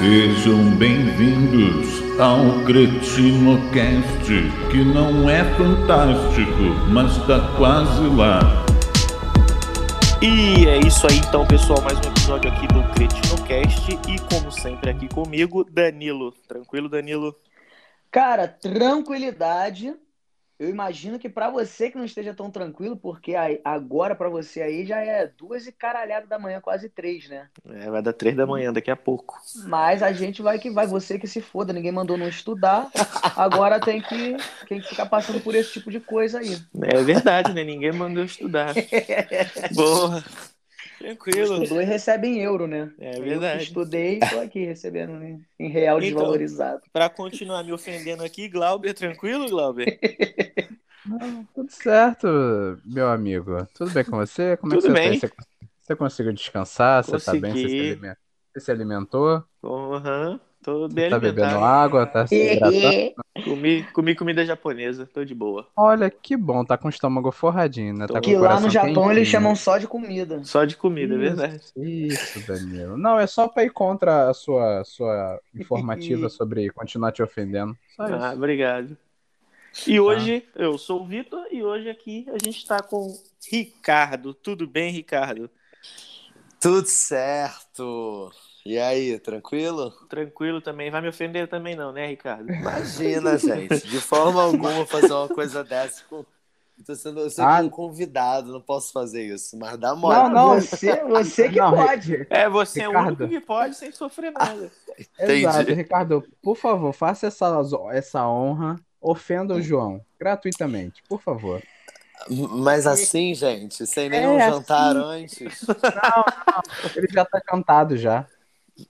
Sejam 0.00 0.78
bem-vindos 0.78 2.00
ao 2.18 2.64
CretinoCast, 2.64 4.24
que 4.70 4.82
não 4.82 5.28
é 5.28 5.44
fantástico, 5.56 6.62
mas 6.88 7.18
tá 7.26 7.54
quase 7.58 8.06
lá. 8.16 8.40
E 10.22 10.66
é 10.66 10.78
isso 10.78 11.06
aí 11.06 11.18
então, 11.18 11.46
pessoal, 11.46 11.82
mais 11.82 11.98
um 11.98 12.10
episódio 12.10 12.50
aqui 12.50 12.66
do 12.68 12.82
CretinoCast 12.94 13.90
e 14.08 14.18
como 14.34 14.50
sempre 14.50 14.88
aqui 14.88 15.06
comigo, 15.06 15.64
Danilo. 15.64 16.32
Tranquilo, 16.48 16.88
Danilo? 16.88 17.36
Cara, 18.10 18.48
tranquilidade. 18.48 19.94
Eu 20.60 20.68
imagino 20.68 21.18
que 21.18 21.26
pra 21.26 21.48
você 21.48 21.90
que 21.90 21.96
não 21.96 22.04
esteja 22.04 22.34
tão 22.34 22.50
tranquilo, 22.50 22.94
porque 22.94 23.34
agora 23.64 24.14
pra 24.14 24.28
você 24.28 24.60
aí 24.60 24.84
já 24.84 24.98
é 24.98 25.26
duas 25.26 25.66
e 25.66 25.72
caralhada 25.72 26.26
da 26.26 26.38
manhã, 26.38 26.60
quase 26.60 26.90
três, 26.90 27.30
né? 27.30 27.48
É, 27.66 27.90
vai 27.90 28.02
dar 28.02 28.12
três 28.12 28.36
da 28.36 28.46
manhã 28.46 28.70
daqui 28.70 28.90
a 28.90 28.96
pouco. 28.96 29.40
Mas 29.64 30.02
a 30.02 30.12
gente 30.12 30.42
vai 30.42 30.58
que 30.58 30.68
vai, 30.68 30.86
você 30.86 31.18
que 31.18 31.26
se 31.26 31.40
foda, 31.40 31.72
ninguém 31.72 31.90
mandou 31.90 32.18
não 32.18 32.28
estudar, 32.28 32.90
agora 33.34 33.80
tem 33.80 34.02
que, 34.02 34.36
tem 34.68 34.82
que 34.82 34.88
ficar 34.90 35.06
passando 35.06 35.40
por 35.40 35.54
esse 35.54 35.72
tipo 35.72 35.90
de 35.90 35.98
coisa 35.98 36.40
aí. 36.40 36.58
É 36.82 37.02
verdade, 37.02 37.54
né? 37.54 37.64
Ninguém 37.64 37.92
mandou 37.92 38.22
estudar. 38.22 38.74
Boa. 39.72 40.22
Tranquilo. 41.00 41.62
Estudou 41.62 41.80
e 41.80 41.84
recebe 41.84 42.28
em 42.28 42.40
euro, 42.42 42.66
né? 42.66 42.92
É 42.98 43.18
Eu 43.18 43.20
verdade. 43.20 43.50
estudei 43.52 44.20
e 44.20 44.26
tô 44.26 44.38
aqui 44.38 44.64
recebendo 44.66 45.22
em, 45.24 45.44
em 45.58 45.68
real 45.68 45.98
Então. 45.98 46.00
desvalorizado. 46.00 46.82
Pra 46.92 47.08
continuar 47.10 47.64
me 47.64 47.72
ofendendo 47.72 48.22
aqui, 48.24 48.48
Glauber, 48.48 48.94
tranquilo, 48.94 49.48
Glauber? 49.48 49.98
Não, 51.04 51.44
tudo 51.54 51.70
certo, 51.72 52.26
meu 52.84 53.08
amigo. 53.10 53.66
Tudo 53.74 53.90
bem 53.90 54.04
com 54.04 54.16
você? 54.16 54.56
Como 54.56 54.74
Tudo 54.78 54.90
é 54.92 54.96
que 54.98 55.14
bem. 55.14 55.14
você 55.14 55.28
tá? 55.28 55.44
Você, 55.50 55.68
você 55.80 55.96
conseguiu 55.96 56.32
descansar? 56.32 57.02
Você 57.04 57.18
tá 57.18 57.34
bem? 57.34 57.56
Você 57.56 57.68
se, 57.68 57.80
Consegui. 57.80 57.82
alime- 57.82 58.14
você 58.52 58.60
se 58.60 58.70
alimentou? 58.70 59.44
Aham, 59.62 60.38
tô 60.62 60.88
bem 60.88 61.10
Tá 61.10 61.18
bebendo 61.18 61.64
água? 61.64 62.06
Tá 62.06 62.26
se 62.26 62.34
hidratando? 62.34 63.14
Comi, 63.44 63.82
comi 63.92 64.14
comida 64.14 64.44
japonesa, 64.44 65.06
tô 65.06 65.24
de 65.24 65.34
boa. 65.34 65.66
Olha, 65.76 66.10
que 66.10 66.36
bom, 66.36 66.64
tá 66.64 66.76
com 66.76 66.88
o 66.88 66.90
estômago 66.90 67.32
forradinho, 67.32 67.94
né? 67.94 68.06
Tá 68.06 68.20
Que 68.20 68.36
lá 68.36 68.60
no 68.60 68.68
Japão 68.68 68.88
quentinho. 68.88 69.12
eles 69.12 69.28
chamam 69.28 69.56
só 69.56 69.78
de 69.78 69.86
comida. 69.86 70.44
Só 70.44 70.64
de 70.64 70.76
comida, 70.76 71.14
é 71.14 71.16
Isso, 71.16 71.36
verdade. 71.36 71.62
Isso, 71.76 72.46
Danilo. 72.46 72.98
Não, 72.98 73.18
é 73.18 73.26
só 73.26 73.48
pra 73.48 73.64
ir 73.64 73.70
contra 73.70 74.28
a 74.28 74.34
sua, 74.34 74.84
sua 74.84 75.40
informativa 75.54 76.28
sobre 76.28 76.70
continuar 76.70 77.12
te 77.12 77.22
ofendendo. 77.22 77.74
Só 77.96 78.06
isso. 78.06 78.16
Ah, 78.16 78.32
obrigado. 78.34 78.96
E 79.86 79.98
hoje, 80.00 80.44
eu 80.54 80.76
sou 80.76 81.02
o 81.02 81.06
Vitor 81.06 81.46
e 81.50 81.62
hoje 81.62 81.88
aqui 81.88 82.26
a 82.28 82.38
gente 82.44 82.66
tá 82.66 82.82
com 82.82 83.16
Ricardo. 83.50 84.34
Tudo 84.34 84.66
bem, 84.66 84.92
Ricardo? 84.92 85.48
Tudo 86.60 86.86
certo. 86.86 88.30
E 88.64 88.78
aí, 88.78 89.18
tranquilo? 89.18 89.90
Tranquilo 90.08 90.60
também. 90.60 90.90
Vai 90.90 91.00
me 91.00 91.08
ofender 91.08 91.48
também 91.48 91.74
não, 91.74 91.92
né, 91.92 92.06
Ricardo? 92.08 92.50
Imagina, 92.52 93.38
gente. 93.38 93.86
De 93.88 94.00
forma 94.00 94.42
alguma 94.42 94.84
fazer 94.86 95.12
uma 95.12 95.28
coisa 95.28 95.64
dessa. 95.64 96.04
Com... 96.10 96.16
Eu 96.78 96.84
tô 96.86 96.94
sendo 96.94 97.20
eu 97.20 97.30
sou 97.30 97.44
Ah. 97.44 97.60
um 97.60 97.68
convidado, 97.68 98.52
não 98.52 98.60
posso 98.60 98.92
fazer 98.92 99.22
isso. 99.24 99.56
Mas 99.58 99.78
dá 99.78 99.94
mole. 99.94 100.14
Não, 100.14 100.28
não. 100.30 100.60
Você, 100.60 101.02
você 101.04 101.48
que 101.48 101.56
Não, 101.58 101.72
pode. 101.74 102.26
É, 102.30 102.48
você 102.48 102.82
é 102.82 102.88
o 102.88 102.92
Ricardo. 102.92 103.24
único 103.24 103.28
que 103.40 103.46
pode 103.46 103.76
sem 103.76 103.92
sofrer 103.92 104.30
nada. 104.32 104.70
Entendi. 104.98 105.32
Exato, 105.46 105.72
Ricardo, 105.74 106.24
por 106.42 106.56
favor, 106.56 106.92
faça 106.92 107.26
essa, 107.26 107.60
essa 107.92 108.26
honra, 108.28 108.76
ofenda 109.00 109.54
o 109.54 109.62
João, 109.62 110.00
gratuitamente, 110.18 111.02
por 111.08 111.20
favor. 111.20 111.62
Mas 112.28 112.86
assim, 112.86 113.34
gente, 113.34 113.86
sem 113.86 114.10
nenhum 114.10 114.38
É, 114.38 114.50
jantar 114.50 114.94
assim. 114.96 115.24
antes. 115.24 115.66
Ele 116.94 117.08
já 117.10 117.24
tá 117.24 117.40
cantado 117.40 117.96
já. 117.96 118.26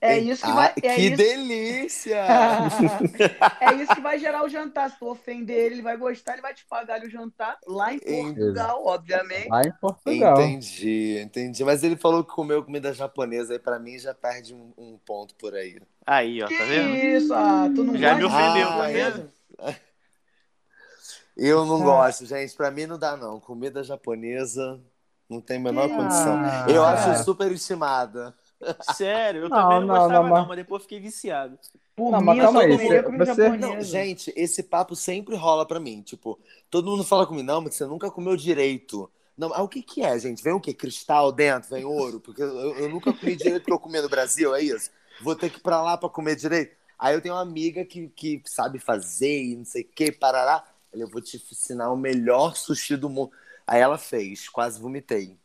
É 0.00 0.18
isso 0.18 0.44
que 0.44 0.50
Ah, 0.50 0.54
vai. 0.54 0.72
É 0.82 0.94
que 0.94 1.00
isso... 1.02 1.16
delícia! 1.16 2.24
é 3.60 3.74
isso 3.74 3.94
que 3.94 4.00
vai 4.00 4.18
gerar 4.18 4.44
o 4.44 4.48
jantar. 4.48 4.90
Se 4.90 4.98
tu 4.98 5.06
ofender 5.08 5.56
ele, 5.56 5.74
ele 5.76 5.82
vai 5.82 5.96
gostar, 5.96 6.32
ele 6.34 6.42
vai 6.42 6.52
te 6.52 6.64
pagar 6.66 7.00
o 7.02 7.08
jantar 7.08 7.58
lá 7.66 7.92
em 7.94 7.98
Portugal, 7.98 8.84
obviamente. 8.86 9.48
Lá 9.48 9.62
em 9.62 9.72
Portugal. 9.72 10.40
entendi, 10.40 11.18
entendi. 11.22 11.64
Mas 11.64 11.82
ele 11.82 11.96
falou 11.96 12.22
que 12.24 12.32
comeu 12.34 12.62
comida 12.64 12.92
japonesa 12.92 13.52
aí 13.54 13.58
pra 13.58 13.78
mim 13.78 13.98
já 13.98 14.12
perde 14.14 14.54
um, 14.54 14.72
um 14.76 14.98
ponto 15.06 15.34
por 15.36 15.54
aí. 15.54 15.80
Aí, 16.06 16.42
ó, 16.42 16.46
Que 16.46 16.58
tá 16.58 16.64
vendo? 16.64 16.96
isso, 16.96 17.32
ah, 17.34 17.70
tu 17.74 17.84
não 17.84 17.96
Já 17.96 18.14
me 18.14 18.24
ofendeu, 18.24 18.52
de 18.52 18.60
tá 18.60 18.68
japonesa? 18.68 19.28
Eu 21.36 21.64
não 21.64 21.80
Ah. 21.80 21.84
gosto, 21.84 22.26
gente. 22.26 22.54
Pra 22.54 22.70
mim 22.70 22.86
não 22.86 22.98
dá, 22.98 23.16
não. 23.16 23.40
Comida 23.40 23.82
japonesa 23.82 24.80
não 25.28 25.40
tem 25.40 25.56
a 25.56 25.60
menor 25.60 25.88
Que- 25.88 25.94
condição. 25.96 26.34
Ah, 26.44 26.66
Eu 26.68 26.82
cara. 26.82 27.12
acho 27.12 27.24
super 27.24 27.50
estimada. 27.52 28.34
Sério, 28.94 29.42
eu 29.44 29.48
Não, 29.48 29.56
também 29.56 29.80
não, 29.80 29.86
não, 29.86 29.94
gostava 29.94 30.12
não, 30.12 30.22
não, 30.22 30.30
mas- 30.40 30.48
mas 30.48 30.56
depois 30.58 30.82
fiquei 30.82 31.00
viciado. 31.00 31.58
Por 31.96 32.12
Não, 32.12 32.20
mim, 32.20 32.26
mas 32.26 32.38
eu 32.38 32.44
calma 32.44 32.60
só 32.60 32.66
aí, 32.66 32.72
você- 32.76 33.02
comida 33.02 33.34
você-. 33.34 33.48
Não, 33.58 33.82
gente, 33.82 34.32
esse 34.36 34.62
papo 34.62 34.94
sempre 34.96 35.34
rola 35.36 35.66
pra 35.66 35.80
mim. 35.80 36.02
Tipo, 36.02 36.38
todo 36.70 36.90
mundo 36.90 37.04
fala 37.04 37.26
comigo, 37.26 37.46
não, 37.46 37.60
mas 37.60 37.74
você 37.74 37.86
nunca 37.86 38.10
comeu 38.10 38.36
direito. 38.36 39.10
Não, 39.36 39.52
ah, 39.54 39.62
o 39.62 39.68
que 39.68 39.82
que 39.82 40.02
é, 40.02 40.18
gente? 40.18 40.42
Vem 40.42 40.52
o 40.52 40.60
quê? 40.60 40.74
Cristal 40.74 41.32
dentro? 41.32 41.70
Vem 41.70 41.84
ouro? 41.84 42.20
Porque 42.20 42.42
eu, 42.42 42.76
eu 42.76 42.88
nunca 42.90 43.12
comi 43.12 43.34
direito 43.36 43.60
porque 43.62 43.72
eu 43.72 43.78
comia 43.78 44.02
no 44.02 44.08
Brasil, 44.08 44.54
é 44.54 44.62
isso? 44.62 44.90
Vou 45.22 45.34
ter 45.34 45.48
que 45.50 45.58
ir 45.58 45.62
pra 45.62 45.80
lá 45.82 45.96
pra 45.96 46.08
comer 46.10 46.36
direito? 46.36 46.76
Aí 46.98 47.14
eu 47.14 47.20
tenho 47.22 47.34
uma 47.34 47.40
amiga 47.40 47.82
que, 47.84 48.08
que 48.08 48.42
sabe 48.44 48.78
fazer 48.78 49.42
e 49.44 49.56
não 49.56 49.64
sei 49.64 49.82
o 49.82 49.88
que, 49.88 50.12
parará. 50.12 50.62
Ela, 50.92 51.02
eu 51.04 51.08
vou 51.08 51.22
te 51.22 51.36
ensinar 51.38 51.90
o 51.90 51.96
melhor 51.96 52.54
sushi 52.56 52.96
do 52.96 53.08
mundo. 53.08 53.32
Aí 53.66 53.80
ela 53.80 53.96
fez, 53.96 54.48
quase 54.48 54.78
vomitei. 54.80 55.38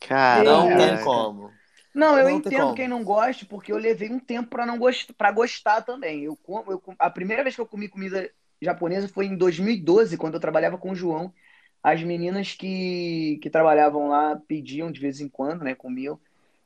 Cara, 0.00 0.44
Não 0.44 0.76
tem 0.76 1.04
como. 1.04 1.50
Não, 1.94 2.18
eu 2.18 2.28
Não 2.28 2.30
entendo 2.30 2.72
quem 2.72 2.88
não 2.88 3.04
gosta, 3.04 3.44
porque 3.46 3.70
eu 3.72 3.76
levei 3.76 4.10
um 4.10 4.18
tempo 4.18 4.48
pra 4.50 4.64
não 4.66 4.78
gost... 4.78 5.12
para 5.14 5.30
gostar 5.32 5.82
também. 5.82 6.24
Eu, 6.24 6.38
eu 6.68 6.82
a 6.98 7.10
primeira 7.10 7.42
vez 7.42 7.54
que 7.54 7.60
eu 7.60 7.66
comi 7.66 7.88
comida 7.88 8.30
japonesa 8.62 9.08
foi 9.08 9.26
em 9.26 9.36
2012, 9.36 10.16
quando 10.16 10.34
eu 10.34 10.40
trabalhava 10.40 10.78
com 10.78 10.92
o 10.92 10.94
João. 10.94 11.32
As 11.82 12.02
meninas 12.02 12.54
que, 12.54 13.38
que 13.42 13.50
trabalhavam 13.50 14.08
lá 14.08 14.36
pediam 14.36 14.90
de 14.90 15.00
vez 15.00 15.20
em 15.20 15.28
quando, 15.28 15.64
né? 15.64 15.74
Comiam. 15.74 16.18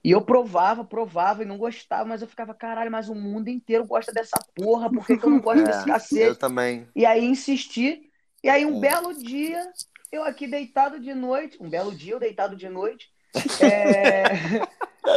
E 0.04 0.10
eu 0.12 0.22
provava, 0.24 0.84
provava 0.84 1.42
e 1.42 1.46
não 1.46 1.58
gostava, 1.58 2.04
mas 2.08 2.22
eu 2.22 2.28
ficava, 2.28 2.54
caralho, 2.54 2.92
mas 2.92 3.08
o 3.08 3.14
mundo 3.14 3.48
inteiro 3.48 3.84
gosta 3.84 4.12
dessa 4.12 4.38
porra, 4.54 4.92
por 4.92 5.06
que, 5.06 5.18
que 5.18 5.24
eu 5.26 5.30
não 5.30 5.40
gosto 5.40 5.64
desse 5.66 5.84
É, 5.84 5.84
cacete? 5.84 6.28
eu 6.28 6.36
também. 6.38 6.86
E 6.94 7.04
aí 7.04 7.24
insisti. 7.24 8.10
E 8.42 8.48
aí 8.48 8.64
um 8.64 8.74
Hum. 8.74 8.80
belo 8.80 9.14
dia, 9.14 9.72
eu 10.12 10.22
aqui 10.24 10.46
deitado 10.46 11.00
de 11.00 11.12
noite, 11.14 11.56
um 11.60 11.68
belo 11.68 11.94
dia 11.94 12.14
eu 12.14 12.20
deitado 12.20 12.56
de 12.56 12.68
noite, 12.68 13.10
é, 13.58 14.40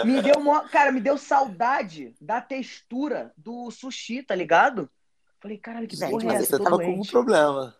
me 0.06 0.22
deu 0.22 0.40
mó- 0.40 0.62
cara, 0.72 0.92
me 0.92 1.00
deu 1.02 1.18
saudade 1.18 2.14
da 2.22 2.40
textura 2.42 3.32
do 3.38 3.70
sushi, 3.72 4.24
tá 4.24 4.36
ligado? 4.36 4.90
Falei, 5.40 5.58
caralho, 5.58 5.88
que 5.88 5.96
Gente, 5.96 6.10
porra 6.12 6.34
é 6.34 6.36
essa? 6.38 6.58
você 6.58 6.64
tava 6.64 6.78
com 6.78 6.84
um 6.84 6.94
doente. 6.96 7.12
problema. 7.12 7.76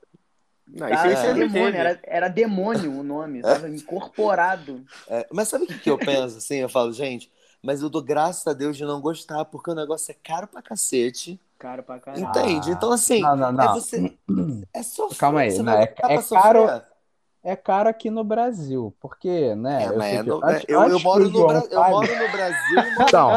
Não, 0.68 0.86
Ah, 0.88 0.92
isso 0.92 1.04
aí 1.04 1.12
era, 1.14 1.22
sempre 1.22 1.48
demônio, 1.50 1.76
era, 1.80 2.00
era 2.04 2.28
demônio 2.28 3.00
o 3.00 3.04
nome, 3.04 3.42
tava 3.42 3.68
incorporado. 3.70 4.86
É, 5.08 5.28
mas 5.32 5.48
sabe 5.48 5.64
o 5.64 5.68
que, 5.68 5.80
que 5.80 5.90
eu 5.90 5.98
penso 5.98 6.38
assim? 6.38 6.58
Eu 6.58 6.70
falo, 6.70 6.94
gente, 6.94 7.32
mas 7.62 7.82
eu 7.82 7.90
dou 7.90 8.02
graças 8.04 8.46
a 8.48 8.54
Deus 8.54 8.78
de 8.78 8.86
não 8.86 9.02
gostar, 9.02 9.44
porque 9.46 9.72
o 9.72 9.76
negócio 9.76 10.12
é 10.12 10.16
caro 10.24 10.48
pra 10.48 10.62
cacete. 10.62 11.40
Cara, 11.58 11.82
pra 11.84 12.00
caralho. 12.00 12.24
Entende? 12.24 12.72
Então, 12.72 12.92
assim, 12.92 13.20
Não, 13.22 13.36
não, 13.36 13.50
é 13.50 13.52
não. 13.52 13.74
você. 13.74 14.18
É 14.74 14.82
sofrer. 14.84 15.18
Calma 15.18 15.40
aí, 15.42 15.52
você 15.52 15.62
não, 15.64 15.74
é- 15.74 15.84
é 16.08 16.18
caro- 16.22 16.84
É 17.42 17.56
caro 17.56 17.88
aqui 17.88 18.10
no 18.10 18.22
Brasil, 18.24 18.94
porque, 19.00 19.56
né? 19.56 19.84
É, 19.84 19.88
eu 19.88 20.02
é 20.02 20.18
que 20.18 20.24
no- 20.24 20.46
antes- 20.46 20.66
eu, 20.68 20.80
antes 20.82 20.94
eu 20.94 21.00
moro 21.00 21.30
no 21.30 21.48
Bra- 21.48 21.64
eu 21.72 21.84
moro 21.90 22.08
no 22.16 22.32
Brasil 22.32 22.80
e 22.80 22.92
moro 22.96 23.04
Então. 23.08 23.30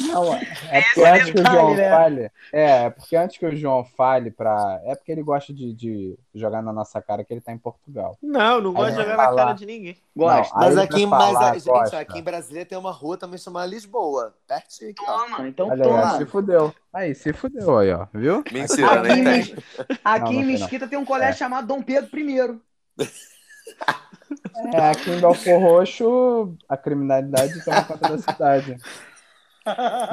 Não, 0.00 0.34
é 0.70 0.80
porque 0.82 1.00
Esse 1.00 1.02
é 1.02 1.10
antes 1.10 1.30
que 1.32 1.40
o 1.40 1.44
João 1.44 1.74
né? 1.74 1.90
fale. 1.90 2.30
É, 2.52 2.84
é 2.84 2.90
porque 2.90 3.16
antes 3.16 3.36
que 3.38 3.46
o 3.46 3.56
João 3.56 3.84
fale 3.84 4.30
pra. 4.30 4.80
É 4.84 4.94
porque 4.94 5.10
ele 5.10 5.24
gosta 5.24 5.52
de, 5.52 5.72
de 5.74 6.16
jogar 6.32 6.62
na 6.62 6.72
nossa 6.72 7.02
cara 7.02 7.24
que 7.24 7.32
ele 7.34 7.40
tá 7.40 7.50
em 7.50 7.58
Portugal. 7.58 8.16
Não, 8.22 8.60
não 8.60 8.72
gosto 8.72 8.92
de 8.94 9.02
jogar 9.02 9.16
na 9.16 9.34
cara 9.34 9.52
de 9.54 9.66
ninguém. 9.66 9.96
Gosto. 10.16 10.52
Não, 10.54 10.60
Mas 10.60 10.78
aqui, 10.78 11.04
mas, 11.06 11.54
gente, 11.54 11.68
gosta. 11.68 11.98
aqui 11.98 12.18
em 12.18 12.22
Brasília 12.22 12.64
tem 12.64 12.78
uma 12.78 12.92
rua 12.92 13.16
também 13.18 13.38
chamada 13.38 13.66
Lisboa. 13.66 14.34
Pertinho 14.46 14.92
aqui, 14.92 15.02
ó. 15.06 15.18
Toma, 15.18 15.48
então 15.48 15.68
Olha 15.68 15.84
aí, 15.84 15.90
ó, 15.90 16.00
toma. 16.00 16.18
se 16.18 16.26
fudeu. 16.26 16.74
Aí, 16.92 17.14
se 17.14 17.32
fudeu 17.32 17.76
aí, 17.78 17.92
ó. 17.92 18.06
Viu? 18.14 18.44
Mentira, 18.52 19.00
Aqui, 19.00 19.08
nem 19.08 19.18
em 19.18 19.24
tem. 19.24 19.24
Mes- 19.24 19.54
aqui 20.04 20.24
Não, 20.24 20.32
em 20.32 20.36
não 20.36 20.42
tem, 20.42 20.46
Mesquita 20.46 20.86
tem 20.86 20.98
um 20.98 21.04
colégio 21.04 21.34
É. 21.34 21.36
chamado 21.36 21.66
Dom 21.66 21.82
Pedro 21.82 22.08
I. 22.18 22.58
É, 22.98 24.90
aqui 24.90 25.10
em 25.10 25.20
Belfor 25.20 25.60
Roxo, 25.60 26.56
a 26.68 26.76
criminalidade 26.76 27.64
toma 27.64 27.84
conta 27.84 28.08
da 28.08 28.18
cidade. 28.18 28.76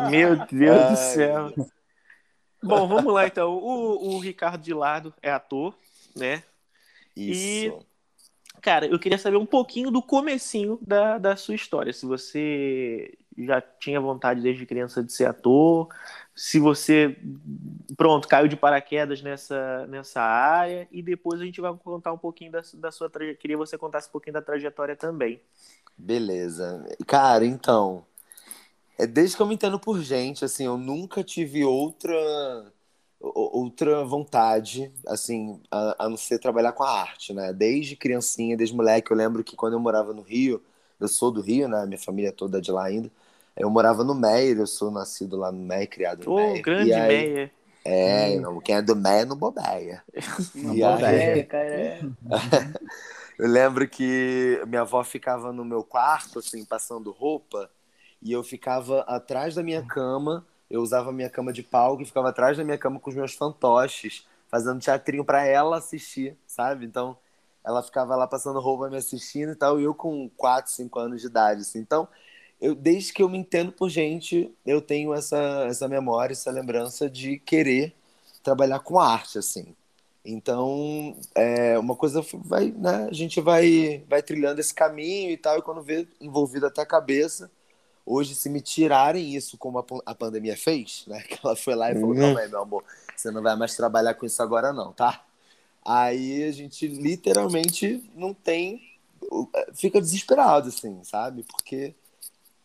Meu 0.09 0.45
Deus 0.47 0.81
Ai, 0.81 0.89
do 0.89 0.95
céu. 0.97 1.53
Bom, 2.61 2.87
vamos 2.87 3.13
lá 3.13 3.27
então. 3.27 3.53
O, 3.53 4.15
o 4.15 4.19
Ricardo 4.19 4.61
de 4.61 4.73
Lado 4.73 5.13
é 5.21 5.31
ator, 5.31 5.75
né? 6.15 6.43
Isso. 7.15 7.79
Cara, 8.61 8.85
eu 8.87 8.97
queria 8.97 9.17
saber 9.17 9.37
um 9.37 9.45
pouquinho 9.45 9.91
do 9.91 10.01
comecinho 10.01 10.79
da, 10.81 11.17
da 11.17 11.35
sua 11.35 11.55
história. 11.55 11.91
Se 11.91 12.05
você 12.05 13.13
já 13.37 13.61
tinha 13.61 13.99
vontade 13.99 14.41
desde 14.41 14.65
criança 14.65 15.03
de 15.03 15.11
ser 15.11 15.25
ator, 15.25 15.89
se 16.35 16.59
você, 16.59 17.15
pronto, 17.95 18.27
caiu 18.27 18.47
de 18.47 18.55
paraquedas 18.55 19.21
nessa, 19.21 19.85
nessa 19.87 20.21
área, 20.21 20.87
e 20.91 21.01
depois 21.01 21.39
a 21.39 21.45
gente 21.45 21.61
vai 21.61 21.73
contar 21.75 22.11
um 22.11 22.17
pouquinho 22.17 22.51
da, 22.51 22.61
da 22.75 22.91
sua 22.91 23.09
trajetória. 23.09 23.39
Queria 23.39 23.55
que 23.55 23.59
você 23.59 23.77
contasse 23.77 24.09
um 24.09 24.11
pouquinho 24.11 24.33
da 24.33 24.41
trajetória 24.41 24.95
também. 24.95 25.39
Beleza. 25.97 26.85
Cara, 27.05 27.45
então. 27.45 28.05
É 28.97 29.07
desde 29.07 29.35
que 29.35 29.41
eu 29.41 29.47
me 29.47 29.55
entendo 29.55 29.79
por 29.79 29.99
gente, 30.01 30.45
assim, 30.45 30.65
eu 30.65 30.77
nunca 30.77 31.23
tive 31.23 31.63
outra 31.63 32.71
outra 33.19 34.03
vontade, 34.03 34.91
assim, 35.07 35.61
a, 35.71 36.05
a 36.05 36.09
não 36.09 36.17
ser 36.17 36.39
trabalhar 36.39 36.73
com 36.73 36.83
a 36.83 37.01
arte, 37.01 37.33
né? 37.33 37.53
Desde 37.53 37.95
criancinha, 37.95 38.57
desde 38.57 38.75
moleque, 38.75 39.11
eu 39.11 39.17
lembro 39.17 39.43
que 39.43 39.55
quando 39.55 39.73
eu 39.73 39.79
morava 39.79 40.13
no 40.13 40.21
Rio, 40.21 40.61
eu 40.99 41.07
sou 41.07 41.31
do 41.31 41.41
Rio, 41.41 41.67
né? 41.69 41.85
Minha 41.85 41.97
família 41.97 42.33
toda 42.33 42.57
é 42.57 42.61
de 42.61 42.71
lá 42.71 42.83
ainda. 42.85 43.09
Eu 43.55 43.69
morava 43.69 44.03
no 44.03 44.15
Meier, 44.15 44.57
eu 44.57 44.67
sou 44.67 44.89
nascido 44.91 45.37
lá 45.37 45.51
no 45.51 45.59
Meier, 45.59 45.89
criado 45.89 46.25
no 46.25 46.31
Ô, 46.31 46.35
Meier. 46.37 46.61
grande 46.63 46.89
E 46.89 46.93
aí- 46.93 47.07
Meia. 47.33 47.51
É, 47.85 48.39
não, 48.39 48.61
quem 48.61 48.75
é 48.75 48.81
do 48.81 48.95
Meier 48.95 49.25
não 49.25 49.35
bobeia. 49.35 50.01
Não 50.55 50.73
E 50.75 50.81
bobeia. 50.81 51.39
É, 51.39 51.43
cara, 51.43 51.65
é. 51.65 51.99
Eu 53.37 53.47
lembro 53.49 53.87
que 53.89 54.61
minha 54.67 54.81
avó 54.81 55.03
ficava 55.03 55.51
no 55.51 55.65
meu 55.65 55.83
quarto, 55.83 56.39
assim, 56.39 56.63
passando 56.63 57.11
roupa, 57.11 57.69
e 58.21 58.31
eu 58.31 58.43
ficava 58.43 59.01
atrás 59.01 59.55
da 59.55 59.63
minha 59.63 59.81
cama, 59.81 60.45
eu 60.69 60.81
usava 60.81 61.09
a 61.09 61.13
minha 61.13 61.29
cama 61.31 61.51
de 61.51 61.63
pau, 61.63 61.97
que 61.97 62.05
ficava 62.05 62.29
atrás 62.29 62.55
da 62.55 62.63
minha 62.63 62.77
cama 62.77 62.99
com 62.99 63.09
os 63.09 63.15
meus 63.15 63.33
fantoches, 63.33 64.25
fazendo 64.49 64.79
teatrinho 64.79 65.25
pra 65.25 65.45
ela 65.45 65.77
assistir, 65.77 66.37
sabe? 66.45 66.85
Então, 66.85 67.17
ela 67.65 67.81
ficava 67.81 68.15
lá 68.15 68.27
passando 68.27 68.59
roupa 68.59 68.87
me 68.87 68.97
assistindo 68.97 69.51
e 69.51 69.55
tal, 69.55 69.79
e 69.79 69.83
eu 69.83 69.95
com 69.95 70.29
4, 70.37 70.71
5 70.71 70.99
anos 70.99 71.19
de 71.19 71.27
idade, 71.27 71.61
assim. 71.61 71.79
Então, 71.79 72.07
eu, 72.63 72.73
desde 72.73 73.11
que 73.11 73.21
eu 73.21 73.27
me 73.27 73.37
entendo 73.37 73.73
por 73.73 73.89
gente, 73.89 74.49
eu 74.65 74.81
tenho 74.81 75.13
essa, 75.13 75.65
essa 75.67 75.85
memória, 75.85 76.31
essa 76.31 76.49
lembrança 76.49 77.09
de 77.09 77.37
querer 77.39 77.93
trabalhar 78.41 78.79
com 78.79 78.97
arte, 78.97 79.37
assim. 79.37 79.75
Então, 80.23 81.13
é, 81.35 81.77
uma 81.77 81.93
coisa 81.93 82.25
vai, 82.33 82.71
né? 82.71 83.09
A 83.11 83.13
gente 83.13 83.41
vai, 83.41 84.01
vai 84.07 84.23
trilhando 84.23 84.61
esse 84.61 84.73
caminho 84.73 85.29
e 85.29 85.35
tal, 85.35 85.57
e 85.59 85.61
quando 85.61 85.83
vê 85.83 86.07
envolvido 86.21 86.65
até 86.65 86.81
a 86.81 86.85
cabeça. 86.85 87.51
Hoje, 88.05 88.33
se 88.33 88.49
me 88.49 88.61
tirarem 88.61 89.35
isso 89.35 89.57
como 89.57 89.79
a, 89.79 89.85
a 90.05 90.15
pandemia 90.15 90.55
fez, 90.55 91.03
né? 91.05 91.21
Que 91.27 91.37
ela 91.43 91.57
foi 91.57 91.75
lá 91.75 91.91
e 91.91 91.95
falou: 91.95 92.11
Uhum. 92.11 92.21
calma 92.21 92.39
aí, 92.39 92.47
meu 92.49 92.61
amor, 92.61 92.83
você 93.13 93.29
não 93.29 93.43
vai 93.43 93.57
mais 93.57 93.75
trabalhar 93.75 94.13
com 94.13 94.25
isso 94.25 94.41
agora, 94.41 94.71
não, 94.71 94.93
tá? 94.93 95.25
Aí 95.83 96.45
a 96.45 96.51
gente 96.53 96.87
literalmente 96.87 98.09
não 98.15 98.33
tem. 98.33 98.81
Fica 99.73 99.99
desesperado, 99.99 100.69
assim, 100.69 101.03
sabe? 101.03 101.43
Porque 101.43 101.93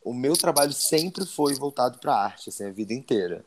o 0.09 0.15
meu 0.15 0.35
trabalho 0.35 0.73
sempre 0.73 1.27
foi 1.27 1.55
voltado 1.55 1.99
para 1.99 2.15
arte, 2.15 2.49
assim, 2.49 2.65
a 2.65 2.71
vida 2.71 2.95
inteira. 2.95 3.45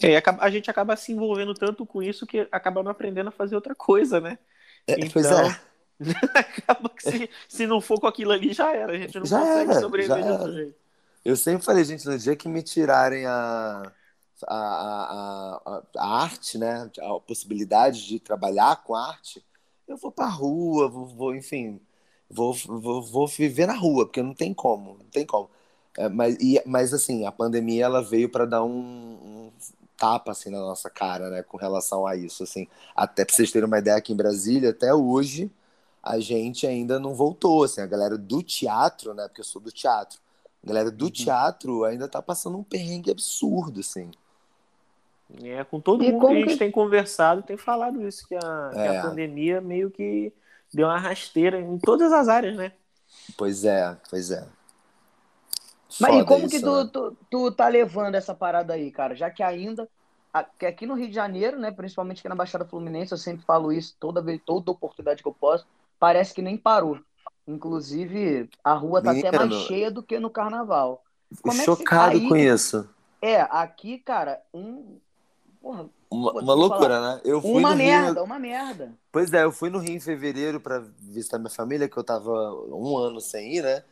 É, 0.00 0.22
a 0.38 0.50
gente 0.50 0.70
acaba 0.70 0.94
se 0.94 1.10
envolvendo 1.10 1.52
tanto 1.52 1.84
com 1.84 2.00
isso 2.00 2.24
que 2.24 2.46
acaba 2.52 2.80
não 2.80 2.92
aprendendo 2.92 3.28
a 3.28 3.32
fazer 3.32 3.56
outra 3.56 3.74
coisa, 3.74 4.20
né? 4.20 4.38
É, 4.86 4.94
Pois 5.08 5.26
Então, 5.26 5.40
é. 5.40 5.60
acaba 6.38 6.88
que 6.90 7.02
se, 7.02 7.30
se 7.48 7.66
não 7.66 7.80
for 7.80 7.98
com 7.98 8.06
aquilo 8.06 8.30
ali, 8.30 8.52
já 8.52 8.72
era. 8.72 8.92
A 8.92 8.98
gente 8.98 9.18
não 9.18 9.26
Já 9.26 9.40
consegue 9.40 9.70
era, 9.72 9.80
sobreviver 9.80 10.22
de 10.22 10.30
outro 10.30 10.52
jeito. 10.52 10.74
Eu 11.24 11.34
sempre 11.34 11.64
falei, 11.64 11.84
gente, 11.84 12.06
no 12.06 12.16
dia 12.16 12.36
que 12.36 12.48
me 12.48 12.62
tirarem 12.62 13.26
a, 13.26 13.92
a, 14.46 14.56
a, 14.56 15.62
a, 15.66 15.82
a 15.96 16.22
arte, 16.22 16.56
né? 16.56 16.88
A 17.00 17.18
possibilidade 17.18 18.06
de 18.06 18.20
trabalhar 18.20 18.84
com 18.84 18.94
arte, 18.94 19.44
eu 19.88 19.96
vou 19.96 20.12
pra 20.12 20.26
rua, 20.26 20.88
vou, 20.88 21.06
vou 21.06 21.34
enfim, 21.34 21.80
vou, 22.30 22.52
vou, 22.52 23.02
vou 23.02 23.26
viver 23.26 23.66
na 23.66 23.74
rua, 23.74 24.06
porque 24.06 24.22
não 24.22 24.34
tem 24.34 24.52
como, 24.54 24.94
não 24.98 25.06
tem 25.10 25.24
como. 25.26 25.48
É, 25.96 26.08
mas, 26.08 26.36
e, 26.40 26.60
mas 26.66 26.92
assim, 26.92 27.24
a 27.26 27.32
pandemia 27.32 27.84
ela 27.86 28.02
veio 28.02 28.28
para 28.28 28.44
dar 28.44 28.62
um, 28.64 28.70
um 28.70 29.50
tapa 29.96 30.32
assim 30.32 30.50
na 30.50 30.58
nossa 30.58 30.90
cara, 30.90 31.30
né, 31.30 31.42
com 31.42 31.56
relação 31.56 32.06
a 32.06 32.14
isso, 32.14 32.42
assim. 32.42 32.66
Até 32.94 33.24
para 33.24 33.34
vocês 33.34 33.50
terem 33.50 33.66
uma 33.66 33.78
ideia, 33.78 33.96
aqui 33.96 34.12
em 34.12 34.16
Brasília, 34.16 34.70
até 34.70 34.92
hoje, 34.92 35.50
a 36.02 36.18
gente 36.20 36.66
ainda 36.66 36.98
não 37.00 37.14
voltou, 37.14 37.64
assim, 37.64 37.80
a 37.80 37.86
galera 37.86 38.18
do 38.18 38.42
teatro, 38.42 39.14
né, 39.14 39.26
porque 39.28 39.40
eu 39.40 39.44
sou 39.44 39.60
do 39.62 39.72
teatro, 39.72 40.20
a 40.62 40.66
galera 40.68 40.90
do 40.90 41.10
teatro 41.10 41.84
ainda 41.84 42.06
tá 42.08 42.20
passando 42.20 42.58
um 42.58 42.62
perrengue 42.62 43.10
absurdo, 43.10 43.80
assim. 43.80 44.10
É, 45.42 45.64
com 45.64 45.80
todo 45.80 46.04
E 46.04 46.12
mundo 46.12 46.26
que 46.26 46.32
a 46.32 46.36
gente 46.36 46.48
que- 46.52 46.56
tem 46.58 46.70
conversado, 46.70 47.42
tem 47.42 47.56
falado 47.56 48.06
isso, 48.06 48.28
que 48.28 48.34
a, 48.36 48.70
que 48.72 48.78
É. 48.78 48.98
a 48.98 49.02
pandemia 49.02 49.60
meio 49.60 49.90
que 49.90 50.32
deu 50.72 50.86
uma 50.86 50.98
rasteira 50.98 51.60
em 51.60 51.78
todas 51.78 52.12
as 52.12 52.28
áreas, 52.28 52.56
né? 52.56 52.72
Pois 53.36 53.64
é, 53.64 53.96
pois 54.10 54.30
é. 54.30 54.46
Mas 56.00 56.10
Foda 56.10 56.22
e 56.22 56.26
como 56.26 56.46
isso, 56.46 56.56
que 56.56 56.60
tu, 56.60 56.84
né? 56.84 56.90
tu, 56.92 57.16
tu 57.30 57.52
tá 57.52 57.68
levando 57.68 58.14
essa 58.14 58.34
parada 58.34 58.74
aí, 58.74 58.90
cara? 58.90 59.14
Já 59.14 59.30
que 59.30 59.42
ainda, 59.42 59.88
aqui 60.32 60.86
no 60.86 60.94
Rio 60.94 61.08
de 61.08 61.14
Janeiro, 61.14 61.58
né, 61.58 61.70
principalmente 61.70 62.18
aqui 62.18 62.28
na 62.28 62.34
Baixada 62.34 62.66
Fluminense, 62.66 63.12
eu 63.12 63.18
sempre 63.18 63.44
falo 63.44 63.72
isso 63.72 63.96
toda 63.98 64.20
vez, 64.20 64.40
toda 64.44 64.70
oportunidade 64.70 65.22
que 65.22 65.28
eu 65.28 65.34
posso, 65.34 65.66
parece 65.98 66.34
que 66.34 66.42
nem 66.42 66.56
parou. 66.56 66.98
Inclusive, 67.46 68.50
a 68.62 68.74
rua 68.74 69.00
tá 69.00 69.12
até 69.12 69.30
mais 69.30 69.48
Menino. 69.48 69.66
cheia 69.66 69.90
do 69.90 70.02
que 70.02 70.18
no 70.18 70.28
carnaval. 70.28 71.02
Fico 71.30 71.42
como 71.48 71.54
é 71.54 71.58
que 71.58 71.64
chocado 71.64 72.16
aí 72.16 72.28
com 72.28 72.36
isso. 72.36 72.88
É, 73.22 73.40
aqui, 73.42 73.98
cara, 73.98 74.42
um. 74.52 74.98
Porra, 75.60 75.86
Uma, 76.10 76.32
uma 76.32 76.54
loucura, 76.54 76.94
falar. 76.94 77.14
né? 77.16 77.20
Eu 77.24 77.40
fui 77.42 77.50
uma 77.52 77.70
no 77.70 77.76
Rio- 77.76 77.86
merda, 77.86 78.22
uma 78.22 78.38
merda. 78.38 78.92
Pois 79.10 79.32
é, 79.32 79.42
eu 79.44 79.52
fui 79.52 79.70
no 79.70 79.78
Rio 79.78 79.94
em 79.96 80.00
fevereiro 80.00 80.60
para 80.60 80.84
visitar 81.00 81.38
minha 81.38 81.50
família, 81.50 81.88
que 81.88 81.96
eu 81.96 82.04
tava 82.04 82.30
um 82.70 82.96
ano 82.96 83.20
sem 83.20 83.56
ir, 83.56 83.62
né? 83.62 83.82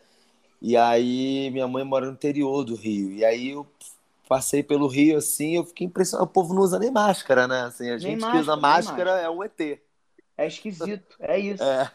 E 0.62 0.76
aí 0.76 1.50
minha 1.50 1.66
mãe 1.68 1.84
mora 1.84 2.06
no 2.06 2.12
interior 2.12 2.64
do 2.64 2.74
Rio. 2.76 3.10
E 3.12 3.24
aí 3.24 3.50
eu 3.50 3.66
passei 4.28 4.62
pelo 4.62 4.86
Rio 4.86 5.18
assim, 5.18 5.56
eu 5.56 5.64
fiquei 5.64 5.86
impressionado. 5.86 6.28
O 6.28 6.32
povo 6.32 6.54
não 6.54 6.62
usa 6.62 6.78
nem 6.78 6.90
máscara, 6.90 7.46
né? 7.48 7.62
Assim, 7.64 7.90
a 7.90 7.98
gente 7.98 8.20
que 8.20 8.36
usa 8.38 8.56
máscara, 8.56 8.60
máscara 8.60 9.10
máscara. 9.12 9.20
é 9.20 9.30
um 9.30 9.42
ET. 9.44 9.80
É 10.38 10.46
esquisito, 10.46 11.16
é 11.20 11.38
isso. 11.38 11.62
É. 11.62 11.90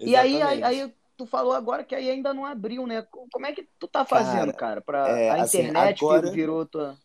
E 0.00 0.16
aí, 0.16 0.40
aí, 0.42 0.62
aí 0.62 0.94
tu 1.16 1.26
falou 1.26 1.52
agora 1.52 1.84
que 1.84 1.94
aí 1.94 2.10
ainda 2.10 2.32
não 2.34 2.44
abriu, 2.44 2.86
né? 2.86 3.02
Como 3.30 3.46
é 3.46 3.52
que 3.52 3.68
tu 3.78 3.86
tá 3.86 4.04
fazendo, 4.04 4.52
cara? 4.52 4.80
Pra 4.80 5.08
é, 5.08 5.30
a 5.30 5.42
assim, 5.42 5.58
internet 5.60 5.98
que 5.98 6.04
agora- 6.04 6.30
virou 6.30 6.64
tua. 6.66 6.96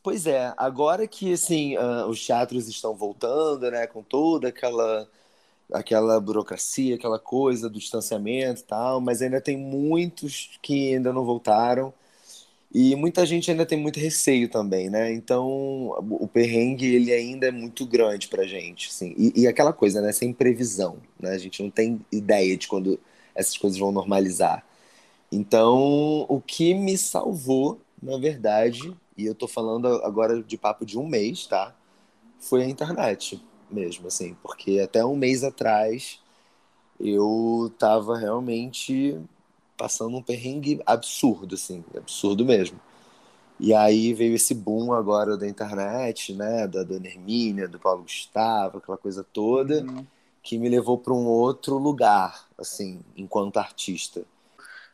Pois 0.00 0.26
é, 0.26 0.52
agora 0.56 1.06
que 1.06 1.32
assim 1.32 1.76
ah, 1.76 2.06
os 2.06 2.24
teatros 2.24 2.68
estão 2.68 2.94
voltando, 2.94 3.70
né, 3.70 3.86
com 3.86 4.02
toda 4.02 4.48
aquela 4.48 5.08
aquela 5.72 6.20
burocracia, 6.20 6.96
aquela 6.96 7.18
coisa 7.18 7.68
do 7.70 7.78
distanciamento 7.78 8.60
e 8.62 8.64
tal, 8.64 9.00
mas 9.00 9.22
ainda 9.22 9.40
tem 9.40 9.56
muitos 9.56 10.58
que 10.62 10.94
ainda 10.94 11.12
não 11.12 11.24
voltaram 11.24 11.94
e 12.74 12.96
muita 12.96 13.26
gente 13.26 13.50
ainda 13.50 13.66
tem 13.66 13.78
muito 13.78 14.00
receio 14.00 14.48
também, 14.50 14.90
né? 14.90 15.12
Então 15.12 15.46
o 15.48 16.18
o 16.24 16.28
perrengue 16.28 16.94
ele 16.94 17.12
ainda 17.12 17.48
é 17.48 17.50
muito 17.52 17.86
grande 17.86 18.28
pra 18.28 18.44
gente, 18.46 18.88
assim. 18.90 19.14
E, 19.18 19.42
e 19.42 19.46
aquela 19.48 19.72
coisa, 19.72 20.00
né, 20.02 20.12
sem 20.12 20.32
previsão, 20.32 20.98
né? 21.20 21.30
A 21.32 21.38
gente 21.38 21.62
não 21.62 21.70
tem 21.70 22.04
ideia 22.12 22.56
de 22.56 22.68
quando 22.68 22.98
essas 23.34 23.56
coisas 23.58 23.78
vão 23.78 23.92
normalizar. 23.92 24.64
Então, 25.30 26.26
o 26.28 26.40
que 26.40 26.74
me 26.74 26.96
salvou, 26.98 27.80
na 28.02 28.18
verdade, 28.18 28.94
e 29.22 29.26
eu 29.26 29.34
tô 29.34 29.48
falando 29.48 29.86
agora 30.04 30.42
de 30.42 30.58
papo 30.58 30.84
de 30.86 30.98
um 30.98 31.06
mês, 31.06 31.46
tá? 31.46 31.74
Foi 32.40 32.62
a 32.62 32.68
internet 32.68 33.42
mesmo, 33.70 34.08
assim, 34.08 34.36
porque 34.42 34.80
até 34.80 35.04
um 35.04 35.16
mês 35.16 35.44
atrás 35.44 36.20
eu 37.00 37.72
tava 37.78 38.16
realmente 38.18 39.18
passando 39.76 40.16
um 40.16 40.22
perrengue 40.22 40.80
absurdo, 40.86 41.54
assim, 41.54 41.84
absurdo 41.96 42.44
mesmo. 42.44 42.80
E 43.60 43.72
aí 43.74 44.12
veio 44.14 44.34
esse 44.34 44.54
boom 44.54 44.92
agora 44.92 45.36
da 45.36 45.48
internet, 45.48 46.34
né, 46.34 46.66
da 46.66 46.82
Dona 46.82 47.06
Hermínia, 47.06 47.68
do 47.68 47.78
Paulo 47.78 48.02
Gustavo, 48.02 48.78
aquela 48.78 48.98
coisa 48.98 49.24
toda, 49.24 49.86
Uhum. 49.86 50.06
que 50.42 50.58
me 50.58 50.68
levou 50.68 50.98
para 50.98 51.12
um 51.14 51.26
outro 51.26 51.78
lugar, 51.78 52.48
assim, 52.58 53.00
enquanto 53.16 53.58
artista. 53.58 54.24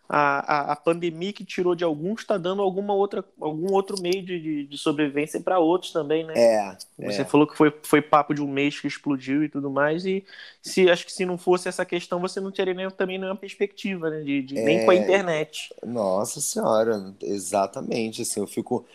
A, 0.08 0.70
a, 0.70 0.72
a 0.72 0.76
pandemia 0.76 1.34
que 1.34 1.44
tirou 1.44 1.74
de 1.74 1.84
alguns 1.84 2.20
está 2.20 2.38
dando 2.38 2.62
alguma 2.62 2.94
outra, 2.94 3.22
algum 3.38 3.72
outro 3.72 4.00
meio 4.00 4.22
de, 4.22 4.64
de, 4.66 4.78
sobrevivência 4.78 5.38
para 5.38 5.58
outros 5.58 5.92
também, 5.92 6.24
né? 6.24 6.32
É, 6.34 6.76
Você 6.98 7.20
é. 7.20 7.24
falou 7.26 7.46
que 7.46 7.54
foi, 7.54 7.70
foi 7.82 8.00
papo 8.00 8.32
de 8.32 8.40
um 8.40 8.50
mês 8.50 8.80
que 8.80 8.86
explodiu 8.86 9.44
e 9.44 9.50
tudo 9.50 9.70
mais, 9.70 10.06
e 10.06 10.24
se 10.62 10.88
acho 10.88 11.04
que 11.04 11.12
se 11.12 11.26
não 11.26 11.36
fosse 11.36 11.68
essa 11.68 11.84
questão, 11.84 12.20
você 12.20 12.40
não 12.40 12.50
teria 12.50 12.72
nem, 12.72 12.88
também 12.90 13.18
nenhuma 13.18 13.36
perspectiva, 13.36 14.08
né? 14.08 14.22
De, 14.22 14.42
de- 14.42 14.54
Nem 14.54 14.78
É. 14.78 14.84
com 14.84 14.90
a 14.90 14.94
internet. 14.94 15.74
Nossa 15.84 16.40
senhora, 16.40 17.14
exatamente, 17.22 18.22
assim, 18.22 18.40
eu 18.40 18.46
fico 18.46 18.86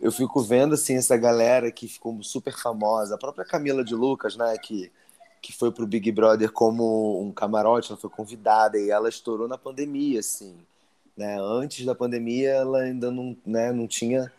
eu 0.00 0.12
fico 0.12 0.40
vendo 0.40 0.74
assim 0.74 0.96
essa 0.96 1.16
galera 1.16 1.72
que 1.72 1.88
ficou 1.88 2.22
super 2.22 2.52
famosa, 2.52 3.14
a 3.14 3.18
própria 3.18 3.44
Camila 3.44 3.82
de 3.82 3.94
Lucas, 3.94 4.36
né, 4.36 4.56
que 4.58 4.92
que 5.40 5.52
foi 5.52 5.70
pro 5.70 5.86
Big 5.86 6.10
Brother 6.12 6.52
como 6.52 7.20
um 7.20 7.32
camarote, 7.32 7.90
ela 7.90 8.00
foi 8.00 8.10
convidada 8.10 8.78
e 8.78 8.90
ela 8.90 9.08
estourou 9.08 9.48
na 9.48 9.58
pandemia, 9.58 10.20
assim, 10.20 10.56
né? 11.16 11.38
Antes 11.40 11.84
da 11.84 11.94
pandemia 11.94 12.50
ela 12.50 12.80
ainda 12.80 13.10
não, 13.10 13.36
né, 13.44 13.72
não 13.72 13.86
tinha 13.86 14.32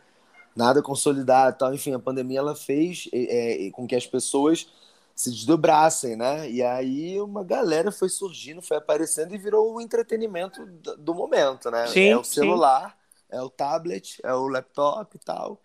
nada 0.55 0.81
consolidado, 0.81 1.57
tal. 1.57 1.73
Enfim, 1.73 1.93
a 1.93 1.99
pandemia 1.99 2.39
ela 2.39 2.55
fez 2.55 3.09
é, 3.13 3.69
com 3.71 3.87
que 3.87 3.95
as 3.95 4.05
pessoas 4.05 4.67
se 5.15 5.29
desdobrassem, 5.31 6.15
né? 6.15 6.49
E 6.49 6.63
aí 6.63 7.19
uma 7.19 7.43
galera 7.43 7.91
foi 7.91 8.09
surgindo, 8.09 8.61
foi 8.61 8.77
aparecendo 8.77 9.35
e 9.35 9.37
virou 9.37 9.75
o 9.75 9.81
entretenimento 9.81 10.65
do 10.97 11.13
momento, 11.13 11.69
né? 11.69 11.87
Sim, 11.87 12.09
é 12.09 12.17
o 12.17 12.23
sim. 12.23 12.35
celular, 12.35 12.97
é 13.29 13.41
o 13.41 13.49
tablet, 13.49 14.19
é 14.23 14.33
o 14.33 14.47
laptop 14.47 15.15
e 15.15 15.19
tal. 15.19 15.61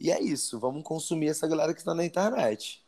E 0.00 0.10
é 0.10 0.20
isso, 0.20 0.60
vamos 0.60 0.82
consumir 0.82 1.28
essa 1.28 1.46
galera 1.46 1.72
que 1.72 1.80
está 1.80 1.94
na 1.94 2.04
internet. 2.04 2.84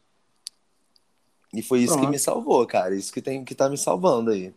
E 1.54 1.62
foi 1.62 1.80
isso 1.83 1.99
que 1.99 2.07
Pronto. 2.07 2.09
me 2.09 2.19
salvou, 2.19 2.66
cara. 2.66 2.95
Isso 2.97 3.12
que 3.12 3.23
tem 3.23 3.45
que 3.45 3.54
tá 3.54 3.69
me 3.69 3.78
salvando 3.78 4.30
aí. 4.30 4.52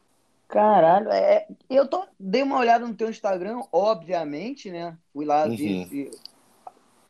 Caralho, 0.48 1.10
é, 1.12 1.48
eu 1.70 1.88
tô, 1.90 2.08
dei 2.20 2.44
uma 2.44 2.60
olhada 2.60 2.86
no 2.88 2.96
teu 2.96 3.10
Instagram, 3.10 3.64
obviamente, 3.72 4.70
né? 4.72 4.98
Fui 5.12 5.26
lá 5.26 5.48
Uhum. 5.48 5.48
ver. 5.48 5.88
e- 5.92 6.12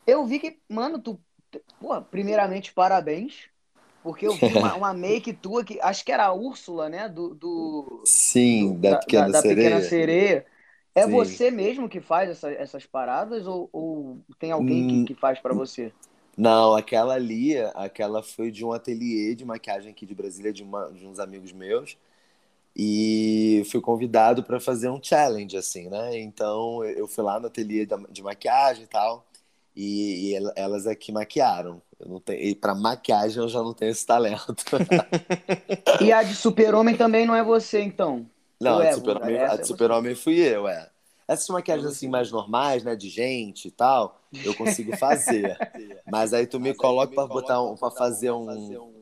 Eu 0.05 0.25
vi 0.25 0.39
que, 0.39 0.61
mano, 0.69 1.01
tu. 1.01 1.23
Pô, 1.79 2.01
primeiramente, 2.03 2.73
parabéns. 2.73 3.49
Porque 4.01 4.27
eu 4.27 4.35
vi 4.37 4.55
uma, 4.55 4.75
uma 4.75 4.93
make 4.93 5.33
tua 5.33 5.63
que 5.65 5.79
acho 5.81 6.03
que 6.05 6.11
era 6.11 6.25
a 6.27 6.33
Úrsula, 6.33 6.89
né? 6.89 7.09
Do, 7.09 7.35
do, 7.35 8.05
Sim, 8.05 8.79
da, 8.79 8.99
Pequena 8.99 9.31
da 9.31 9.43
Sereia. 9.43 9.43
Pequena 9.43 9.81
Sereia. 9.81 10.45
É 10.95 11.07
Sim. 11.07 11.07
você 11.07 11.51
mesmo 11.51 11.89
que 11.89 12.01
faz 12.01 12.29
essa- 12.31 12.51
essas 12.53 12.85
paradas 12.85 13.47
ou, 13.47 13.69
ou 13.73 14.25
tem 14.39 14.51
alguém 14.51 14.85
Hum. 14.85 14.85
que, 14.85 15.01
que 15.01 15.15
faz 15.15 15.39
pra 15.41 15.53
você? 15.53 15.95
Não, 16.37 16.73
aquela 16.73 17.13
ali, 17.13 17.57
aquela 17.75 18.23
foi 18.23 18.49
de 18.51 18.65
um 18.65 18.71
ateliê 18.71 19.35
de 19.35 19.45
maquiagem 19.45 19.91
aqui 19.91 20.05
de 20.05 20.15
Brasília, 20.15 20.51
de, 20.51 20.63
uma- 20.63 20.91
de 20.91 21.05
uns 21.05 21.19
amigos 21.19 21.51
meus. 21.51 21.97
E 22.75 23.63
fui 23.71 23.81
convidado 23.81 24.43
para 24.43 24.59
fazer 24.59 24.89
um 24.89 25.01
challenge, 25.03 25.57
assim, 25.57 25.89
né? 25.89 26.19
Então 26.19 26.83
eu 26.85 27.07
fui 27.07 27.23
lá 27.23 27.39
no 27.39 27.47
ateliê 27.47 27.87
de 28.11 28.23
maquiagem 28.23 28.83
e 28.85 28.87
tal. 28.87 29.25
E, 29.75 30.31
e 30.31 30.35
el- 30.35 30.53
elas 30.55 30.87
é 30.87 30.95
que 30.95 31.11
maquiaram. 31.11 31.81
Eu 31.99 32.09
não 32.09 32.19
tenho, 32.19 32.41
e 32.43 32.55
para 32.55 32.75
maquiagem 32.75 33.41
eu 33.43 33.49
já 33.49 33.61
não 33.61 33.73
tenho 33.73 33.91
esse 33.91 34.05
talento. 34.05 34.55
E 35.99 36.11
a 36.11 36.21
de 36.23 36.35
Super-Homem 36.35 36.95
também 36.97 37.25
não 37.25 37.35
é 37.35 37.43
você, 37.43 37.81
então? 37.81 38.29
Não, 38.59 38.79
a 38.79 38.85
é, 38.85 38.95
de 38.95 38.95
Super-Homem 38.95 39.35
essa 39.35 39.61
a 39.61 39.63
é. 39.63 39.65
Super-Homem 39.65 40.15
fui 40.15 40.39
eu, 40.39 40.67
é. 40.67 40.89
Essas 41.27 41.47
maquiagens 41.49 41.87
assim 41.87 42.07
mais 42.07 42.31
normais, 42.31 42.83
né, 42.83 42.95
de 42.95 43.09
gente 43.09 43.67
e 43.67 43.71
tal, 43.71 44.21
eu 44.43 44.53
consigo 44.53 44.95
fazer. 44.97 45.57
Mas 46.05 46.33
aí 46.33 46.45
tu 46.45 46.59
me 46.59 46.73
coloca 46.73 47.13
para 47.13 47.27
botar 47.27 47.61
um, 47.61 47.75
para 47.75 47.91
fazer 47.91 48.31
um 48.31 48.93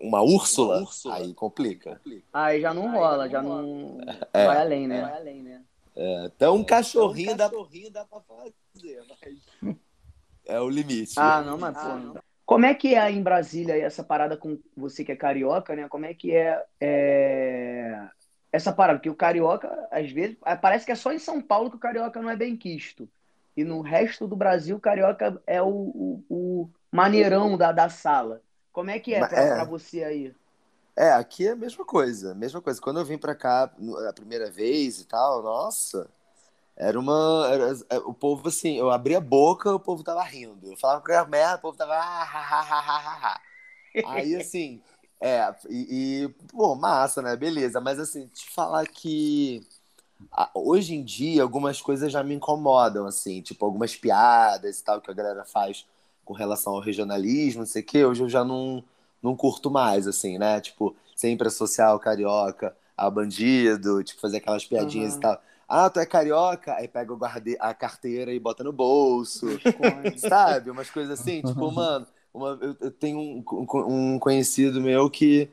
uma 0.00 0.22
Úrsula, 0.22 0.84
aí 1.10 1.34
complica. 1.34 2.00
Aí 2.32 2.60
já 2.60 2.72
não 2.72 2.90
rola, 2.90 3.28
já 3.28 3.42
não 3.42 3.98
É. 4.32 4.46
vai 4.46 4.58
além, 4.58 4.88
né? 4.88 5.62
Então 6.24 6.56
um 6.56 6.64
cachorrinho 6.64 7.36
dá 7.36 7.48
dá 7.48 8.04
para 8.04 8.20
fazer, 8.20 9.04
mas 9.08 9.76
é 10.46 10.60
o 10.60 10.68
limite. 10.68 11.14
Ah, 11.16 11.42
não, 11.42 11.58
mas 11.58 11.76
pô. 11.76 12.20
Como 12.44 12.66
é 12.66 12.74
que 12.74 12.94
é 12.94 13.10
em 13.10 13.22
Brasília 13.22 13.76
essa 13.76 14.02
parada 14.02 14.36
com 14.36 14.58
você 14.76 15.04
que 15.04 15.12
é 15.12 15.16
carioca, 15.16 15.76
né? 15.76 15.88
Como 15.88 16.04
é 16.04 16.12
que 16.12 16.32
é, 16.32 16.62
é, 16.80 18.08
essa 18.52 18.72
parada? 18.72 18.98
Porque 18.98 19.10
o 19.10 19.16
carioca, 19.16 19.88
às 19.90 20.10
vezes, 20.12 20.36
ah, 20.42 20.56
parece 20.56 20.86
que 20.86 20.92
é 20.92 20.94
só 20.96 21.12
em 21.12 21.18
São 21.18 21.40
Paulo 21.42 21.70
que 21.70 21.76
o 21.76 21.80
carioca 21.80 22.20
não 22.22 22.30
é 22.30 22.36
bem 22.36 22.56
quisto. 22.56 23.08
E 23.56 23.64
no 23.64 23.80
resto 23.82 24.26
do 24.28 24.36
Brasil, 24.36 24.76
o 24.76 24.80
carioca 24.80 25.42
é 25.46 25.62
o, 25.62 25.68
o, 25.68 26.24
o 26.30 26.70
maneirão 26.92 27.56
da, 27.56 27.72
da 27.72 27.88
sala. 27.88 28.42
Como 28.72 28.90
é 28.90 28.98
que 29.00 29.14
é 29.14 29.24
pra, 29.24 29.42
é. 29.42 29.48
pra 29.48 29.64
você 29.64 30.04
aí? 30.04 30.34
É, 30.96 31.10
aqui 31.12 31.46
é 31.46 31.52
a 31.52 31.56
mesma 31.56 31.84
coisa, 31.84 32.34
mesma 32.34 32.60
coisa. 32.60 32.80
Quando 32.80 33.00
eu 33.00 33.04
vim 33.04 33.16
pra 33.18 33.34
cá 33.34 33.64
a 34.08 34.12
primeira 34.12 34.50
vez 34.50 35.00
e 35.00 35.06
tal, 35.06 35.42
nossa, 35.42 36.08
era 36.76 36.98
uma. 37.00 37.48
era- 37.52 37.72
é, 37.90 37.98
o 37.98 38.14
povo, 38.14 38.48
assim, 38.48 38.78
eu 38.78 38.90
abria 38.90 39.18
a 39.18 39.20
boca, 39.20 39.74
o 39.74 39.80
povo 39.80 40.04
tava 40.04 40.22
rindo. 40.24 40.72
Eu 40.72 40.76
falava 40.78 41.00
qualquer 41.02 41.28
merda, 41.28 41.56
o 41.58 41.60
povo 41.62 41.78
tava. 41.78 41.94
"Ah, 41.94 42.24
ha, 42.24 42.60
ha, 42.62 43.34
ha." 43.36 43.42
Aí, 44.02 44.36
assim, 44.36 44.82
é, 45.22 45.54
e, 45.70 46.24
e, 46.24 46.28
pô, 46.48 46.74
massa, 46.74 47.22
né? 47.22 47.36
Beleza, 47.36 47.80
mas 47.80 48.00
assim, 48.00 48.26
te 48.26 48.50
falar 48.50 48.84
que 48.88 49.64
hoje 50.54 50.94
em 50.94 51.04
dia 51.04 51.42
algumas 51.42 51.80
coisas 51.80 52.10
já 52.12 52.22
me 52.24 52.34
incomodam, 52.34 53.06
assim, 53.06 53.40
tipo, 53.40 53.64
algumas 53.64 53.94
piadas 53.96 54.80
e 54.80 54.84
tal 54.84 55.00
que 55.00 55.10
a 55.10 55.14
galera 55.14 55.44
faz 55.44 55.86
com 56.24 56.34
relação 56.34 56.74
ao 56.74 56.80
regionalismo, 56.80 57.60
não 57.60 57.66
sei 57.66 57.82
o 57.82 57.86
quê, 57.86 58.04
hoje 58.04 58.22
eu 58.22 58.28
já 58.28 58.44
não 58.44 58.82
não 59.22 59.36
curto 59.36 59.70
mais, 59.70 60.08
assim, 60.08 60.36
né? 60.38 60.60
Tipo, 60.60 60.96
sempre 61.14 61.46
associar 61.46 61.94
o 61.94 62.00
carioca 62.00 62.76
a 62.96 63.08
bandido, 63.08 64.02
tipo, 64.02 64.20
fazer 64.20 64.38
aquelas 64.38 64.64
piadinhas 64.64 65.14
Aham. 65.14 65.18
e 65.18 65.20
tal. 65.20 65.42
Ah, 65.68 65.88
tu 65.88 66.00
é 66.00 66.06
carioca? 66.06 66.74
Aí 66.74 66.88
pega 66.88 67.12
o 67.12 67.16
guarde... 67.16 67.56
a 67.60 67.72
carteira 67.72 68.32
e 68.32 68.40
bota 68.40 68.64
no 68.64 68.72
bolso, 68.72 69.46
sabe? 70.18 70.70
Umas 70.70 70.90
coisas 70.90 71.20
assim, 71.20 71.42
tipo, 71.42 71.70
mano, 71.72 72.06
uma- 72.34 72.58
eu, 72.60 72.76
eu 72.80 72.90
tenho 72.90 73.18
um, 73.18 73.44
um 74.14 74.18
conhecido 74.18 74.80
meu 74.80 75.10
que 75.10 75.48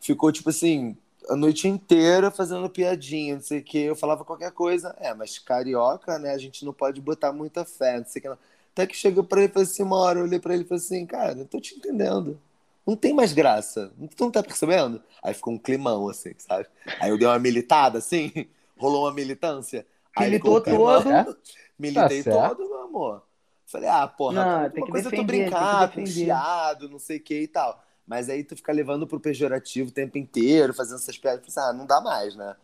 ficou, 0.00 0.32
tipo 0.32 0.50
assim, 0.50 0.96
a 1.28 1.36
noite 1.36 1.68
inteira 1.68 2.30
fazendo 2.30 2.68
piadinha, 2.70 3.34
não 3.36 3.42
sei 3.42 3.60
o 3.60 3.64
que. 3.64 3.78
Eu 3.78 3.96
falava 3.96 4.24
qualquer 4.24 4.52
coisa, 4.52 4.94
é, 4.98 5.14
mas 5.14 5.38
carioca, 5.38 6.18
né? 6.18 6.32
A 6.32 6.38
gente 6.38 6.64
não 6.64 6.72
pode 6.72 7.00
botar 7.00 7.32
muita 7.32 7.64
fé, 7.64 7.98
não 7.98 8.06
sei 8.06 8.20
o 8.20 8.22
que. 8.22 8.28
Não. 8.28 8.38
Até 8.72 8.86
que 8.86 8.96
chegou 8.96 9.24
pra 9.24 9.40
ele 9.42 9.50
e 9.50 9.52
falou 9.52 9.64
assim: 9.68 9.82
uma 9.82 9.96
hora 9.98 10.18
eu 10.20 10.24
olhei 10.24 10.38
pra 10.40 10.54
ele 10.54 10.62
e 10.64 10.66
falei 10.66 10.82
assim, 10.82 11.06
cara, 11.06 11.38
eu 11.38 11.46
tô 11.46 11.60
te 11.60 11.74
entendendo. 11.74 12.38
Não 12.86 12.96
tem 12.96 13.12
mais 13.14 13.32
graça. 13.32 13.92
Tu 14.16 14.24
não 14.24 14.30
tá 14.30 14.42
percebendo? 14.42 15.02
Aí 15.22 15.34
ficou 15.34 15.52
um 15.54 15.58
climão, 15.58 16.08
assim, 16.08 16.32
sabe? 16.38 16.66
Aí 16.98 17.10
eu 17.10 17.18
dei 17.18 17.26
uma 17.28 17.38
militada, 17.38 17.98
assim, 17.98 18.32
rolou 18.78 19.04
uma 19.04 19.12
militância. 19.12 19.86
Aí 20.16 20.30
Militou 20.30 20.60
todo. 20.60 21.36
Militei 21.78 22.22
Tá 22.22 22.24
todo, 22.24 22.68
meu 22.68 22.82
amor. 22.82 23.22
Falei, 23.70 23.88
ah, 23.88 24.08
porra, 24.08 24.34
Não, 24.34 24.58
uma 24.62 24.70
tem 24.70 24.84
que 24.84 24.90
coisa 24.90 25.06
é 25.06 25.10
tu 25.10 25.14
defender, 25.14 25.32
tem 25.32 25.44
que 25.44 25.50
brincar 25.50 25.92
com 25.92 26.04
chiado, 26.04 26.88
não 26.88 26.98
sei 26.98 27.18
o 27.18 27.20
que 27.22 27.42
e 27.42 27.48
tal. 27.48 27.80
Mas 28.04 28.28
aí 28.28 28.42
tu 28.42 28.56
fica 28.56 28.72
levando 28.72 29.06
pro 29.06 29.20
pejorativo 29.20 29.90
o 29.90 29.92
tempo 29.92 30.18
inteiro, 30.18 30.74
fazendo 30.74 30.96
essas 30.96 31.16
piadas. 31.16 31.56
Ah, 31.56 31.72
não 31.72 31.86
dá 31.86 32.00
mais, 32.00 32.34
né? 32.34 32.56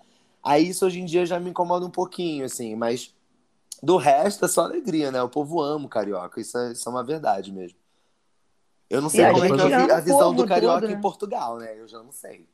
Aí 0.42 0.68
isso 0.68 0.84
hoje 0.84 1.00
em 1.00 1.04
dia 1.04 1.25
já 1.25 1.38
me 1.38 1.50
incomoda 1.50 1.86
um 1.86 1.90
pouquinho, 1.90 2.44
assim, 2.44 2.75
mas 2.75 3.14
do 3.80 3.96
resto 3.96 4.44
é 4.46 4.48
só 4.48 4.62
alegria, 4.62 5.12
né? 5.12 5.22
O 5.22 5.28
povo 5.28 5.62
ama 5.62 5.86
o 5.86 5.88
carioca, 5.88 6.40
isso 6.40 6.58
é, 6.58 6.72
isso 6.72 6.88
é 6.88 6.92
uma 6.92 7.04
verdade 7.04 7.52
mesmo. 7.52 7.78
Eu 8.90 9.00
não 9.00 9.08
sei 9.08 9.25
a 9.25 9.32
como 9.32 9.44
é 9.44 9.48
que 9.48 9.60
é 9.72 9.92
a 9.92 10.00
visão 10.00 10.34
do 10.34 10.44
carioca 10.44 10.80
todo, 10.80 10.90
né? 10.90 10.96
em 10.96 11.00
Portugal, 11.00 11.58
né? 11.58 11.78
Eu 11.78 11.86
já 11.86 12.02
não 12.02 12.10
sei. 12.10 12.48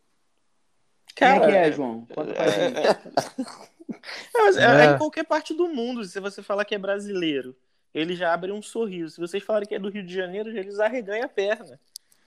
É 1.11 1.15
Cara, 1.15 1.47
que 1.47 1.53
é, 1.53 1.73
João? 1.73 2.07
Conta 2.15 2.35
pra 2.35 2.49
gente. 2.49 2.79
É, 2.79 4.43
mas 4.43 4.57
é- 4.57 4.63
é 4.63 4.85
É. 4.87 4.95
em 4.95 4.99
qualquer 4.99 5.25
parte 5.25 5.55
do 5.55 5.69
mundo, 5.69 6.05
se 6.05 6.19
você 6.21 6.43
falar 6.43 6.65
que 6.65 6.75
é 6.75 6.79
brasileiro, 6.79 7.55
ele 7.95 8.15
já 8.17 8.33
abre 8.33 8.53
um 8.53 8.63
sorriso. 8.63 9.15
Se 9.15 9.21
vocês 9.21 9.43
falarem 9.43 9.69
que 9.69 9.75
é 9.75 9.79
do 9.79 9.89
Rio 9.91 10.05
de 10.05 10.15
Janeiro, 10.15 10.49
eles 10.51 10.79
arreganham 10.81 11.25
a 11.25 11.29
perna. 11.29 11.79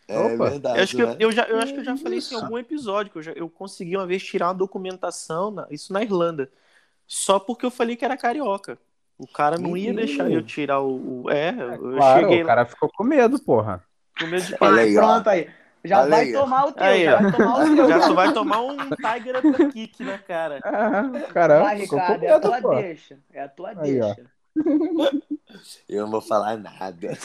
É 0.08 0.20
Opa. 0.20 0.50
verdade, 0.52 0.78
Eu 0.78 0.84
acho, 0.84 0.96
que 0.96 1.02
eu, 1.02 1.08
né? 1.08 1.16
eu 1.20 1.32
já, 1.32 1.44
eu 1.46 1.60
acho 1.60 1.74
que 1.74 1.80
eu 1.80 1.84
já 1.84 1.98
falei 1.98 2.20
isso 2.20 2.34
em 2.36 2.38
algum 2.42 2.58
episódio, 2.60 3.12
que 3.12 3.18
eu, 3.18 3.24
já, 3.24 3.32
eu 3.32 3.50
consegui 3.50 3.98
uma 3.98 4.06
vez 4.06 4.24
tirar 4.24 4.48
uma 4.48 4.54
documentação, 4.54 5.50
na- 5.50 5.68
isso 5.72 5.92
na 5.92 6.04
Irlanda, 6.04 6.50
só 7.08 7.40
porque 7.40 7.66
eu 7.66 7.72
falei 7.72 7.96
que 7.96 8.06
era 8.06 8.16
carioca. 8.18 8.78
O 9.18 9.26
cara 9.28 9.58
não 9.58 9.76
ia 9.78 9.94
deixar 9.94 10.30
eu 10.30 10.44
tirar 10.44 10.82
o. 10.82 11.24
o- 11.24 11.30
é, 11.32 11.50
eu 11.50 11.96
Claro, 11.96 12.22
cheguei 12.22 12.44
o 12.44 12.46
cara 12.46 12.66
ficou 12.66 12.90
com 12.90 13.04
medo, 13.04 13.40
porra. 13.40 13.84
com 14.20 14.28
medo 14.28 14.46
de 14.46 14.54
ó. 14.54 14.58
Pronto 14.58 15.30
aí. 15.30 15.50
Já 15.84 16.02
Olha 16.02 16.10
vai 16.10 16.20
aí. 16.26 16.34
tomar 16.34 16.66
o 16.66 16.72
teu, 16.72 16.84
Aí, 16.84 17.04
já 17.06 17.22
vai 17.22 17.32
tomar 17.32 17.56
o 17.62 17.66
teu. 17.76 17.88
Já 17.90 18.00
tu 18.08 18.16
vai 18.16 18.34
tomar 18.34 18.62
um 18.62 18.78
Tiger 18.78 19.38
Upper 19.38 19.72
Kick 19.72 20.04
na 20.04 20.18
cara. 20.18 20.60
Ah, 20.64 21.04
o 21.30 21.34
cara 21.34 21.60
Vai, 21.62 21.80
ficou 21.82 22.00
com 22.00 22.06
Ricardo, 22.06 22.24
é 22.26 22.32
a 22.32 22.40
tua 22.40 22.62
pô. 22.62 22.76
deixa. 22.76 23.20
É 23.34 23.42
a 23.42 23.48
tua 23.50 23.74
Aí, 23.82 24.02
ó. 24.02 24.16
Eu 25.88 26.04
não 26.04 26.12
vou 26.12 26.22
falar 26.22 26.58
nada. 26.58 27.18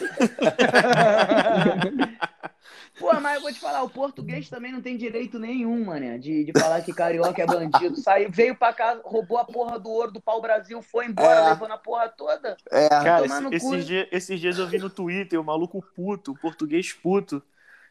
Pô, 2.99 3.13
mas 3.21 3.37
eu 3.37 3.41
vou 3.41 3.53
te 3.53 3.59
falar, 3.59 3.83
o 3.83 3.89
português 3.89 4.49
também 4.51 4.71
não 4.73 4.83
tem 4.83 4.97
direito 4.97 5.39
nenhum, 5.39 5.85
mané, 5.87 6.19
de, 6.19 6.45
de 6.45 6.53
falar 6.53 6.83
que 6.83 6.93
carioca 6.93 7.43
é 7.43 7.47
bandido. 7.47 7.97
Saiu, 7.97 8.31
veio 8.31 8.55
pra 8.55 8.73
cá, 8.75 9.01
roubou 9.03 9.39
a 9.39 9.45
porra 9.45 9.79
do 9.79 9.89
ouro 9.89 10.13
do 10.13 10.21
pau-brasil, 10.21 10.83
foi 10.83 11.07
embora 11.07 11.41
É. 11.41 11.49
levando 11.49 11.73
a 11.73 11.79
porra 11.79 12.09
toda. 12.11 12.57
É, 12.71 12.89
Cara, 12.89 13.25
esse- 13.25 13.55
esses, 13.57 13.87
dias, 13.87 14.09
esses 14.13 14.41
dias 14.41 14.59
eu 14.59 14.67
vi 14.67 14.79
no 14.79 14.91
Twitter 14.91 15.41
o 15.41 15.45
maluco 15.45 15.83
puto, 15.97 16.33
o 16.33 16.39
português 16.39 16.93
puto, 16.93 17.43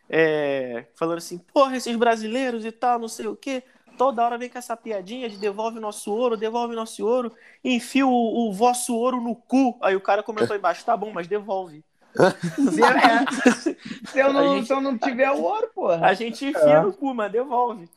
é, 0.08 0.86
falando 0.96 1.18
assim, 1.18 1.40
porra, 1.40 1.76
esses 1.76 1.96
brasileiros 1.96 2.64
e 2.64 2.72
tal, 2.72 3.00
não 3.00 3.08
sei 3.08 3.26
o 3.28 3.36
quê, 3.36 3.64
toda 4.00 4.24
hora 4.24 4.38
vem 4.38 4.48
com 4.48 4.58
essa 4.58 4.78
piadinha 4.78 5.30
de 5.30 5.38
devolve 5.38 5.78
nosso 5.78 6.10
ouro, 6.12 6.38
devolve 6.38 6.74
nosso 6.74 7.06
ouro, 7.06 7.34
enfia 7.62 8.08
o, 8.08 8.48
o 8.50 8.54
vosso 8.54 8.96
ouro 8.96 9.20
no 9.20 9.36
cu. 9.36 9.78
Aí 9.82 9.94
o 9.94 10.00
cara 10.00 10.24
comentou 10.24 10.56
embaixo, 10.56 10.86
tá 10.86 10.96
bom, 10.96 11.12
mas 11.14 11.28
devolve. 11.28 11.84
Se, 12.74 12.82
é, 12.82 13.76
se 14.10 14.20
eu, 14.20 14.32
não, 14.34 14.54
A 14.54 14.56
gente- 14.56 14.68
se 14.68 14.74
eu 14.74 14.80
não 14.82 14.98
tiver 14.98 15.30
o 15.32 15.42
ouro, 15.44 15.70
porra. 15.76 16.08
A 16.08 16.14
gente 16.14 16.46
enfia 16.46 16.82
no 16.82 16.94
cu, 16.94 17.14
mas 17.14 17.30
devolve. 17.32 17.90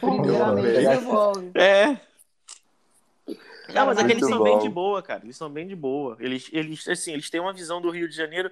Primeiramente, 0.00 0.86
devolve. 0.88 1.50
É. 1.54 1.96
Não, 3.72 3.86
mas 3.86 3.98
é 3.98 4.04
que 4.04 4.12
eles 4.12 4.28
são 4.28 4.42
bem 4.42 4.54
bom. 4.54 4.58
de 4.58 4.68
boa, 4.68 5.00
cara. 5.02 5.20
Eles 5.24 5.36
são 5.36 5.48
bem 5.48 5.66
de 5.66 5.76
boa. 5.76 6.16
Eles, 6.20 6.50
eles, 6.52 6.86
assim, 6.88 7.12
eles 7.12 7.30
têm 7.30 7.40
uma 7.40 7.52
visão 7.52 7.80
do 7.80 7.90
Rio 7.90 8.08
de 8.08 8.14
Janeiro. 8.16 8.50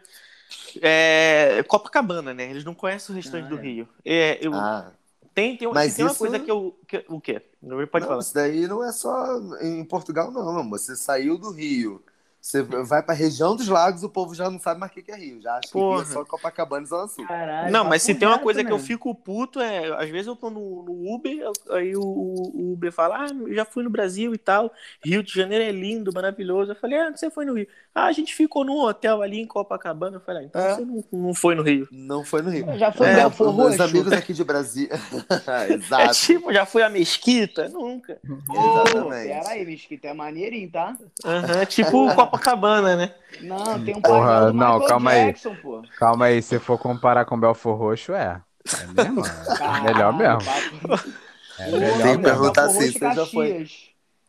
É, 0.80 1.62
Copacabana, 1.68 2.32
né? 2.32 2.48
Eles 2.48 2.64
não 2.64 2.74
conhecem 2.74 3.12
o 3.12 3.16
restante 3.16 3.46
Ah, 3.46 3.48
do 3.48 3.58
é. 3.58 3.60
Rio. 3.60 3.88
É, 4.04 4.38
eu, 4.40 4.54
Ah, 4.54 4.92
tem 5.40 5.56
tem, 5.56 5.72
Mas 5.72 5.94
tem 5.94 6.04
uma 6.04 6.10
isso- 6.10 6.18
coisa 6.18 6.38
que 6.38 6.50
eu. 6.50 6.74
Que, 6.86 7.04
o 7.08 7.20
quê? 7.20 7.40
Pode 7.86 8.02
não, 8.04 8.08
falar. 8.08 8.20
isso 8.20 8.34
daí 8.34 8.66
não 8.66 8.82
é 8.84 8.92
só 8.92 9.38
em 9.60 9.84
Portugal, 9.84 10.30
não. 10.30 10.68
Você 10.70 10.94
saiu 10.96 11.38
do 11.38 11.50
Rio, 11.50 12.02
Você 12.40 12.62
vai 12.62 13.02
pra 13.02 13.14
região 13.14 13.54
dos 13.54 13.68
lagos, 13.68 14.02
o 14.02 14.08
povo 14.08 14.34
já 14.34 14.48
não 14.50 14.58
sabe 14.58 14.80
mais 14.80 14.90
o 14.90 14.94
que 14.94 15.10
é 15.12 15.16
Rio. 15.16 15.40
Já 15.42 15.52
acha 15.56 15.70
que 15.70 15.78
é 15.78 16.04
só 16.06 16.24
Copacabana 16.24 16.84
e 16.84 16.88
Zona 16.88 17.06
Sul. 17.06 17.26
Caralho, 17.26 17.70
Não, 17.70 17.84
mas 17.84 18.02
se 18.02 18.14
tem 18.14 18.26
uma 18.26 18.38
coisa 18.38 18.64
que 18.64 18.70
eu 18.72 18.76
mesmo. 18.76 18.86
fico 18.86 19.14
puto 19.14 19.60
é, 19.60 19.86
às 20.02 20.08
vezes 20.08 20.26
eu 20.26 20.34
tô 20.34 20.48
no, 20.48 20.82
no 20.84 21.14
Uber, 21.14 21.36
aí 21.70 21.94
o, 21.94 22.00
o 22.02 22.72
Uber 22.72 22.90
fala, 22.90 23.24
ah, 23.24 23.54
já 23.54 23.64
fui 23.64 23.84
no 23.84 23.90
Brasil 23.90 24.32
e 24.34 24.38
tal, 24.38 24.72
Rio 25.04 25.22
de 25.22 25.32
Janeiro 25.34 25.64
é 25.64 25.70
lindo, 25.70 26.12
maravilhoso. 26.14 26.72
Eu 26.72 26.76
falei, 26.76 26.98
ah, 26.98 27.10
você 27.14 27.30
foi 27.30 27.44
no 27.44 27.54
Rio? 27.54 27.66
Ah, 27.94 28.06
a 28.06 28.12
gente 28.12 28.34
ficou 28.34 28.64
num 28.64 28.78
hotel 28.78 29.20
ali 29.20 29.38
em 29.40 29.46
Copacabana. 29.46 30.16
Eu 30.16 30.20
falei, 30.20 30.44
ah, 30.44 30.46
então 30.46 30.62
É. 30.62 30.74
você 30.76 30.84
não, 30.84 31.04
não 31.12 31.34
foi 31.34 31.54
no 31.54 31.62
Rio. 31.62 31.88
Não 31.92 32.24
foi 32.24 32.40
no 32.40 32.50
Rio. 32.50 32.66
Já 32.78 32.90
foi 32.92 33.06
É, 33.08 33.10
no 33.12 33.16
Belfor 33.18 33.54
meus 33.54 33.70
Roxo? 33.72 33.82
amigos 33.82 34.12
aqui 34.12 34.32
de 34.32 34.44
Brasília. 34.44 34.98
É 35.46 35.72
Exato. 35.74 36.14
tipo, 36.14 36.52
já 36.52 36.64
fui 36.64 36.82
à 36.82 36.88
Mesquita? 36.88 37.68
Nunca. 37.68 38.18
Exatamente. 38.24 39.28
Pera 39.28 39.48
aí, 39.50 39.64
Mesquita, 39.66 40.08
é 40.08 40.14
maneirinho, 40.14 40.70
tá? 40.70 40.96
Aham, 41.24 41.64
tipo 41.66 41.90
Copacabana, 42.14 42.29
né? 42.96 43.14
Não, 43.42 43.84
tem 43.84 43.94
um 43.94 44.00
Porra, 44.00 44.46
do 44.46 44.54
não, 44.54 44.72
Michael 44.72 44.88
calma 44.88 45.10
aí. 45.10 45.26
Jackson, 45.26 45.54
pô. 45.56 45.82
Calma 45.96 46.24
aí, 46.26 46.42
se 46.42 46.58
for 46.58 46.78
comparar 46.78 47.24
com 47.24 47.38
Belfor 47.38 47.76
Roxo, 47.76 48.12
é. 48.12 48.40
É 48.80 48.86
mesmo? 48.86 49.22
É 49.22 49.84
melhor 49.84 50.12
mesmo. 50.16 50.40
É 51.58 51.70
melhor 51.70 52.02
Tem 52.02 52.16
que 52.16 52.22
perguntar 52.22 52.64
assim, 52.66 52.92
você 52.92 53.12
já 53.12 53.26
foi-. 53.26 53.66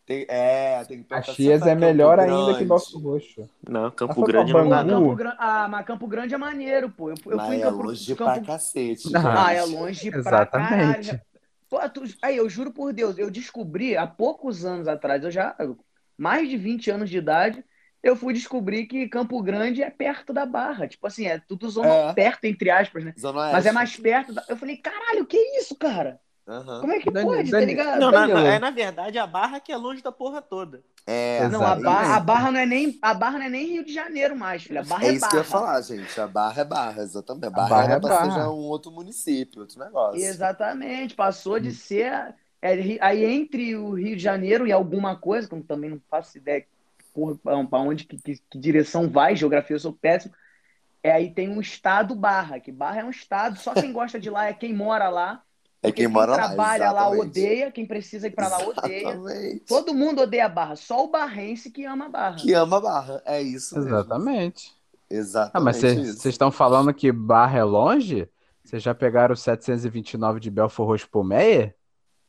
Tem, 0.06 0.26
é, 0.28 0.84
tem 0.86 0.98
que 0.98 1.04
perguntar 1.04 1.28
Caxias 1.28 1.66
é 1.68 1.76
melhor 1.76 2.18
Campo 2.18 2.32
ainda 2.32 2.46
que 2.54 2.66
Grande. 2.66 2.70
Belfor 2.70 3.02
Roxo. 3.02 3.50
Não, 3.70 3.92
Campo 3.92 4.16
pra 4.16 4.28
Grande 4.28 4.54
não 4.54 4.68
dá. 4.70 4.76
Mas 4.78 4.86
Bangu? 4.88 5.24
não. 5.24 5.34
Ah, 5.38 5.68
mas 5.70 5.86
Campo 5.86 6.08
Grande 6.08 6.34
é 6.34 6.38
maneiro, 6.38 6.90
pô. 6.90 7.10
Eu, 7.10 7.16
eu 7.28 7.38
Mas 7.38 7.48
fui 7.48 7.58
é 7.58 7.64
Campo, 7.64 7.84
longe 7.84 8.16
Campo... 8.16 8.34
pra 8.34 8.42
cacete. 8.42 9.16
Ah, 9.16 9.46
Ah, 9.48 9.54
é 9.54 9.64
longe 9.64 10.10
pra 10.12 10.20
Exatamente. 10.20 11.08
caralho. 11.08 11.22
Pô, 11.70 11.90
tu- 11.90 12.04
Aí, 12.22 12.36
eu 12.36 12.50
juro 12.50 12.72
por 12.72 12.92
Deus, 12.92 13.18
eu 13.18 13.32
descobri 13.32 13.96
há 13.96 14.06
poucos 14.06 14.66
anos 14.66 14.88
atrás, 14.88 15.24
eu 15.24 15.32
já, 15.32 15.56
mais 16.18 16.50
de 16.50 16.58
20 16.58 16.92
anos 16.92 17.10
de 17.10 17.18
idade, 17.18 17.64
eu 18.04 18.16
fui 18.16 18.34
descobrir 18.34 18.86
que 18.88 19.08
Campo 19.08 19.42
Grande 19.42 19.84
é 19.84 19.90
perto 19.90 20.34
da 20.34 20.46
Barra. 20.46 20.88
Tipo 20.88 21.08
assim, 21.08 21.28
é 21.28 21.40
tudo 21.40 21.70
zona 21.70 21.88
É. 21.90 22.14
perto, 22.14 22.46
entre 22.46 22.70
aspas, 22.70 23.04
né? 23.04 23.14
Zona. 23.20 23.52
Mas 23.52 23.66
é 23.66 23.72
mais 23.72 23.96
perto. 23.98 24.34
Da... 24.34 24.44
Eu 24.50 24.58
falei, 24.58 24.78
caralho, 24.78 25.26
que 25.26 25.38
isso, 25.60 25.76
cara? 25.76 26.20
Aham. 26.48 26.82
Como 26.82 26.92
é 26.92 27.00
que 27.00 27.12
Dani- 27.12 27.26
pode, 27.30 27.52
tá 27.52 27.60
ligado? 27.60 28.00
Não, 28.00 28.12
na, 28.12 28.28
na- 28.28 28.48
é 28.48 28.60
na 28.60 28.72
verdade 28.72 29.18
a 29.18 29.28
barra 29.28 29.60
que 29.60 29.72
é 29.72 29.78
longe 29.78 30.02
da 30.02 30.12
porra 30.12 30.42
toda. 30.42 30.84
É, 31.06 31.48
Não, 31.50 31.64
a 31.66 31.76
barra, 31.76 32.16
a 32.16 32.20
barra 32.20 32.52
não 32.52 32.60
é 32.60 32.66
nem 32.66 32.98
a 33.02 33.14
barra 33.14 33.40
não 33.40 33.46
é 33.46 33.50
nem 33.50 33.68
Rio 33.68 33.86
de 33.86 33.94
Janeiro 33.94 34.36
mais, 34.36 34.64
filha. 34.64 34.82
A 34.82 34.84
barra 34.84 35.06
é 35.06 35.10
é, 35.10 35.14
isso 35.14 35.22
barra. 35.22 35.30
que 35.30 35.36
eu 35.38 35.40
ia 35.42 35.44
falar, 35.44 35.82
gente. 35.82 36.20
A 36.20 36.28
Barra 36.28 36.62
é 36.62 36.66
Barra, 36.66 37.02
exatamente. 37.04 37.46
A 37.46 37.50
Barra, 37.50 37.70
Barra 37.70 37.84
era 37.84 37.94
é 37.94 38.00
Barra. 38.00 38.30
já 38.30 38.50
um 38.50 38.58
outro 38.68 38.92
município, 38.92 39.62
outro 39.62 39.80
negócio. 39.80 40.20
Exatamente, 40.20 41.16
passou 41.16 41.60
de 41.60 41.72
ser 41.72 42.36
é, 42.62 42.98
aí 43.02 43.24
entre 43.24 43.76
o 43.76 43.94
Rio 43.94 44.16
de 44.16 44.22
Janeiro 44.24 44.68
e 44.68 44.72
alguma 44.72 45.16
coisa, 45.16 45.48
que 45.48 45.56
eu 45.56 45.64
também 45.64 45.90
não 45.90 46.02
faço 46.10 46.38
ideia 46.38 46.66
para 47.44 47.80
onde 47.80 48.06
que, 48.06 48.18
que- 48.18 48.42
que 48.50 48.58
direção 48.60 49.10
vai, 49.10 49.36
geografia 49.36 49.76
eu 49.76 49.80
sou 49.80 49.94
péssimo. 49.94 50.34
É 51.04 51.12
aí 51.12 51.32
tem 51.34 51.50
um 51.50 51.60
estado 51.60 52.14
Barra, 52.16 52.60
que 52.60 52.72
Barra 52.72 53.02
é 53.02 53.04
um 53.04 53.10
estado, 53.10 53.58
só 53.58 53.74
quem 53.74 53.92
gosta 53.92 54.20
de 54.20 54.30
lá 54.30 54.48
é 54.48 54.54
quem 54.54 54.74
mora 54.74 55.10
lá. 55.10 55.42
É 55.84 55.88
porque 55.88 56.04
quem 56.04 56.08
mora 56.08 56.32
lá. 56.34 56.38
trabalha 56.38 56.92
lá 56.92 57.02
exatamente. 57.10 57.28
odeia, 57.28 57.72
quem 57.72 57.86
precisa 57.88 58.28
ir 58.28 58.32
para 58.32 58.48
lá 58.50 58.60
odeia. 58.60 59.10
Exatamente. 59.10 59.60
Todo 59.66 59.94
mundo 59.96 60.22
odeia 60.22 60.48
Barra, 60.48 60.76
só 60.76 61.04
o 61.04 61.08
barrense 61.08 61.72
que 61.72 61.86
ama 61.86 62.08
Barra. 62.08 62.36
Que 62.36 62.54
ama 62.54 62.78
a 62.78 62.82
Barra. 62.82 63.22
É 63.26 63.42
isso 63.42 63.76
mesmo. 63.76 63.90
Exatamente. 63.90 64.72
Exatamente. 65.10 65.52
Ah, 65.56 65.60
mas 65.60 65.78
vocês 65.78 66.26
estão 66.26 66.52
falando 66.52 66.94
que 66.94 67.12
Barra 67.12 67.58
é 67.60 67.64
longe? 67.64 68.30
Vocês 68.64 68.84
já 68.84 68.94
pegaram 68.94 69.34
o 69.34 69.38
729 69.38 70.40
de 70.40 70.52
Belfor 70.52 70.86
Roxo 70.88 71.10
por 71.10 71.24
Meia? 71.24 71.76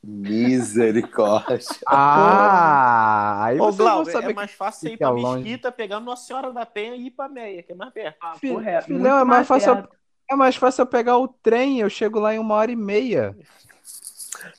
Misericórdia. 0.05 1.61
Ah, 1.87 3.45
aí 3.45 3.61
Ô, 3.61 3.65
vocês 3.67 3.77
vão 3.77 3.87
Glauber, 3.87 4.13
saber 4.13 4.31
é 4.31 4.35
mais 4.35 4.51
fácil 4.51 4.81
você 4.81 4.89
ir 4.91 4.95
é 4.95 4.97
pra 4.97 5.11
longe. 5.11 5.43
Mesquita, 5.45 5.73
pegar 5.73 6.01
Nossa 6.01 6.27
Senhora 6.27 6.53
da 6.53 6.67
Penha 6.67 6.95
e 6.97 7.07
ir 7.07 7.11
pra 7.13 7.29
Meia, 7.29 7.63
que 7.63 7.73
é 7.73 7.75
mais 7.75 7.93
perto. 7.93 8.17
Ah, 8.21 8.35
Filho- 8.35 8.55
muito 8.89 9.07
é 9.07 9.25
mais 9.25 9.47
fácil- 9.47 9.75
perto. 9.77 9.89
É 10.31 10.35
mais 10.37 10.57
fácil 10.57 10.83
eu 10.83 10.87
pegar 10.87 11.19
o 11.19 11.29
trem, 11.29 11.81
eu 11.81 11.91
chego 11.91 12.19
lá 12.19 12.35
em 12.35 12.39
uma 12.39 12.55
hora 12.55 12.71
e 12.73 12.77
meia. 12.77 13.37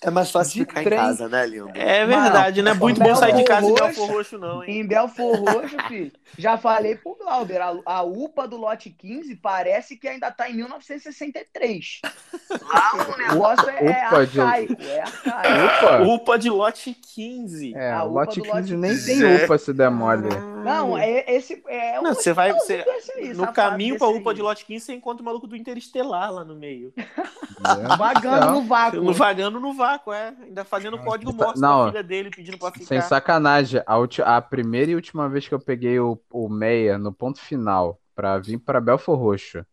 É 0.02 0.10
mais 0.10 0.30
fácil 0.32 0.54
De 0.54 0.60
ficar 0.70 0.84
trem. 0.84 0.98
em 1.00 1.02
casa, 1.02 1.28
né, 1.30 1.46
lindo? 1.46 1.70
É 1.76 2.06
verdade, 2.06 2.62
não 2.62 2.72
é 2.72 2.74
muito 2.74 3.00
bom 3.02 3.16
sair 3.16 3.36
de 3.36 3.44
casa 3.44 3.66
em 3.66 3.70
Roxo. 3.70 3.84
Belfor 3.84 4.12
Roxo, 4.12 4.38
não, 4.38 4.64
hein? 4.64 4.80
Em 4.80 4.88
Belfor 4.88 5.36
Roxo, 5.40 5.76
filho, 5.88 6.12
já 6.38 6.58
falei 6.58 6.96
pro 6.96 7.16
Glauber, 7.16 7.62
a, 7.62 7.74
a 7.86 8.04
UPA 8.04 8.48
do 8.48 8.58
lote 8.58 8.90
15 8.90 9.36
parece 9.38 9.96
que 9.98 10.08
ainda 10.08 10.30
tá 10.32 10.50
em 10.50 10.56
1963. 10.56 12.02
Lá 12.50 12.92
o 12.94 13.18
negócio 13.18 13.70
é, 13.70 13.86
é 13.86 14.26
de- 14.26 14.42
arcaico, 14.42 14.76
é 14.82 15.00
arcaico. 15.02 15.66
Upa! 15.66 16.02
UPA 16.04 16.40
de 16.40 16.50
lote 16.50 16.94
15. 17.16 17.74
É, 17.76 17.92
A 17.92 18.04
o 18.04 18.10
UPA 18.12 18.20
lote 18.20 18.40
do 18.40 18.46
15 18.46 18.56
lote 18.58 18.76
nem 18.76 18.92
15. 18.92 19.06
tem 19.20 19.24
É. 19.42 19.46
UPA 19.46 19.58
se 19.58 19.74
der 19.74 19.90
mole. 19.92 20.30
Não, 20.64 20.98
é 20.98 21.26
esse 21.36 21.62
é 21.68 22.00
um 22.00 22.04
Não, 22.04 22.14
você 22.14 22.34
vai- 22.34 22.54
você- 22.54 22.84
aí, 23.18 23.34
No 23.34 23.52
caminho 23.54 23.98
pra 23.98 24.08
UPA 24.08 24.32
aí. 24.32 24.36
de 24.36 24.42
lote 24.42 24.66
15, 24.66 24.86
você 24.86 24.94
encontra 24.94 25.22
o 25.22 25.26
maluco 25.26 25.48
do 25.48 25.56
Interestelar 25.56 26.32
lá 26.32 26.44
no 26.44 26.56
meio. 26.56 26.94
É. 26.98 27.98
Vagando 27.98 28.52
no 28.54 28.62
vácuo. 28.64 29.02
No 29.02 29.14
vagando 29.14 29.60
no 29.60 29.74
vácuo, 29.74 30.12
é. 30.14 30.34
Ainda 30.42 30.64
fazendo 30.66 30.98
código 31.00 31.32
Tá- 31.34 31.46
morse 31.46 31.62
não. 31.62 31.84
pra 31.84 31.92
filha 31.92 32.04
dele, 32.04 32.30
pedindo 32.30 32.58
pra 32.58 32.72
ficar. 32.72 32.86
Sem 32.86 33.02
sacanagem, 33.02 33.82
a, 33.86 33.98
ulti- 33.98 34.22
a 34.22 34.42
primeira 34.42 34.92
e 34.92 34.96
última 34.96 35.30
vez 35.30 35.48
que 35.48 35.54
eu 35.54 35.60
peguei 35.60 36.00
o, 36.00 36.20
o 36.32 36.50
meia 36.50 36.98
no 36.98 37.14
ponto 37.14 37.40
final 37.40 38.00
pra 38.16 38.38
vir 38.38 38.58
pra 38.60 38.82
Belfor 38.82 39.18
Roxo, 39.18 39.66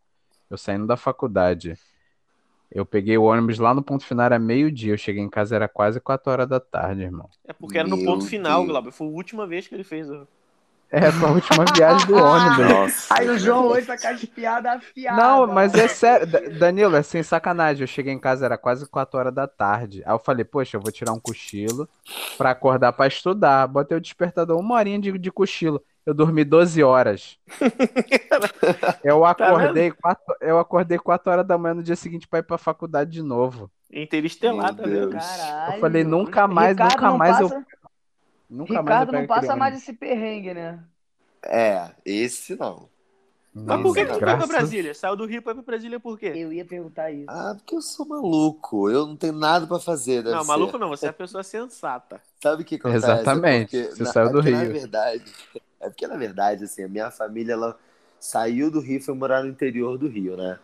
eu 0.48 0.56
saindo 0.56 0.86
da 0.86 0.96
faculdade, 0.96 1.76
eu 2.72 2.86
peguei 2.86 3.18
o 3.18 3.24
ônibus 3.24 3.58
lá 3.58 3.74
no 3.74 3.82
ponto 3.82 4.04
final, 4.04 4.26
era 4.26 4.38
meio-dia, 4.38 4.92
eu 4.92 4.98
cheguei 4.98 5.22
em 5.22 5.28
casa, 5.28 5.56
era 5.56 5.68
quase 5.68 6.00
4 6.00 6.30
horas 6.30 6.48
da 6.48 6.60
tarde, 6.60 7.02
irmão. 7.02 7.28
É 7.46 7.52
porque 7.52 7.76
era 7.78 7.88
no 7.88 7.96
Meu 7.96 8.06
ponto 8.06 8.24
final. 8.24 8.64
Glauber. 8.64 8.92
Foi 8.92 9.06
a 9.08 9.10
última 9.10 9.46
vez 9.46 9.66
que 9.66 9.74
ele 9.74 9.82
fez. 9.84 10.08
ó. 10.10 10.24
É, 10.92 11.12
foi 11.12 11.29
a 11.29 11.33
última 11.33 11.64
viagem 11.74 12.07
do 12.09 12.16
ônibus. 12.16 12.68
Nossa. 12.68 13.14
Aí 13.14 13.29
o 13.29 13.38
João 13.38 13.66
hoje 13.68 13.87
tá 13.87 13.96
com 13.96 14.09
as 14.09 14.24
piadas 14.24 14.72
afiadas. 14.76 15.22
Não, 15.24 15.46
mas 15.46 15.72
é 15.74 15.87
sério, 15.87 16.26
Da- 16.26 16.40
Danilo, 16.59 16.96
é 16.96 17.03
sem 17.03 17.22
sacanagem. 17.22 17.83
Eu 17.83 17.87
cheguei 17.87 18.12
em 18.12 18.18
casa, 18.18 18.44
era 18.44 18.59
quase 18.59 18.85
4 18.88 19.18
horas 19.18 19.33
da 19.33 19.46
tarde. 19.46 20.03
Aí 20.05 20.12
eu 20.12 20.18
falei, 20.18 20.44
poxa, 20.44 20.76
eu 20.76 20.81
vou 20.81 20.90
tirar 20.90 21.12
um 21.12 21.20
cochilo 21.20 21.88
pra 22.37 22.50
acordar 22.50 22.92
pra 22.92 23.07
estudar. 23.07 23.68
Botei 23.68 23.96
o 23.96 24.00
despertador 24.00 24.59
uma 24.59 24.74
horinha 24.74 24.98
de, 24.98 25.16
de 25.16 25.31
cochilo. 25.31 25.81
Eu 26.05 26.12
dormi 26.14 26.42
12 26.44 26.83
horas. 26.83 27.38
Eu 29.05 29.24
acordei, 29.24 29.90
quatro, 29.90 30.35
eu 30.40 30.59
acordei 30.59 30.98
4 30.98 31.31
horas 31.31 31.46
da 31.46 31.59
manhã 31.59 31.74
no 31.74 31.83
dia 31.83 31.96
seguinte 31.96 32.26
pra 32.29 32.38
ir 32.38 32.42
pra 32.42 32.59
faculdade 32.59 33.11
de 33.11 33.22
novo. 33.22 33.70
Interestelar, 33.92 34.74
tá 34.74 34.87
Meu? 34.87 35.11
Deus. 35.11 35.24
Caralho. 35.24 35.74
Eu 35.74 35.81
falei, 35.81 36.05
nunca 36.05 36.46
mais, 36.46 36.70
Ricardo 36.70 36.92
nunca 36.92 37.11
mais 37.16 37.40
eu- 37.40 37.64
Nunca 38.50 38.74
mais 38.74 38.76
eu 38.76 38.82
Ricardo 38.82 39.10
pego 39.10 39.20
não 39.22 39.26
passa 39.28 39.56
mais 39.56 39.76
esse 39.76 39.92
perrengue, 39.92 40.52
né? 40.54 40.84
É, 41.44 41.90
esse 42.04 42.56
não. 42.56 42.88
Mas 43.54 43.82
por 43.82 43.94
que, 43.94 44.04
tu 44.06 44.12
foi 44.14 44.20
pra 44.20 44.46
Brasília? 44.46 44.94
Saiu 44.94 45.16
do 45.16 45.26
Rio 45.26 45.42
pra 45.42 45.52
ir 45.52 45.54
pra 45.56 45.64
Brasília 45.64 45.98
por 45.98 46.18
quê? 46.18 46.32
Eu 46.34 46.52
ia 46.52 46.64
perguntar 46.64 47.10
isso. 47.10 47.26
Ah, 47.28 47.54
porque 47.56 47.74
eu 47.74 47.82
sou 47.82 48.06
maluco. 48.06 48.88
Eu 48.88 49.06
não 49.06 49.16
tenho 49.16 49.32
nada 49.32 49.66
pra 49.66 49.78
fazer. 49.80 50.22
deve 50.22 50.36
não, 50.36 50.42
ser. 50.42 50.48
maluco 50.48 50.78
não, 50.78 50.88
você 50.88 51.06
é 51.06 51.08
uma 51.08 51.14
pessoa 51.14 51.42
sensata. 51.42 52.20
Sabe 52.42 52.62
o 52.62 52.64
que 52.64 52.76
acontece? 52.76 52.96
Exatamente, 53.04 53.76
É 53.76 53.82
porque, 53.82 53.96
você 53.96 54.04
na- 54.04 54.10
saiu 54.10 54.30
do 54.30 54.38
é 54.38 54.42
porque, 54.42 54.50
Na 54.50 54.62
Rio. 54.64 54.72
verdade, 54.72 55.24
é 55.80 55.88
porque, 55.88 56.06
na 56.06 56.16
verdade, 56.16 56.64
assim, 56.64 56.84
a 56.84 56.88
minha 56.88 57.10
família, 57.10 57.52
ela 57.52 57.78
saiu 58.18 58.70
do 58.70 58.80
Rio 58.80 58.98
e 58.98 59.02
foi 59.02 59.14
morar 59.14 59.42
no 59.42 59.48
interior 59.48 59.98
do 59.98 60.08
Rio, 60.08 60.36
né? 60.36 60.58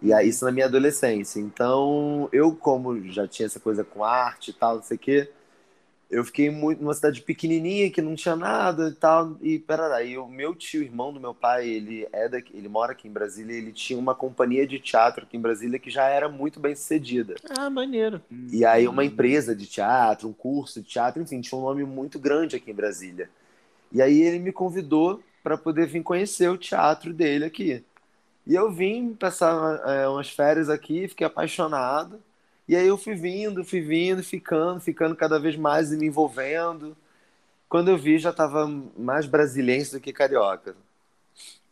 E 0.00 0.12
aí, 0.12 0.28
isso 0.28 0.44
na 0.44 0.52
minha 0.52 0.66
adolescência. 0.66 1.40
Então, 1.40 2.28
eu, 2.32 2.54
como 2.54 3.02
já 3.10 3.26
tinha 3.26 3.46
essa 3.46 3.58
coisa 3.58 3.82
com 3.84 4.04
arte 4.04 4.50
e 4.52 4.54
tal, 4.54 4.76
não 4.76 4.82
sei 4.82 4.96
o 4.96 5.00
quê, 5.00 5.30
eu 6.10 6.24
fiquei 6.24 6.48
muito 6.48 6.80
numa 6.80 6.94
cidade 6.94 7.20
pequenininha 7.20 7.90
que 7.90 8.00
não 8.00 8.14
tinha 8.14 8.34
nada 8.34 8.88
e 8.88 8.94
tal. 8.94 9.36
E, 9.42 9.58
pera 9.58 10.02
e 10.02 10.16
o 10.16 10.26
meu 10.26 10.54
tio, 10.54 10.82
irmão 10.82 11.12
do 11.12 11.20
meu 11.20 11.34
pai, 11.34 11.68
ele 11.68 12.08
é 12.12 12.28
daqui, 12.28 12.56
ele 12.56 12.68
mora 12.68 12.92
aqui 12.92 13.06
em 13.06 13.12
Brasília, 13.12 13.54
ele 13.54 13.72
tinha 13.72 13.98
uma 13.98 14.14
companhia 14.14 14.66
de 14.66 14.78
teatro 14.78 15.24
aqui 15.24 15.36
em 15.36 15.40
Brasília 15.40 15.78
que 15.78 15.90
já 15.90 16.08
era 16.08 16.28
muito 16.28 16.58
bem 16.58 16.74
sucedida. 16.74 17.34
Ah, 17.58 17.68
maneiro. 17.68 18.22
E 18.50 18.64
aí 18.64 18.88
uma 18.88 19.04
empresa 19.04 19.54
de 19.54 19.66
teatro, 19.66 20.28
um 20.28 20.32
curso 20.32 20.80
de 20.80 20.88
teatro, 20.88 21.22
enfim, 21.22 21.42
tinha 21.42 21.58
um 21.58 21.64
nome 21.64 21.84
muito 21.84 22.18
grande 22.18 22.56
aqui 22.56 22.70
em 22.70 22.74
Brasília. 22.74 23.28
E 23.92 24.00
aí 24.00 24.22
ele 24.22 24.38
me 24.38 24.52
convidou 24.52 25.22
para 25.42 25.58
poder 25.58 25.86
vir 25.86 26.02
conhecer 26.02 26.48
o 26.48 26.56
teatro 26.56 27.12
dele 27.12 27.44
aqui. 27.44 27.84
E 28.46 28.54
eu 28.54 28.72
vim 28.72 29.12
passar 29.12 29.78
é, 29.86 30.08
umas 30.08 30.30
férias 30.30 30.70
aqui, 30.70 31.06
fiquei 31.06 31.26
apaixonado. 31.26 32.18
E 32.68 32.76
aí 32.76 32.86
eu 32.86 32.98
fui 32.98 33.14
vindo, 33.14 33.64
fui 33.64 33.80
vindo, 33.80 34.22
ficando, 34.22 34.78
ficando 34.78 35.16
cada 35.16 35.40
vez 35.40 35.56
mais 35.56 35.90
e 35.90 35.96
me 35.96 36.06
envolvendo. 36.06 36.94
Quando 37.66 37.90
eu 37.90 37.96
vi, 37.96 38.18
já 38.18 38.28
estava 38.30 38.66
mais 38.96 39.24
brasileiro 39.24 39.92
do 39.92 40.00
que 40.00 40.12
carioca. 40.12 40.76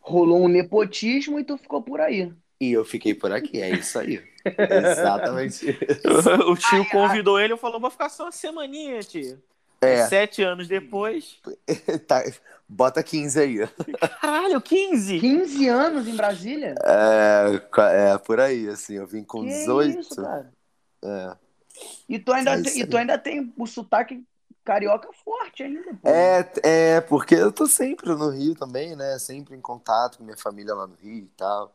Rolou 0.00 0.44
um 0.44 0.48
nepotismo 0.48 1.38
e 1.38 1.44
tu 1.44 1.58
ficou 1.58 1.82
por 1.82 2.00
aí. 2.00 2.32
E 2.58 2.72
eu 2.72 2.84
fiquei 2.84 3.14
por 3.14 3.30
aqui, 3.30 3.60
é 3.60 3.70
isso 3.70 3.98
aí. 3.98 4.22
Exatamente 4.46 5.70
isso. 5.70 6.30
o 6.48 6.56
tio 6.56 6.88
convidou 6.88 7.38
ele 7.38 7.52
e 7.52 7.58
falou: 7.58 7.78
vou 7.78 7.90
ficar 7.90 8.08
só 8.08 8.24
uma 8.24 8.32
semaninha, 8.32 9.00
tio. 9.00 9.38
É, 9.82 10.06
Sete 10.06 10.42
anos 10.42 10.66
depois. 10.66 11.38
tá, 12.08 12.24
bota 12.66 13.02
15 13.02 13.38
aí. 13.38 13.68
Caralho, 14.22 14.60
15! 14.62 15.20
15 15.20 15.68
anos 15.68 16.08
em 16.08 16.16
Brasília? 16.16 16.74
É, 16.82 18.12
é, 18.12 18.18
por 18.18 18.40
aí, 18.40 18.68
assim, 18.68 18.94
eu 18.94 19.06
vim 19.06 19.22
com 19.22 19.42
que 19.42 19.48
18. 19.48 20.00
isso, 20.00 20.16
cara? 20.16 20.55
É. 21.02 21.36
E 22.08 22.18
tu 22.18 22.32
ainda, 22.32 22.52
É 22.52 22.54
tem, 22.54 22.62
isso 22.64 22.80
e 22.80 22.86
tu 22.86 22.96
ainda 22.96 23.18
tem 23.18 23.52
o 23.56 23.66
sotaque 23.66 24.24
carioca 24.64 25.08
forte 25.24 25.62
ainda, 25.62 25.94
pô. 25.94 26.08
É, 26.08 26.52
é, 26.62 27.00
porque 27.00 27.34
eu 27.34 27.52
tô 27.52 27.66
sempre 27.66 28.08
no 28.08 28.30
Rio 28.30 28.54
também, 28.54 28.96
né? 28.96 29.18
Sempre 29.18 29.54
em 29.54 29.60
contato 29.60 30.18
com 30.18 30.24
minha 30.24 30.36
família 30.36 30.74
lá 30.74 30.86
no 30.86 30.94
Rio 30.96 31.24
e 31.24 31.30
tal. 31.36 31.74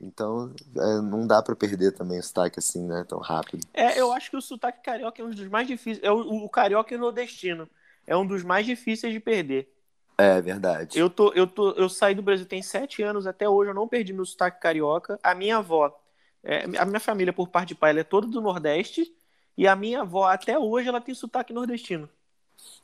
Então, 0.00 0.52
é, 0.76 1.00
não 1.02 1.26
dá 1.26 1.42
pra 1.42 1.54
perder 1.54 1.92
também 1.92 2.18
o 2.18 2.22
sotaque 2.22 2.58
assim, 2.58 2.86
né? 2.86 3.04
Tão 3.06 3.18
rápido. 3.18 3.66
É, 3.74 4.00
eu 4.00 4.12
acho 4.12 4.30
que 4.30 4.36
o 4.36 4.40
sotaque 4.40 4.82
carioca 4.82 5.20
é 5.20 5.24
um 5.24 5.30
dos 5.30 5.48
mais 5.48 5.66
difíceis. 5.68 6.02
É 6.02 6.10
o, 6.10 6.44
o 6.44 6.48
carioca 6.48 6.92
e 6.94 6.96
o 6.96 7.00
nordestino. 7.00 7.68
É 8.06 8.16
um 8.16 8.26
dos 8.26 8.42
mais 8.42 8.64
difíceis 8.64 9.12
de 9.12 9.20
perder. 9.20 9.72
É 10.16 10.40
verdade. 10.40 10.98
Eu, 10.98 11.08
tô, 11.08 11.32
eu, 11.32 11.46
tô, 11.46 11.72
eu 11.72 11.88
saí 11.88 12.14
do 12.14 12.22
Brasil 12.22 12.46
tem 12.46 12.62
sete 12.62 13.02
anos, 13.02 13.26
até 13.26 13.48
hoje 13.48 13.70
eu 13.70 13.74
não 13.74 13.88
perdi 13.88 14.12
meu 14.12 14.24
sotaque 14.24 14.60
carioca. 14.60 15.18
A 15.22 15.34
minha 15.34 15.58
avó, 15.58 15.99
é, 16.42 16.64
a 16.78 16.84
minha 16.84 17.00
família, 17.00 17.32
por 17.32 17.48
parte 17.48 17.68
de 17.68 17.74
pai, 17.74 17.90
ela 17.90 18.00
é 18.00 18.04
toda 18.04 18.26
do 18.26 18.40
Nordeste. 18.40 19.12
E 19.56 19.66
a 19.68 19.76
minha 19.76 20.02
avó, 20.02 20.26
até 20.26 20.58
hoje, 20.58 20.88
ela 20.88 21.00
tem 21.00 21.14
sotaque 21.14 21.52
nordestino. 21.52 22.08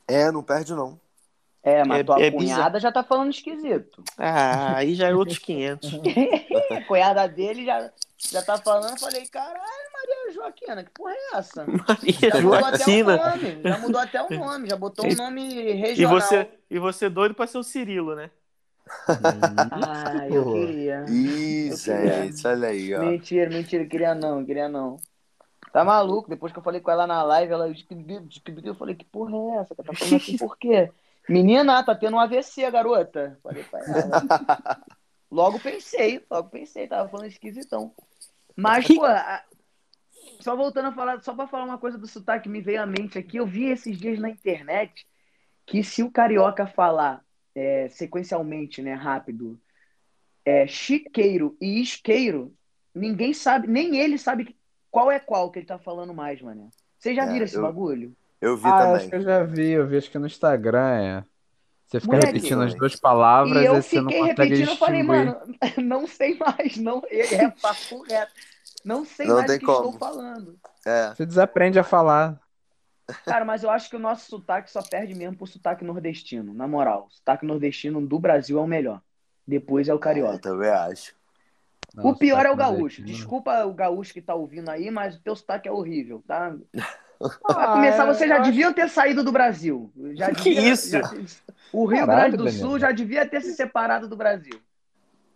É, 0.07 0.31
não 0.31 0.43
perde 0.43 0.73
não. 0.73 0.99
É, 1.63 1.83
mas 1.83 1.99
É- 1.99 2.03
tua 2.03 2.21
é 2.21 2.31
cunhada 2.31 2.63
bizarro. 2.63 2.79
já 2.79 2.91
tá 2.91 3.03
falando 3.03 3.31
esquisito. 3.31 4.03
Ah, 4.17 4.75
aí 4.77 4.93
já 4.95 5.07
é 5.07 5.15
outros 5.15 5.39
500. 5.39 5.89
A 6.71 6.81
cunhada 6.85 7.27
dele 7.27 7.65
já, 7.65 7.91
já 8.31 8.41
tá 8.41 8.57
falando, 8.57 8.91
eu 8.91 8.97
falei, 8.99 9.25
caralho, 9.27 9.57
Maria 9.93 10.33
Joaquina, 10.33 10.83
que 10.83 10.91
porra 10.91 11.13
é 11.13 11.37
essa? 11.37 11.65
Maria 11.67 12.29
Já 12.29 12.41
mudou 12.41 12.53
até 12.55 12.75
o 12.75 12.79
Joaquina. 12.79 13.17
nome, 13.17 13.61
já 13.63 13.77
mudou 13.79 14.01
até 14.01 14.21
o 14.23 14.29
nome, 14.29 14.69
já 14.69 14.75
botou 14.77 15.05
um 15.05 15.15
nome 15.15 15.41
E 15.55 15.71
regional. 15.73 16.21
você, 16.21 16.47
e 16.69 16.79
você 16.79 17.09
doido 17.09 17.33
pra 17.35 17.47
ser 17.47 17.57
o 17.57 17.63
Cirilo, 17.63 18.15
né? 18.15 18.29
Ah, 19.71 20.27
eu 20.29 20.45
queria. 20.51 21.05
Ih, 21.09 21.69
Eu 21.71 21.77
queria. 21.77 22.25
gente, 22.25 22.47
olha 22.47 22.67
aí, 22.69 22.93
ó. 22.95 22.99
Mentira, 23.01 23.49
mentira, 23.49 23.85
queria 23.85 24.15
não, 24.15 24.45
queria 24.45 24.67
não. 24.69 24.97
Tá 25.71 25.83
maluco? 25.83 26.29
Depois 26.29 26.51
que 26.51 26.59
eu 26.59 26.63
falei 26.63 26.81
com 26.81 26.89
ela 26.91 27.05
na 27.05 27.21
live, 27.23 27.53
ela 27.53 27.67
eu 28.63 28.75
falei, 28.75 28.95
que 28.95 29.05
porra 29.05 29.35
é 29.35 29.61
essa? 29.61 29.75
Tá 29.75 29.83
falando 29.93 30.15
assim 30.15 30.37
por 30.37 30.57
quê? 30.57 30.89
Menina, 31.29 31.83
tá 31.83 31.93
tendo 31.93 32.15
um 32.15 32.19
AVC, 32.19 32.69
garota. 32.71 33.37
Falei 33.43 33.63
pra 33.63 33.79
ela. 33.79 34.21
Logo 35.29 35.59
pensei, 35.59 36.25
logo 36.31 36.49
pensei, 36.49 36.87
tava 36.87 37.09
falando 37.09 37.27
esquisitão. 37.27 37.93
Mas, 38.55 38.87
pô, 38.87 39.03
a- 39.03 39.43
só 40.39 40.55
voltando 40.55 40.87
a 40.89 40.91
falar, 40.93 41.21
só 41.21 41.33
pra 41.35 41.47
falar 41.47 41.65
uma 41.65 41.77
coisa 41.77 41.97
do 41.97 42.07
sotaque 42.07 42.43
que 42.43 42.49
me 42.49 42.61
veio 42.61 42.81
à 42.81 42.85
mente 42.85 43.17
aqui, 43.17 43.37
eu 43.37 43.45
vi 43.45 43.65
esses 43.65 43.97
dias 43.97 44.19
na 44.19 44.29
internet 44.29 45.05
que 45.65 45.83
se 45.83 46.03
o 46.03 46.11
carioca 46.11 46.67
falar 46.67 47.25
é, 47.57 47.89
sequencialmente, 47.89 48.81
né, 48.83 48.93
rápido, 48.93 49.59
é, 50.45 50.67
chiqueiro 50.67 51.57
e 51.59 51.81
isqueiro, 51.81 52.53
ninguém 52.93 53.33
sabe, 53.33 53.67
nem 53.67 53.97
ele 53.97 54.17
sabe 54.17 54.55
qual 54.91 55.09
é 55.11 55.19
qual 55.19 55.49
que 55.51 55.59
ele 55.59 55.65
tá 55.65 55.79
falando 55.79 56.13
mais, 56.13 56.39
mano. 56.41 56.69
Vocês 56.99 57.15
já 57.15 57.23
É, 57.23 57.31
viram 57.31 57.45
esse 57.45 57.55
eu- 57.55 57.63
bagulho? 57.63 58.15
Eu 58.39 58.55
vi 58.55 58.67
Ah, 58.67 58.75
acho 58.75 58.85
também. 58.93 59.09
que 59.09 59.15
eu 59.15 59.21
já 59.21 59.43
vi, 59.43 59.71
eu 59.71 59.87
vi 59.87 59.97
acho 59.97 60.11
que 60.11 60.19
no 60.19 60.27
Instagram, 60.27 60.87
é. 61.01 61.23
Você 61.87 61.99
fica 61.99 62.13
Moleque. 62.13 62.33
repetindo 62.33 62.61
as 62.61 62.75
duas 62.75 62.95
palavras 62.95 63.63
E 63.63 63.65
eu 63.65 63.75
e 63.77 63.81
você 63.81 64.01
não 64.01 64.11
fiquei 64.11 64.19
consegue 64.19 64.41
repetindo, 64.43 64.69
eu 64.69 64.75
falei, 64.75 65.01
mano, 65.03 65.35
não 65.83 66.05
sei 66.05 66.37
mais, 66.37 66.77
não, 66.77 67.01
é 67.09 67.49
papo 67.49 68.03
reto. 68.03 68.31
Não 68.85 69.03
sei 69.03 69.25
Não 69.25 69.35
mais 69.37 69.47
tem 69.47 69.55
o 69.55 69.59
que 69.59 69.65
como. 69.65 69.77
estou 69.85 69.93
falando. 69.93 70.59
É. 70.85 71.15
Você 71.15 71.25
desaprende 71.25 71.79
a 71.79 71.83
falar. 71.83 72.39
Cara, 73.25 73.45
mas 73.45 73.63
eu 73.63 73.69
acho 73.69 73.89
que 73.89 73.95
o 73.95 73.99
nosso 73.99 74.29
sotaque 74.29 74.69
só 74.69 74.81
perde 74.81 75.15
mesmo 75.15 75.37
pro 75.37 75.47
sotaque 75.47 75.83
nordestino, 75.85 76.53
na 76.53 76.67
moral. 76.67 77.07
O 77.09 77.13
sotaque 77.13 77.45
nordestino 77.45 78.05
do 78.05 78.19
Brasil 78.19 78.57
é 78.57 78.61
o 78.61 78.67
melhor. 78.67 79.01
Depois 79.47 79.87
é 79.87 79.93
o 79.93 79.95
Eu 79.95 79.99
carioca. 79.99 80.39
também 80.39 80.69
acho. 80.69 81.15
o 81.97 82.13
pior 82.15 82.45
é 82.45 82.51
o 82.51 82.55
gaúcho. 82.55 83.01
Desculpa 83.01 83.63
o 83.65 83.73
gaúcho 83.73 84.13
que 84.13 84.21
tá 84.21 84.35
ouvindo 84.35 84.69
aí, 84.69 84.91
mas 84.91 85.15
o 85.15 85.21
teu 85.21 85.35
sotaque 85.35 85.69
é 85.69 85.71
horrível, 85.71 86.21
tá? 86.27 86.53
Ah, 86.53 86.87
Pra 87.47 87.67
começar, 87.73 88.05
eu 88.07 88.13
vocês 88.13 88.29
já 88.29 88.35
acho- 88.41 88.51
deviam 88.51 88.73
ter 88.73 88.89
saído 88.89 89.23
do 89.23 89.31
Brasil. 89.31 89.91
Já 90.13 90.27
Que 90.31 90.53
devia- 90.53 90.71
isso? 90.73 90.89
já- 90.91 91.01
o 91.73 91.85
Rio 91.85 91.99
Caralho, 92.05 92.21
Grande 92.21 92.37
do 92.37 92.43
Danilo. 92.45 92.69
Sul 92.69 92.79
já 92.79 92.91
devia 92.91 93.25
ter 93.27 93.41
se 93.41 93.53
separado 93.53 94.07
do 94.07 94.15
Brasil. 94.17 94.59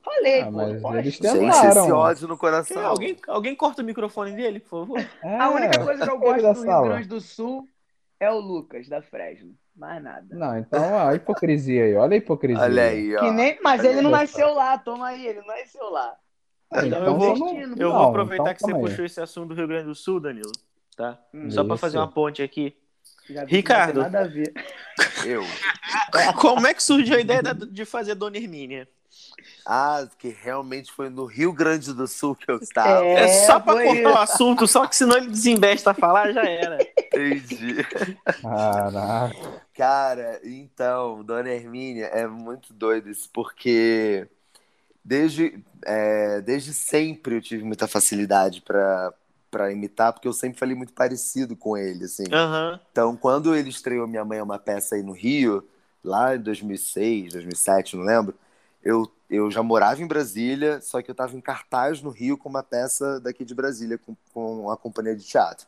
Falei, 0.04 0.42
Ah, 0.42 0.46
pô. 0.46 0.52
mas 0.52 0.72
eles 0.72 1.14
Gente, 1.14 1.22
Tentaram. 1.22 1.70
esse 1.84 1.92
ódio 1.92 2.28
no 2.28 2.34
Quem- 2.36 2.40
coração. 2.40 2.86
alguém, 2.86 3.18
alguém 3.28 3.56
corta 3.56 3.82
o 3.82 3.86
microfone 3.86 4.32
dele, 4.36 4.60
por 4.60 4.86
favor? 4.88 5.10
A 5.24 5.50
única 5.52 5.84
coisa 5.84 6.04
que 6.04 6.10
eu 6.12 6.16
É, 6.16 6.20
gosto 6.20 6.42
do 6.42 6.48
Rio 6.54 6.56
sala. 6.66 6.88
Grande 6.88 7.08
do 7.08 7.22
Sul 7.22 7.68
é 8.20 8.32
o 8.32 8.40
Lucas, 8.40 8.88
da 8.90 9.02
Fresno. 9.02 9.54
Mais 9.76 10.04
nada. 10.04 10.26
Não, 10.36 10.58
então 10.58 10.82
ó, 10.94 11.08
a 11.10 11.16
hipocrisia 11.16 11.86
aí, 11.86 11.96
olha 11.96 12.14
a 12.16 12.18
hipocrisia. 12.18 12.62
Olha 12.64 12.84
aí, 12.84 13.16
ó. 13.16 13.20
Que 13.22 13.32
nem... 13.32 13.58
Mas 13.64 13.80
Olha 13.80 13.88
ele 13.90 14.02
não 14.02 14.12
nasceu 14.12 14.54
lá, 14.54 14.78
toma 14.78 15.08
aí, 15.08 15.26
ele 15.28 15.40
não 15.40 15.48
nasceu 15.48 15.90
lá. 15.90 16.14
Ah, 16.72 16.86
Então 16.86 17.00
então 17.00 17.06
eu 17.06 17.16
vou- 17.18 17.38
não- 17.38 17.76
Eu 17.78 17.92
vou 17.92 18.04
aproveitar 18.04 18.44
então 18.44 18.54
que 18.56 18.62
você 18.62 18.74
aí. 18.74 18.82
puxou 18.82 19.06
esse 19.06 19.22
assunto 19.22 19.50
do 19.50 19.56
Rio 19.56 19.68
Grande 19.68 19.86
do 19.86 19.96
Sul, 19.96 20.20
Danilo, 20.20 20.52
tá? 20.98 21.18
Hum. 21.34 21.50
Só 21.52 21.64
pra 21.64 21.76
Isso. 21.76 21.82
fazer 21.82 21.98
uma 21.98 22.08
ponte 22.12 22.42
aqui. 22.44 22.76
Já 23.30 23.46
Ricardo. 23.46 24.02
Nada 24.02 24.22
a 24.22 24.28
ver. 24.28 24.54
Eu. 25.26 25.42
Como 26.40 26.68
é 26.68 26.74
que 26.74 26.84
surgiu 26.84 27.16
a 27.16 27.20
ideia 27.20 27.42
de 27.42 27.86
fazer 27.86 28.16
Dona 28.16 28.38
Hermínia? 28.38 28.88
Ah, 29.66 30.08
que 30.18 30.30
realmente 30.30 30.92
foi 30.92 31.10
no 31.10 31.26
Rio 31.26 31.54
Grande 31.54 31.94
do 31.94 32.08
Sul 32.08 32.36
que 32.36 32.50
eu 32.52 32.58
estava. 32.58 33.06
É, 33.06 33.28
só 33.28 33.60
pra 33.60 33.74
foi 33.74 33.86
cortar 33.86 34.12
o 34.12 34.18
assunto, 34.18 34.68
só 34.68 34.88
que 34.88 34.96
senão 34.96 35.18
ele 35.18 35.28
desembesta 35.28 35.92
a 35.92 35.94
falar, 35.94 36.32
já 36.34 36.44
era. 36.44 36.80
Entendi. 36.98 37.86
Caraca. 38.42 39.62
Cara, 39.74 40.42
então, 40.44 41.24
Dona 41.24 41.50
Hermínia, 41.50 42.06
é 42.08 42.28
muito 42.28 42.74
doido 42.74 43.10
isso, 43.10 43.30
porque 43.32 44.28
desde, 45.04 45.64
é, 45.86 46.42
desde 46.42 46.74
sempre 46.74 47.36
eu 47.36 47.42
tive 47.42 47.64
muita 47.64 47.88
facilidade 47.88 48.62
pra 48.62 49.14
para 49.52 49.70
imitar, 49.70 50.14
porque 50.14 50.28
eu 50.28 50.34
sempre 50.34 50.58
falei 50.58 50.74
muito 50.74 50.94
parecido 50.94 51.58
com 51.58 51.78
ele, 51.78 52.06
assim. 52.06 52.24
Aham. 52.32 52.80
Então, 52.90 53.18
quando 53.18 53.54
ele 53.54 53.70
estreou 53.70 54.08
Minha 54.08 54.24
Mãe 54.24 54.40
é 54.40 54.44
uma 54.44 54.58
Peça 54.58 54.96
aí 54.96 55.04
no 55.04 55.12
Rio, 55.12 55.68
lá 56.02 56.36
em 56.36 56.40
2006, 56.40 57.34
2007, 57.34 57.98
não 57.98 58.06
lembro, 58.06 58.34
eu, 58.82 59.12
eu 59.32 59.50
já 59.50 59.64
morava 59.64 60.02
em 60.02 60.08
Brasília, 60.08 60.82
só 60.82 61.02
que 61.02 61.10
eu 61.10 61.14
estava 61.14 61.36
em 61.36 61.42
cartaz 61.42 62.02
no 62.02 62.10
Rio 62.10 62.38
com 62.38 62.50
uma 62.50 62.62
peça 62.62 63.20
daqui 63.22 63.46
de 63.46 63.56
Brasília, 63.56 63.98
com, 63.98 64.16
com 64.34 64.70
a 64.70 64.76
companhia 64.76 65.16
de 65.16 65.24
teatro. 65.24 65.66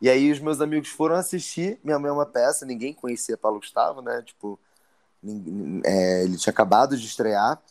E 0.00 0.10
aí 0.10 0.32
os 0.32 0.40
meus 0.40 0.60
amigos 0.60 0.88
foram 0.88 1.14
assistir 1.14 1.78
Minha 1.84 1.98
Mãe 1.98 2.10
é 2.20 2.24
Peça, 2.26 2.66
ninguém 2.66 2.92
conhecia 2.92 3.38
Paulo 3.38 3.60
Gustavo, 3.60 4.02
né? 4.02 4.20
Tipo, 4.22 4.58
é, 5.84 6.24
ele 6.24 6.36
tinha 6.36 6.50
acabado 6.50 6.96
de 6.96 7.06
estrear 7.06 7.62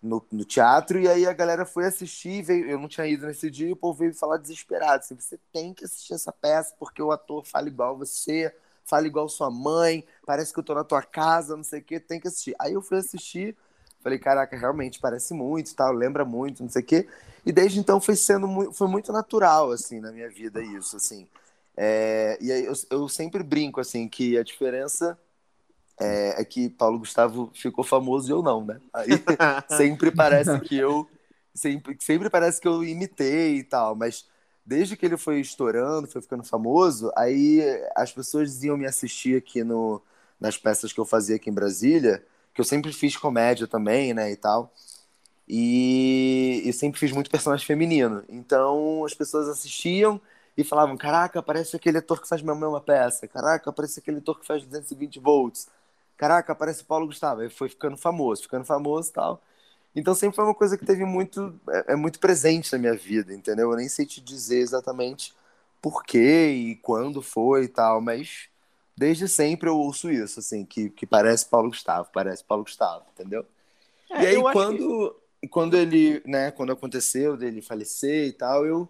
no, 0.00 0.24
no 0.30 0.44
teatro, 0.44 1.00
e 1.00 1.08
aí 1.08 1.26
a 1.26 1.32
galera 1.32 1.66
foi 1.66 1.84
assistir, 1.86 2.42
veio, 2.42 2.70
eu 2.70 2.78
não 2.78 2.88
tinha 2.88 3.06
ido 3.08 3.26
nesse 3.26 3.50
dia, 3.50 3.68
e 3.68 3.72
o 3.72 3.76
povo 3.76 3.98
veio 3.98 4.14
falar 4.14 4.36
desesperado, 4.36 5.00
assim, 5.00 5.16
você 5.16 5.38
tem 5.52 5.74
que 5.74 5.84
assistir 5.84 6.14
essa 6.14 6.32
peça, 6.32 6.74
porque 6.78 7.02
o 7.02 7.10
ator 7.10 7.44
fala 7.44 7.66
igual 7.66 7.98
você, 7.98 8.54
fala 8.84 9.06
igual 9.06 9.28
sua 9.28 9.50
mãe, 9.50 10.04
parece 10.24 10.52
que 10.52 10.60
eu 10.60 10.64
tô 10.64 10.74
na 10.74 10.84
tua 10.84 11.02
casa, 11.02 11.56
não 11.56 11.64
sei 11.64 11.80
o 11.80 11.84
que, 11.84 11.98
tem 11.98 12.20
que 12.20 12.28
assistir. 12.28 12.54
Aí 12.58 12.74
eu 12.74 12.82
fui 12.82 12.98
assistir, 12.98 13.56
falei, 14.06 14.18
caraca, 14.20 14.56
realmente 14.56 15.00
parece 15.00 15.34
muito, 15.34 15.74
tal, 15.74 15.92
lembra 15.92 16.24
muito, 16.24 16.62
não 16.62 16.70
sei 16.70 16.80
o 16.80 16.84
que, 16.84 17.08
e 17.44 17.50
desde 17.50 17.80
então 17.80 18.00
foi 18.00 18.14
sendo 18.14 18.46
muito, 18.46 18.72
foi 18.72 18.86
muito 18.86 19.12
natural, 19.12 19.72
assim, 19.72 19.98
na 19.98 20.12
minha 20.12 20.30
vida 20.30 20.62
isso, 20.62 20.96
assim. 20.96 21.26
É, 21.76 22.38
e 22.40 22.52
aí 22.52 22.64
eu, 22.64 22.72
eu 22.88 23.08
sempre 23.08 23.42
brinco, 23.42 23.80
assim, 23.80 24.08
que 24.08 24.38
a 24.38 24.44
diferença 24.44 25.18
é, 25.98 26.40
é 26.40 26.44
que 26.44 26.70
Paulo 26.70 27.00
Gustavo 27.00 27.50
ficou 27.52 27.82
famoso 27.82 28.30
e 28.30 28.32
eu 28.32 28.42
não, 28.42 28.64
né? 28.64 28.80
Aí 28.92 29.10
sempre 29.76 30.12
parece 30.12 30.58
que 30.60 30.76
eu 30.76 31.08
sempre, 31.52 31.96
sempre 31.98 32.30
parece 32.30 32.60
que 32.60 32.68
eu 32.68 32.84
imitei 32.84 33.56
e 33.56 33.64
tal, 33.64 33.96
mas 33.96 34.28
desde 34.64 34.96
que 34.96 35.04
ele 35.04 35.16
foi 35.16 35.40
estourando, 35.40 36.06
foi 36.06 36.22
ficando 36.22 36.44
famoso, 36.44 37.10
aí 37.16 37.60
as 37.96 38.12
pessoas 38.12 38.62
iam 38.62 38.76
me 38.76 38.86
assistir 38.86 39.36
aqui 39.36 39.64
no, 39.64 40.00
nas 40.38 40.56
peças 40.56 40.92
que 40.92 41.00
eu 41.00 41.04
fazia 41.04 41.36
aqui 41.36 41.50
em 41.50 41.54
Brasília, 41.54 42.24
que 42.56 42.60
eu 42.62 42.64
sempre 42.64 42.90
fiz 42.90 43.16
comédia 43.18 43.66
também, 43.66 44.14
né, 44.14 44.32
e 44.32 44.36
tal. 44.36 44.72
E, 45.46 46.62
e 46.64 46.72
sempre 46.72 46.98
fiz 46.98 47.12
muito 47.12 47.30
personagem 47.30 47.66
feminino. 47.66 48.24
Então 48.28 49.04
as 49.04 49.14
pessoas 49.14 49.46
assistiam 49.48 50.20
e 50.56 50.64
falavam: 50.64 50.96
Caraca, 50.96 51.42
parece 51.42 51.76
aquele 51.76 51.98
ator 51.98 52.20
que 52.20 52.28
faz 52.28 52.42
minha 52.42 52.54
mãe 52.54 52.68
uma 52.68 52.80
peça. 52.80 53.28
Caraca, 53.28 53.70
parece 53.72 54.00
aquele 54.00 54.18
ator 54.18 54.40
que 54.40 54.46
faz 54.46 54.64
220 54.64 55.20
volts. 55.20 55.68
Caraca, 56.16 56.54
parece 56.54 56.82
Paulo 56.82 57.06
Gustavo. 57.06 57.42
Aí 57.42 57.50
foi 57.50 57.68
ficando 57.68 57.96
famoso, 57.96 58.42
ficando 58.42 58.64
famoso 58.64 59.10
e 59.10 59.12
tal. 59.12 59.42
Então 59.94 60.14
sempre 60.14 60.36
foi 60.36 60.44
uma 60.44 60.54
coisa 60.54 60.78
que 60.78 60.84
teve 60.86 61.04
muito, 61.04 61.60
é, 61.70 61.92
é 61.92 61.96
muito 61.96 62.18
presente 62.18 62.72
na 62.72 62.78
minha 62.78 62.94
vida, 62.94 63.34
entendeu? 63.34 63.70
Eu 63.70 63.76
nem 63.76 63.88
sei 63.88 64.06
te 64.06 64.20
dizer 64.20 64.60
exatamente 64.60 65.34
por 65.82 66.04
quê 66.04 66.48
e 66.48 66.76
quando 66.76 67.22
foi 67.22 67.64
e 67.64 67.68
tal, 67.68 68.00
mas 68.00 68.48
desde 68.96 69.28
sempre 69.28 69.68
eu 69.68 69.76
ouço 69.76 70.10
isso, 70.10 70.40
assim, 70.40 70.64
que, 70.64 70.88
que 70.88 71.06
parece 71.06 71.46
Paulo 71.46 71.68
Gustavo, 71.68 72.08
parece 72.12 72.42
Paulo 72.42 72.64
Gustavo, 72.64 73.04
entendeu? 73.12 73.44
É, 74.10 74.22
e 74.22 74.26
aí 74.26 74.34
eu 74.34 74.48
acho 74.48 74.52
quando, 74.58 75.16
quando 75.50 75.76
ele, 75.76 76.22
né, 76.24 76.50
quando 76.50 76.72
aconteceu 76.72 77.36
dele 77.36 77.60
falecer 77.60 78.28
e 78.28 78.32
tal, 78.32 78.64
eu 78.64 78.88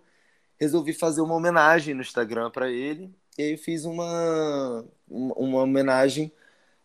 resolvi 0.58 0.92
fazer 0.92 1.20
uma 1.20 1.34
homenagem 1.34 1.94
no 1.94 2.00
Instagram 2.00 2.50
para 2.50 2.70
ele, 2.70 3.10
e 3.36 3.42
aí 3.42 3.52
eu 3.52 3.58
fiz 3.58 3.84
uma, 3.84 4.84
uma, 5.08 5.34
uma 5.34 5.62
homenagem 5.62 6.30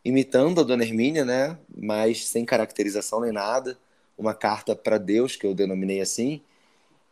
imitando 0.03 0.59
a 0.59 0.63
Dona 0.63 0.83
Hermínia, 0.83 1.23
né, 1.23 1.57
mas 1.75 2.27
sem 2.27 2.43
caracterização 2.43 3.21
nem 3.21 3.31
nada, 3.31 3.77
uma 4.17 4.33
carta 4.33 4.75
para 4.75 4.97
Deus, 4.97 5.35
que 5.35 5.45
eu 5.45 5.53
denominei 5.53 6.01
assim, 6.01 6.41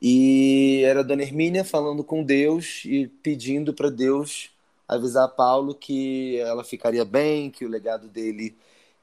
e 0.01 0.81
era 0.85 1.01
a 1.01 1.03
Dona 1.03 1.21
Hermínia 1.21 1.63
falando 1.63 2.03
com 2.03 2.23
Deus 2.23 2.83
e 2.85 3.07
pedindo 3.21 3.73
para 3.73 3.89
Deus 3.89 4.49
avisar 4.89 5.27
Paulo 5.29 5.75
que 5.75 6.37
ela 6.39 6.63
ficaria 6.63 7.05
bem, 7.05 7.51
que 7.51 7.65
o 7.65 7.69
legado 7.69 8.07
dele 8.09 8.57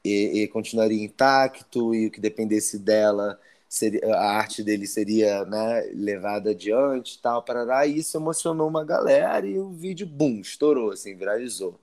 e, 0.05 0.43
e 0.43 0.49
continuaria 0.49 1.03
intacto 1.05 1.95
e 1.95 2.09
o 2.09 2.11
que 2.11 2.21
dependesse 2.21 2.79
dela 2.79 3.39
seria, 3.69 4.01
a 4.15 4.37
arte 4.37 4.63
dele 4.63 4.87
seria 4.87 5.45
né, 5.45 5.83
levada 5.95 6.51
adiante 6.51 7.21
tal, 7.21 7.43
parará, 7.43 7.87
e 7.87 7.99
isso 7.99 8.17
emocionou 8.17 8.69
uma 8.69 8.85
galera 8.85 9.47
e 9.47 9.59
o 9.59 9.71
vídeo, 9.71 10.07
bum, 10.07 10.41
estourou, 10.41 10.93
assim, 10.93 11.15
viralizou. 11.17 11.81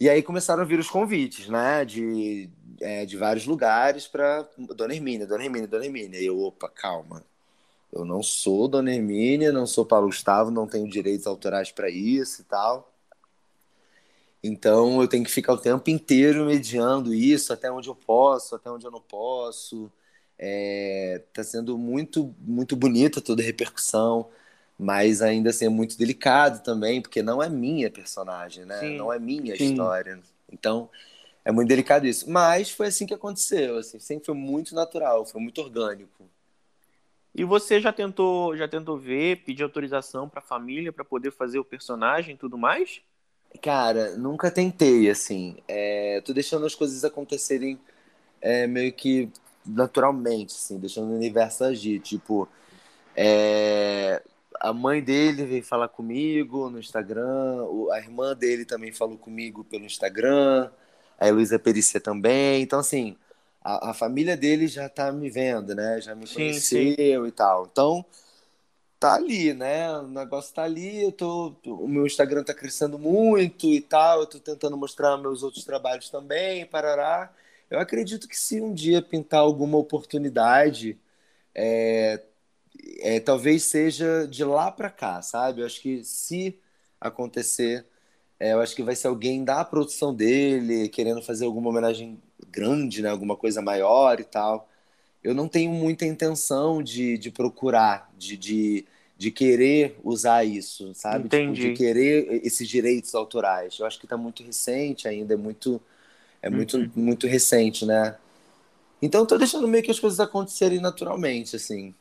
E 0.00 0.08
aí 0.08 0.22
começaram 0.22 0.62
a 0.62 0.66
vir 0.66 0.78
os 0.78 0.88
convites, 0.88 1.48
né, 1.48 1.84
de, 1.84 2.48
é, 2.80 3.04
de 3.04 3.16
vários 3.16 3.46
lugares 3.46 4.06
para 4.06 4.48
Dona 4.76 4.94
Hermínia, 4.94 5.26
Dona 5.26 5.44
Hermínia, 5.44 5.66
Dona 5.66 5.84
Hermínia. 5.86 6.20
E 6.20 6.26
eu, 6.26 6.38
opa, 6.40 6.68
calma, 6.68 7.24
eu 7.92 8.04
não 8.04 8.22
sou 8.22 8.68
Dona 8.68 8.94
Hermínia, 8.94 9.52
não 9.52 9.66
sou 9.66 9.84
Paulo 9.84 10.06
Gustavo, 10.06 10.50
não 10.50 10.66
tenho 10.66 10.88
direitos 10.88 11.26
autorais 11.26 11.70
para 11.70 11.88
isso 11.88 12.42
e 12.42 12.44
tal. 12.44 12.92
Então 14.42 15.00
eu 15.00 15.08
tenho 15.08 15.24
que 15.24 15.30
ficar 15.30 15.52
o 15.52 15.58
tempo 15.58 15.90
inteiro 15.90 16.46
mediando 16.46 17.12
isso, 17.12 17.52
até 17.52 17.70
onde 17.70 17.88
eu 17.88 17.94
posso, 17.94 18.54
até 18.54 18.70
onde 18.70 18.86
eu 18.86 18.90
não 18.90 19.00
posso. 19.00 19.90
É, 20.38 21.22
tá 21.32 21.42
sendo 21.42 21.76
muito, 21.76 22.32
muito 22.40 22.76
bonita 22.76 23.20
toda 23.20 23.42
a 23.42 23.44
repercussão, 23.44 24.28
mas 24.78 25.20
ainda 25.20 25.50
assim 25.50 25.64
é 25.66 25.68
muito 25.68 25.98
delicado 25.98 26.62
também, 26.62 27.02
porque 27.02 27.22
não 27.22 27.42
é 27.42 27.48
minha 27.48 27.90
personagem, 27.90 28.64
né? 28.64 28.78
Sim. 28.78 28.96
Não 28.96 29.12
é 29.12 29.18
minha 29.18 29.56
Sim. 29.56 29.72
história. 29.72 30.20
Então 30.52 30.88
é 31.44 31.50
muito 31.50 31.68
delicado 31.68 32.06
isso. 32.06 32.30
Mas 32.30 32.70
foi 32.70 32.86
assim 32.88 33.06
que 33.06 33.14
aconteceu, 33.14 33.78
assim, 33.78 33.98
sempre 33.98 34.26
foi 34.26 34.34
muito 34.34 34.74
natural, 34.74 35.26
foi 35.26 35.40
muito 35.40 35.60
orgânico. 35.60 36.30
E 37.34 37.44
você 37.44 37.80
já 37.80 37.92
tentou, 37.92 38.56
já 38.56 38.66
tentou 38.66 38.98
ver, 38.98 39.44
pedir 39.44 39.62
autorização 39.62 40.28
para 40.28 40.40
a 40.40 40.42
família 40.42 40.92
para 40.92 41.04
poder 41.04 41.30
fazer 41.30 41.58
o 41.58 41.64
personagem 41.64 42.34
e 42.34 42.38
tudo 42.38 42.58
mais? 42.58 43.00
Cara, 43.62 44.16
nunca 44.16 44.50
tentei, 44.50 45.08
assim. 45.08 45.56
É, 45.66 46.20
tô 46.24 46.32
deixando 46.32 46.66
as 46.66 46.74
coisas 46.74 47.04
acontecerem 47.04 47.78
é, 48.40 48.66
meio 48.66 48.92
que 48.92 49.30
naturalmente, 49.64 50.54
assim, 50.54 50.78
deixando 50.78 51.10
o 51.10 51.14
universo 51.14 51.64
agir. 51.64 52.00
Tipo, 52.00 52.48
é, 53.16 54.22
a 54.60 54.72
mãe 54.72 55.02
dele 55.02 55.44
veio 55.44 55.62
falar 55.62 55.88
comigo 55.88 56.70
no 56.70 56.78
Instagram, 56.78 57.64
a 57.92 57.98
irmã 57.98 58.34
dele 58.34 58.64
também 58.64 58.92
falou 58.92 59.18
comigo 59.18 59.64
pelo 59.64 59.84
Instagram, 59.84 60.70
a 61.18 61.28
Heloísa 61.28 61.58
Perícia 61.58 62.00
também. 62.00 62.62
Então, 62.62 62.78
assim, 62.78 63.16
a, 63.60 63.90
a, 63.90 63.94
família 63.94 64.36
dele 64.36 64.66
já 64.68 64.88
tá 64.88 65.12
me 65.12 65.30
vendo, 65.30 65.74
né? 65.74 66.00
Já 66.00 66.14
me 66.14 66.26
sim, 66.26 66.34
conheceu 66.34 67.22
sim. 67.22 67.28
e 67.28 67.32
tal. 67.32 67.68
Então, 67.70 68.04
tá 68.98 69.14
ali, 69.14 69.54
né? 69.54 69.90
O 69.98 70.08
negócio 70.08 70.54
tá 70.54 70.64
ali, 70.64 71.02
eu 71.02 71.12
tô, 71.12 71.54
o 71.64 71.88
meu 71.88 72.06
Instagram 72.06 72.42
tá 72.44 72.54
crescendo 72.54 72.98
muito 72.98 73.66
e 73.66 73.80
tal, 73.80 74.20
eu 74.20 74.26
tô 74.26 74.38
tentando 74.40 74.76
mostrar 74.76 75.16
meus 75.18 75.42
outros 75.42 75.64
trabalhos 75.64 76.10
também, 76.10 76.66
parará. 76.66 77.32
Eu 77.70 77.78
acredito 77.78 78.28
que 78.28 78.36
se 78.38 78.60
um 78.60 78.72
dia 78.72 79.02
pintar 79.02 79.40
alguma 79.40 79.78
oportunidade, 79.78 80.98
é, 81.54 82.22
é 83.00 83.20
talvez 83.20 83.64
seja 83.64 84.26
de 84.26 84.44
lá 84.44 84.70
para 84.70 84.90
cá, 84.90 85.22
sabe? 85.22 85.60
Eu 85.62 85.66
acho 85.66 85.80
que 85.80 86.04
se 86.04 86.58
acontecer, 87.00 87.86
é, 88.40 88.52
eu 88.52 88.60
acho 88.60 88.74
que 88.74 88.82
vai 88.82 88.96
ser 88.96 89.08
alguém 89.08 89.44
da 89.44 89.64
produção 89.64 90.14
dele, 90.14 90.88
querendo 90.88 91.22
fazer 91.22 91.44
alguma 91.46 91.70
homenagem 91.70 92.20
grande, 92.50 93.02
né? 93.02 93.10
Alguma 93.10 93.36
coisa 93.36 93.62
maior 93.62 94.20
e 94.20 94.24
tal 94.24 94.68
eu 95.22 95.34
não 95.34 95.48
tenho 95.48 95.70
muita 95.70 96.06
intenção 96.06 96.82
de, 96.82 97.18
de 97.18 97.30
procurar, 97.30 98.10
de, 98.16 98.36
de, 98.36 98.86
de 99.16 99.30
querer 99.30 99.98
usar 100.02 100.44
isso, 100.44 100.94
sabe? 100.94 101.26
Entendi. 101.26 101.60
Tipo, 101.60 101.72
de 101.72 101.76
querer 101.76 102.46
esses 102.46 102.68
direitos 102.68 103.14
autorais. 103.14 103.78
Eu 103.78 103.86
acho 103.86 103.98
que 103.98 104.06
está 104.06 104.16
muito 104.16 104.42
recente 104.42 105.08
ainda, 105.08 105.34
é 105.34 105.36
muito, 105.36 105.80
é 106.40 106.48
muito, 106.48 106.78
uhum. 106.78 106.90
muito 106.94 107.26
recente, 107.26 107.84
né? 107.84 108.16
Então 109.02 109.22
estou 109.22 109.38
deixando 109.38 109.68
meio 109.68 109.82
que 109.82 109.90
as 109.90 110.00
coisas 110.00 110.20
acontecerem 110.20 110.80
naturalmente, 110.80 111.56
assim. 111.56 111.94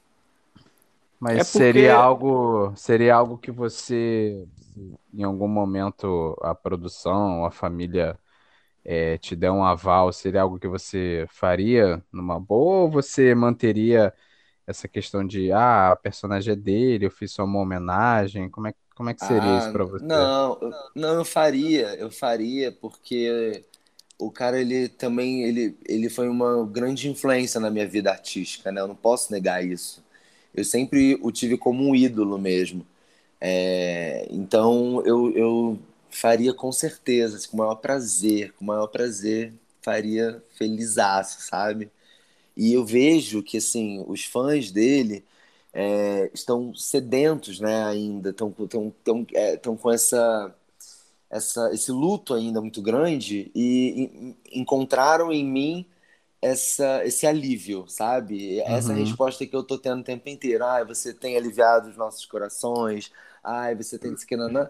Mas 1.20 1.34
é 1.34 1.38
porque... 1.40 1.58
seria 1.58 1.96
algo, 1.96 2.74
seria 2.76 3.16
algo 3.16 3.38
que 3.38 3.52
você, 3.52 4.46
em 5.14 5.24
algum 5.24 5.48
momento, 5.48 6.38
a 6.42 6.54
produção, 6.54 7.44
a 7.46 7.52
família 7.52 8.18
é, 8.88 9.18
te 9.18 9.36
der 9.36 9.52
um 9.52 9.66
aval, 9.66 10.14
seria 10.14 10.42
algo 10.42 10.58
que 10.58 10.68
você 10.68 11.26
faria 11.30 12.02
numa 12.10 12.40
boa 12.40 12.84
ou 12.84 12.90
você 12.90 13.36
manteria 13.36 14.14
essa 14.66 14.88
questão 14.88 15.28
de 15.28 15.52
ah, 15.52 15.92
a 15.92 15.96
personagem 15.98 16.54
é 16.54 16.56
dele, 16.56 17.06
eu 17.06 17.12
fiz 17.12 17.34
só 17.34 17.44
uma 17.44 17.60
homenagem? 17.60 18.50
Como 18.50 18.68
é, 18.68 18.74
como 18.96 19.10
é 19.10 19.14
que 19.14 19.26
seria 19.26 19.56
ah, 19.56 19.58
isso 19.60 19.74
para 19.74 19.84
você? 19.84 20.06
Não, 20.06 20.58
não, 20.96 21.14
eu 21.16 21.26
faria, 21.26 21.96
eu 21.96 22.10
faria, 22.10 22.72
porque 22.72 23.62
o 24.18 24.32
cara 24.32 24.60
ele 24.60 24.88
também 24.88 25.44
ele, 25.44 25.78
ele 25.86 26.10
foi 26.10 26.30
uma 26.30 26.66
grande 26.66 27.10
influência 27.10 27.60
na 27.60 27.70
minha 27.70 27.88
vida 27.88 28.10
artística, 28.10 28.72
né? 28.72 28.80
Eu 28.80 28.88
não 28.88 28.96
posso 28.96 29.34
negar 29.34 29.64
isso. 29.66 30.02
Eu 30.56 30.64
sempre 30.64 31.20
o 31.22 31.30
tive 31.30 31.58
como 31.58 31.84
um 31.84 31.94
ídolo 31.94 32.38
mesmo. 32.38 32.86
É, 33.42 34.28
então 34.32 35.04
eu, 35.06 35.32
eu 35.38 35.80
faria 36.18 36.54
com 36.54 36.72
certeza, 36.72 37.38
assim, 37.38 37.50
com 37.50 37.58
o 37.58 37.60
maior 37.60 37.76
prazer, 37.76 38.54
com 38.54 38.64
o 38.64 38.68
maior 38.68 38.88
prazer, 38.88 39.54
faria 39.82 40.44
felizaço, 40.58 41.42
sabe? 41.42 41.92
E 42.56 42.74
eu 42.74 42.86
vejo 42.86 43.44
que, 43.44 43.58
assim, 43.58 44.04
os 44.08 44.26
fãs 44.26 44.72
dele 44.72 45.24
é, 45.74 46.30
estão 46.34 46.74
sedentos, 46.76 47.60
né, 47.60 47.86
ainda, 47.86 48.32
estão 48.32 48.52
tão, 48.52 48.94
tão, 49.04 49.28
é, 49.34 49.58
tão 49.58 49.78
com 49.78 49.92
essa, 49.92 50.56
essa, 51.30 51.74
esse 51.74 51.92
luto 51.92 52.34
ainda 52.34 52.62
muito 52.62 52.82
grande 52.82 53.52
e, 53.56 54.36
e 54.52 54.60
encontraram 54.60 55.32
em 55.32 55.46
mim 55.46 55.86
essa, 56.42 57.06
esse 57.06 57.28
alívio, 57.28 57.86
sabe? 57.88 58.60
Essa 58.62 58.94
uhum. 58.94 59.00
resposta 59.00 59.46
que 59.46 59.56
eu 59.56 59.64
tô 59.64 59.78
tendo 59.78 60.02
o 60.02 60.04
tempo 60.04 60.30
inteiro. 60.30 60.66
Ah, 60.66 60.84
você 60.84 61.14
tem 61.14 61.38
aliviado 61.38 61.90
os 61.90 61.98
nossos 61.98 62.26
corações. 62.26 63.12
Ai, 63.44 63.76
você 63.76 64.00
tem... 64.00 64.12
Uhum. 64.12 64.68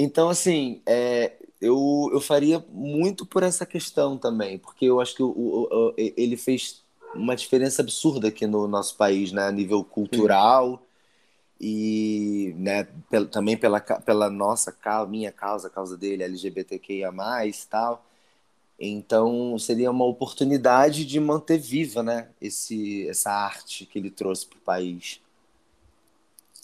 Então, 0.00 0.28
assim, 0.28 0.80
é, 0.86 1.32
eu, 1.60 2.08
eu 2.12 2.20
faria 2.20 2.64
muito 2.70 3.26
por 3.26 3.42
essa 3.42 3.66
questão 3.66 4.16
também, 4.16 4.56
porque 4.56 4.84
eu 4.84 5.00
acho 5.00 5.12
que 5.16 5.24
o, 5.24 5.30
o, 5.30 5.88
o, 5.88 5.94
ele 5.96 6.36
fez 6.36 6.84
uma 7.12 7.34
diferença 7.34 7.82
absurda 7.82 8.28
aqui 8.28 8.46
no 8.46 8.68
nosso 8.68 8.96
país, 8.96 9.32
né, 9.32 9.48
a 9.48 9.50
nível 9.50 9.82
cultural 9.82 10.80
e 11.60 12.54
né, 12.56 12.86
também 13.32 13.56
pela, 13.56 13.80
pela 13.80 14.30
nossa 14.30 14.70
causa, 14.70 15.10
minha 15.10 15.32
causa, 15.32 15.66
a 15.66 15.70
causa 15.70 15.96
dele, 15.96 16.22
LGBTQIA+, 16.22 17.12
tal. 17.68 18.06
Então, 18.78 19.58
seria 19.58 19.90
uma 19.90 20.04
oportunidade 20.04 21.04
de 21.04 21.18
manter 21.18 21.58
viva, 21.58 22.04
né, 22.04 22.28
esse, 22.40 23.08
essa 23.08 23.32
arte 23.32 23.84
que 23.84 23.98
ele 23.98 24.10
trouxe 24.10 24.46
para 24.46 24.58
o 24.58 24.60
país. 24.60 25.20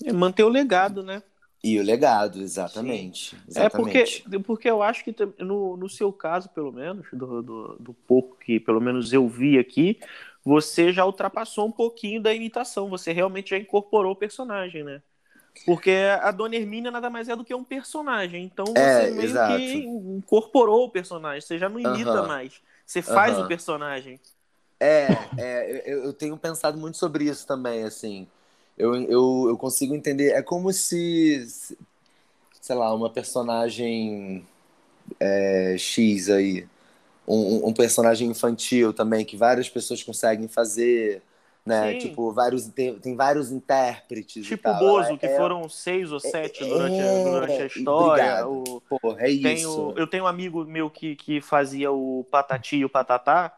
É 0.04 0.12
manter 0.12 0.44
o 0.44 0.48
legado, 0.48 1.02
né? 1.02 1.20
E 1.64 1.80
o 1.80 1.82
legado, 1.82 2.42
exatamente. 2.42 3.34
exatamente. 3.48 4.22
É 4.22 4.30
porque, 4.30 4.38
porque 4.40 4.70
eu 4.70 4.82
acho 4.82 5.02
que 5.02 5.16
no, 5.38 5.78
no 5.78 5.88
seu 5.88 6.12
caso, 6.12 6.50
pelo 6.50 6.70
menos, 6.70 7.06
do, 7.10 7.42
do, 7.42 7.76
do 7.80 7.94
pouco 7.94 8.36
que 8.36 8.60
pelo 8.60 8.82
menos 8.82 9.14
eu 9.14 9.26
vi 9.26 9.58
aqui, 9.58 9.98
você 10.44 10.92
já 10.92 11.06
ultrapassou 11.06 11.66
um 11.66 11.72
pouquinho 11.72 12.20
da 12.20 12.34
imitação. 12.34 12.90
Você 12.90 13.12
realmente 13.12 13.50
já 13.50 13.56
incorporou 13.56 14.12
o 14.12 14.16
personagem, 14.16 14.84
né? 14.84 15.00
Porque 15.64 15.92
a 16.20 16.30
Dona 16.30 16.54
Hermínia 16.54 16.90
nada 16.90 17.08
mais 17.08 17.30
é 17.30 17.36
do 17.36 17.44
que 17.44 17.54
um 17.54 17.64
personagem. 17.64 18.44
Então 18.44 18.66
você 18.66 18.78
é, 18.78 19.10
meio 19.10 19.22
exato. 19.22 19.56
que 19.56 19.74
incorporou 19.74 20.84
o 20.84 20.90
personagem. 20.90 21.40
Você 21.40 21.58
já 21.58 21.70
não 21.70 21.80
imita 21.80 22.12
uh 22.12 22.24
-huh. 22.24 22.28
mais. 22.28 22.60
Você 22.84 23.00
faz 23.00 23.38
uh 23.38 23.40
-huh. 23.40 23.44
o 23.46 23.48
personagem. 23.48 24.20
É, 24.78 25.06
é 25.38 25.82
eu, 25.86 26.04
eu 26.04 26.12
tenho 26.12 26.36
pensado 26.36 26.76
muito 26.76 26.98
sobre 26.98 27.24
isso 27.24 27.46
também, 27.46 27.84
assim 27.84 28.28
eu, 28.76 28.94
eu, 28.94 29.46
eu 29.48 29.56
consigo 29.56 29.94
entender. 29.94 30.32
É 30.32 30.42
como 30.42 30.72
se, 30.72 31.46
sei 32.60 32.76
lá, 32.76 32.92
uma 32.92 33.08
personagem 33.08 34.44
é, 35.20 35.76
X 35.78 36.28
aí, 36.28 36.66
um, 37.26 37.68
um, 37.68 37.72
personagem 37.72 38.28
infantil 38.28 38.92
também, 38.92 39.24
que 39.24 39.36
várias 39.36 39.68
pessoas 39.68 40.02
conseguem 40.02 40.48
fazer. 40.48 41.22
Né? 41.64 41.92
Sim. 41.92 41.98
Tipo, 42.08 42.30
vários, 42.30 42.66
tem, 42.66 42.98
tem 42.98 43.16
vários 43.16 43.50
intérpretes. 43.50 44.46
Tipo 44.46 44.68
o 44.68 44.74
Bozo, 44.74 45.16
que 45.16 45.24
é, 45.24 45.36
foram 45.36 45.66
seis 45.66 46.12
ou 46.12 46.20
sete 46.20 46.62
é, 46.62 46.66
durante, 46.66 47.00
a, 47.00 47.24
durante 47.24 47.62
a 47.62 47.66
história. 47.66 48.46
O, 48.46 48.82
Porra, 48.82 49.22
é 49.22 49.30
isso. 49.30 49.94
eu 49.96 50.06
tenho 50.06 50.24
um 50.24 50.26
amigo 50.26 50.62
meu 50.66 50.90
que, 50.90 51.16
que 51.16 51.40
fazia 51.40 51.90
o 51.90 52.26
Patati 52.30 52.76
e 52.76 52.84
o 52.84 52.88
Patatá. 52.90 53.50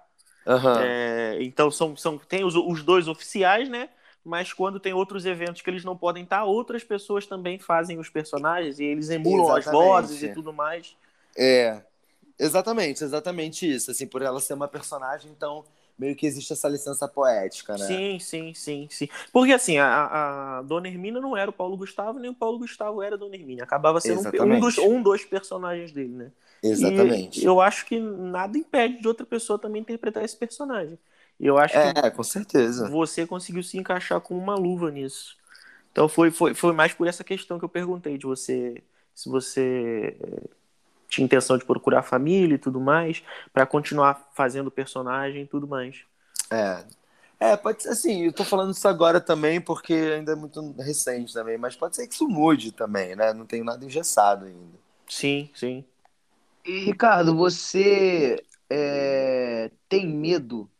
Uhum. 0.46 0.79
É, 0.79 1.38
então 1.40 1.68
são, 1.68 1.96
são, 1.96 2.16
tem 2.16 2.44
os, 2.44 2.55
os 2.55 2.85
dois 2.85 3.09
oficiais, 3.09 3.68
né? 3.68 3.88
Mas 4.26 4.52
quando 4.52 4.80
tem 4.80 4.92
outros 4.92 5.24
eventos 5.24 5.62
que 5.62 5.70
eles 5.70 5.84
não 5.84 5.96
podem 5.96 6.24
estar, 6.24 6.44
outras 6.44 6.82
pessoas 6.82 7.26
também 7.26 7.60
fazem 7.60 7.96
os 7.98 8.10
personagens 8.10 8.80
e 8.80 8.84
eles 8.84 9.08
emulam 9.08 9.56
exatamente. 9.56 9.68
as 9.68 9.72
vozes 9.72 10.22
e 10.24 10.28
tudo 10.34 10.52
mais. 10.52 10.96
É, 11.36 11.80
exatamente, 12.36 13.04
exatamente 13.04 13.72
isso. 13.72 13.92
Assim, 13.92 14.04
por 14.04 14.22
ela 14.22 14.40
ser 14.40 14.54
uma 14.54 14.66
personagem, 14.66 15.30
então 15.30 15.64
meio 15.96 16.16
que 16.16 16.26
existe 16.26 16.52
essa 16.52 16.68
licença 16.68 17.06
poética, 17.06 17.74
né? 17.74 17.86
Sim, 17.86 18.18
sim, 18.18 18.52
sim, 18.52 18.88
sim. 18.90 19.08
Porque 19.32 19.52
assim, 19.52 19.78
a, 19.78 20.58
a 20.58 20.62
Dona 20.62 20.88
Hermínia 20.88 21.20
não 21.20 21.36
era 21.36 21.48
o 21.48 21.54
Paulo 21.54 21.76
Gustavo, 21.76 22.18
nem 22.18 22.30
o 22.30 22.34
Paulo 22.34 22.58
Gustavo 22.58 23.00
era 23.00 23.14
a 23.14 23.18
Dona 23.18 23.36
Hermínia. 23.36 23.62
Acabava 23.62 24.00
sendo 24.00 24.20
um, 24.20 24.54
um, 24.54 24.60
dos, 24.60 24.78
um 24.78 25.00
dos 25.00 25.24
personagens 25.24 25.92
dele, 25.92 26.14
né? 26.14 26.32
Exatamente. 26.60 27.40
E 27.40 27.44
eu 27.44 27.60
acho 27.60 27.86
que 27.86 28.00
nada 28.00 28.58
impede 28.58 29.00
de 29.00 29.06
outra 29.06 29.24
pessoa 29.24 29.56
também 29.56 29.82
interpretar 29.82 30.24
esse 30.24 30.36
personagem. 30.36 30.98
Eu 31.38 31.59
acho 31.59 31.75
que 31.81 31.88
É, 31.88 32.11
com 32.11 32.22
certeza. 32.22 32.90
você 32.90 33.27
conseguiu 33.27 33.62
se 33.62 33.79
encaixar 33.79 34.20
com 34.20 34.37
uma 34.38 34.55
luva 34.55 34.90
nisso. 34.90 35.37
Então 35.92 36.09
foi, 36.09 36.31
foi, 36.31 36.55
foi 36.55 36.72
mais 36.72 36.92
por 36.94 37.07
essa 37.07 37.25
questão 37.25 37.59
que 37.59 37.64
eu 37.64 37.68
perguntei 37.68 38.18
de 38.18 38.27
você 38.27 38.83
se 39.14 39.29
você 39.31 40.16
eh, 40.20 40.49
tinha 41.09 41.25
intenção 41.25 41.59
de 41.59 41.64
procurar 41.64 42.03
família 42.03 42.57
e 42.57 42.59
tudo 42.59 42.81
mais, 42.81 43.22
pra 43.53 43.66
continuar 43.66 44.31
fazendo 44.35 44.68
o 44.68 44.70
personagem 44.70 45.42
e 45.44 45.46
tudo 45.46 45.68
mais. 45.68 46.05
É. 46.51 46.85
É, 47.38 47.57
pode 47.57 47.83
ser 47.83 47.90
assim, 47.90 48.25
eu 48.25 48.33
tô 48.33 48.44
falando 48.44 48.72
isso 48.72 48.88
agora 48.88 49.20
também 49.20 49.61
porque 49.61 49.92
ainda 49.92 50.33
é 50.33 50.35
muito 50.35 50.72
recente 50.79 51.35
também, 51.35 51.59
mas 51.59 51.77
pode 51.77 51.94
ser 51.96 52.07
que 52.09 52.14
isso 52.14 52.27
mude 52.29 52.72
também, 52.72 53.14
né? 53.14 53.33
Não 53.35 53.44
tenho 53.46 53.64
nada 53.64 53.85
engessado 53.85 54.46
ainda. 54.46 54.79
Sim, 55.09 55.51
sim. 55.55 55.85
E, 56.64 56.85
Ricardo, 56.85 57.37
você 57.37 58.44
é, 58.68 59.70
tem 59.88 60.07
medo 60.07 60.70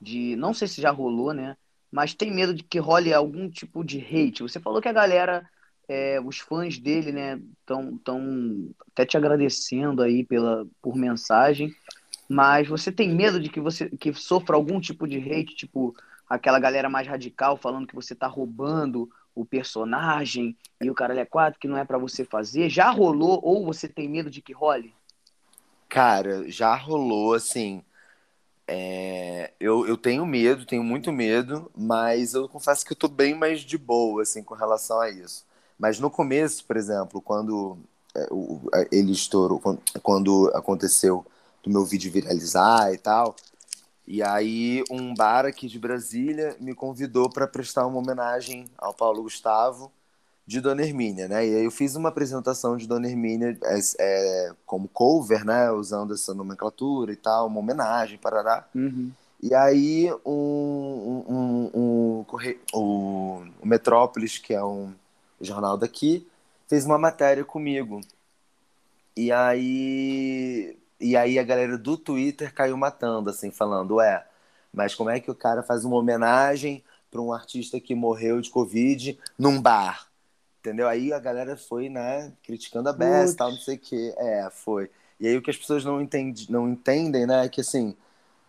de. 0.00 0.36
Não 0.36 0.54
sei 0.54 0.68
se 0.68 0.80
já 0.80 0.90
rolou, 0.90 1.32
né? 1.32 1.56
Mas 1.90 2.14
tem 2.14 2.30
medo 2.30 2.52
de 2.52 2.62
que 2.62 2.78
role 2.78 3.12
algum 3.12 3.48
tipo 3.48 3.82
de 3.82 3.98
hate. 3.98 4.42
Você 4.42 4.60
falou 4.60 4.80
que 4.80 4.88
a 4.88 4.92
galera, 4.92 5.48
é, 5.88 6.20
os 6.20 6.38
fãs 6.38 6.78
dele, 6.78 7.12
né, 7.12 7.40
estão 7.60 7.96
tão 7.98 8.70
até 8.92 9.06
te 9.06 9.16
agradecendo 9.16 10.02
aí 10.02 10.24
pela, 10.24 10.66
por 10.82 10.94
mensagem. 10.96 11.74
Mas 12.28 12.68
você 12.68 12.92
tem 12.92 13.08
medo 13.14 13.40
de 13.40 13.48
que 13.48 13.60
você 13.60 13.88
que 13.88 14.12
sofra 14.12 14.54
algum 14.54 14.78
tipo 14.80 15.06
de 15.06 15.18
hate, 15.18 15.54
tipo 15.54 15.94
aquela 16.28 16.60
galera 16.60 16.90
mais 16.90 17.06
radical 17.06 17.56
falando 17.56 17.86
que 17.86 17.94
você 17.94 18.14
tá 18.14 18.26
roubando 18.26 19.08
o 19.34 19.46
personagem 19.46 20.56
e 20.80 20.90
o 20.90 20.94
caralho 20.94 21.20
é 21.20 21.24
quatro 21.24 21.58
que 21.58 21.68
não 21.68 21.78
é 21.78 21.84
pra 21.84 21.96
você 21.96 22.24
fazer? 22.24 22.68
Já 22.68 22.90
rolou 22.90 23.40
ou 23.42 23.64
você 23.64 23.88
tem 23.88 24.08
medo 24.08 24.30
de 24.30 24.42
que 24.42 24.52
role? 24.52 24.92
Cara, 25.88 26.50
já 26.50 26.74
rolou 26.74 27.32
assim. 27.32 27.82
É, 28.68 29.50
eu, 29.58 29.86
eu 29.86 29.96
tenho 29.96 30.26
medo, 30.26 30.66
tenho 30.66 30.84
muito 30.84 31.10
medo, 31.10 31.70
mas 31.74 32.34
eu 32.34 32.48
confesso 32.48 32.84
que 32.84 32.92
eu 32.92 32.96
tô 32.96 33.08
bem 33.08 33.34
mais 33.34 33.62
de 33.62 33.78
boa, 33.78 34.22
assim, 34.22 34.42
com 34.42 34.54
relação 34.54 35.00
a 35.00 35.08
isso. 35.10 35.46
Mas 35.78 35.98
no 35.98 36.10
começo, 36.10 36.64
por 36.66 36.76
exemplo, 36.76 37.22
quando 37.22 37.78
é, 38.14 38.28
ele 38.92 39.12
estourou, 39.12 39.60
quando 40.02 40.50
aconteceu 40.54 41.24
do 41.62 41.70
meu 41.70 41.84
vídeo 41.84 42.12
viralizar 42.12 42.92
e 42.92 42.98
tal, 42.98 43.34
e 44.06 44.22
aí 44.22 44.84
um 44.90 45.14
bar 45.14 45.46
aqui 45.46 45.66
de 45.66 45.78
Brasília 45.78 46.56
me 46.60 46.74
convidou 46.74 47.30
para 47.30 47.46
prestar 47.46 47.86
uma 47.86 47.98
homenagem 47.98 48.66
ao 48.76 48.92
Paulo 48.94 49.22
Gustavo 49.22 49.90
de 50.48 50.62
Dona 50.62 50.80
Hermínia, 50.80 51.28
né? 51.28 51.46
E 51.46 51.56
aí 51.56 51.64
eu 51.64 51.70
fiz 51.70 51.94
uma 51.94 52.08
apresentação 52.08 52.74
de 52.78 52.88
Dona 52.88 53.06
Hermínia 53.06 53.54
é, 53.64 53.78
é, 53.98 54.52
como 54.64 54.88
cover, 54.88 55.44
né? 55.44 55.70
Usando 55.70 56.14
essa 56.14 56.32
nomenclatura 56.32 57.12
e 57.12 57.16
tal, 57.16 57.48
uma 57.48 57.60
homenagem, 57.60 58.16
parará. 58.16 58.66
Uhum. 58.74 59.12
E 59.42 59.54
aí 59.54 60.10
um, 60.24 61.22
um, 61.28 61.70
um, 61.74 62.24
o, 62.72 63.44
o 63.60 63.66
Metrópolis, 63.66 64.38
que 64.38 64.54
é 64.54 64.64
um 64.64 64.94
jornal 65.38 65.76
daqui, 65.76 66.26
fez 66.66 66.86
uma 66.86 66.96
matéria 66.96 67.44
comigo. 67.44 68.00
E 69.14 69.30
aí, 69.30 70.78
e 70.98 71.14
aí 71.14 71.38
a 71.38 71.42
galera 71.42 71.76
do 71.76 71.98
Twitter 71.98 72.54
caiu 72.54 72.76
matando, 72.78 73.28
assim, 73.28 73.50
falando, 73.50 73.96
ué, 73.96 74.26
mas 74.72 74.94
como 74.94 75.10
é 75.10 75.20
que 75.20 75.30
o 75.30 75.34
cara 75.34 75.62
faz 75.62 75.84
uma 75.84 75.96
homenagem 75.96 76.82
para 77.10 77.20
um 77.20 77.34
artista 77.34 77.78
que 77.78 77.94
morreu 77.94 78.40
de 78.40 78.48
Covid 78.48 79.18
num 79.38 79.60
bar? 79.60 80.07
Entendeu? 80.60 80.88
Aí 80.88 81.12
a 81.12 81.18
galera 81.18 81.56
foi, 81.56 81.88
né, 81.88 82.32
criticando 82.42 82.88
a 82.88 82.92
Bess 82.92 83.32
e 83.32 83.36
tal, 83.36 83.50
não 83.50 83.58
sei 83.58 83.76
o 83.76 83.78
quê. 83.78 84.14
É, 84.18 84.48
foi. 84.50 84.90
E 85.20 85.26
aí 85.26 85.36
o 85.36 85.42
que 85.42 85.50
as 85.50 85.56
pessoas 85.56 85.84
não, 85.84 86.00
entende, 86.00 86.50
não 86.50 86.68
entendem, 86.68 87.26
né, 87.26 87.44
é 87.46 87.48
que 87.48 87.60
assim, 87.60 87.96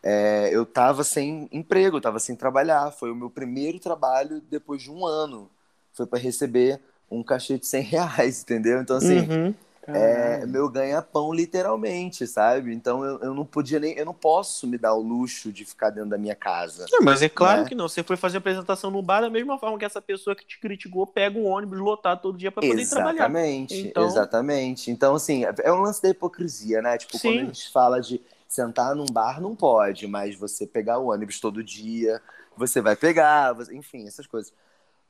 é, 0.03 0.49
eu 0.53 0.65
tava 0.65 1.03
sem 1.03 1.47
emprego, 1.51 2.01
tava 2.01 2.19
sem 2.19 2.35
trabalhar. 2.35 2.91
Foi 2.91 3.11
o 3.11 3.15
meu 3.15 3.29
primeiro 3.29 3.79
trabalho 3.79 4.41
depois 4.41 4.81
de 4.81 4.91
um 4.91 5.05
ano. 5.05 5.49
Foi 5.93 6.05
para 6.07 6.19
receber 6.19 6.81
um 7.11 7.23
cachê 7.23 7.57
de 7.57 7.65
100 7.67 7.83
reais, 7.83 8.41
entendeu? 8.43 8.81
Então, 8.81 8.97
assim, 8.97 9.27
Uhum. 9.29 9.55
É 9.95 10.45
meu 10.45 10.69
ganha-pão, 10.69 11.33
literalmente, 11.33 12.25
sabe? 12.27 12.73
Então, 12.73 13.03
eu, 13.03 13.19
eu 13.19 13.33
não 13.33 13.45
podia 13.45 13.79
nem... 13.79 13.93
Eu 13.97 14.05
não 14.05 14.13
posso 14.13 14.65
me 14.67 14.77
dar 14.77 14.93
o 14.93 15.01
luxo 15.01 15.51
de 15.51 15.65
ficar 15.65 15.89
dentro 15.89 16.09
da 16.09 16.17
minha 16.17 16.35
casa. 16.35 16.85
Não, 16.91 17.01
mas 17.01 17.21
é 17.21 17.29
claro 17.29 17.63
Né? 17.63 17.69
que 17.69 17.75
não. 17.75 17.87
Você 17.87 18.03
foi 18.03 18.17
fazer 18.17 18.37
apresentação 18.37 18.89
no 18.91 19.01
bar 19.01 19.21
da 19.21 19.29
mesma 19.29 19.57
forma 19.57 19.77
que 19.77 19.85
essa 19.85 20.01
pessoa 20.01 20.35
que 20.35 20.45
te 20.45 20.59
criticou 20.59 21.05
pega 21.07 21.37
um 21.37 21.45
ônibus 21.47 21.79
lotado 21.79 22.21
todo 22.21 22.37
dia 22.37 22.51
pra 22.51 22.61
poder 22.61 22.87
trabalhar. 22.89 23.13
Exatamente, 23.25 23.77
Então- 23.87 24.05
exatamente. 24.05 24.91
Então, 24.91 25.15
assim, 25.15 25.43
é 25.63 25.71
um 25.71 25.81
lance 25.81 26.01
da 26.01 26.09
hipocrisia, 26.09 26.81
né? 26.81 26.97
Tipo, 26.97 27.13
quando 27.13 27.21
Sim. 27.33 27.39
a 27.41 27.45
gente 27.45 27.71
fala 27.71 27.99
de 28.01 28.21
sentar 28.47 28.95
num 28.95 29.05
bar, 29.05 29.39
não 29.41 29.55
pode, 29.55 30.07
mas 30.07 30.35
você 30.35 30.65
pegar 30.65 30.97
o 30.97 31.11
ônibus 31.11 31.39
todo 31.39 31.63
dia, 31.63 32.21
você 32.57 32.81
vai 32.81 32.95
pegar, 32.95 33.55
enfim, 33.71 34.07
essas 34.07 34.25
coisas. 34.25 34.51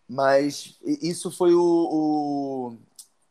Mas 0.07 0.77
isso 0.83 1.29
foi 1.31 1.53
o, 1.53 1.61
o, 1.61 2.77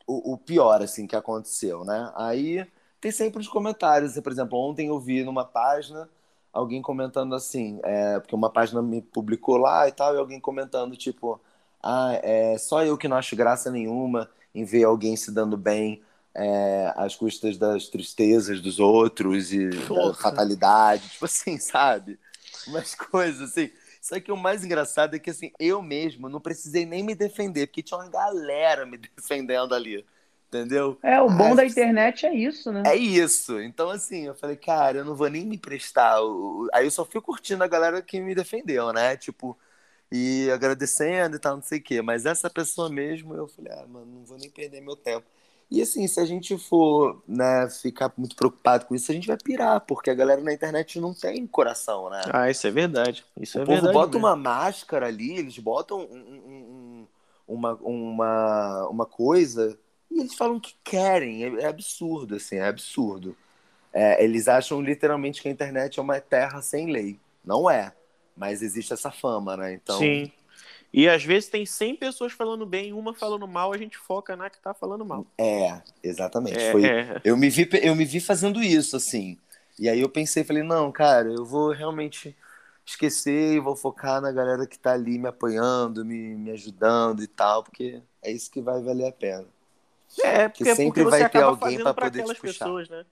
o- 0.09 0.35
o 0.35 0.39
pior, 0.39 0.83
assim, 0.83 1.07
que 1.07 1.17
aconteceu, 1.17 1.85
né? 1.85 2.13
Aí 2.17 2.67
tem 3.01 3.11
sempre 3.13 3.41
os 3.41 3.49
comentários. 3.49 4.19
Por 4.21 4.33
exemplo, 4.33 4.59
ontem 4.59 4.89
eu 4.89 4.99
vi 5.01 5.25
numa 5.25 5.45
página 5.45 6.09
alguém 6.53 6.83
comentando 6.83 7.35
assim, 7.35 7.79
é, 7.85 8.19
porque 8.21 8.35
uma 8.35 8.51
página 8.51 8.83
me 8.83 9.03
publicou 9.03 9.57
lá 9.59 9.87
e 9.89 9.93
tal, 9.93 10.15
e 10.15 10.19
alguém 10.19 10.41
comentando, 10.41 10.97
tipo, 10.97 11.41
ah, 11.83 12.13
é 12.23 12.59
só 12.59 12.85
eu 12.85 12.97
que 12.99 13.07
não 13.09 13.17
acho 13.17 13.37
graça 13.37 13.71
nenhuma 13.71 14.29
em 14.55 14.65
ver 14.65 14.85
alguém 14.85 15.17
se 15.17 15.31
dando 15.33 15.57
bem 15.57 16.03
é, 16.35 16.93
às 16.97 17.15
custas 17.17 17.57
das 17.59 17.89
tristezas 17.89 18.61
dos 18.61 18.79
outros 18.81 19.53
e 19.53 19.69
da 19.89 20.13
Porra. 20.13 20.15
fatalidade, 20.15 21.09
tipo 21.11 21.25
assim, 21.27 21.59
sabe? 21.61 22.19
Umas 22.67 22.95
coisas 22.95 23.51
assim. 23.51 23.71
Só 24.09 24.19
que 24.21 24.33
o 24.33 24.37
mais 24.37 24.65
engraçado 24.65 25.15
é 25.15 25.19
que 25.19 25.31
assim, 25.31 25.53
eu 25.59 25.83
mesmo 25.83 26.29
não 26.31 26.41
precisei 26.41 26.87
nem 26.87 27.03
me 27.03 27.15
defender, 27.15 27.67
porque 27.67 27.83
tinha 27.83 27.99
uma 27.99 28.09
galera 28.09 28.87
me 28.87 28.97
defendendo 29.17 29.75
ali. 29.75 30.07
Entendeu? 30.49 30.99
É, 31.03 31.21
o 31.21 31.29
bom 31.31 31.53
Ah, 31.53 31.55
da 31.55 31.65
internet 31.67 32.25
é 32.27 32.35
isso, 32.35 32.73
né? 32.73 32.83
É 32.83 32.97
isso. 32.97 33.61
Então, 33.61 33.91
assim, 33.91 34.27
eu 34.27 34.35
falei, 34.35 34.57
cara, 34.57 34.99
eu 34.99 35.05
não 35.05 35.15
vou 35.15 35.29
nem 35.29 35.45
me 35.45 35.59
prestar. 35.59 36.17
Aí 36.73 36.87
eu 36.87 36.91
só 36.91 37.05
fui 37.05 37.21
curtindo 37.21 37.63
a 37.63 37.69
galera 37.69 38.01
que 38.01 38.21
me 38.21 38.35
defendeu, 38.35 38.93
né? 38.93 39.17
Tipo, 39.17 39.59
e 40.13 40.51
agradecendo 40.51 41.37
e 41.37 41.39
tal, 41.41 41.57
não 41.57 41.63
sei 41.63 41.79
o 41.81 41.83
quê. 41.83 42.03
Mas 42.03 42.27
essa 42.27 42.51
pessoa 42.51 42.89
mesmo, 42.91 43.35
eu 43.35 43.49
falei, 43.49 43.73
ah, 43.73 43.87
mano, 43.87 44.07
não 44.07 44.25
vou 44.25 44.39
nem 44.39 44.51
perder 44.51 44.81
meu 44.81 44.97
tempo. 44.97 45.27
E 45.71 45.83
assim, 45.83 46.07
se 46.09 46.19
a 46.19 46.25
gente 46.25 46.57
for, 46.57 47.23
né, 47.29 47.69
ficar 47.69 48.11
muito 48.17 48.35
preocupado 48.35 48.87
com 48.87 48.95
isso, 48.95 49.11
a 49.11 49.15
gente 49.15 49.27
vai 49.27 49.37
pirar, 49.37 49.81
porque 49.83 50.09
a 50.09 50.15
galera 50.15 50.41
na 50.41 50.53
internet 50.53 50.99
não 50.99 51.13
tem 51.13 51.47
coração, 51.47 52.09
né? 52.09 52.23
Ah, 52.33 52.51
isso 52.51 52.67
é 52.67 52.71
verdade. 52.71 53.23
Isso 53.39 53.59
O 53.59 53.63
é 53.63 53.65
povo 53.67 53.75
verdade. 53.77 53.93
bota 53.95 54.13
mesmo. 54.13 54.27
uma 54.27 54.37
máscara 54.37 55.07
ali, 55.07 55.39
eles 55.39 55.59
botam 55.59 55.99
um- 56.01 56.05
um- 56.05 56.47
um- 56.47 57.07
uma, 57.47 57.75
uma, 57.83 58.89
uma 58.89 59.07
coisa 59.07 59.79
e 60.11 60.21
eles 60.21 60.35
falam 60.35 60.57
o 60.57 60.61
que 60.61 60.75
querem. 60.83 61.45
É, 61.45 61.63
é 61.65 61.67
absurdo, 61.67 62.37
assim, 62.37 62.57
é 62.57 62.67
absurdo. 62.67 63.37
É, 63.93 64.23
eles 64.25 64.49
acham 64.49 64.81
literalmente 64.81 65.43
que 65.43 65.49
a 65.49 65.51
internet 65.51 65.99
é 65.99 66.03
uma 66.03 66.19
terra 66.21 66.63
sem 66.63 66.91
lei. 66.91 67.19
Não 67.45 67.69
é. 67.71 67.93
Mas 68.37 68.63
existe 68.63 68.93
essa 68.93 69.11
fama, 69.11 69.57
né? 69.57 69.75
Então, 69.75 69.99
Sim. 69.99 70.31
E 70.93 71.09
às 71.09 71.23
vezes 71.23 71.51
tem 71.51 71.67
100 71.67 71.97
pessoas 71.97 72.33
falando 72.33 72.65
bem, 72.65 72.93
uma 72.93 73.13
falando 73.13 73.47
mal, 73.47 73.73
a 73.73 73.79
gente 73.79 73.99
foca 73.99 74.37
na 74.37 74.49
que 74.49 74.59
tá 74.61 74.73
falando 74.73 75.05
mal. 75.05 75.27
é, 75.37 75.83
exatamente. 76.03 76.59
É, 76.59 76.73
Foi, 76.73 76.85
é. 76.85 77.21
Eu, 77.25 77.37
me 77.37 77.51
vi, 77.51 77.69
eu 77.83 77.95
me 77.95 78.05
vi 78.05 78.21
fazendo 78.21 78.63
isso, 78.63 78.97
assim. 78.97 79.39
E 79.79 79.89
aí 79.89 80.01
eu 80.01 80.09
pensei, 80.09 80.45
falei, 80.45 80.63
não, 80.63 80.91
cara, 80.91 81.29
eu 81.29 81.45
vou 81.45 81.73
realmente 81.73 82.35
esquecer 82.85 83.55
e 83.55 83.61
vou 83.61 83.77
focar 83.77 84.21
na 84.21 84.33
galera 84.33 84.67
que 84.67 84.79
tá 84.79 84.93
ali 84.93 85.19
me 85.19 85.29
apoiando, 85.29 86.05
me, 86.05 86.35
me 86.35 86.51
ajudando 86.51 87.23
e 87.23 87.27
tal, 87.27 87.63
porque 87.63 88.03
é 88.23 88.31
isso 88.31 88.51
que 88.51 88.63
vai 88.63 88.83
valer 88.83 89.09
a 89.09 89.13
pena. 89.13 89.47
É, 90.25 90.49
porque, 90.49 90.65
sempre 90.75 91.05
porque 91.05 91.05
vai 91.05 91.29
ter 91.29 91.43
alguém 91.43 91.79
pra 91.83 91.93
poder 91.93 92.25
te 92.25 92.35
puxar. 92.41 92.41
pessoas, 92.41 92.89
né? 92.89 93.05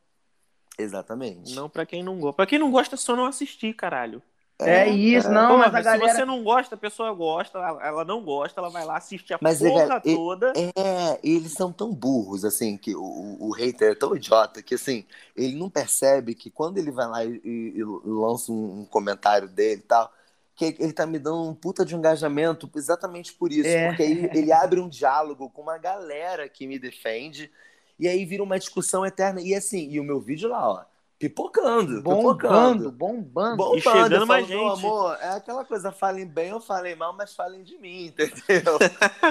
Exatamente. 0.79 1.55
Não 1.55 1.69
pra 1.69 1.85
quem 1.85 2.03
não 2.03 2.19
gosta. 2.19 2.37
Pra 2.37 2.47
quem 2.47 2.59
não 2.59 2.71
gosta, 2.71 2.95
é 2.95 2.99
só 2.99 3.15
não 3.15 3.27
assistir, 3.27 3.75
caralho. 3.75 4.23
É 4.59 4.89
isso, 4.89 5.31
não, 5.31 5.59
Porra, 5.59 5.71
mas 5.71 5.75
a 5.75 5.79
se 5.79 5.85
galera. 5.85 6.15
você 6.15 6.25
não 6.25 6.43
gosta, 6.43 6.75
a 6.75 6.79
pessoa 6.79 7.13
gosta, 7.13 7.59
ela 7.59 8.05
não 8.05 8.25
gosta, 8.25 8.59
ela 8.61 8.71
vai 8.71 8.85
lá 8.87 8.97
assistir 8.97 9.35
a 9.35 9.39
Mas, 9.41 9.59
porra 9.59 10.01
é, 10.05 10.11
e- 10.11 10.15
toda. 10.15 10.53
É, 10.57 11.21
eles 11.23 11.53
são 11.53 11.71
tão 11.71 11.93
burros, 11.93 12.43
assim, 12.45 12.79
que 12.79 12.95
o, 12.97 13.37
o, 13.39 13.51
hater 13.53 13.93
é 13.93 13.95
tão 13.95 14.17
idiota 14.17 14.63
que, 14.63 14.75
assim, 14.75 15.05
ele 15.37 15.55
não 15.57 15.69
percebe 15.69 16.35
que 16.35 16.51
quando 16.51 16.79
ele 16.79 16.91
vai 16.91 17.07
lá 17.07 17.25
e, 17.25 17.41
e- 17.45 17.75
e 17.79 17.83
lança 17.85 18.51
um, 18.51 18.81
um 18.81 18.85
comentário 18.87 19.47
dele 19.47 19.81
e 19.81 19.85
tal, 19.85 20.11
que 20.55 20.75
ele 20.79 20.93
tá 20.95 21.05
me 21.07 21.19
dando 21.19 21.51
um 21.51 21.55
puta 21.55 21.85
de 21.85 21.95
engajamento 21.95 22.71
exatamente 22.75 23.35
por 23.35 23.53
isso. 23.53 23.69
É. 23.69 23.89
Porque 23.89 24.03
aí 24.05 24.31
ele 24.33 24.53
abre 24.53 24.81
um 24.81 24.89
diálogo 24.89 25.51
com 25.51 25.61
uma 25.61 25.77
galera 25.77 26.49
que 26.49 26.67
me 26.67 26.79
defende 26.79 27.51
e 27.99 28.09
aí 28.09 28.25
vira 28.25 28.43
uma 28.43 28.59
discussão 28.59 29.05
eterna. 29.05 29.41
E 29.43 29.55
assim, 29.55 29.87
e 29.91 30.01
o 30.01 30.05
meu 30.05 30.19
vídeo 30.19 30.49
lá, 30.49 30.67
ó, 30.67 30.85
Pipocando, 31.19 32.03
Bombando, 32.03 32.91
pipocando. 32.91 32.93
bombando. 32.93 33.57
Bombando, 33.57 33.77
E 33.77 33.81
chegando 33.81 34.27
mais 34.27 34.47
meu 34.49 34.67
gente. 34.67 34.67
amor, 34.67 35.17
é 35.21 35.31
aquela 35.31 35.65
coisa, 35.65 35.91
falem 35.93 36.27
bem 36.27 36.53
ou 36.53 36.61
falem 36.61 36.95
mal, 36.97 37.15
mas 37.17 37.35
falem 37.35 37.63
de 37.63 37.79
mim, 37.79 38.07
entendeu? 38.09 38.83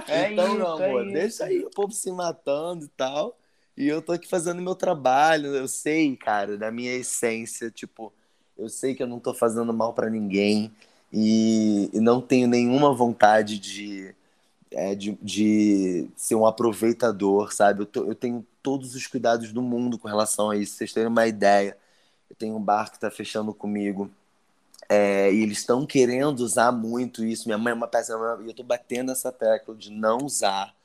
É 0.07 0.31
então, 0.31 0.47
isso, 0.47 0.57
meu 0.57 0.67
é 0.81 0.95
amor, 0.95 1.05
isso. 1.05 1.11
deixa 1.11 1.45
aí 1.45 1.63
o 1.63 1.69
povo 1.69 1.91
se 1.93 2.11
matando 2.11 2.85
e 2.85 2.87
tal. 2.89 3.37
E 3.77 3.87
eu 3.87 4.01
tô 4.01 4.13
aqui 4.13 4.27
fazendo 4.27 4.61
meu 4.61 4.75
trabalho. 4.75 5.55
Eu 5.55 5.67
sei, 5.67 6.15
cara, 6.15 6.57
da 6.57 6.71
minha 6.71 6.93
essência, 6.93 7.69
tipo, 7.71 8.13
eu 8.57 8.69
sei 8.69 8.95
que 8.95 9.03
eu 9.03 9.07
não 9.07 9.19
tô 9.19 9.33
fazendo 9.33 9.73
mal 9.73 9.93
pra 9.93 10.09
ninguém 10.09 10.71
e, 11.11 11.89
e 11.93 11.99
não 11.99 12.21
tenho 12.21 12.47
nenhuma 12.47 12.93
vontade 12.95 13.59
de, 13.59 14.15
é, 14.71 14.95
de, 14.95 15.13
de 15.21 16.07
ser 16.15 16.35
um 16.35 16.45
aproveitador, 16.45 17.53
sabe? 17.53 17.81
Eu, 17.81 17.85
tô- 17.85 18.05
eu 18.05 18.15
tenho 18.15 18.45
todos 18.65 18.95
os 18.95 19.05
cuidados 19.05 19.53
do 19.53 19.61
mundo 19.61 19.99
com 19.99 20.07
relação 20.07 20.49
a 20.49 20.57
isso. 20.57 20.75
Vocês 20.75 20.91
terem 20.91 21.07
uma 21.07 21.27
ideia. 21.27 21.77
Eu 22.27 22.35
tenho 22.35 22.55
um 22.55 22.61
bar 22.61 22.91
que 22.91 22.99
tá 22.99 23.11
fechando 23.11 23.53
comigo. 23.53 24.09
É, 24.89 25.31
e 25.31 25.43
eles 25.43 25.59
estão 25.59 25.85
querendo 25.85 26.39
usar 26.39 26.71
muito 26.71 27.23
isso. 27.23 27.47
Minha 27.47 27.59
mãe 27.59 27.71
é 27.71 27.75
uma 27.75 27.87
peça, 27.87 28.13
e 28.43 28.47
eu 28.47 28.53
tô 28.55 28.63
batendo 28.63 29.11
essa 29.11 29.31
tecla 29.31 29.75
de 29.75 29.91
não 29.91 30.17
usar, 30.17 30.75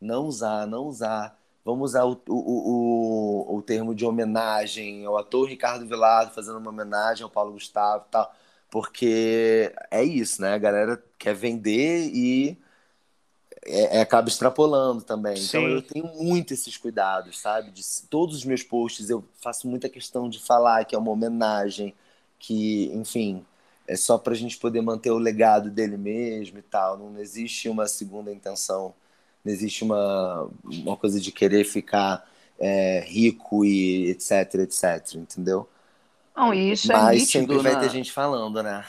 não 0.00 0.26
usar, 0.26 0.66
não 0.66 0.84
usar. 0.86 1.38
Vamos 1.64 1.90
usar 1.92 2.04
o, 2.04 2.20
o, 2.28 3.46
o, 3.48 3.56
o 3.56 3.62
termo 3.62 3.94
de 3.94 4.04
homenagem 4.04 5.04
ao 5.06 5.16
ator 5.18 5.48
Ricardo 5.48 5.86
Vilado 5.86 6.32
fazendo 6.34 6.58
uma 6.58 6.70
homenagem 6.70 7.24
ao 7.24 7.30
Paulo 7.30 7.52
Gustavo 7.52 8.04
e 8.08 8.10
tal, 8.10 8.34
porque 8.70 9.72
é 9.90 10.02
isso, 10.04 10.40
né? 10.42 10.54
A 10.54 10.58
galera 10.58 11.02
quer 11.18 11.34
vender 11.34 12.10
e 12.14 12.58
é- 13.64 13.98
é, 13.98 14.00
acaba 14.00 14.28
extrapolando 14.28 15.02
também. 15.02 15.42
Então 15.44 15.68
Sim. 15.68 15.70
eu 15.70 15.82
tenho 15.82 16.06
muito 16.14 16.54
esses 16.54 16.76
cuidados, 16.76 17.38
sabe? 17.40 17.70
De 17.70 17.82
todos 18.08 18.36
os 18.36 18.44
meus 18.44 18.62
posts 18.62 19.10
eu 19.10 19.24
faço 19.42 19.68
muita 19.68 19.88
questão 19.88 20.28
de 20.28 20.38
falar 20.40 20.84
que 20.84 20.94
é 20.94 20.98
uma 20.98 21.10
homenagem, 21.10 21.94
que, 22.38 22.86
enfim, 22.94 23.44
é 23.86 23.96
só 23.96 24.16
pra 24.18 24.34
gente 24.34 24.56
poder 24.58 24.80
manter 24.80 25.10
o 25.10 25.18
legado 25.18 25.70
dele 25.70 25.96
mesmo 25.96 26.58
e 26.58 26.62
tal. 26.62 26.96
Não 26.98 27.18
existe 27.18 27.68
uma 27.68 27.86
segunda 27.86 28.32
intenção, 28.32 28.94
não 29.44 29.52
existe 29.52 29.84
uma, 29.84 30.48
uma 30.64 30.96
coisa 30.96 31.20
de 31.20 31.30
querer 31.32 31.64
ficar 31.64 32.28
é, 32.58 33.00
rico 33.06 33.64
e 33.64 34.10
etc, 34.10 34.54
etc, 34.56 35.14
entendeu? 35.16 35.68
Não, 36.36 36.52
e 36.54 36.72
isso 36.72 36.92
é 36.92 36.98
Mas 37.02 37.24
nítido. 37.24 37.30
sempre 37.30 37.58
vai 37.58 37.74
na- 37.74 37.76
ter 37.76 37.88
gente 37.88 38.12
falando, 38.12 38.62
né? 38.62 38.84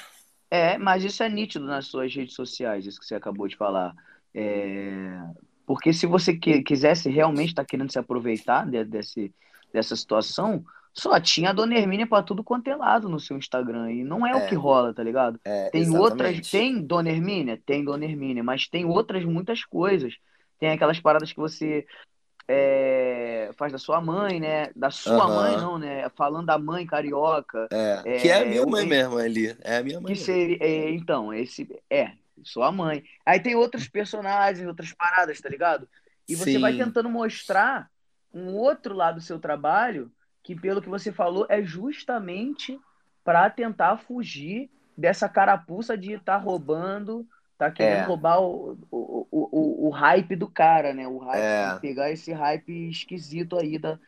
É, 0.50 0.78
mas 0.78 1.04
isso 1.04 1.24
é 1.24 1.30
nítido 1.30 1.66
nas 1.66 1.88
suas 1.88 2.14
redes 2.14 2.36
sociais, 2.36 2.86
isso 2.86 3.00
que 3.00 3.06
você 3.06 3.16
acabou 3.16 3.48
de 3.48 3.56
falar. 3.56 3.94
É, 4.34 5.20
Porque 5.66 5.94
se 5.94 6.06
você 6.06 6.36
que- 6.36 6.62
quisesse 6.64 7.10
realmente 7.10 7.50
estar 7.50 7.64
querendo 7.64 7.92
se 7.92 7.98
aproveitar 8.00 8.66
de- 8.70 8.84
desse, 8.84 9.34
dessa 9.74 9.96
situação, 9.96 10.64
só 10.94 11.18
tinha 11.20 11.52
a 11.52 11.54
Dona 11.54 11.76
Hermínia 11.76 12.06
para 12.06 12.22
tudo 12.24 12.44
quanto 12.44 12.68
é 12.70 12.76
lado 12.76 13.08
no 13.08 13.20
seu 13.20 13.38
Instagram. 13.38 13.90
E 13.92 14.04
não 14.04 14.28
é, 14.28 14.34
o 14.36 14.40
É. 14.40 14.48
que 14.48 14.56
rola, 14.56 14.94
tá 14.94 15.02
ligado? 15.02 15.40
É, 15.46 15.70
Tem 15.70 15.84
outras. 15.96 16.32
exatamente. 16.32 16.52
Tem 16.52 16.82
Dona 16.82 17.10
Hermínia? 17.10 17.58
Tem 17.66 17.86
Dona 17.86 18.04
Hermínia, 18.04 18.44
mas 18.44 18.68
tem 18.68 18.84
outras 18.84 19.24
muitas 19.24 19.64
coisas. 19.64 20.14
Tem 20.60 20.72
aquelas 20.72 21.00
paradas 21.00 21.32
que 21.32 21.40
você 21.40 21.86
é, 22.48 23.52
faz 23.58 23.72
da 23.72 23.78
sua 23.78 24.02
mãe, 24.02 24.40
né? 24.40 24.70
Da 24.76 24.90
sua 24.92 25.24
Aham. 25.24 25.36
mãe, 25.36 25.58
não, 25.58 25.78
né? 25.78 26.10
Falando 26.18 26.48
da 26.48 26.58
mãe 26.58 26.86
carioca. 26.86 27.68
É, 27.72 28.18
que 28.20 28.28
é 28.28 28.42
a 28.42 28.46
minha 28.46 28.64
o- 28.64 28.70
mãe 28.70 28.86
mesmo 28.86 29.18
ali. 29.18 29.56
É 29.62 29.78
a 29.78 29.84
minha 29.84 30.02
mãe. 30.02 30.14
Que 30.14 30.20
seria. 30.20 30.58
é, 30.60 30.90
então, 30.92 31.34
esse. 31.34 31.68
É, 31.90 32.12
sua 32.44 32.72
mãe. 32.72 33.04
Aí 33.26 33.40
tem 33.40 33.56
outros 33.56 33.88
personagens, 33.88 34.68
outras 34.68 34.94
paradas, 34.94 35.40
tá 35.40 35.50
ligado? 35.50 35.88
E 36.28 36.36
você 36.36 36.58
vai 36.58 36.72
Sim. 36.74 36.80
tentando 36.80 37.10
mostrar 37.10 37.90
um 38.34 38.54
outro 38.54 38.96
lado 38.96 39.16
do 39.16 39.22
seu 39.22 39.40
trabalho, 39.40 40.12
que 40.44 40.56
pelo 40.56 40.82
que 40.82 40.90
você 40.90 41.12
falou, 41.12 41.46
é 41.50 41.62
justamente 41.62 42.80
para 43.24 43.50
tentar 43.50 43.98
fugir 43.98 44.70
dessa 44.98 45.28
carapuça 45.30 45.98
de 45.98 46.14
estar 46.14 46.38
roubando, 46.38 47.28
tá 47.58 47.70
querendo 47.70 48.02
É. 48.02 48.06
roubar 48.06 48.40
o, 48.42 48.78
o, 48.90 49.28
o, 49.32 49.50
o, 49.52 49.88
o 49.88 49.90
hype 49.90 50.36
do 50.36 50.48
cara, 50.48 50.94
né? 50.94 51.08
O 51.08 51.18
hype, 51.20 51.42
É. 51.42 51.80
pegar 51.80 52.12
esse 52.12 52.32
hype 52.32 52.90
esquisito 52.90 53.58
aí, 53.58 53.78
da, 53.78 54.00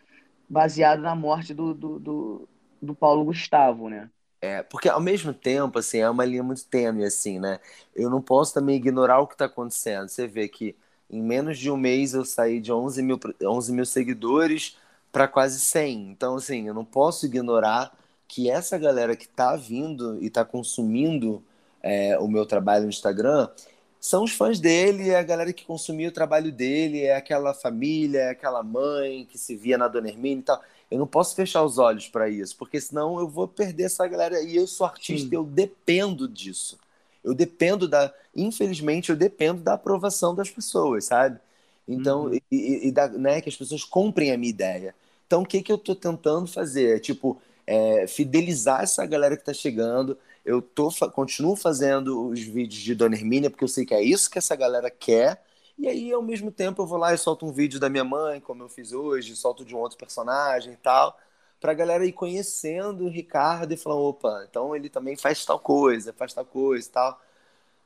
baseado 0.50 1.02
na 1.02 1.16
morte 1.16 1.54
do, 1.54 1.74
do, 1.74 2.00
do, 2.00 2.50
do 2.82 2.96
Paulo 2.96 3.26
Gustavo, 3.26 3.90
né? 3.90 4.10
É, 4.44 4.62
porque 4.62 4.90
ao 4.90 5.00
mesmo 5.00 5.34
tempo, 5.34 5.80
assim, 5.80 6.00
é 6.00 6.10
uma 6.10 6.26
linha 6.26 6.44
muito 6.44 6.66
tênue, 6.66 7.06
assim, 7.06 7.40
né? 7.40 7.62
Eu 7.96 8.10
não 8.10 8.22
posso 8.22 8.54
também 8.54 8.76
ignorar 8.76 9.20
o 9.22 9.28
que 9.28 9.36
está 9.36 9.46
acontecendo. 9.46 10.10
Você 10.10 10.28
vê 10.28 10.50
que 10.50 10.76
em 11.10 11.22
menos 11.22 11.58
de 11.58 11.72
um 11.72 11.78
mês 11.78 12.14
eu 12.14 12.26
saí 12.26 12.60
de 12.60 12.70
11 12.70 13.02
mil, 13.04 13.18
11 13.42 13.72
mil 13.72 13.86
seguidores 13.86 14.78
para 15.14 15.30
quase 15.30 15.62
100. 15.62 16.10
Então, 16.12 16.36
assim, 16.36 16.68
eu 16.68 16.74
não 16.74 16.84
posso 16.84 17.26
ignorar 17.26 17.98
que 18.28 18.50
essa 18.50 18.78
galera 18.78 19.16
que 19.16 19.26
está 19.26 19.56
vindo 19.56 20.22
e 20.22 20.28
está 20.28 20.44
consumindo 20.44 21.42
é, 21.82 22.20
o 22.20 22.28
meu 22.28 22.46
trabalho 22.46 22.84
no 22.84 22.90
Instagram 22.90 23.50
são 23.98 24.26
os 24.26 24.34
fãs 24.34 24.60
dele, 24.60 25.12
é 25.12 25.18
a 25.18 25.24
galera 25.24 25.54
que 25.54 25.66
consumia 25.66 26.10
o 26.10 26.12
trabalho 26.12 26.52
dele, 26.52 27.04
é 27.04 27.16
aquela 27.16 27.54
família, 27.54 28.20
é 28.20 28.30
aquela 28.32 28.62
mãe 28.62 29.26
que 29.26 29.38
se 29.38 29.56
via 29.56 29.78
na 29.78 29.88
Dona 29.88 30.10
Hermínia 30.10 30.42
e 30.42 30.44
tal. 30.44 30.62
Eu 30.94 31.00
não 31.00 31.08
posso 31.08 31.36
fechar 31.36 31.64
os 31.64 31.78
olhos 31.80 32.08
para 32.08 32.30
isso, 32.30 32.56
porque 32.58 32.80
senão 32.80 33.20
eu 33.20 33.28
vou 33.28 33.48
perder 33.48 33.84
essa 33.86 34.08
galera. 34.08 34.42
E 34.42 34.56
eu 34.56 34.68
sou 34.68 34.86
artista, 34.86 35.30
Sim. 35.30 35.36
eu 35.36 35.44
dependo 35.44 36.28
disso. 36.28 36.78
Eu 37.24 37.34
dependo 37.34 37.88
da. 37.88 38.14
Infelizmente, 38.36 39.10
eu 39.10 39.16
dependo 39.16 39.62
da 39.64 39.74
aprovação 39.74 40.36
das 40.36 40.50
pessoas, 40.50 41.06
sabe? 41.06 41.40
Então, 41.88 42.26
Uhum. 42.26 42.36
e, 42.52 42.88
e- 42.88 42.92
da, 42.92 43.08
né, 43.10 43.42
que 43.42 43.50
as 43.50 43.56
pessoas 43.56 43.84
comprem 43.84 44.32
a 44.32 44.38
minha 44.38 44.50
ideia. 44.50 44.96
Então, 45.28 45.42
o 45.42 45.46
que, 45.46 45.62
que 45.64 45.72
eu 45.72 45.78
tô 45.78 45.96
tentando 45.96 46.48
fazer? 46.48 46.98
É, 46.98 47.00
tipo, 47.00 47.42
é, 47.66 48.08
fidelizar 48.08 48.82
essa 48.84 49.06
galera 49.06 49.36
que 49.38 49.44
tá 49.44 49.54
chegando. 49.54 50.18
Eu 50.46 50.62
tô, 50.62 50.90
continuo 51.12 51.56
fazendo 51.56 52.28
os 52.30 52.40
vídeos 52.42 52.82
de 52.82 52.94
Dona 52.96 53.16
Hermínia, 53.16 53.50
porque 53.50 53.64
eu 53.64 53.68
sei 53.68 53.86
que 53.86 53.94
é 53.94 54.02
isso 54.04 54.30
que 54.30 54.38
essa 54.38 54.56
galera 54.56 54.90
quer. 54.92 55.42
E 55.78 55.88
aí, 55.88 56.12
ao 56.12 56.22
mesmo 56.22 56.52
tempo, 56.52 56.82
eu 56.82 56.86
vou 56.86 56.98
lá 56.98 57.14
e 57.14 57.18
solto 57.18 57.46
um 57.46 57.52
vídeo 57.52 57.80
da 57.80 57.90
minha 57.90 58.04
mãe, 58.04 58.40
como 58.40 58.64
eu 58.64 58.70
fiz 58.70 58.94
hoje, 58.94 59.36
solto 59.36 59.66
de 59.66 59.76
um 59.76 59.80
outro 59.80 59.98
personagem 59.98 60.74
e 60.74 60.78
tal, 60.78 61.18
pra 61.60 61.74
galera 61.74 62.06
ir 62.06 62.14
conhecendo 62.14 63.06
o 63.06 63.10
Ricardo 63.10 63.74
e 63.74 63.78
falar, 63.78 63.96
opa, 63.96 64.46
então 64.50 64.76
ele 64.76 64.90
também 64.90 65.16
faz 65.18 65.44
tal 65.46 65.60
coisa, 65.60 66.14
faz 66.14 66.34
tal 66.34 66.46
coisa 66.46 66.88
e 66.88 66.92
tal. 66.92 67.22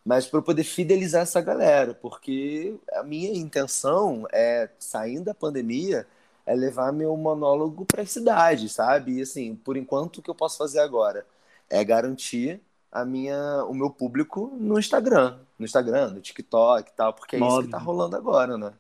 Mas 0.05 0.27
para 0.27 0.39
eu 0.39 0.43
poder 0.43 0.63
fidelizar 0.63 1.23
essa 1.23 1.41
galera, 1.41 1.93
porque 1.93 2.75
a 2.93 3.03
minha 3.03 3.31
intenção 3.38 4.25
é, 4.33 4.69
saindo 4.79 5.25
da 5.25 5.33
pandemia, 5.33 6.07
é 6.45 6.55
levar 6.55 6.93
meu 6.93 7.15
monólogo 7.17 7.85
para 7.85 8.03
as 8.03 8.11
cidades, 8.11 8.73
sabe? 8.73 9.17
E 9.19 9.21
assim, 9.21 9.55
por 9.55 9.77
enquanto, 9.77 10.17
o 10.19 10.21
que 10.21 10.29
eu 10.29 10.35
posso 10.35 10.57
fazer 10.57 10.79
agora 10.79 11.25
é 11.69 11.83
garantir 11.83 12.61
a 13.01 13.05
minha, 13.05 13.63
o 13.65 13.73
meu 13.73 13.89
público 13.89 14.47
no 14.59 14.79
Instagram, 14.79 15.39
no 15.59 15.65
Instagram, 15.65 16.11
no 16.11 16.21
TikTok 16.21 16.89
e 16.89 16.93
tal, 16.93 17.13
porque 17.13 17.35
é 17.35 17.39
isso 17.39 17.47
que 17.47 17.53
Óbvio. 17.53 17.71
tá 17.71 17.77
rolando 17.77 18.15
agora, 18.15 18.57
né? 18.57 18.73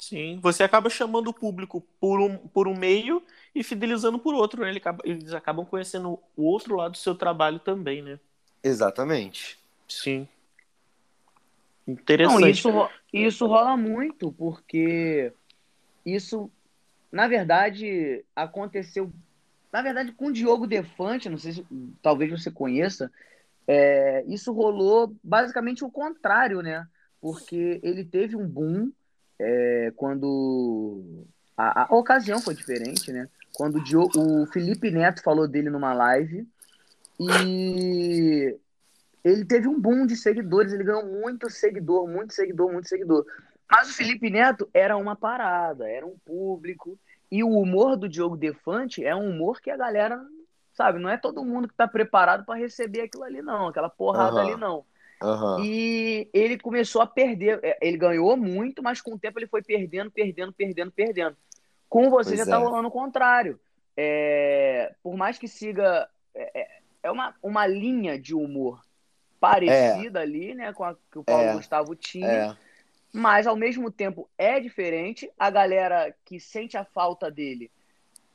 Sim, 0.00 0.38
você 0.40 0.62
acaba 0.62 0.88
chamando 0.88 1.28
o 1.28 1.34
público 1.34 1.84
por 2.00 2.20
um, 2.20 2.38
por 2.38 2.68
um 2.68 2.74
meio 2.76 3.20
e 3.52 3.64
fidelizando 3.64 4.18
por 4.18 4.32
outro, 4.34 4.62
né? 4.62 4.72
Eles 5.04 5.32
acabam 5.34 5.66
conhecendo 5.66 6.20
o 6.36 6.44
outro 6.44 6.76
lado 6.76 6.92
do 6.92 6.98
seu 6.98 7.14
trabalho 7.16 7.58
também, 7.58 8.00
né? 8.00 8.20
Exatamente. 8.62 9.58
Sim. 9.88 10.28
Não, 11.86 11.94
Interessante. 11.94 12.50
isso, 12.50 12.70
ro- 12.70 12.90
isso 13.12 13.46
rola 13.46 13.76
muito, 13.76 14.30
porque 14.32 15.32
isso, 16.06 16.50
na 17.10 17.26
verdade, 17.26 18.24
aconteceu. 18.36 19.10
Na 19.72 19.82
verdade, 19.82 20.12
com 20.12 20.26
o 20.26 20.32
Diogo 20.32 20.66
Defante, 20.66 21.28
não 21.28 21.38
sei 21.38 21.52
se 21.52 21.66
talvez 22.02 22.30
você 22.30 22.50
conheça, 22.50 23.10
é, 23.66 24.24
isso 24.26 24.52
rolou 24.52 25.14
basicamente 25.22 25.84
o 25.84 25.90
contrário, 25.90 26.62
né? 26.62 26.86
Porque 27.20 27.80
ele 27.82 28.04
teve 28.04 28.36
um 28.36 28.46
boom 28.46 28.90
é, 29.38 29.92
quando. 29.96 31.26
A, 31.56 31.92
a 31.92 31.96
ocasião 31.96 32.40
foi 32.40 32.54
diferente, 32.54 33.12
né? 33.12 33.28
Quando 33.52 33.76
o, 33.76 33.84
Dio- 33.84 34.08
o 34.16 34.46
Felipe 34.46 34.90
Neto 34.90 35.22
falou 35.22 35.46
dele 35.48 35.68
numa 35.68 35.92
live 35.92 36.46
e 37.20 38.56
ele 39.24 39.44
teve 39.44 39.66
um 39.66 39.78
boom 39.78 40.06
de 40.06 40.16
seguidores, 40.16 40.72
ele 40.72 40.84
ganhou 40.84 41.04
muito 41.04 41.50
seguidor, 41.50 42.06
muito 42.08 42.32
seguidor, 42.32 42.72
muito 42.72 42.88
seguidor. 42.88 43.26
Mas 43.70 43.90
o 43.90 43.94
Felipe 43.94 44.30
Neto 44.30 44.68
era 44.72 44.96
uma 44.96 45.16
parada, 45.16 45.88
era 45.88 46.06
um 46.06 46.16
público. 46.24 46.98
E 47.30 47.44
o 47.44 47.50
humor 47.50 47.96
do 47.96 48.08
Diogo 48.08 48.36
Defante 48.36 49.04
é 49.04 49.14
um 49.14 49.30
humor 49.30 49.60
que 49.60 49.70
a 49.70 49.76
galera, 49.76 50.20
sabe, 50.72 50.98
não 50.98 51.10
é 51.10 51.16
todo 51.18 51.44
mundo 51.44 51.68
que 51.68 51.74
tá 51.74 51.86
preparado 51.86 52.44
para 52.44 52.58
receber 52.58 53.02
aquilo 53.02 53.24
ali, 53.24 53.42
não, 53.42 53.68
aquela 53.68 53.90
porrada 53.90 54.40
Aham. 54.40 54.48
ali, 54.48 54.56
não. 54.56 54.84
Aham. 55.20 55.64
E 55.64 56.28
ele 56.32 56.56
começou 56.58 57.02
a 57.02 57.06
perder. 57.06 57.58
É, 57.62 57.76
Ele 57.82 57.96
ganhou 57.96 58.36
muito, 58.36 58.82
mas 58.82 59.00
com 59.00 59.14
o 59.14 59.18
tempo 59.18 59.38
ele 59.38 59.48
foi 59.48 59.62
perdendo, 59.62 60.10
perdendo, 60.10 60.52
perdendo, 60.52 60.92
perdendo. 60.92 61.36
Com 61.88 62.08
você 62.08 62.30
Pois 62.30 62.38
já 62.38 62.46
tá 62.46 62.56
é. 62.56 62.58
rolando 62.62 62.86
o 62.88 62.92
contrário. 62.92 63.58
É, 63.96 64.94
por 65.02 65.16
mais 65.16 65.36
que 65.36 65.48
siga. 65.48 66.08
É, 66.34 66.60
é- 66.60 66.78
é 67.00 67.10
uma, 67.10 67.34
uma 67.42 67.66
linha 67.66 68.18
de 68.18 68.34
humor 68.34 68.82
parecida 69.40 70.20
ali, 70.20 70.54
né? 70.54 70.72
Com 70.72 70.84
a 70.84 70.94
que 71.10 71.18
o 71.18 71.24
Paulo. 71.24 71.52
Gustavo 71.54 71.94
tinha, 71.94 72.26
É. 72.26 72.56
mas 73.12 73.46
ao 73.46 73.56
mesmo 73.56 73.90
tempo 73.90 74.28
é 74.36 74.60
diferente. 74.60 75.30
A 75.38 75.50
galera 75.50 76.14
que 76.24 76.38
sente 76.38 76.76
a 76.76 76.84
falta 76.84 77.30
dele 77.30 77.70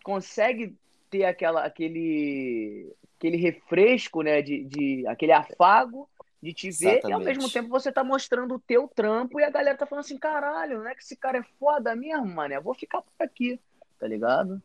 consegue 0.04 0.76
ter 1.10 1.26
aquela, 1.26 1.64
aquele, 1.64 2.94
aquele 3.18 3.38
refresco, 3.38 4.22
né? 4.22 4.42
De, 4.42 4.64
de 4.66 5.08
aquele 5.08 5.32
afago 5.32 6.10
de 6.44 6.54
te 6.54 6.70
ver 6.72 6.86
e 6.86 6.90
ao 6.90 7.22
Exatamente. 7.22 7.26
mesmo 7.26 7.50
tempo 7.50 7.70
você 7.70 7.90
tá 7.90 8.04
mostrando 8.04 8.56
o 8.56 8.60
teu 8.60 8.86
trampo 8.94 9.40
e 9.40 9.46
a 9.46 9.50
galera 9.50 9.78
tá 9.78 9.86
falando 9.86 10.04
assim, 10.04 10.18
caralho, 10.18 10.80
não 10.80 10.90
é 10.90 10.94
que 10.94 11.02
esse 11.02 11.16
cara 11.16 11.38
é 11.38 11.44
foda 11.58 11.96
mesmo, 11.96 12.26
mané? 12.26 12.60
Vou 12.60 12.74
ficar 12.74 13.02
por 13.02 13.14
aqui, 13.20 13.58
tá 13.98 14.06
ligado? 14.06 14.62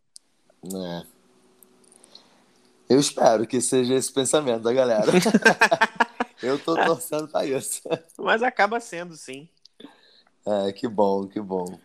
É. 0.74 1.06
Eu 2.88 2.98
espero 2.98 3.46
que 3.46 3.60
seja 3.60 3.94
esse 3.94 4.12
pensamento 4.12 4.62
da 4.62 4.72
galera. 4.72 5.12
Eu 6.42 6.58
tô 6.58 6.74
torcendo 6.74 7.28
pra 7.28 7.44
isso. 7.44 7.82
Mas 8.18 8.42
acaba 8.42 8.80
sendo, 8.80 9.14
sim. 9.14 9.48
É, 10.48 10.72
que 10.72 10.88
bom, 10.88 11.26
que 11.26 11.40
bom. 11.40 11.78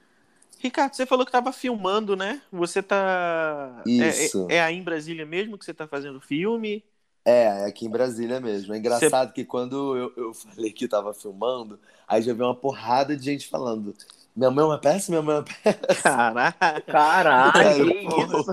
Ricardo, 0.57 0.93
você 0.93 1.05
falou 1.05 1.25
que 1.25 1.31
tava 1.31 1.51
filmando, 1.51 2.15
né? 2.15 2.41
Você 2.49 2.81
tá. 2.81 3.83
Isso. 3.85 4.47
É, 4.49 4.55
é 4.55 4.63
aí 4.63 4.77
em 4.77 4.83
Brasília 4.83 5.25
mesmo 5.25 5.57
que 5.57 5.65
você 5.65 5.73
tá 5.73 5.85
fazendo 5.85 6.21
filme? 6.21 6.81
É, 7.25 7.43
é 7.43 7.65
aqui 7.65 7.85
em 7.85 7.89
Brasília 7.89 8.39
mesmo. 8.39 8.73
É 8.73 8.77
engraçado 8.77 9.33
que 9.33 9.43
quando 9.43 9.97
eu, 9.97 10.13
eu 10.15 10.33
falei 10.55 10.71
que 10.71 10.87
tava 10.87 11.13
filmando, 11.13 11.77
aí 12.07 12.21
já 12.21 12.33
veio 12.33 12.47
uma 12.47 12.55
porrada 12.55 13.17
de 13.17 13.25
gente 13.25 13.49
falando: 13.49 13.93
Minha 14.33 14.49
mãe 14.49 14.63
é 14.63 14.67
uma 14.67 14.79
peça, 14.79 15.11
minha 15.11 15.21
mãe 15.21 15.35
é 15.35 15.39
uma 15.39 15.45
peça. 15.45 16.01
Caraca! 16.01 16.81
Caralho, 16.81 17.85
que 17.85 17.99
isso? 17.99 18.51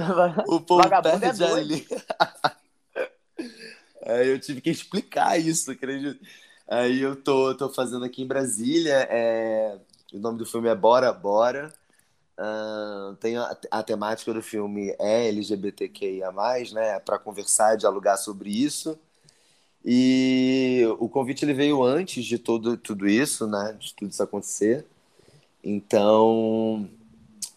O 0.48 0.60
povo 0.60 0.82
Vagabundo 0.82 1.24
é 1.24 1.28
perde 1.28 1.44
ali. 1.44 1.86
Aí 4.04 4.28
eu 4.28 4.40
tive 4.40 4.60
que 4.60 4.70
explicar 4.70 5.38
isso, 5.38 5.70
acredito. 5.70 6.20
Aí 6.66 7.00
eu 7.00 7.14
tô, 7.14 7.54
tô 7.54 7.68
fazendo 7.68 8.04
aqui 8.04 8.22
em 8.22 8.26
Brasília. 8.26 9.06
é, 9.08 9.78
O 10.12 10.18
nome 10.18 10.38
do 10.38 10.46
filme 10.46 10.68
é 10.68 10.74
Bora 10.74 11.12
Bora. 11.12 11.72
Ah, 12.36 13.14
tem 13.20 13.36
a, 13.36 13.56
a 13.70 13.82
temática 13.82 14.32
do 14.32 14.42
filme 14.42 14.94
é 14.98 15.28
LGBTQIA+, 15.28 16.32
né? 16.72 16.98
Para 17.00 17.18
conversar, 17.18 17.76
dialogar 17.76 18.16
sobre 18.16 18.50
isso. 18.50 18.98
E 19.84 20.82
o 20.98 21.08
convite 21.08 21.44
ele 21.44 21.54
veio 21.54 21.82
antes 21.82 22.24
de 22.24 22.38
todo, 22.38 22.76
tudo 22.76 23.08
isso, 23.08 23.46
né? 23.46 23.76
De 23.78 23.94
tudo 23.94 24.10
isso 24.10 24.22
acontecer. 24.22 24.86
Então, 25.62 26.88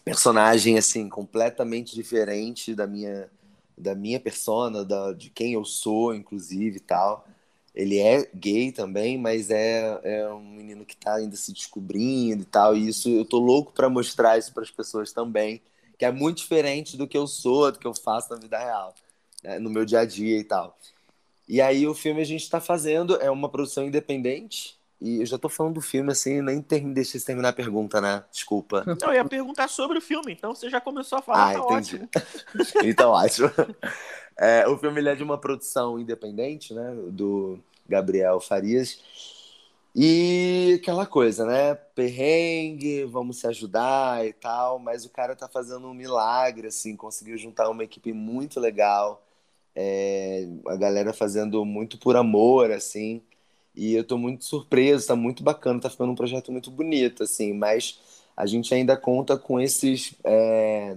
personagem 0.04 0.78
assim 0.78 1.08
completamente 1.08 1.94
diferente 1.94 2.74
da 2.74 2.86
minha 2.86 3.30
da 3.76 3.94
minha 3.94 4.20
persona, 4.20 4.84
da, 4.84 5.12
de 5.12 5.30
quem 5.30 5.54
eu 5.54 5.64
sou, 5.64 6.14
inclusive 6.14 6.76
e 6.76 6.80
tal. 6.80 7.26
Ele 7.74 7.98
é 7.98 8.28
gay 8.34 8.70
também, 8.70 9.18
mas 9.18 9.50
é, 9.50 9.98
é 10.04 10.28
um 10.28 10.44
menino 10.44 10.84
que 10.84 10.96
tá 10.96 11.14
ainda 11.14 11.34
se 11.36 11.52
descobrindo 11.52 12.42
e 12.42 12.46
tal. 12.46 12.76
E 12.76 12.88
isso 12.88 13.08
eu 13.08 13.24
tô 13.24 13.38
louco 13.38 13.72
para 13.72 13.88
mostrar 13.88 14.38
isso 14.38 14.52
para 14.52 14.62
as 14.62 14.70
pessoas 14.70 15.12
também, 15.12 15.60
que 15.98 16.04
é 16.04 16.12
muito 16.12 16.38
diferente 16.38 16.96
do 16.96 17.06
que 17.08 17.18
eu 17.18 17.26
sou, 17.26 17.72
do 17.72 17.78
que 17.78 17.86
eu 17.86 17.94
faço 17.94 18.30
na 18.32 18.36
vida 18.38 18.58
real, 18.58 18.94
né, 19.42 19.58
no 19.58 19.70
meu 19.70 19.84
dia 19.84 20.00
a 20.00 20.04
dia 20.04 20.38
e 20.38 20.44
tal. 20.44 20.78
E 21.48 21.60
aí 21.60 21.86
o 21.86 21.94
filme 21.94 22.20
a 22.22 22.24
gente 22.24 22.42
está 22.42 22.60
fazendo 22.60 23.16
é 23.20 23.30
uma 23.30 23.48
produção 23.48 23.84
independente. 23.84 24.76
E 25.00 25.20
eu 25.20 25.26
já 25.26 25.36
tô 25.36 25.48
falando 25.48 25.74
do 25.74 25.80
filme 25.82 26.12
assim, 26.12 26.40
nem 26.40 26.62
ter, 26.62 26.80
deixei 26.80 27.20
você 27.20 27.26
terminar 27.26 27.50
a 27.50 27.52
pergunta, 27.52 28.00
né? 28.00 28.24
Desculpa. 28.32 28.84
Não, 29.02 29.08
eu 29.08 29.14
ia 29.14 29.24
perguntar 29.24 29.68
sobre 29.68 29.98
o 29.98 30.00
filme, 30.00 30.32
então 30.32 30.54
você 30.54 30.70
já 30.70 30.80
começou 30.80 31.18
a 31.18 31.22
falar, 31.22 31.50
Ah, 31.50 31.52
tá 31.52 31.58
entendi. 31.74 31.96
ótimo. 31.96 32.08
Então, 32.82 33.10
ótimo. 33.10 33.50
É, 34.36 34.66
o 34.66 34.76
filme 34.76 35.00
é 35.08 35.14
de 35.14 35.22
uma 35.22 35.38
produção 35.38 35.98
independente, 35.98 36.74
né? 36.74 36.94
Do 37.10 37.58
Gabriel 37.88 38.40
Farias. 38.40 39.00
E 39.94 40.78
aquela 40.80 41.06
coisa, 41.06 41.46
né? 41.46 41.74
Perrengue, 41.94 43.04
vamos 43.04 43.38
se 43.38 43.46
ajudar 43.46 44.26
e 44.26 44.32
tal. 44.32 44.78
Mas 44.78 45.04
o 45.04 45.10
cara 45.10 45.36
tá 45.36 45.48
fazendo 45.48 45.86
um 45.86 45.94
milagre, 45.94 46.68
assim. 46.68 46.96
Conseguiu 46.96 47.38
juntar 47.38 47.68
uma 47.70 47.84
equipe 47.84 48.12
muito 48.12 48.58
legal. 48.58 49.24
É, 49.74 50.48
a 50.66 50.76
galera 50.76 51.12
fazendo 51.12 51.64
muito 51.64 51.98
por 51.98 52.16
amor, 52.16 52.70
assim. 52.72 53.22
E 53.74 53.94
eu 53.94 54.04
tô 54.04 54.18
muito 54.18 54.44
surpreso, 54.44 55.06
tá 55.08 55.16
muito 55.16 55.42
bacana, 55.42 55.80
tá 55.80 55.90
ficando 55.90 56.12
um 56.12 56.14
projeto 56.16 56.52
muito 56.52 56.70
bonito, 56.70 57.22
assim. 57.24 57.52
Mas 57.52 58.00
a 58.36 58.46
gente 58.46 58.74
ainda 58.74 58.96
conta 58.96 59.36
com 59.38 59.60
esses... 59.60 60.14
é, 60.24 60.96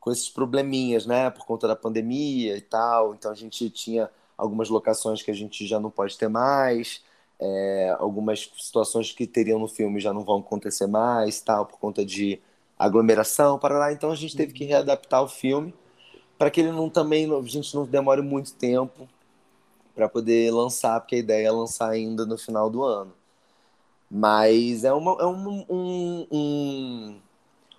com 0.00 0.10
esses 0.10 0.28
probleminhas, 0.30 1.06
né? 1.06 1.30
Por 1.30 1.44
conta 1.44 1.68
da 1.68 1.76
pandemia 1.76 2.56
e 2.56 2.60
tal. 2.60 3.14
Então 3.14 3.30
a 3.30 3.34
gente 3.34 3.68
tinha 3.70 4.10
algumas 4.36 4.68
locações 4.70 5.22
que 5.22 5.30
a 5.30 5.34
gente 5.34 5.66
já 5.66 5.78
não 5.78 5.90
pode 5.90 6.16
ter 6.16 6.28
mais, 6.28 7.02
é, 7.38 7.94
algumas 7.98 8.50
situações 8.58 9.12
que 9.12 9.26
teriam 9.26 9.58
no 9.58 9.68
filme 9.68 10.00
já 10.00 10.12
não 10.12 10.24
vão 10.24 10.38
acontecer 10.40 10.86
mais, 10.86 11.40
tal, 11.40 11.66
por 11.66 11.78
conta 11.78 12.04
de 12.04 12.40
aglomeração, 12.78 13.58
para 13.58 13.78
lá. 13.78 13.92
Então 13.92 14.10
a 14.10 14.14
gente 14.16 14.36
teve 14.36 14.52
que 14.54 14.64
readaptar 14.64 15.22
o 15.22 15.28
filme 15.28 15.74
para 16.38 16.50
que 16.50 16.60
ele 16.60 16.72
não 16.72 16.88
também 16.88 17.30
a 17.30 17.42
gente 17.42 17.74
não 17.74 17.84
demore 17.84 18.22
muito 18.22 18.54
tempo 18.54 19.06
para 19.94 20.08
poder 20.08 20.50
lançar, 20.50 20.98
porque 21.00 21.16
a 21.16 21.18
ideia 21.18 21.48
é 21.48 21.50
lançar 21.50 21.90
ainda 21.90 22.24
no 22.24 22.38
final 22.38 22.70
do 22.70 22.82
ano. 22.82 23.12
Mas 24.10 24.84
é, 24.84 24.92
uma, 24.92 25.12
é 25.20 25.26
um, 25.26 25.66
um, 25.68 26.26
um 26.32 26.99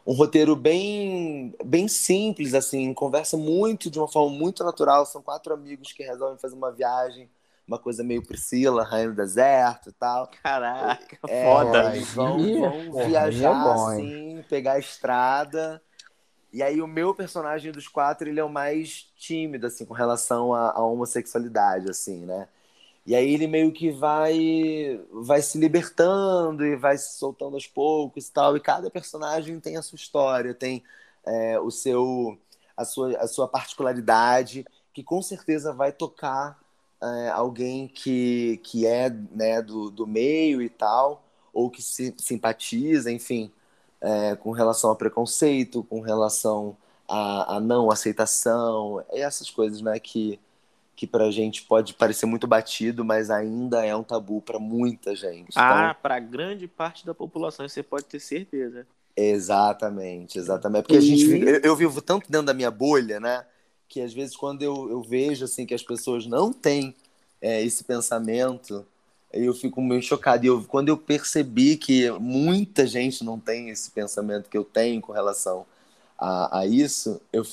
um 0.05 0.13
roteiro 0.13 0.55
bem 0.55 1.53
bem 1.63 1.87
simples 1.87 2.53
assim 2.53 2.93
conversa 2.93 3.37
muito 3.37 3.89
de 3.89 3.99
uma 3.99 4.07
forma 4.07 4.35
muito 4.35 4.63
natural 4.63 5.05
são 5.05 5.21
quatro 5.21 5.53
amigos 5.53 5.93
que 5.93 6.03
resolvem 6.03 6.39
fazer 6.39 6.55
uma 6.55 6.71
viagem 6.71 7.29
uma 7.67 7.79
coisa 7.79 8.03
meio 8.03 8.25
Priscila 8.25 8.83
rainha 8.83 9.09
do 9.09 9.15
deserto 9.15 9.89
e 9.89 9.93
tal. 9.93 10.29
Caraca, 10.43 11.17
É, 11.27 11.45
foda. 11.45 11.95
eles 11.95 12.09
vão, 12.13 12.37
vão 12.37 12.91
porra, 12.91 13.05
viajar 13.05 13.49
é 13.49 13.53
bom, 13.63 13.87
assim 13.87 14.45
pegar 14.49 14.73
a 14.73 14.79
estrada. 14.79 15.81
E 16.51 16.61
aí 16.61 16.81
o 16.81 16.87
meu 16.87 17.15
personagem 17.15 17.71
dos 17.71 17.87
quatro 17.87 18.27
ele 18.27 18.41
é 18.41 18.43
o 18.43 18.49
mais 18.49 19.09
tímido 19.15 19.67
assim 19.67 19.85
com 19.85 19.93
relação 19.93 20.53
à, 20.53 20.71
à 20.71 20.81
homossexualidade 20.85 21.89
assim 21.89 22.25
né 22.25 22.49
e 23.05 23.15
aí 23.15 23.33
ele 23.33 23.47
meio 23.47 23.71
que 23.71 23.91
vai 23.91 25.01
vai 25.11 25.41
se 25.41 25.57
libertando 25.57 26.65
e 26.65 26.75
vai 26.75 26.97
se 26.97 27.17
soltando 27.17 27.55
aos 27.55 27.67
poucos 27.67 28.27
e 28.27 28.31
tal. 28.31 28.55
E 28.57 28.59
cada 28.59 28.89
personagem 28.89 29.59
tem 29.59 29.77
a 29.77 29.81
sua 29.81 29.95
história, 29.95 30.53
tem 30.53 30.83
é, 31.25 31.59
o 31.59 31.71
seu 31.71 32.37
a 32.75 32.85
sua, 32.85 33.17
a 33.17 33.27
sua 33.27 33.47
particularidade, 33.47 34.65
que 34.93 35.03
com 35.03 35.21
certeza 35.21 35.73
vai 35.73 35.91
tocar 35.91 36.59
é, 37.01 37.29
alguém 37.29 37.87
que, 37.87 38.59
que 38.63 38.85
é 38.85 39.09
né, 39.09 39.61
do, 39.61 39.89
do 39.89 40.07
meio 40.07 40.61
e 40.61 40.69
tal, 40.69 41.23
ou 41.53 41.69
que 41.69 41.81
se 41.81 42.13
simpatiza, 42.17 43.11
enfim, 43.11 43.51
é, 43.99 44.35
com 44.35 44.51
relação 44.51 44.89
ao 44.89 44.95
preconceito, 44.95 45.83
com 45.83 46.01
relação 46.01 46.77
à, 47.07 47.59
não 47.59 47.91
aceitação, 47.91 49.03
essas 49.09 49.49
coisas, 49.49 49.81
né, 49.81 49.99
que 49.99 50.39
que 51.01 51.07
pra 51.07 51.31
gente 51.31 51.63
pode 51.63 51.95
parecer 51.95 52.27
muito 52.27 52.45
batido, 52.45 53.03
mas 53.03 53.31
ainda 53.31 53.83
é 53.83 53.95
um 53.95 54.03
tabu 54.03 54.39
pra 54.39 54.59
muita 54.59 55.15
gente. 55.15 55.49
Então, 55.49 55.63
Ah, 55.63 55.97
pra 55.99 56.19
grande 56.19 56.67
parte 56.67 57.03
da 57.03 57.11
população, 57.11 57.67
você 57.67 57.81
pode 57.81 58.05
ter 58.05 58.19
certeza. 58.19 58.85
Exatamente, 59.17 60.37
exatamente. 60.37 60.83
Porque 60.83 60.97
a 60.97 61.01
gente, 61.01 61.23
eu, 61.23 61.59
eu 61.61 61.75
vivo 61.75 62.03
tanto 62.03 62.31
dentro 62.31 62.45
da 62.45 62.53
minha 62.53 62.69
bolha, 62.69 63.19
né? 63.19 63.43
Que 63.89 63.99
às 63.99 64.13
vezes 64.13 64.35
quando 64.35 64.61
eu, 64.61 64.91
eu 64.91 65.01
vejo 65.01 65.45
assim 65.45 65.65
que 65.65 65.73
as 65.73 65.81
pessoas 65.81 66.27
não 66.27 66.53
têm 66.53 66.93
é, 67.41 67.63
esse 67.63 67.83
pensamento, 67.83 68.85
eu 69.33 69.55
fico 69.55 69.81
meio 69.81 70.03
chocado. 70.03 70.45
E 70.45 70.49
eu, 70.49 70.63
quando 70.65 70.89
eu 70.89 70.97
percebi 70.99 71.77
que 71.77 72.11
muita 72.19 72.85
gente 72.85 73.23
não 73.23 73.39
tem 73.39 73.71
esse 73.71 73.89
pensamento 73.89 74.47
que 74.47 74.57
eu 74.57 74.63
tenho 74.63 75.01
com 75.01 75.11
relação 75.11 75.65
a, 76.15 76.59
a 76.59 76.67
isso, 76.67 77.19
eu 77.33 77.43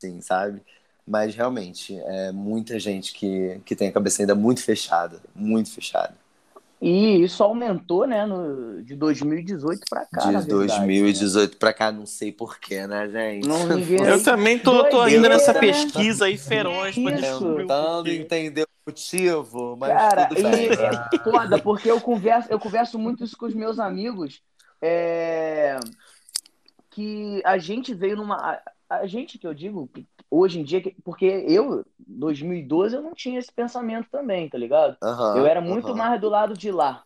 sim, 0.00 0.20
sabe? 0.20 0.60
Mas 1.06 1.34
realmente, 1.34 1.96
é 2.00 2.32
muita 2.32 2.78
gente 2.80 3.12
que, 3.14 3.60
que 3.64 3.76
tem 3.76 3.88
a 3.88 3.92
cabeça 3.92 4.22
ainda 4.22 4.34
muito 4.34 4.62
fechada, 4.62 5.20
muito 5.34 5.70
fechada. 5.70 6.14
E 6.80 7.22
isso 7.22 7.42
aumentou, 7.42 8.06
né, 8.06 8.26
no, 8.26 8.82
de 8.82 8.94
2018 8.94 9.80
pra 9.88 10.04
cá, 10.04 10.26
na 10.26 10.40
De 10.40 10.46
verdade, 10.48 10.48
2018 10.50 11.56
pra 11.56 11.72
cá, 11.72 11.90
não 11.90 12.04
sei 12.04 12.30
porquê, 12.32 12.86
né, 12.86 13.08
gente? 13.08 13.48
Não, 13.48 13.66
ninguém- 13.66 14.04
Eu 14.04 14.22
também 14.22 14.58
tô, 14.58 14.84
tô 14.84 15.00
ainda 15.00 15.28
nessa 15.28 15.54
né? 15.54 15.60
pesquisa 15.60 16.26
aí 16.26 16.36
feroz 16.36 16.96
Isso. 16.96 17.10
descobrir 17.10 17.62
Tentando 17.62 18.08
entender 18.10 18.62
o 18.64 18.90
motivo, 18.90 19.76
mas 19.78 19.92
Cara, 19.92 20.26
tudo 20.26 20.38
e 20.38 20.42
bem. 20.42 20.68
é 20.70 21.18
foda, 21.24 21.58
porque 21.58 21.90
eu 21.90 22.00
converso, 22.00 22.48
eu 22.50 22.58
converso 22.58 22.98
muito 22.98 23.24
isso 23.24 23.36
com 23.38 23.46
os 23.46 23.54
meus 23.54 23.78
amigos, 23.78 24.42
é, 24.82 25.78
que 26.90 27.40
a 27.44 27.56
gente 27.58 27.94
veio 27.94 28.16
numa... 28.16 28.36
A, 28.36 28.62
a 28.98 29.06
gente, 29.06 29.38
que 29.38 29.46
eu 29.46 29.54
digo, 29.54 29.88
hoje 30.30 30.60
em 30.60 30.64
dia, 30.64 30.80
que- 30.82 30.96
porque 31.04 31.24
eu, 31.48 31.84
2012, 31.98 32.96
eu 32.96 33.02
não 33.02 33.14
tinha 33.14 33.38
esse 33.38 33.52
pensamento 33.52 34.08
também, 34.10 34.48
tá 34.48 34.58
ligado? 34.58 34.96
Aham, 35.00 35.22
Eu 35.32 35.46
era 35.46 35.60
muito 35.60 35.94
aham, 35.94 35.94
mais 35.94 36.20
do 36.20 36.28
lado 36.28 36.54
de 36.56 36.70
lá. 36.70 37.04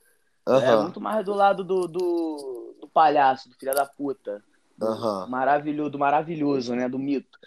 Eu 0.55 0.65
era 0.65 0.77
muito 0.77 1.01
mais 1.01 1.25
do 1.25 1.35
lado 1.35 1.65
do, 1.65 1.87
do, 1.89 2.77
do 2.81 2.89
palhaço, 2.89 3.49
do 3.49 3.57
filho 3.57 3.75
da 3.75 3.87
puta. 3.87 4.43
Do 4.77 4.99
maravilhoso, 5.25 5.91
do 5.91 5.99
maravilhoso, 5.99 6.75
né? 6.75 6.89
Do 6.89 6.99
mito. 6.99 7.39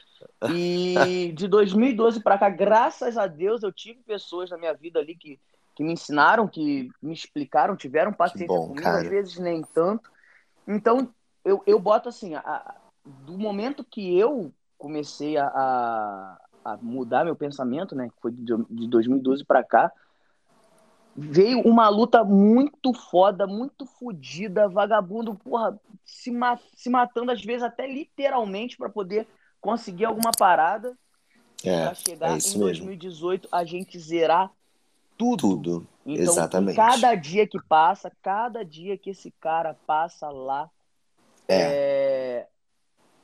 E 0.46 1.34
de 1.38 1.48
2012 1.48 2.22
pra 2.22 2.38
cá, 2.38 2.50
graças 2.50 3.18
a 3.18 3.28
Deus, 3.28 3.64
eu 3.64 3.72
tive 3.72 4.02
pessoas 4.04 4.50
na 4.50 4.58
minha 4.58 4.74
vida 4.74 5.00
ali 5.00 5.16
que, 5.16 5.40
que 5.76 5.84
me 5.84 5.94
ensinaram, 5.94 6.48
que 6.48 6.90
me 7.02 7.14
explicaram, 7.14 7.78
tiveram 7.78 8.12
paciência 8.14 8.48
bom, 8.48 8.68
comigo, 8.68 8.84
cara. 8.84 9.02
às 9.02 9.08
vezes 9.08 9.38
nem 9.40 9.62
tanto. 9.74 10.10
Então, 10.68 11.14
eu, 11.44 11.62
eu 11.66 11.80
boto 11.80 12.10
assim, 12.10 12.36
a- 12.36 12.76
do 13.06 13.38
momento 13.38 13.84
que 13.84 14.18
eu 14.18 14.54
comecei 14.84 15.38
a, 15.38 15.48
a, 15.48 16.38
a 16.66 16.78
mudar 16.82 17.24
meu 17.24 17.38
pensamento, 17.38 17.96
né? 17.96 18.10
Que 18.10 18.22
foi 18.22 18.34
de, 18.34 18.54
de 18.70 18.88
2012 18.90 19.46
para 19.46 19.64
cá. 19.64 19.90
Veio 21.16 21.62
uma 21.62 21.88
luta 21.88 22.22
muito 22.22 22.92
foda, 22.94 23.48
muito 23.48 23.86
fodida, 23.86 24.68
vagabundo, 24.68 25.36
porra, 25.36 25.80
se, 26.04 26.30
ma 26.32 26.60
se 26.76 26.90
matando 26.90 27.32
às 27.32 27.42
vezes 27.42 27.64
até 27.64 27.88
literalmente 27.88 28.76
para 28.76 28.90
poder 28.90 29.26
conseguir 29.62 30.04
alguma 30.04 30.32
parada. 30.38 30.98
É, 31.64 31.86
pra 31.86 31.94
chegar 31.94 32.32
é 32.32 32.34
em 32.34 32.38
isso 32.40 32.60
mesmo. 32.60 32.88
2018 32.88 33.48
a 33.50 33.64
gente 33.64 33.98
zerar 33.98 34.52
tudo. 35.18 35.38
Tudo. 35.38 35.88
Então, 36.06 36.34
Exatamente. 36.34 36.76
cada 36.76 37.16
dia 37.16 37.48
que 37.48 37.58
passa, 37.70 38.12
cada 38.22 38.66
dia 38.66 38.98
que 38.98 39.12
esse 39.12 39.32
cara 39.40 39.78
passa 39.88 40.30
lá, 40.30 40.70
É. 41.48 41.62
é, 41.62 42.48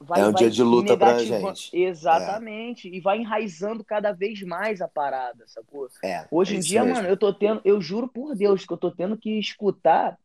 vai- 0.09 0.19
É 0.21 0.27
um 0.27 0.31
vai 0.31 0.39
dia 0.41 0.49
de 0.49 0.63
luta 0.63 0.97
pra 0.97 1.13
negativa- 1.13 1.53
gente. 1.55 1.77
Exatamente. 1.77 2.89
E 2.89 2.99
vai 2.99 3.19
enraizando 3.19 3.83
cada 3.83 4.11
vez 4.11 4.41
mais 4.41 4.81
a 4.81 4.87
parada, 4.87 5.45
sacou? 5.47 5.87
É. 6.03 6.25
Hoje 6.31 6.55
é 6.55 6.57
em 6.57 6.61
dia, 6.61 6.83
mesmo. 6.83 6.95
mano, 6.97 7.07
eu 7.07 7.15
tô 7.15 7.33
tendo, 7.33 7.61
eu 7.63 7.79
juro 7.79 8.07
por 8.07 8.35
Deus 8.35 8.65
que 8.65 8.73
eu 8.73 8.77
tô 8.77 8.91
tendo 8.91 9.15
que 9.15 9.39
escutar 9.39 10.17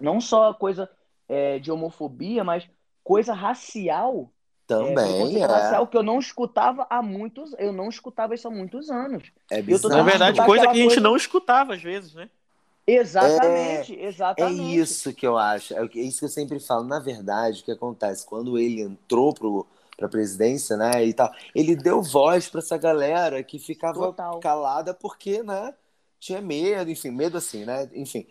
não 0.00 0.20
só 0.20 0.54
coisa 0.54 0.88
é, 1.28 1.58
de 1.58 1.70
homofobia, 1.70 2.42
mas 2.44 2.66
coisa 3.04 3.34
racial. 3.34 4.30
é, 4.30 4.66
Também, 4.68 4.94
preconceito 4.94 5.42
é. 5.44 5.46
racial 5.46 5.86
que 5.86 5.96
eu 5.96 6.02
não 6.02 6.18
escutava 6.18 6.86
há 6.90 7.02
muitos, 7.02 7.54
eu 7.58 7.72
não 7.72 7.88
escutava 7.88 8.34
isso 8.34 8.46
há 8.46 8.50
muitos 8.50 8.90
anos. 8.90 9.30
É 9.50 9.60
bizarro. 9.62 9.94
Na 9.96 10.02
verdade, 10.02 10.44
coisa 10.44 10.64
que 10.64 10.70
a 10.70 10.74
gente 10.74 10.86
coisa- 10.88 11.00
não 11.00 11.16
escutava 11.16 11.74
às 11.74 11.82
vezes, 11.82 12.14
né? 12.14 12.28
Exatamente, 12.88 13.92
É 14.36 14.46
exatamente. 14.46 14.48
isso 14.48 15.12
que 15.14 15.26
eu 15.26 15.36
acho. 15.36 15.74
É 15.74 15.82
é 15.84 16.00
isso 16.00 16.20
que 16.20 16.24
eu 16.26 16.28
sempre 16.28 16.60
falo. 16.60 16.84
Na 16.84 17.00
verdade, 17.00 17.60
o 17.62 17.64
que 17.64 17.72
acontece? 17.72 18.24
Quando 18.26 18.58
ele 18.58 18.80
entrou 18.82 19.34
pro, 19.34 19.66
pra 19.96 20.08
presidência, 20.08 20.76
né, 20.76 21.04
e 21.04 21.12
tal, 21.14 21.30
ele 21.54 21.74
deu 21.76 22.02
voz 22.02 22.48
pra 22.48 22.60
essa 22.60 22.76
galera 22.78 23.42
que 23.42 23.58
ficava 23.58 24.12
Total. 24.12 24.40
calada 24.40 24.94
porque, 24.94 25.42
né, 25.42 25.74
tinha 26.20 26.40
medo, 26.40 26.90
enfim, 26.90 27.10
medo 27.10 27.36
assim, 27.38 27.64
né, 27.64 27.88
enfim. 27.94 28.26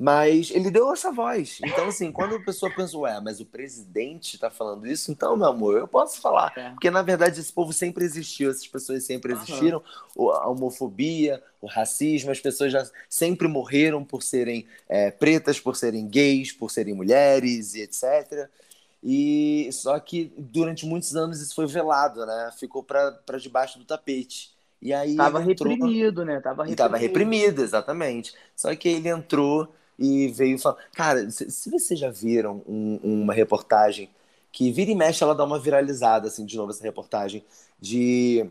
Mas 0.00 0.52
ele 0.52 0.70
deu 0.70 0.92
essa 0.92 1.10
voz. 1.10 1.58
Então, 1.64 1.88
assim, 1.88 2.12
quando 2.12 2.36
a 2.36 2.40
pessoa 2.40 2.70
pensa, 2.72 2.96
ué, 2.98 3.20
mas 3.20 3.40
o 3.40 3.44
presidente 3.44 4.38
tá 4.38 4.48
falando 4.48 4.86
isso, 4.86 5.10
então, 5.10 5.36
meu 5.36 5.48
amor, 5.48 5.76
eu 5.76 5.88
posso 5.88 6.20
falar. 6.20 6.52
É. 6.56 6.70
Porque, 6.70 6.88
na 6.88 7.02
verdade, 7.02 7.40
esse 7.40 7.52
povo 7.52 7.72
sempre 7.72 8.04
existiu, 8.04 8.48
essas 8.48 8.68
pessoas 8.68 9.02
sempre 9.02 9.32
existiram. 9.32 9.82
O- 10.14 10.30
A 10.30 10.46
homofobia, 10.48 11.42
o 11.60 11.66
racismo, 11.66 12.30
as 12.30 12.38
pessoas 12.38 12.70
já 12.70 12.88
sempre 13.08 13.48
morreram 13.48 14.04
por 14.04 14.22
serem 14.22 14.66
é, 14.88 15.10
pretas, 15.10 15.58
por 15.58 15.74
serem 15.74 16.06
gays, 16.06 16.52
por 16.52 16.70
serem 16.70 16.94
mulheres 16.94 17.74
e 17.74 17.80
etc. 17.82 18.48
E 19.02 19.68
só 19.72 19.98
que 19.98 20.32
durante 20.36 20.86
muitos 20.86 21.14
anos 21.16 21.40
isso 21.40 21.54
foi 21.54 21.66
velado, 21.66 22.24
né? 22.26 22.50
Ficou 22.58 22.82
para 22.82 23.18
debaixo 23.40 23.78
do 23.78 23.84
tapete. 23.84 24.50
E 24.80 24.92
aí 24.92 25.16
Tava 25.16 25.42
entrou- 25.42 25.68
reprimido, 25.70 26.24
né? 26.24 26.40
Tava 26.40 26.70
e 26.70 26.74
tava 26.76 26.96
reprimido. 26.96 27.30
reprimido, 27.40 27.62
exatamente. 27.62 28.32
Só 28.54 28.74
que 28.76 28.88
ele 28.88 29.08
entrou 29.08 29.72
e 29.98 30.28
veio 30.28 30.58
falar. 30.58 30.76
Cara, 30.94 31.30
se, 31.30 31.70
vocês 31.70 31.98
já 31.98 32.10
viram 32.10 32.62
um- 32.66 33.00
uma 33.22 33.32
reportagem 33.34 34.10
que 34.52 34.70
vira 34.72 34.90
e 34.90 34.94
mexe, 34.94 35.22
ela 35.22 35.34
dá 35.34 35.44
uma 35.44 35.58
viralizada, 35.58 36.28
assim, 36.28 36.44
de 36.46 36.56
novo, 36.56 36.70
essa 36.72 36.82
reportagem, 36.82 37.44
de, 37.80 38.48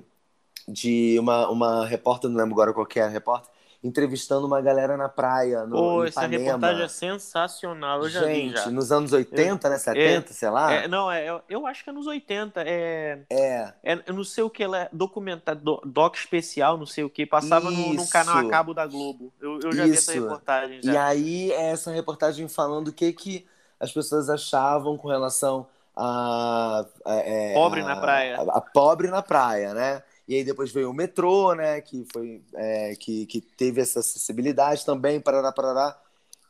de 0.68 1.18
uma, 1.20 1.50
uma 1.50 1.86
repórter, 1.88 2.30
não 2.30 2.38
lembro 2.38 2.54
agora 2.54 2.74
qual 2.74 2.86
que 2.86 3.00
é 3.00 3.04
a 3.04 3.10
repórter, 3.10 3.52
entrevistando 3.88 4.46
uma 4.46 4.62
galera 4.62 4.98
na 4.98 5.08
praia, 5.10 5.66
no 5.66 5.76
Pô, 5.78 6.04
essa 6.04 6.22
Ipanema. 6.22 6.44
reportagem 6.44 6.84
é 6.84 6.88
sensacional, 6.88 8.04
eu 8.04 8.10
já 8.10 8.22
vi 8.26 8.34
Gente, 8.36 8.54
já. 8.58 8.70
nos 8.70 8.92
anos 8.92 9.14
80, 9.14 9.70
né? 9.70 9.78
70, 9.78 10.34
sei 10.34 10.50
lá. 10.50 10.72
É, 10.74 10.88
não, 10.88 11.12
é, 11.12 11.42
eu- 11.50 11.66
acho 11.68 11.84
que 11.84 11.90
é 11.90 11.94
nos 11.94 12.08
80. 12.08 12.62
É, 12.66 13.20
É. 13.30 13.74
é, 13.84 14.04
eu 14.06 14.14
não 14.14 14.24
sei 14.24 14.44
o 14.44 14.50
que 14.50 14.64
ela 14.64 14.78
é 14.84 14.90
documentário, 14.92 15.62
do- 15.62 15.82
doc 15.86 16.16
especial, 16.16 16.78
não 16.78 16.86
sei 16.86 17.04
o 17.04 17.10
que, 17.10 17.26
passava 17.26 17.72
no, 17.72 17.78
num 17.78 17.94
Isso. 17.96 18.12
canal 18.12 18.38
a 18.38 18.50
cabo 18.50 18.74
da 18.74 18.86
Globo. 18.86 19.32
Eu, 19.42 19.60
eu 19.64 19.72
já 19.72 19.84
vi 19.86 19.92
essa 19.94 20.12
Isso. 20.14 20.22
reportagem 20.24 20.80
E 20.80 20.84
já. 20.94 21.06
aí, 21.06 21.52
é 21.52 21.72
essa 21.72 21.92
reportagem 21.92 22.48
falando 22.48 22.90
o 22.90 22.94
que, 22.94 23.12
que 23.14 23.46
as 23.80 23.92
pessoas 23.92 24.30
achavam 24.30 24.98
com 24.98 25.08
relação 25.08 25.68
a. 25.96 26.86
a- 27.06 27.14
é, 27.16 27.54
Pobre 27.54 27.82
a- 27.82 27.86
na 27.86 27.96
praia. 27.98 28.38
A, 28.38 28.58
a 28.58 28.62
pobre 28.62 29.08
na 29.10 29.22
praia, 29.22 29.74
né? 29.74 30.04
E 30.28 30.36
aí 30.36 30.44
depois 30.44 30.72
veio 30.72 30.90
o 30.90 30.94
metrô, 30.94 31.54
né? 31.56 31.80
Que, 31.82 32.06
foi, 32.12 32.42
é, 32.54 32.96
que, 32.96 33.26
que 33.26 33.40
teve 33.40 33.80
essa 33.82 34.00
acessibilidade 34.02 34.86
também, 34.86 35.22
parará, 35.22 35.52
parará. 35.52 35.98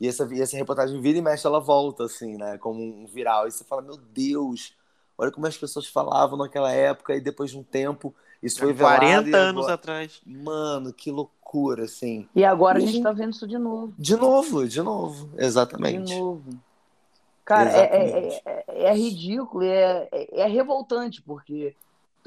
E 0.01 0.07
essa, 0.07 0.27
e 0.33 0.41
essa 0.41 0.57
reportagem 0.57 0.99
vira 1.01 1.17
e 1.17 1.21
mexe, 1.21 1.45
ela 1.45 1.59
volta, 1.59 2.05
assim, 2.05 2.37
né? 2.37 2.57
Como 2.57 2.81
um 2.81 3.05
viral. 3.07 3.47
E 3.47 3.51
você 3.51 3.63
fala, 3.63 3.81
meu 3.81 3.97
Deus, 3.97 4.73
olha 5.17 5.31
como 5.31 5.45
as 5.47 5.57
pessoas 5.57 5.87
falavam 5.87 6.37
naquela 6.37 6.71
época, 6.71 7.15
e 7.15 7.21
depois 7.21 7.51
de 7.51 7.57
um 7.57 7.63
tempo, 7.63 8.13
isso 8.41 8.59
foi 8.59 8.73
velado. 8.73 8.97
40 8.99 9.29
e 9.29 9.33
anos 9.33 9.61
agora- 9.63 9.73
atrás. 9.75 10.21
Mano, 10.25 10.91
que 10.93 11.11
loucura, 11.11 11.83
assim. 11.85 12.27
E 12.35 12.43
agora 12.43 12.79
a 12.79 12.81
E 12.81 12.83
a 12.83 12.87
gente 12.87 13.03
tá 13.03 13.11
vendo 13.11 13.33
isso 13.33 13.47
de 13.47 13.57
novo. 13.57 13.93
De 13.97 14.15
novo, 14.15 14.67
de 14.67 14.81
novo. 14.81 15.27
De 15.35 15.43
Exatamente. 15.43 16.15
novo. 16.17 16.43
Cara, 17.45 17.71
é, 17.71 17.79
é, 17.81 18.09
é, 18.19 18.41
é- 18.67 18.83
é 18.89 18.93
ridículo, 18.95 19.63
é, 19.63 20.07
é, 20.11 20.41
é 20.41 20.47
revoltante, 20.47 21.21
porque 21.21 21.75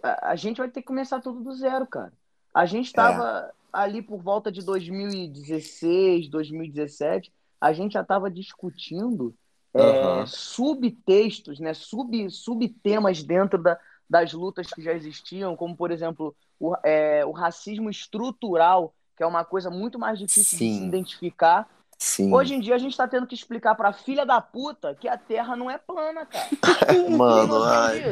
a, 0.03 0.30
a 0.30 0.36
gente 0.36 0.59
vai 0.59 0.68
ter 0.68 0.80
que 0.80 0.86
começar 0.86 1.20
tudo 1.20 1.42
do 1.42 1.53
zero, 1.53 1.86
cara. 1.86 2.12
A 2.53 2.66
gente 2.66 2.92
tava 2.92 3.53
ali 3.72 4.03
por 4.03 4.20
volta 4.20 4.51
de 4.51 4.64
2016, 4.64 6.28
2017, 6.28 7.32
a 7.61 7.72
gente 7.72 7.92
já 7.92 8.05
tava 8.05 8.30
discutindo 8.30 9.34
é, 9.72 9.80
Aham. 9.82 10.26
subtextos, 10.26 11.61
né, 11.61 11.72
sub, 11.74 12.30
subtemas 12.30 13.22
dentro 13.22 13.62
da, 13.62 13.78
das 14.09 14.32
lutas 14.32 14.66
que 14.72 14.82
já 14.82 14.92
existiam, 14.92 15.57
como, 15.57 15.76
por 15.76 15.90
exemplo, 15.90 16.34
o, 16.59 16.74
é, 16.82 17.24
o 17.24 17.30
racismo 17.30 17.88
estrutural, 17.88 18.92
que 19.16 19.22
é 19.22 19.26
uma 19.26 19.44
coisa 19.44 19.70
muito 19.70 19.98
mais 19.98 20.18
difícil 20.18 20.59
de 20.59 20.64
se 20.64 20.78
Sim. 20.78 20.88
identificar. 20.88 21.68
Sim. 22.03 22.32
Hoje 22.32 22.55
em 22.55 22.61
dia 22.61 22.74
a 22.74 22.78
gente 22.78 22.96
tá 22.96 23.07
tendo 23.07 23.26
que 23.26 23.34
explicar 23.34 23.74
pra 23.74 23.92
filha 23.92 24.24
da 24.24 24.40
puta 24.40 24.94
que 24.94 25.07
a 25.07 25.18
Terra 25.18 25.55
não 25.55 25.70
é 25.70 25.76
plana, 25.76 26.24
cara. 26.24 26.48
Mano, 27.11 27.62
ai, 27.62 28.03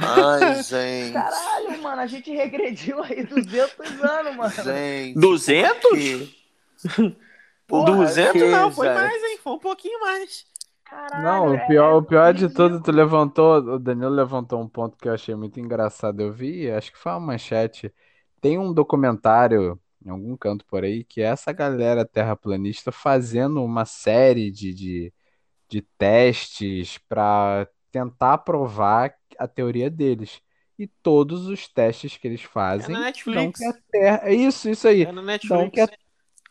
ai, 0.00 0.62
gente. 0.62 1.12
Caralho, 1.12 1.82
mano, 1.82 2.00
a 2.00 2.06
gente 2.06 2.30
regrediu 2.30 3.02
aí 3.02 3.24
200 3.26 4.02
anos, 4.04 4.36
mano. 4.36 4.50
Gente. 4.62 5.18
200? 5.18 5.90
que- 5.90 6.38
Porra, 7.66 7.96
200 7.96 8.32
que, 8.32 8.48
não, 8.48 8.70
foi 8.70 8.86
velho? 8.88 9.00
mais, 9.00 9.22
hein? 9.24 9.38
Foi 9.42 9.52
um 9.54 9.58
pouquinho 9.58 10.00
mais. 10.00 10.46
Caralho, 10.84 11.22
Não, 11.24 11.46
o 11.50 11.54
é- 11.54 11.66
pior, 11.66 11.96
o 11.98 12.02
pior 12.02 12.32
de 12.32 12.48
tudo, 12.48 12.80
tu 12.80 12.92
levantou, 12.92 13.56
o 13.58 13.78
Danilo 13.80 14.10
levantou 14.10 14.60
um 14.62 14.68
ponto 14.68 14.96
que 14.96 15.08
eu 15.08 15.12
achei 15.12 15.34
muito 15.34 15.58
engraçado. 15.60 16.20
Eu 16.20 16.32
vi, 16.32 16.70
acho 16.70 16.92
que 16.92 16.98
foi 16.98 17.12
uma 17.12 17.20
manchete. 17.20 17.92
Tem 18.40 18.56
um 18.58 18.72
documentário 18.72 19.78
em 20.08 20.10
algum 20.12 20.36
canto 20.36 20.64
por 20.66 20.84
aí 20.84 21.04
que 21.04 21.20
é 21.22 21.26
essa 21.26 21.52
galera 21.52 22.04
terraplanista 22.06 22.90
fazendo 22.92 23.62
uma 23.64 23.84
série 23.84 24.50
de, 24.50 24.74
de, 24.74 25.14
de 25.68 25.82
testes 25.82 26.98
para 27.08 27.68
tentar 27.92 28.38
provar 28.38 29.14
a 29.38 29.48
teoria 29.48 29.90
deles. 29.90 30.40
E 30.78 30.86
todos 30.88 31.46
os 31.46 31.68
testes 31.68 32.16
que 32.16 32.28
eles 32.28 32.44
É 32.78 32.88
fazem 32.88 32.88
na 32.88 33.00
dão 33.32 33.50
Netflix. 33.50 33.52
que 33.52 33.64
a 33.64 33.72
Terra. 33.90 34.20
É 34.24 34.34
isso, 34.34 34.68
isso 34.70 34.88
aí. 34.88 35.02
É 35.04 35.12
na 35.12 35.22
Netflix. 35.22 35.70
que 35.70 35.80
a 35.80 35.88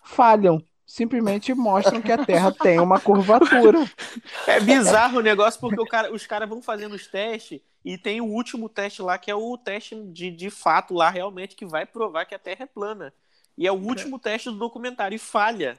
falham. 0.03 0.63
Simplesmente 0.85 1.53
mostram 1.53 2.01
que 2.01 2.11
a 2.11 2.17
Terra 2.17 2.51
tem 2.51 2.79
uma 2.79 2.99
curvatura. 2.99 3.79
É 4.45 4.59
bizarro 4.59 5.19
o 5.19 5.21
negócio, 5.21 5.59
porque 5.59 5.79
o 5.79 5.85
cara, 5.85 6.11
os 6.13 6.25
caras 6.25 6.47
vão 6.49 6.61
fazendo 6.61 6.93
os 6.95 7.07
testes 7.07 7.61
e 7.83 7.97
tem 7.97 8.21
o 8.21 8.25
último 8.25 8.69
teste 8.69 9.01
lá, 9.01 9.17
que 9.17 9.29
é 9.29 9.35
o 9.35 9.57
teste 9.57 9.95
de, 10.11 10.31
de 10.31 10.49
fato 10.49 10.93
lá, 10.93 11.09
realmente, 11.09 11.55
que 11.55 11.65
vai 11.65 11.85
provar 11.85 12.25
que 12.25 12.35
a 12.35 12.39
Terra 12.39 12.63
é 12.63 12.67
plana. 12.67 13.13
E 13.57 13.65
é 13.65 13.71
o 13.71 13.75
último 13.75 14.19
teste 14.19 14.49
do 14.49 14.57
documentário 14.57 15.15
e 15.15 15.19
falha. 15.19 15.77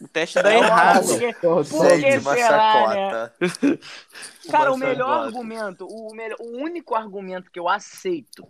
O 0.00 0.08
teste 0.08 0.42
dá 0.42 0.52
É 0.52 0.58
errado. 0.58 1.10
óbvio. 1.12 1.34
Pô, 1.40 1.64
Por 1.64 1.90
Gente, 1.90 2.12
que 2.12 2.18
uma 2.18 2.34
será, 2.34 2.88
né? 2.88 3.30
Cara, 4.50 4.70
Uma 4.70 4.74
o 4.74 4.76
melhor 4.78 5.08
chacota. 5.08 5.26
argumento, 5.26 5.86
o, 5.86 6.14
melhor, 6.14 6.36
o 6.40 6.56
único 6.58 6.94
argumento 6.94 7.50
que 7.50 7.58
eu 7.60 7.68
aceito 7.68 8.46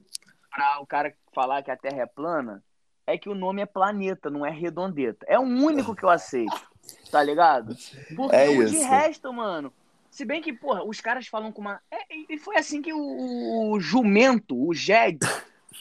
pra 0.50 0.80
o 0.80 0.86
cara 0.86 1.14
falar 1.34 1.62
que 1.62 1.70
a 1.70 1.76
Terra 1.76 2.02
é 2.02 2.06
plana 2.06 2.62
é 3.06 3.16
que 3.18 3.28
o 3.28 3.34
nome 3.34 3.62
é 3.62 3.66
planeta, 3.66 4.28
não 4.30 4.44
é 4.44 4.50
redondeta. 4.50 5.24
É 5.28 5.38
o 5.38 5.42
único 5.42 5.94
que 5.94 6.02
eu 6.04 6.08
aceito, 6.10 6.60
tá 7.10 7.22
ligado? 7.22 7.76
Porque 8.16 8.34
É 8.36 8.48
o 8.48 8.64
de 8.66 8.78
resto, 8.78 9.32
mano. 9.32 9.72
Se 10.10 10.24
bem 10.24 10.40
que, 10.42 10.52
porra, 10.52 10.82
os 10.84 11.00
caras 11.00 11.26
falam 11.28 11.52
com 11.52 11.60
uma. 11.60 11.80
É, 11.90 11.98
e 12.28 12.38
foi 12.38 12.56
assim 12.56 12.80
que 12.82 12.92
o, 12.92 13.70
o 13.72 13.80
jumento, 13.80 14.56
o 14.56 14.74
Jeg, 14.74 15.18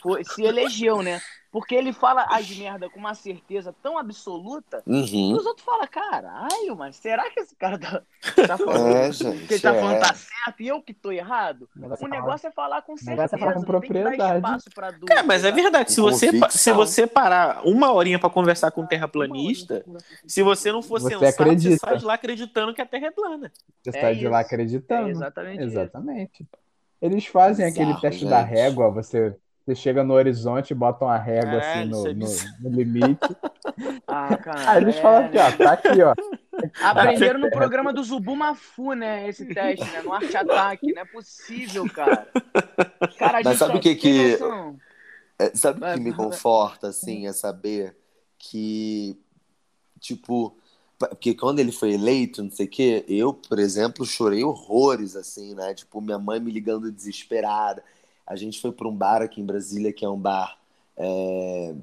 foi- 0.01 0.23
se 0.23 0.43
elegeu, 0.43 1.01
né? 1.01 1.21
Porque 1.51 1.73
ele 1.73 1.93
fala 1.93 2.23
as 2.29 2.49
merda 2.49 2.89
com 2.89 2.99
uma 2.99 3.15
certeza 3.15 3.73
tão 3.81 3.97
absoluta 3.97 4.81
que 4.83 4.89
Uhum. 4.91 5.37
os 5.37 5.45
outros 5.45 5.65
falam, 5.65 5.87
caralho, 5.87 6.75
mas 6.77 6.97
será 6.97 7.29
que 7.31 7.39
esse 7.39 7.55
cara 7.55 7.77
tá, 7.79 8.01
tá 8.47 8.57
falando 8.57 8.95
É, 8.97 9.07
que 9.07 9.13
gente. 9.13 9.53
ele 9.53 9.59
tá 9.61 9.73
é. 9.73 9.79
falando 9.79 9.99
tá 9.99 10.13
certo 10.13 10.61
e 10.61 10.67
eu 10.67 10.81
que 10.81 10.93
tô 10.93 11.11
errado? 11.11 11.69
O 11.75 11.79
negócio 11.79 12.03
O 12.03 12.07
é 12.07 12.09
falar- 12.09 12.21
negócio 12.21 12.47
é 12.47 12.51
falar 12.51 12.81
com 12.81 12.93
negócio 12.93 13.11
é 13.11 13.15
certeza, 13.15 13.37
falar 13.37 13.53
com 13.53 13.59
que 13.61 13.65
dar 13.65 13.71
propriedade. 13.79 14.35
espaço 14.37 14.69
pra 14.75 14.91
dúvida. 14.91 15.13
É, 15.13 15.23
mas 15.23 15.43
é 15.45 15.51
verdade. 15.51 15.91
Se 15.93 16.01
você, 16.01 16.29
se 16.49 16.71
você 16.73 17.07
parar 17.07 17.61
uma 17.65 17.91
horinha 17.93 18.19
pra 18.19 18.29
conversar 18.29 18.69
com 18.71 18.81
um 18.81 18.85
terraplanista, 18.87 19.85
se 20.27 20.43
você 20.43 20.71
não 20.71 20.81
for 20.81 20.99
Você 20.99 21.13
sensato, 21.13 21.19
você 21.37 21.41
acredita. 21.43 21.77
sai 21.87 21.97
de 21.97 22.05
lá 22.05 22.13
acreditando 22.15 22.73
que 22.73 22.81
a 22.81 22.85
Terra 22.85 23.07
é 23.07 23.11
plana. 23.11 23.51
Você 23.83 23.97
É 23.97 24.01
sai 24.01 24.15
de 24.15 24.27
lá 24.27 24.41
isso. 24.41 24.47
acreditando. 24.47 25.07
É 25.07 25.11
exatamente 25.11 25.59
isso. 25.59 25.67
Exatamente. 25.79 26.47
Eles 27.01 27.25
fazem 27.27 27.65
aquele 27.65 27.85
Bizarro, 27.93 28.01
teste 28.01 28.25
da 28.25 28.41
gente. 28.41 28.49
régua, 28.49 28.89
você, 28.89 29.35
você 29.67 29.75
chega 29.75 30.01
no 30.01 30.13
horizonte 30.13 30.71
e 30.71 30.73
bota 30.73 31.03
uma 31.03 31.17
régua 31.17 31.55
É, 31.61 31.81
assim 31.81 31.89
no, 31.89 32.07
é 32.07 32.13
no, 32.13 32.27
no 32.61 32.69
limite. 32.69 33.19
Ah, 34.09 34.37
cara. 34.37 34.71
Aí 34.71 34.81
eles 34.83 34.95
é, 34.95 35.01
falam 35.01 35.25
aqui, 35.25 35.37
ó, 35.37 35.51
tá 35.51 35.71
aqui, 35.73 36.01
ó. 36.01 36.15
Aprenderam 36.81 37.39
no 37.39 37.51
programa 37.51 37.91
do 37.91 38.01
Zubumafu, 38.01 38.93
né? 38.93 39.27
Esse 39.27 39.45
teste, 39.45 39.83
né? 39.91 40.01
No 40.01 40.13
Arte 40.13 40.35
Ataque. 40.35 40.93
Não 40.93 41.01
é 41.01 41.05
possível, 41.05 41.85
cara. 41.91 42.25
Cara, 43.19 43.41
Mas 43.43 43.47
gente 43.47 43.57
sabe 43.57 43.77
o 43.77 43.81
que 43.81 43.95
que-. 43.95 44.39
É, 45.37 45.51
sabe 45.53 45.83
o 45.83 45.93
que 45.93 45.99
me 45.99 46.13
conforta, 46.13 46.87
assim, 46.87 47.27
é 47.27 47.33
saber 47.33 47.95
que, 48.39 49.19
tipo, 49.99 50.57
porque 50.97 51.35
quando 51.35 51.59
ele 51.59 51.73
foi 51.73 51.93
eleito, 51.93 52.41
não 52.41 52.49
sei 52.49 52.65
o 52.65 52.69
quê, 52.69 53.05
eu, 53.07 53.33
por 53.33 53.59
exemplo, 53.59 54.05
chorei 54.05 54.43
horrores, 54.43 55.15
assim, 55.15 55.53
né? 55.53 55.73
Tipo, 55.73 56.01
minha 56.01 56.17
mãe 56.17 56.39
me 56.39 56.51
ligando 56.51 56.91
desesperada. 56.91 57.83
A 58.27 58.35
gente 58.35 58.59
foi 58.59 58.71
para 58.71 58.87
um 58.87 58.95
bar 58.95 59.21
aqui 59.21 59.39
em 59.39 59.45
Brasília, 59.45 59.93
que 59.93 60.03
é 60.03 60.09
um 60.09 60.19
bar 60.19 60.57
é, 60.97 61.73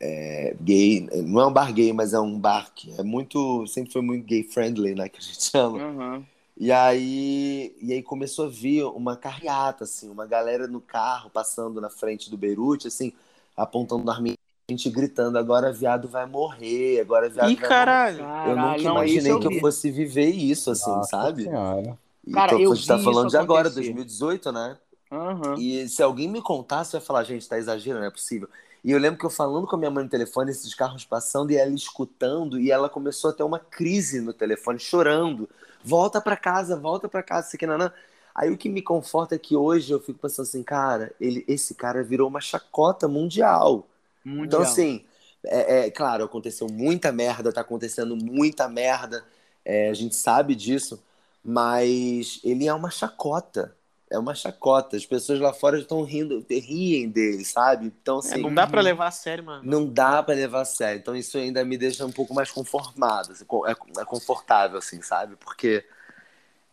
é, 0.00 0.56
gay. 0.60 1.08
Não 1.24 1.40
é 1.40 1.46
um 1.46 1.52
bar 1.52 1.72
gay, 1.72 1.92
mas 1.92 2.12
é 2.12 2.20
um 2.20 2.38
bar 2.38 2.72
que 2.74 2.92
é 2.98 3.02
muito. 3.02 3.66
Sempre 3.66 3.92
foi 3.92 4.02
muito 4.02 4.24
gay 4.24 4.44
friendly, 4.44 4.94
né? 4.94 5.08
Que 5.08 5.18
a 5.18 5.22
gente 5.22 5.42
chama. 5.42 5.78
Uhum. 5.78 6.24
E 6.56 6.70
aí, 6.70 7.74
e 7.80 7.92
aí 7.92 8.02
começou 8.02 8.46
a 8.46 8.48
vir 8.48 8.84
uma 8.84 9.16
carreata, 9.16 9.84
assim, 9.84 10.08
uma 10.08 10.26
galera 10.26 10.66
no 10.66 10.80
carro 10.80 11.30
passando 11.30 11.80
na 11.80 11.90
frente 11.90 12.30
do 12.30 12.36
Beirute, 12.36 12.86
assim, 12.86 13.12
apontando 13.56 14.08
a 14.10 14.22
gente 14.70 14.88
gritando, 14.90 15.38
agora 15.38 15.72
viado 15.72 16.08
vai 16.08 16.26
morrer, 16.26 17.00
agora 17.00 17.28
viado 17.28 17.50
Ih, 17.50 17.56
vai 17.56 17.68
caralho. 17.68 18.22
morrer. 18.22 18.50
Eu 18.50 18.56
nunca 18.56 18.82
não, 18.82 18.92
imaginei 18.92 19.32
eu 19.32 19.40
que 19.40 19.46
eu 19.46 19.60
fosse 19.60 19.90
viver 19.90 20.30
isso, 20.30 20.70
assim, 20.70 20.90
Nossa 20.90 21.10
sabe? 21.10 21.44
senhora. 21.44 21.98
E 22.24 22.32
Cara, 22.32 22.52
então, 22.52 22.60
eu 22.60 22.72
a 22.72 22.74
gente 22.74 22.86
tá 22.86 22.98
falando 22.98 23.30
de 23.30 23.36
agora, 23.36 23.68
acontecer. 23.68 23.92
2018, 23.92 24.52
né? 24.52 24.78
Uhum. 25.12 25.54
E 25.58 25.86
se 25.88 26.02
alguém 26.02 26.26
me 26.26 26.40
contasse, 26.40 26.96
eu 26.96 27.00
ia 27.00 27.04
falar, 27.04 27.22
gente, 27.24 27.46
tá 27.46 27.58
exagerando, 27.58 28.00
não 28.00 28.08
é 28.08 28.10
possível. 28.10 28.48
E 28.82 28.90
eu 28.90 28.98
lembro 28.98 29.18
que 29.18 29.26
eu 29.26 29.30
falando 29.30 29.66
com 29.66 29.76
a 29.76 29.78
minha 29.78 29.90
mãe 29.90 30.04
no 30.04 30.10
telefone, 30.10 30.50
esses 30.50 30.74
carros 30.74 31.04
passando, 31.04 31.52
e 31.52 31.56
ela 31.56 31.70
escutando, 31.70 32.58
e 32.58 32.70
ela 32.70 32.88
começou 32.88 33.30
a 33.30 33.32
ter 33.32 33.42
uma 33.42 33.58
crise 33.58 34.20
no 34.22 34.32
telefone, 34.32 34.78
chorando. 34.78 35.48
Volta 35.84 36.20
pra 36.20 36.36
casa, 36.36 36.76
volta 36.76 37.08
pra 37.08 37.22
casa, 37.22 37.48
isso 37.48 37.56
aqui, 37.56 37.66
nanã. 37.66 37.92
Aí 38.34 38.50
o 38.50 38.56
que 38.56 38.70
me 38.70 38.80
conforta 38.80 39.34
é 39.34 39.38
que 39.38 39.54
hoje 39.54 39.92
eu 39.92 40.00
fico 40.00 40.18
pensando 40.18 40.46
assim, 40.46 40.62
cara, 40.62 41.12
ele, 41.20 41.44
esse 41.46 41.74
cara 41.74 42.02
virou 42.02 42.26
uma 42.26 42.40
chacota 42.40 43.06
mundial. 43.06 43.86
Mundial. 44.24 44.46
Então, 44.46 44.62
assim, 44.62 45.04
é, 45.44 45.86
é, 45.86 45.90
claro, 45.90 46.24
aconteceu 46.24 46.66
muita 46.68 47.12
merda, 47.12 47.52
tá 47.52 47.60
acontecendo 47.60 48.16
muita 48.16 48.66
merda, 48.68 49.22
é, 49.64 49.90
a 49.90 49.94
gente 49.94 50.16
sabe 50.16 50.54
disso, 50.54 51.02
mas 51.44 52.40
ele 52.42 52.66
é 52.66 52.72
uma 52.72 52.90
chacota. 52.90 53.76
É 54.12 54.18
uma 54.18 54.34
chacota. 54.34 54.96
As 54.96 55.06
pessoas 55.06 55.40
lá 55.40 55.52
fora 55.52 55.78
estão 55.78 56.02
rindo, 56.02 56.44
riem 56.50 57.08
dele, 57.08 57.44
sabe? 57.44 57.86
Então, 57.86 58.16
É, 58.16 58.18
assim, 58.18 58.42
não 58.42 58.52
dá 58.52 58.66
pra 58.66 58.80
levar 58.82 59.06
a 59.06 59.10
sério, 59.10 59.44
mano. 59.44 59.62
não 59.64 59.86
dá 59.88 60.22
pra 60.22 60.34
levar 60.34 60.60
a 60.60 60.64
sério. 60.64 60.98
Então, 61.00 61.16
isso 61.16 61.38
ainda 61.38 61.64
me 61.64 61.78
deixa 61.78 62.04
um 62.04 62.12
pouco 62.12 62.34
mais 62.34 62.50
conformado, 62.50 63.32
assim, 63.32 63.44
é, 63.66 64.00
é 64.00 64.04
confortável, 64.04 64.78
assim, 64.78 65.00
sabe? 65.00 65.36
Porque 65.36 65.84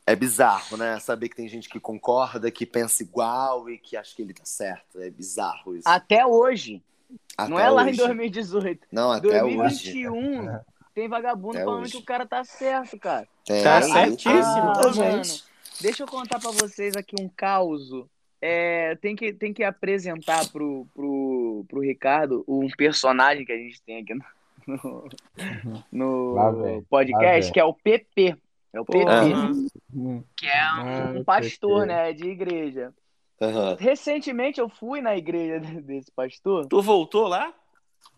é 0.06 0.16
bizarro, 0.16 0.76
né? 0.76 1.00
Saber 1.00 1.30
que 1.30 1.36
tem 1.36 1.48
gente 1.48 1.70
que 1.70 1.80
concorda, 1.80 2.50
que 2.52 2.66
pensa 2.66 3.04
igual 3.04 3.70
e 3.70 3.78
que 3.78 3.96
acha 3.96 4.16
que 4.16 4.22
ele 4.22 4.34
tá 4.34 4.44
certo. 4.44 5.00
É 5.00 5.10
bizarro 5.10 5.76
isso. 5.76 5.88
Até 5.88 6.26
hoje. 6.26 6.82
Até 7.38 7.50
não 7.50 7.60
é 7.60 7.70
lá 7.70 7.84
hoje. 7.84 7.94
em 7.94 7.96
2018. 7.96 8.88
Não, 8.92 9.12
até 9.12 9.44
hoje. 9.44 9.56
2021 9.56 10.60
tem 10.94 11.08
vagabundo 11.08 11.56
Até 11.58 11.64
falando 11.64 11.84
hoje. 11.84 11.92
que 11.94 11.98
o 12.00 12.04
cara 12.04 12.26
tá 12.26 12.44
certo, 12.44 12.98
cara. 13.00 13.28
Tem, 13.46 13.64
Tá 13.64 13.80
tem 13.82 13.94
certíssimo. 13.94 14.74
Ah, 14.76 14.92
gente. 14.92 15.49
Deixa 15.82 16.04
eu 16.04 16.08
contar 16.08 16.40
pra 16.40 16.52
vocês 16.52 16.96
aqui 16.96 17.16
um 17.20 17.30
caos. 17.30 17.90
É, 18.42 18.96
tem, 18.96 19.16
que, 19.16 19.34
tem 19.34 19.54
que 19.54 19.64
apresentar 19.64 20.50
pro, 20.50 20.88
pro, 20.94 21.66
pro 21.68 21.82
Ricardo 21.82 22.44
um 22.48 22.70
personagem 22.70 23.46
que 23.46 23.52
a 23.52 23.58
gente 23.58 23.82
tem 23.82 23.98
aqui 23.98 24.14
no, 24.66 25.10
no, 25.92 26.34
lá 26.34 26.54
podcast, 26.90 27.52
que 27.52 27.60
é 27.60 27.64
o 27.64 27.74
PP. 27.74 28.36
É 28.72 28.80
o 28.80 28.86
PP, 28.86 29.04
Porra. 29.04 29.52
Hum, 29.94 30.24
que 30.36 30.46
é 30.46 30.60
Ah, 30.62 31.14
um 31.16 31.24
pastor, 31.24 31.82
PP. 31.82 31.86
né, 31.88 32.14
de 32.14 32.28
igreja. 32.28 32.94
Aham. 33.42 33.78
Recentemente 33.80 34.60
eu 34.60 34.70
fui 34.70 35.02
na 35.02 35.18
igreja 35.18 35.60
desse 35.82 36.12
pastor. 36.12 36.68
Tu 36.68 36.82
voltou 36.82 37.28
lá? 37.28 37.54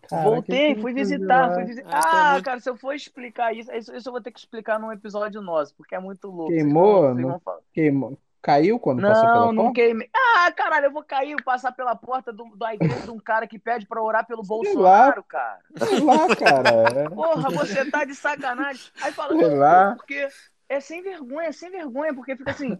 Cara, 0.08 0.22
Voltei, 0.22 0.74
que 0.74 0.80
fui 0.80 0.92
visitar, 0.92 1.46
fui 1.48 1.56
vai? 1.56 1.64
visitar. 1.64 1.90
Ah, 1.92 1.98
é 1.98 2.20
Ah, 2.28 2.32
muito- 2.32 2.44
cara, 2.44 2.60
se 2.60 2.68
eu 2.70 2.76
for 2.76 2.94
explicar 2.94 3.54
isso, 3.54 3.72
isso, 3.72 3.94
isso 3.94 4.08
eu 4.08 4.12
vou 4.12 4.20
ter 4.22 4.30
que 4.30 4.38
explicar 4.38 4.78
num 4.78 4.92
episódio 4.92 5.40
nosso, 5.40 5.74
porque 5.74 5.94
é 5.94 5.98
muito 6.00 6.28
louco. 6.28 6.52
Queimou? 6.52 7.02
Vocês 7.02 7.22
vão- 7.22 7.30
vocês 7.32 7.44
Não. 7.46 7.62
Queimou. 7.72 8.18
Caiu 8.44 8.76
quando 8.80 9.00
passou 9.02 9.22
pela 9.22 9.34
Não, 9.36 9.52
não 9.52 9.62
porta? 9.66 9.74
queimei. 9.80 10.10
Ah, 10.12 10.50
caralho, 10.50 10.86
eu 10.86 10.90
vou 10.92 11.04
cair, 11.04 11.40
passar 11.44 11.70
pela 11.70 11.94
porta 11.94 12.32
do, 12.32 12.44
da 12.56 12.74
igreja 12.74 12.98
de 13.02 13.10
um 13.12 13.20
cara 13.20 13.46
que 13.46 13.56
pede 13.56 13.86
pra 13.86 14.02
orar 14.02 14.26
pelo. 14.26 14.42
Bolsonaro, 14.42 15.22
cara. 15.22 15.60
Sei 15.76 16.00
lá, 16.00 16.26
cara. 16.34 17.08
Porra, 17.10 17.50
você 17.50 17.88
tá 17.88 18.04
de 18.04 18.16
sacanagem. 18.16 18.90
Aí 19.00 19.12
fala, 19.12 19.36
Sei 19.38 19.48
não, 19.48 19.56
lá. 19.58 19.94
porque 19.94 20.28
é 20.68 20.80
sem 20.80 21.02
vergonha, 21.02 21.46
é 21.48 21.52
sem 21.52 21.70
vergonha, 21.70 22.12
porque 22.12 22.34
fica 22.34 22.50
assim, 22.50 22.76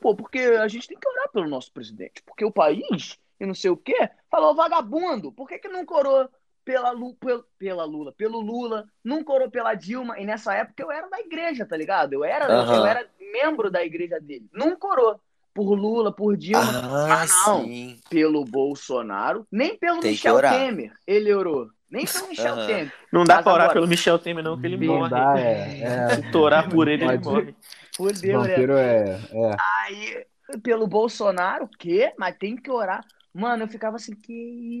pô, 0.00 0.14
porque 0.14 0.38
a 0.38 0.66
gente 0.66 0.88
tem 0.88 0.98
que 0.98 1.06
orar 1.06 1.28
pelo 1.30 1.46
nosso 1.46 1.70
presidente, 1.72 2.22
porque 2.24 2.46
o 2.46 2.50
país, 2.50 3.18
e 3.40 3.46
não 3.46 3.54
sei 3.54 3.70
o 3.70 3.76
quê, 3.76 4.08
falou 4.30 4.54
vagabundo, 4.54 5.30
por 5.32 5.48
que 5.48 5.58
que 5.58 5.68
não 5.68 5.84
corou 5.84 6.28
pela, 6.64 6.90
Lu, 6.90 7.16
pela 7.58 7.84
Lula, 7.84 8.12
pelo 8.12 8.40
Lula, 8.40 8.86
não 9.04 9.22
corou 9.22 9.48
pela 9.50 9.74
Dilma, 9.74 10.18
e 10.18 10.24
nessa 10.24 10.52
época 10.54 10.82
eu 10.82 10.90
era 10.90 11.08
da 11.08 11.20
igreja, 11.20 11.64
tá 11.64 11.76
ligado? 11.76 12.12
Eu 12.14 12.24
era, 12.24 12.46
Aham. 12.46 12.76
eu 12.76 12.86
era 12.86 13.06
membro 13.32 13.70
da 13.70 13.84
igreja 13.84 14.18
dele, 14.20 14.46
não 14.52 14.74
corou 14.76 15.20
por 15.54 15.72
Lula, 15.74 16.12
por 16.12 16.36
Dilma, 16.36 16.60
Ah, 17.08 17.22
Ah, 17.22 17.26
não. 17.50 17.64
sim. 17.64 17.98
pelo 18.10 18.44
Bolsonaro, 18.44 19.46
nem 19.50 19.76
pelo 19.78 20.00
Tem 20.00 20.10
Michel. 20.10 20.40
Temer, 20.40 20.92
ele 21.06 21.32
orou. 21.32 21.68
Nem 21.88 22.04
pelo 22.04 22.26
Michel 22.28 22.54
Aham. 22.54 22.66
Temer. 22.66 22.92
Não 23.12 23.24
dá 23.24 23.36
Mas 23.36 23.44
pra 23.44 23.52
orar 23.52 23.64
agora- 23.66 23.74
pelo 23.74 23.86
Michel 23.88 24.18
Temer, 24.18 24.42
não, 24.42 24.60
que 24.60 24.66
ele 24.66 24.76
Não 24.86 24.94
morre. 24.98 25.10
dá, 25.10 25.38
é. 25.38 25.80
é. 25.80 26.08
Se 26.16 26.30
tu 26.32 26.40
orar 26.40 26.68
por 26.68 26.88
ele, 26.88 27.04
ele 27.04 27.18
morre. 27.18 27.54
Fudeu, 27.96 28.42
né? 28.42 28.48
Vampiro 28.48 28.76
é. 28.76 29.20
é. 29.32 29.56
Aí, 29.86 30.26
pelo 30.62 30.86
Bolsonaro, 30.86 31.64
o 31.64 31.68
quê? 31.68 32.12
Mas 32.18 32.36
tem 32.36 32.56
que 32.56 32.70
orar. 32.70 33.02
Mano, 33.36 33.64
eu 33.64 33.68
ficava 33.68 33.96
assim, 33.96 34.14
que 34.14 34.32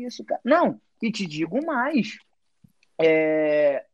isso, 0.06 0.24
cara? 0.24 0.40
Não, 0.42 0.80
e 1.02 1.12
te 1.12 1.26
digo 1.26 1.64
mais. 1.64 2.16
É, 2.98 3.84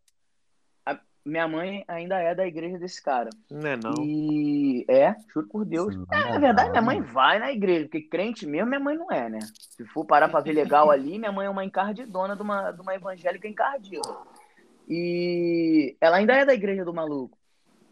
a- 0.86 1.00
minha 1.24 1.48
mãe 1.48 1.84
ainda 1.88 2.16
é 2.20 2.32
da 2.32 2.46
igreja 2.46 2.78
desse 2.78 3.02
cara. 3.02 3.30
Não 3.50 3.68
é 3.68 3.76
não. 3.76 4.04
E 4.04 4.84
é, 4.88 5.16
juro 5.34 5.48
por 5.48 5.64
Deus. 5.64 5.92
Sim, 5.92 6.04
É, 6.12 6.32
na 6.34 6.38
verdade, 6.38 6.70
minha 6.70 6.82
mãe 6.82 7.00
vai 7.00 7.40
na 7.40 7.50
igreja, 7.52 7.86
porque 7.86 8.02
crente 8.02 8.46
mesmo, 8.46 8.68
minha 8.68 8.78
mãe 8.78 8.96
não 8.96 9.10
é, 9.10 9.28
né? 9.28 9.40
Se 9.58 9.84
for 9.86 10.04
parar 10.04 10.28
pra 10.28 10.40
ver 10.40 10.52
legal 10.52 10.92
ali, 10.92 11.18
minha 11.18 11.32
mãe 11.32 11.46
é 11.46 11.50
uma 11.50 11.64
encardidona 11.64 12.36
de 12.36 12.42
uma, 12.42 12.70
de 12.70 12.80
uma 12.80 12.94
evangélica 12.94 13.48
encardida. 13.48 14.08
E 14.88 15.96
ela 16.00 16.18
ainda 16.18 16.34
é 16.34 16.44
da 16.44 16.54
igreja 16.54 16.84
do 16.84 16.94
maluco. 16.94 17.36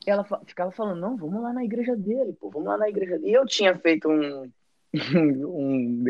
Ela 0.07 0.25
ficava 0.47 0.71
falando, 0.71 1.01
não, 1.01 1.17
vamos 1.17 1.43
lá 1.43 1.53
na 1.53 1.65
igreja 1.65 1.97
dele, 1.97 2.33
pô, 2.33 2.49
vamos 2.49 2.69
lá 2.69 2.79
na 2.79 2.89
igreja 2.89 3.19
dele. 3.19 3.31
E 3.31 3.35
eu 3.35 3.45
tinha 3.45 3.77
feito 3.77 4.09
um, 4.09 4.51
um, 5.15 6.05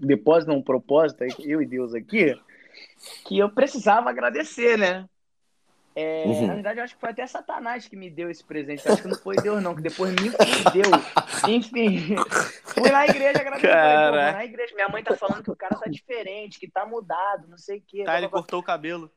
depósito, 0.00 0.50
não, 0.52 0.58
um 0.58 0.62
propósito, 0.62 1.24
eu 1.40 1.62
e 1.62 1.66
Deus 1.66 1.94
aqui, 1.94 2.38
que 3.26 3.38
eu 3.38 3.48
precisava 3.50 4.10
agradecer, 4.10 4.76
né? 4.78 5.08
É, 5.98 6.24
Uhum. 6.26 6.46
Na 6.46 6.54
verdade, 6.54 6.78
eu 6.78 6.84
acho 6.84 6.94
que 6.94 7.00
foi 7.00 7.08
até 7.08 7.26
Satanás 7.26 7.88
que 7.88 7.96
me 7.96 8.10
deu 8.10 8.30
esse 8.30 8.44
presente. 8.44 8.84
Eu 8.84 8.92
acho 8.92 9.00
que 9.02 9.08
não 9.08 9.16
foi 9.16 9.34
Deus, 9.36 9.62
não, 9.62 9.74
que 9.74 9.80
depois 9.80 10.12
me 10.12 10.28
deu. 10.28 10.90
Enfim, 11.48 12.14
fui 12.64 12.90
na 12.90 13.06
igreja 13.06 13.40
agradecer. 13.40 13.68
Na 13.74 14.44
igreja. 14.44 14.74
Minha 14.74 14.90
mãe 14.90 15.02
tá 15.02 15.16
falando 15.16 15.42
que 15.42 15.50
o 15.50 15.56
cara 15.56 15.74
tá 15.78 15.88
diferente, 15.88 16.60
que 16.60 16.70
tá 16.70 16.84
mudado, 16.84 17.48
não 17.48 17.56
sei 17.56 17.78
o 17.78 17.82
quê. 17.86 18.04
Tá, 18.04 18.18
ele 18.18 18.20
blá, 18.20 18.28
blá, 18.28 18.28
blá. 18.28 18.38
cortou 18.40 18.60
o 18.60 18.62
cabelo. 18.62 19.10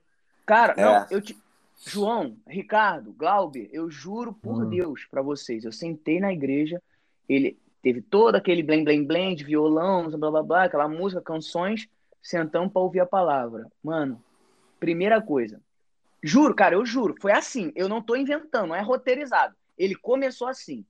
Cara, 0.46 0.74
É. 0.78 0.82
não, 0.86 1.06
eu 1.12 1.22
te... 1.22 1.38
João, 1.86 2.38
Ricardo, 2.48 3.12
Glauber, 3.12 3.70
eu 3.74 3.92
juro 3.92 4.32
por 4.34 4.64
Hum. 4.64 4.70
Deus 4.70 5.06
pra 5.06 5.22
vocês, 5.22 5.66
eu 5.66 5.72
sentei 5.74 6.20
na 6.22 6.32
igreja, 6.32 6.82
ele 7.28 7.58
teve 7.82 8.02
todo 8.02 8.36
aquele 8.36 8.64
blém, 8.64 8.84
blém, 8.84 9.04
blém 9.04 9.36
de 9.36 9.44
violão, 9.44 10.10
blá, 10.10 10.32
blá, 10.32 10.44
blá, 10.44 10.64
aquela 10.64 10.88
música, 10.88 11.22
canções, 11.22 11.88
sentamos 12.22 12.72
pra 12.72 12.82
ouvir 12.82 13.00
a 13.00 13.06
palavra. 13.06 13.68
Mano, 13.84 14.22
primeira 14.80 15.22
coisa, 15.22 15.62
juro, 16.22 16.54
cara, 16.54 16.76
eu 16.76 16.86
juro, 16.86 17.16
foi 17.20 17.32
assim, 17.32 17.72
eu 17.76 17.88
não 17.88 18.02
tô 18.02 18.16
inventando, 18.16 18.70
não 18.70 18.76
é 18.76 18.82
roteirizado. 18.82 19.56
Ele 19.78 19.96
começou 19.96 20.48
assim. 20.48 20.86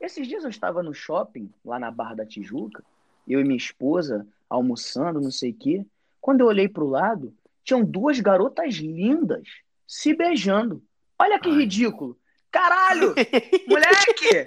Esses 0.00 0.26
dias 0.26 0.42
eu 0.42 0.50
estava 0.50 0.82
no 0.82 0.94
shopping, 0.94 1.52
lá 1.64 1.78
na 1.78 1.90
Barra 1.90 2.16
da 2.16 2.26
Tijuca, 2.26 2.82
eu 3.28 3.40
e 3.40 3.44
minha 3.44 3.56
esposa 3.56 4.26
almoçando, 4.48 5.20
não 5.20 5.30
sei 5.30 5.50
o 5.50 5.54
quê. 5.54 5.86
Quando 6.20 6.40
eu 6.40 6.46
olhei 6.46 6.68
pro 6.68 6.88
lado, 6.88 7.34
tinham 7.62 7.84
duas 7.84 8.18
garotas 8.20 8.74
lindas 8.74 9.46
se 9.86 10.14
beijando. 10.14 10.82
Olha 11.18 11.38
que 11.38 11.48
Ai. 11.48 11.56
ridículo. 11.58 12.18
Caralho! 12.50 13.14
Moleque! 13.68 14.44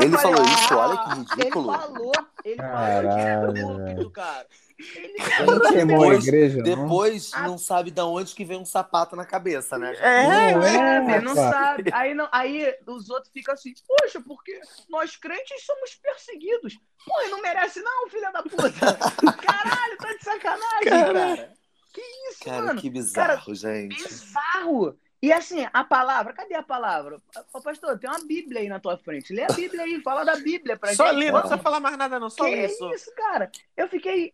Ele 0.00 0.16
falei, 0.18 0.36
falou 0.36 0.46
isso, 0.52 0.74
"Ah, 0.74 0.78
olha 0.88 0.98
que 0.98 1.34
ridículo." 1.36 1.72
Ele 1.74 1.82
falou, 1.82 2.12
ele 2.44 2.56
Caralho, 2.56 3.08
falou 3.56 3.76
púlpito, 3.78 4.10
cara. 4.10 4.46
Ele 4.94 5.14
Não 5.44 5.60
queimou 5.60 5.96
a 5.96 6.00
Depois- 6.04 6.26
igreja, 6.28 6.56
não? 6.58 6.62
Depois 6.62 7.30
Ah. 7.34 7.42
não 7.48 7.58
sabe 7.58 7.90
de 7.90 8.00
onde 8.00 8.32
que 8.32 8.44
vem 8.44 8.58
um 8.58 8.64
sapato 8.64 9.16
na 9.16 9.24
cabeça, 9.24 9.76
né? 9.76 9.92
É, 9.98 10.52
Não 10.54 10.62
É, 10.62 11.00
velho, 11.04 11.24
não 11.24 11.34
sabe. 11.34 11.90
Aí, 11.92 12.14
não, 12.14 12.28
aí 12.30 12.72
os 12.86 13.10
outros 13.10 13.32
ficam 13.32 13.54
assim, 13.54 13.74
poxa, 13.86 14.20
porque 14.20 14.60
nós 14.88 15.16
crentes 15.16 15.66
somos 15.66 15.96
perseguidos. 15.96 16.78
Pô, 17.04 17.20
e 17.22 17.28
não 17.28 17.42
merece 17.42 17.80
não, 17.82 18.08
filha 18.08 18.30
da 18.30 18.40
puta. 18.42 18.70
Caralho, 19.42 19.96
tá 19.98 20.12
de 20.14 20.24
sacanagem, 20.24 20.88
cara. 20.88 21.52
Que 21.92 22.00
isso, 22.30 22.44
Cara, 22.44 22.62
mano. 22.66 22.80
que 22.80 22.88
bizarro, 22.90 23.54
gente. 23.56 23.96
Bizarro. 24.00 24.96
E 25.20 25.32
assim, 25.32 25.66
a 25.72 25.82
palavra, 25.82 26.32
cadê 26.32 26.54
a 26.54 26.62
palavra? 26.62 27.20
Ô, 27.52 27.60
pastor, 27.60 27.98
tem 27.98 28.08
uma 28.08 28.24
Bíblia 28.24 28.60
aí 28.60 28.68
na 28.68 28.78
tua 28.78 28.96
frente. 28.96 29.32
Lê 29.32 29.42
a 29.42 29.48
Bíblia 29.48 29.82
aí, 29.82 30.00
fala 30.00 30.24
da 30.24 30.36
Bíblia 30.36 30.76
pra 30.76 30.94
Só 30.94 31.08
gente. 31.08 31.18
li, 31.18 31.30
não 31.32 31.40
precisa 31.40 31.58
falar 31.60 31.80
mais 31.80 31.96
nada, 31.98 32.20
não. 32.20 32.30
Só 32.30 32.44
que 32.44 32.54
isso. 32.54 32.88
isso, 32.94 33.12
cara? 33.16 33.50
Eu 33.76 33.88
fiquei... 33.88 34.32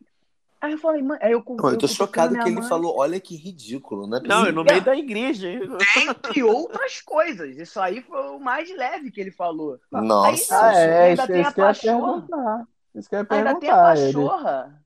Aí 0.61 0.73
eu 0.73 0.79
falei, 0.79 1.03
mãe... 1.03 1.19
Aí 1.23 1.33
eu, 1.33 1.43
Não, 1.47 1.71
eu 1.71 1.79
tô 1.79 1.87
chocado 1.89 2.35
que 2.35 2.41
ele 2.41 2.59
mãe. 2.61 2.69
falou, 2.69 2.97
olha 2.99 3.19
que 3.21 3.35
ridículo, 3.37 4.07
né? 4.07 4.21
Não, 4.25 4.47
é 4.47 4.53
no 4.53 4.65
meio 4.65 4.83
da 4.83 4.95
igreja. 4.97 5.49
Entre 5.51 6.43
outras 6.43 7.01
coisas. 7.03 7.57
Isso 7.57 7.79
aí 7.81 8.01
foi 8.03 8.21
o 8.31 8.39
mais 8.39 8.71
leve 8.75 9.11
que 9.11 9.21
ele 9.21 9.31
falou. 9.31 9.79
Nossa, 9.91 10.69
Ah, 10.69 10.73
é, 10.75 11.03
Ainda 11.11 11.23
isso, 11.25 11.33
tem 11.33 11.41
isso 11.43 11.49
a 11.49 11.51
eu 11.51 11.67
pachorra. 11.67 12.13
perguntar. 12.23 12.69
Isso 12.95 13.09
que 13.09 13.15
eu 13.15 13.19
ia 13.21 13.27
Ainda 13.31 13.55
tem 13.57 13.71
a 13.71 13.75
perguntar. 13.75 13.97
Ele... 13.99 14.13
pachorra. 14.13 14.83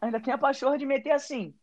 Ainda 0.00 0.20
tem 0.20 0.34
a 0.34 0.38
pachorra 0.38 0.78
de 0.78 0.86
meter 0.86 1.10
assim. 1.10 1.54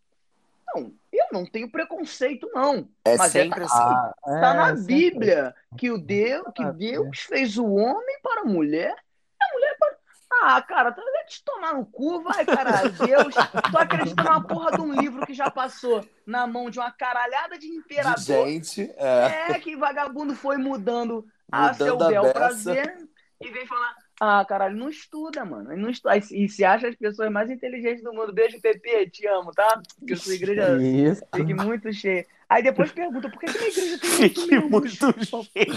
Não, 0.75 0.91
eu 1.17 1.25
não 1.31 1.45
tenho 1.45 1.69
preconceito, 1.71 2.49
não. 2.53 2.89
é 3.05 3.17
mas 3.17 3.35
é- 3.35 3.43
sempre 3.43 3.63
assim. 3.63 3.75
Ah, 3.77 4.13
é, 4.27 4.41
Tá 4.41 4.53
na 4.53 4.67
sempre. 4.77 4.85
Bíblia 4.95 5.55
que 5.77 5.91
o 5.91 5.97
Deus, 5.97 6.47
que 6.55 6.63
Ah, 6.63 6.71
Deus 6.71 7.19
fez 7.19 7.57
o 7.57 7.65
homem 7.65 8.19
para 8.21 8.41
a 8.41 8.45
mulher, 8.45 8.93
e 8.95 9.43
a 9.43 9.53
mulher 9.53 9.75
para. 9.79 9.97
Ah, 10.39 10.61
cara, 10.61 10.91
tu 10.91 11.01
vai 11.01 11.25
te 11.25 11.43
tomar 11.43 11.73
no 11.73 11.85
cu, 11.85 12.21
vai, 12.21 12.45
caralho. 12.45 12.91
Deus, 12.91 13.33
tu 13.71 13.77
acredita 13.77 14.21
numa 14.23 14.45
porra 14.45 14.73
de 14.73 14.81
um 14.81 14.93
livro 14.93 15.25
que 15.25 15.33
já 15.33 15.49
passou 15.49 16.05
na 16.25 16.45
mão 16.45 16.69
de 16.69 16.79
uma 16.79 16.91
caralhada 16.91 17.57
de 17.57 17.67
De 17.67 17.73
imperador? 17.75 18.21
gente, 18.21 18.93
é. 18.97 19.51
É, 19.53 19.59
que 19.59 19.75
vagabundo 19.77 20.35
foi 20.35 20.57
mudando 20.57 21.25
a 21.51 21.71
Mudando 21.71 21.77
seu 21.77 21.95
a 22.03 22.07
bel 22.09 22.21
beça. 22.23 22.33
prazer 22.33 23.09
e 23.41 23.49
vem 23.49 23.65
falar. 23.65 23.95
Ah, 24.19 24.43
caralho, 24.45 24.75
não 24.75 24.89
estuda, 24.89 25.45
mano. 25.45 25.75
Não 25.77 25.89
estuda. 25.89 26.17
E 26.17 26.49
se 26.49 26.63
acha 26.65 26.87
as 26.87 26.95
pessoas 26.95 27.31
mais 27.31 27.49
inteligentes 27.51 28.03
do 28.03 28.11
mundo. 28.13 28.33
Beijo, 28.33 28.59
Pepe, 28.59 29.09
te 29.11 29.27
amo, 29.27 29.51
tá? 29.51 29.79
Que 30.05 30.13
a 30.13 30.17
sua 30.17 30.33
igreja 30.33 30.77
Isso. 30.81 31.23
fique 31.35 31.53
muito 31.53 31.93
cheia. 31.93 32.25
Aí 32.49 32.63
depois 32.63 32.91
pergunta, 32.91 33.29
por 33.29 33.39
que, 33.39 33.45
que 33.45 33.57
a 33.57 33.67
igreja 33.67 33.97
tem 33.99 34.09
muito 34.17 34.41
Fique 34.41 34.47
membros? 34.47 34.99
muito 34.99 35.43
cheia. 35.43 35.67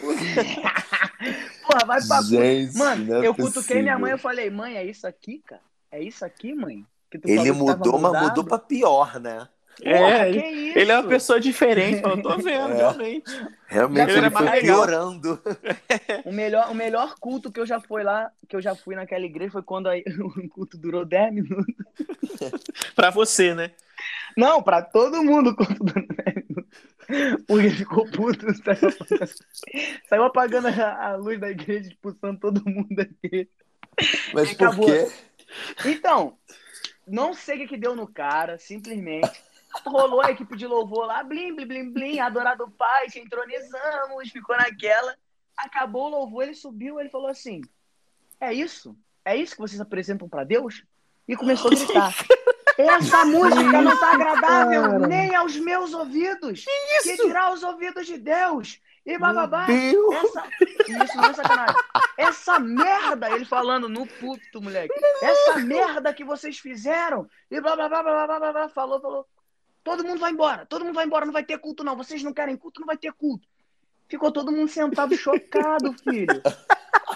Porra, 1.66 1.86
vai 1.86 2.06
pra. 2.06 2.22
Gente, 2.22 2.76
Mano, 2.76 3.14
é 3.14 3.26
eu 3.26 3.34
cutuquei 3.34 3.52
possível. 3.62 3.82
minha 3.82 3.98
mãe 3.98 4.12
eu 4.12 4.18
falei, 4.18 4.50
mãe, 4.50 4.76
é 4.76 4.84
isso 4.84 5.06
aqui, 5.06 5.40
cara? 5.46 5.62
É 5.90 6.02
isso 6.02 6.24
aqui, 6.24 6.54
mãe? 6.54 6.84
Ele 7.24 7.52
mudou, 7.52 7.98
mas 7.98 8.22
mudou 8.22 8.44
pra 8.44 8.58
pior, 8.58 9.20
né? 9.20 9.48
É, 9.82 10.30
que 10.30 10.38
ele, 10.38 10.46
isso? 10.70 10.78
ele 10.78 10.92
é 10.92 10.98
uma 10.98 11.08
pessoa 11.08 11.40
diferente, 11.40 12.02
eu 12.02 12.22
tô 12.22 12.36
vendo, 12.38 12.72
É. 12.72 12.76
realmente. 12.76 13.30
Realmente 13.66 14.10
Ele 14.10 14.18
ele, 14.18 14.26
era 14.26 14.30
foi 14.30 14.42
legal. 14.48 14.60
piorando. 14.60 15.42
O 16.24 16.32
melhor, 16.32 16.70
o 16.70 16.74
melhor 16.74 17.16
culto 17.18 17.50
que 17.50 17.60
eu 17.60 17.66
já 17.66 17.80
fui 17.80 18.02
lá, 18.02 18.30
que 18.48 18.54
eu 18.56 18.60
já 18.62 18.74
fui 18.74 18.94
naquela 18.94 19.24
igreja, 19.24 19.52
foi 19.52 19.62
quando 19.62 19.88
aí, 19.88 20.04
o 20.20 20.48
culto 20.48 20.78
durou 20.78 21.04
10 21.04 21.34
minutos. 21.34 21.74
Pra 22.94 23.10
você, 23.10 23.54
né? 23.54 23.72
Não, 24.36 24.62
pra 24.62 24.82
todo 24.82 25.22
mundo 25.22 25.50
o 25.50 25.56
culto 25.56 25.82
durou 25.84 26.06
10 26.06 26.46
minutos. 26.48 27.44
Porque 27.46 27.70
ficou 27.70 28.06
puto, 28.10 28.46
saiu 28.64 28.88
apagando, 28.88 29.30
saiu 30.08 30.24
apagando 30.24 30.68
a, 30.68 31.06
a 31.10 31.16
luz 31.16 31.38
da 31.38 31.50
igreja, 31.50 31.88
expulsando 31.88 32.40
todo 32.40 32.62
mundo 32.64 32.98
aqui. 33.00 33.48
Mas 34.32 34.50
E 34.52 34.56
por 34.56 34.68
acabou. 34.68 34.86
quê? 34.86 35.12
Então, 35.84 36.38
não 37.06 37.34
sei 37.34 37.56
o 37.56 37.58
que, 37.60 37.68
que 37.68 37.76
deu 37.76 37.94
no 37.94 38.06
cara, 38.08 38.58
simplesmente. 38.58 39.30
Rolou 39.84 40.22
a 40.22 40.30
equipe 40.30 40.56
de 40.56 40.66
louvor 40.66 41.06
lá, 41.06 41.22
blim, 41.22 41.54
blim, 41.54 41.66
blim, 41.66 41.90
blim, 41.90 42.20
adorado 42.20 42.70
Pai, 42.70 43.08
te 43.08 43.18
entronizamos, 43.18 44.30
ficou 44.30 44.56
naquela. 44.56 45.16
Acabou 45.56 46.06
o 46.06 46.10
louvor, 46.10 46.44
ele 46.44 46.54
subiu, 46.54 47.00
ele 47.00 47.08
falou 47.08 47.28
assim: 47.28 47.60
É 48.40 48.52
isso? 48.52 48.96
É 49.24 49.36
isso 49.36 49.54
que 49.54 49.60
vocês 49.60 49.80
apresentam 49.80 50.28
pra 50.28 50.44
Deus? 50.44 50.84
E 51.26 51.36
começou 51.36 51.70
a 51.70 51.74
gritar. 51.74 52.14
Essa 52.76 53.24
música 53.24 53.82
não 53.82 53.98
tá 53.98 54.14
agradável 54.14 54.82
Cara. 54.82 55.06
nem 55.06 55.34
aos 55.34 55.56
meus 55.56 55.94
ouvidos. 55.94 56.64
Que 57.02 57.16
dirá 57.16 57.44
aos 57.44 57.62
ouvidos 57.62 58.06
de 58.06 58.18
Deus? 58.18 58.80
E 59.06 59.18
bababá. 59.18 59.66
Essa... 59.70 60.44
Isso 60.88 61.16
não 61.16 61.24
é 61.24 61.34
sacanagem. 61.34 61.76
Essa 62.16 62.58
merda, 62.58 63.30
ele 63.30 63.44
falando 63.44 63.88
no 63.88 64.06
púlpito, 64.06 64.62
moleque. 64.62 64.94
Essa 65.22 65.58
merda 65.58 66.12
que 66.12 66.24
vocês 66.24 66.58
fizeram. 66.58 67.28
E 67.50 67.60
blá 67.60 67.76
blá 67.76 67.88
blá 67.88 68.02
blá 68.02 68.26
blá 68.26 68.38
blá 68.38 68.52
blá. 68.52 68.68
Falou, 68.70 69.00
falou. 69.00 69.26
Todo 69.84 70.02
mundo 70.02 70.18
vai 70.18 70.32
embora. 70.32 70.64
Todo 70.64 70.84
mundo 70.84 70.94
vai 70.94 71.04
embora. 71.04 71.26
Não 71.26 71.32
vai 71.32 71.44
ter 71.44 71.58
culto, 71.58 71.84
não. 71.84 71.94
Vocês 71.94 72.22
não 72.22 72.32
querem 72.32 72.56
culto, 72.56 72.80
não 72.80 72.86
vai 72.86 72.96
ter 72.96 73.12
culto. 73.12 73.46
Ficou 74.08 74.32
todo 74.32 74.50
mundo 74.50 74.68
sentado 74.68 75.14
chocado, 75.16 75.92
filho. 76.02 76.42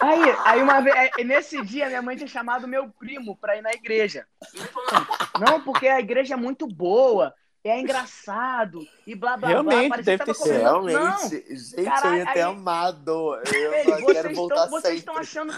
Aí, 0.00 0.20
aí 0.44 0.62
uma 0.62 0.80
vez, 0.80 1.10
nesse 1.24 1.62
dia, 1.62 1.86
minha 1.86 2.02
mãe 2.02 2.16
tinha 2.16 2.28
chamado 2.28 2.68
meu 2.68 2.88
primo 2.90 3.36
pra 3.36 3.56
ir 3.56 3.62
na 3.62 3.72
igreja. 3.72 4.26
Falou, 4.72 5.06
não, 5.40 5.60
porque 5.62 5.88
a 5.88 5.98
igreja 5.98 6.34
é 6.34 6.36
muito 6.36 6.66
boa, 6.66 7.34
é 7.64 7.80
engraçado, 7.80 8.86
e 9.10 9.14
blá 9.14 9.36
blá 9.36 9.48
Realmente, 9.48 9.78
blá. 9.80 9.88
Parecia 9.88 10.18
deve 10.18 10.32
que 10.32 10.38
ter 10.38 10.44
sido. 10.44 10.58
Realmente, 10.60 11.54
gente, 11.56 11.84
Caralho, 11.84 12.06
eu 12.08 12.16
ia 12.18 12.24
ter 12.26 12.30
aí- 12.30 12.40
amado. 12.42 13.34
Eu 13.52 13.72
Ei, 13.74 13.84
só 13.84 13.96
quero 13.96 14.04
vocês 14.04 14.36
voltar 14.36 14.54
estão 14.64 14.70
vocês 14.80 14.98
estão 14.98 15.16
achando, 15.16 15.52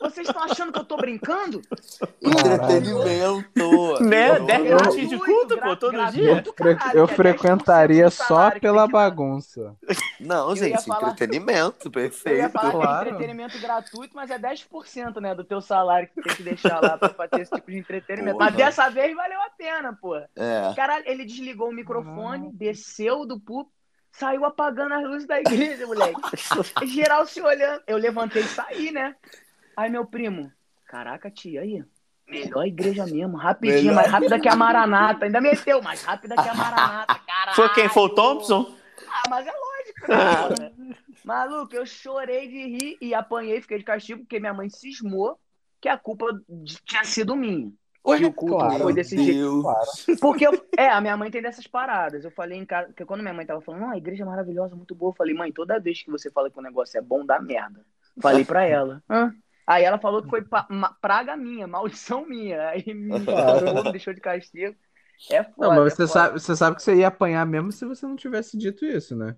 vocês 0.00 0.28
estão 0.28 0.42
achando 0.42 0.72
que 0.72 0.78
eu 0.80 0.84
tô 0.84 0.96
brincando? 0.96 1.62
Entretenimento. 2.20 4.02
Né? 4.04 4.30
Eu- 4.30 4.44
Dez 4.46 4.64
eu- 4.66 4.76
minutinhos 4.76 5.10
de 5.10 5.18
culto, 5.18 5.58
pô, 5.58 5.76
todo 5.76 5.92
gratuito, 5.92 6.42
dia. 6.42 6.74
caralho, 6.74 6.98
Eu 6.98 7.08
que 7.08 7.14
frequentaria 7.14 8.06
10% 8.06 8.10
só 8.26 8.50
pela 8.58 8.86
bagunça. 8.88 9.74
Não, 10.20 10.50
Eu 10.50 10.56
gente, 10.56 10.84
falar- 10.84 11.10
entretenimento, 11.10 11.76
Eu 11.84 11.88
ia 11.88 11.90
perfeito. 11.92 12.50
falar 12.50 12.70
que 12.70 12.76
é 12.76 12.80
Claro. 12.80 13.08
entretenimento 13.10 13.58
gratuito, 13.60 14.16
mas 14.16 14.30
é 14.30 14.38
10% 14.38 15.20
né, 15.20 15.34
do 15.34 15.44
teu 15.44 15.60
salário 15.60 16.08
que 16.08 16.14
tu 16.20 16.22
tem 16.26 16.36
que 16.36 16.42
deixar 16.42 16.80
lá 16.80 16.96
pra, 16.98 17.08
pra 17.10 17.28
ter 17.28 17.42
esse 17.42 17.54
tipo 17.54 17.70
de 17.70 17.78
entretenimento. 17.78 18.36
Porra. 18.38 18.46
Mas 18.50 18.56
dessa 18.56 18.88
vez 18.88 19.14
valeu 19.14 19.40
a 19.40 19.50
pena, 19.50 19.96
pô. 20.00 20.16
É. 20.16 20.72
Caralho, 20.74 21.04
ele 21.06 21.24
desligou 21.24 21.68
o 21.68 21.72
microfone, 21.72 22.50
desceu 22.52 22.95
do 23.04 23.40
púlpito, 23.40 23.74
saiu 24.10 24.44
apagando 24.44 24.94
as 24.94 25.04
luzes 25.04 25.26
da 25.26 25.40
igreja, 25.40 25.86
moleque. 25.86 26.20
Geral 26.86 27.26
se 27.26 27.40
olhando. 27.40 27.82
Eu 27.86 27.96
levantei 27.96 28.42
e 28.42 28.46
saí, 28.48 28.90
né? 28.90 29.14
Aí 29.76 29.90
meu 29.90 30.06
primo, 30.06 30.50
caraca, 30.86 31.30
tia, 31.30 31.60
aí. 31.60 31.84
Melhor 32.28 32.66
igreja 32.66 33.06
mesmo, 33.06 33.36
rapidinho, 33.36 33.82
Melhor. 33.82 33.94
mais 33.94 34.10
rápida 34.10 34.40
que 34.40 34.48
a 34.48 34.56
Maranata. 34.56 35.26
Ainda 35.26 35.40
meteu, 35.40 35.80
mais 35.80 36.02
rápida 36.02 36.34
que 36.34 36.48
a 36.48 36.54
Maranata, 36.54 37.14
caralho. 37.26 37.54
Foi 37.54 37.68
quem? 37.72 37.88
Foi 37.88 38.02
o 38.04 38.08
Thompson? 38.08 38.74
Ah, 39.08 39.22
mas 39.30 39.46
é 39.46 39.52
lógico, 39.52 40.10
né? 40.10 40.16
porra? 40.48 40.96
Maluco, 41.24 41.74
eu 41.74 41.86
chorei 41.86 42.48
de 42.48 42.66
rir 42.66 42.98
e 43.00 43.14
apanhei, 43.14 43.60
fiquei 43.60 43.78
de 43.78 43.84
castigo, 43.84 44.20
porque 44.20 44.40
minha 44.40 44.54
mãe 44.54 44.68
cismou 44.68 45.38
que 45.80 45.88
a 45.88 45.96
culpa 45.96 46.26
tinha 46.84 47.04
sido 47.04 47.36
minha. 47.36 47.70
Que 48.06 48.24
o 48.24 48.32
culto 48.32 48.58
claro. 48.58 48.82
foi 48.84 48.92
desse 48.92 49.16
Meu 49.16 49.24
jeito. 49.24 49.38
Deus. 49.40 49.62
Claro. 49.62 50.20
Porque 50.20 50.46
eu, 50.46 50.66
é, 50.76 50.88
a 50.88 51.00
minha 51.00 51.16
mãe 51.16 51.30
tem 51.30 51.42
dessas 51.42 51.66
paradas. 51.66 52.24
Eu 52.24 52.30
falei 52.30 52.58
em 52.58 52.64
casa, 52.64 52.86
porque 52.88 53.04
quando 53.04 53.22
minha 53.22 53.34
mãe 53.34 53.44
tava 53.44 53.60
falando, 53.60 53.80
não, 53.82 53.90
a 53.90 53.96
igreja 53.96 54.22
é 54.22 54.26
maravilhosa, 54.26 54.76
muito 54.76 54.94
boa, 54.94 55.10
eu 55.10 55.16
falei, 55.16 55.34
mãe, 55.34 55.52
toda 55.52 55.80
vez 55.80 56.02
que 56.02 56.10
você 56.10 56.30
fala 56.30 56.50
que 56.50 56.58
o 56.58 56.62
negócio 56.62 56.96
é 56.98 57.02
bom, 57.02 57.24
dá 57.26 57.40
merda. 57.40 57.84
Falei 58.20 58.44
pra 58.44 58.64
ela. 58.64 59.02
Hã? 59.10 59.34
Aí 59.66 59.82
ela 59.82 59.98
falou 59.98 60.22
que 60.22 60.28
foi 60.30 60.44
praga 61.00 61.36
minha, 61.36 61.66
maldição 61.66 62.24
minha. 62.24 62.68
Aí 62.68 62.84
me 62.94 63.18
deixou 63.90 64.14
de 64.14 64.20
castigo. 64.20 64.76
É 65.30 65.42
foda. 65.42 65.54
Não, 65.58 65.82
mas 65.82 65.92
é 65.92 65.96
você 65.96 65.96
foda. 65.96 66.08
sabe, 66.08 66.40
você 66.40 66.56
sabe 66.56 66.76
que 66.76 66.82
você 66.82 66.94
ia 66.94 67.08
apanhar 67.08 67.44
mesmo 67.44 67.72
se 67.72 67.84
você 67.84 68.06
não 68.06 68.14
tivesse 68.16 68.56
dito 68.56 68.84
isso, 68.84 69.16
né? 69.16 69.34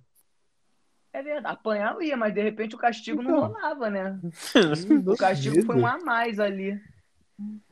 É 1.13 1.23
verdade, 1.23 1.55
apanhar 1.55 1.95
eu 1.95 2.03
ia, 2.03 2.17
mas 2.17 2.35
de 2.35 2.43
repente 2.43 2.75
o 2.75 2.79
castigo 2.79 3.23
não 3.23 3.31
Então. 3.31 3.49
rolava, 3.49 3.89
né? 3.91 4.21
O 5.07 5.17
castigo 5.17 5.63
foi 5.65 5.77
um 5.77 5.87
a 5.87 5.99
mais 5.99 6.39
ali. 6.39 6.79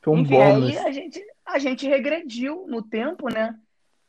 Foi 0.03 0.15
um 0.15 0.21
Enfim, 0.21 0.37
bônus. 0.37 0.77
aí 0.77 0.79
a 0.79 0.93
gente, 0.93 1.25
a 1.45 1.59
gente 1.59 1.87
regrediu 1.87 2.67
no 2.69 2.83
tempo, 2.83 3.29
né? 3.29 3.59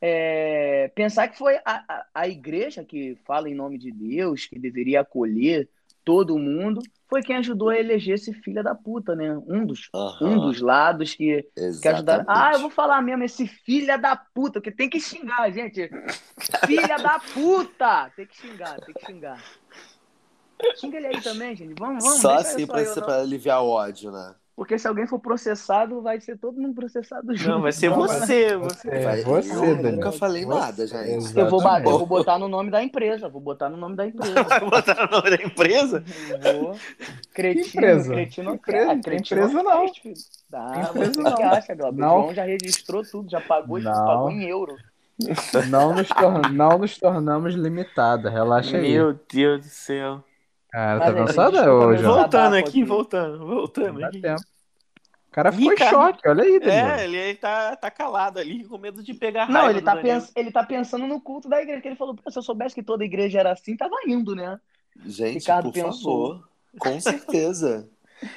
É, 0.00 0.88
pensar 0.94 1.26
que 1.28 1.36
foi 1.36 1.56
a, 1.56 1.62
a, 1.64 2.06
a 2.14 2.28
igreja 2.28 2.84
que 2.84 3.16
fala 3.26 3.48
em 3.48 3.54
nome 3.54 3.78
de 3.78 3.90
Deus, 3.90 4.46
que 4.46 4.58
deveria 4.58 5.00
acolher 5.00 5.68
todo 6.04 6.38
mundo, 6.38 6.80
foi 7.08 7.20
quem 7.22 7.36
ajudou 7.36 7.70
a 7.70 7.78
eleger 7.78 8.14
esse 8.14 8.32
filho 8.32 8.62
da 8.62 8.74
puta, 8.74 9.14
né? 9.16 9.36
Um 9.46 9.66
dos, 9.66 9.90
Aham, 9.92 10.28
um 10.28 10.40
dos 10.40 10.60
lados 10.60 11.14
que, 11.14 11.44
que 11.82 11.88
ajudaram. 11.88 12.24
Ah, 12.28 12.52
eu 12.52 12.60
vou 12.60 12.70
falar 12.70 13.02
mesmo, 13.02 13.24
esse 13.24 13.46
filha 13.46 13.98
da 13.98 14.14
puta, 14.16 14.60
que 14.60 14.70
tem 14.70 14.88
que 14.88 15.00
xingar, 15.00 15.50
gente. 15.50 15.90
Filha 16.64 16.96
da 16.98 17.18
puta! 17.18 18.10
Tem 18.16 18.26
que 18.26 18.36
xingar, 18.36 18.80
tem 18.80 18.94
que 18.94 19.04
xingar. 19.04 19.38
Xinga 20.76 20.96
ele 20.96 21.06
aí 21.08 21.20
também, 21.20 21.56
gente. 21.56 21.74
Vamos, 21.78 22.04
vamos. 22.04 22.20
Só 22.20 22.34
assim 22.36 22.66
pra, 22.66 22.82
eu, 22.82 22.94
pra 22.94 23.20
aliviar 23.20 23.62
o 23.62 23.68
ódio, 23.68 24.12
né? 24.12 24.34
Porque 24.58 24.76
se 24.76 24.88
alguém 24.88 25.06
for 25.06 25.20
processado, 25.20 26.02
vai 26.02 26.18
ser 26.20 26.36
todo 26.36 26.60
mundo 26.60 26.74
processado 26.74 27.32
junto. 27.36 27.48
Não, 27.48 27.62
vai 27.62 27.70
ser 27.70 27.86
Então, 27.86 27.98
você, 28.00 28.56
você. 28.56 28.88
É, 28.90 29.04
Vai- 29.04 29.22
você, 29.22 29.52
eu 29.54 29.60
Daniel. 29.76 29.92
nunca 29.92 30.10
falei 30.10 30.44
Você. 30.44 30.58
nada, 30.58 30.84
gente. 30.88 31.38
Eu 31.38 31.48
vou, 31.48 31.62
eu 31.62 31.82
vou 31.98 32.06
botar 32.06 32.40
no 32.40 32.48
nome 32.48 32.68
da 32.68 32.82
empresa. 32.82 33.28
Vou 33.28 33.40
botar 33.40 33.68
no 33.68 33.76
nome 33.76 33.94
da 33.94 34.04
empresa. 34.08 34.34
Vou 34.58 34.68
botar 34.68 35.06
o 35.08 35.10
nome 35.12 35.30
da 35.36 35.44
empresa? 35.44 36.02
Vou. 36.60 36.74
Cretino, 37.32 37.62
Que 37.64 37.68
empresa? 37.76 38.12
cretino, 38.12 38.54
empresa? 38.54 38.90
ah, 38.92 39.00
cretino 39.00 39.40
Empresa 39.44 39.62
não. 39.62 39.86
Que 39.92 40.12
você 40.12 40.88
empresa 40.90 41.22
não. 41.22 41.44
acha, 41.52 41.74
Glauber? 41.76 42.00
Não. 42.00 42.18
O 42.18 42.22
João 42.24 42.34
já 42.34 42.44
registrou 42.44 43.02
tudo, 43.04 43.30
já 43.30 43.40
pagou, 43.40 43.80
já 43.80 43.92
Não. 43.94 44.04
pagou 44.06 44.30
em 44.32 44.42
euro. 44.44 44.74
Não 45.70 45.94
nos, 45.94 46.08
tor- 46.08 46.50
não 46.52 46.78
nos 46.78 46.98
tornamos 46.98 47.54
limitados, 47.54 48.28
relaxa 48.32 48.76
aí. 48.76 48.92
Meu 48.92 49.16
Deus 49.32 49.60
do 49.60 49.66
céu. 49.68 50.24
Cara, 50.70 51.00
tá 51.00 51.10
desculpa, 51.12 51.48
ô, 51.48 51.52
meu 51.52 51.62
João? 51.64 51.92
Desabafo 51.96 52.18
Voltando 52.20 52.54
aqui, 52.56 52.68
aqui. 52.68 52.84
voltando, 52.84 53.46
voltando 53.46 54.00
dá 54.00 54.10
tempo. 54.10 54.40
O 55.28 55.30
cara 55.30 55.52
ficou 55.52 55.70
Ricardo- 55.70 55.94
em 55.96 56.00
choque, 56.12 56.28
olha 56.28 56.42
aí, 56.42 56.58
Daniel. 56.60 56.86
É, 56.88 57.04
ele, 57.04 57.16
ele 57.16 57.34
tá, 57.36 57.76
tá 57.76 57.90
calado 57.90 58.38
ali, 58.38 58.64
com 58.64 58.78
medo 58.78 59.02
de 59.02 59.14
pegar 59.14 59.44
raiva 59.44 59.52
Não, 59.62 59.70
ele 59.70 59.82
tá, 59.82 59.96
pens... 59.96 60.32
ele 60.34 60.50
tá 60.50 60.64
pensando 60.64 61.06
no 61.06 61.20
culto 61.20 61.48
da 61.48 61.60
igreja, 61.62 61.80
que 61.80 61.88
ele 61.88 61.96
falou, 61.96 62.14
"Pô, 62.14 62.30
se 62.30 62.38
eu 62.38 62.42
soubesse 62.42 62.74
que 62.74 62.82
toda 62.82 63.04
igreja 63.04 63.38
era 63.40 63.52
assim, 63.52 63.76
tava 63.76 63.94
indo, 64.06 64.34
né? 64.34 64.58
Gente, 65.06 65.40
Ricardo 65.40 65.64
por 65.66 65.72
pensou. 65.74 66.28
favor. 66.34 66.48
Com 66.78 66.98
certeza. 67.00 67.88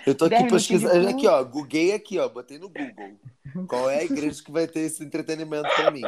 Eu 0.05 0.13
tô 0.13 0.25
aqui 0.25 0.43
pesquisando. 0.47 1.07
Aqui, 1.09 1.27
ó. 1.27 1.43
Googlei 1.43 1.93
aqui, 1.93 2.19
ó. 2.19 2.29
Botei 2.29 2.59
no 2.59 2.69
Google. 2.69 3.17
Qual 3.67 3.89
é 3.89 3.99
a 3.99 4.03
igreja 4.03 4.43
que 4.43 4.51
vai 4.51 4.67
ter 4.67 4.81
esse 4.81 5.03
entretenimento 5.03 5.67
pra 5.75 5.89
mim? 5.89 6.01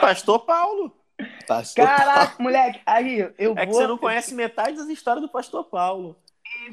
Pastor 0.00 0.40
Paulo. 0.40 0.92
Pastor. 1.46 1.84
Caraca, 1.86 2.42
moleque, 2.42 2.80
aí 2.86 3.18
eu 3.38 3.52
É 3.56 3.66
que 3.66 3.72
vou... 3.72 3.74
você 3.80 3.86
não 3.86 3.98
conhece 3.98 4.34
metade 4.34 4.76
das 4.76 4.88
histórias 4.88 5.22
do 5.22 5.28
Pastor 5.30 5.64
Paulo. 5.64 6.16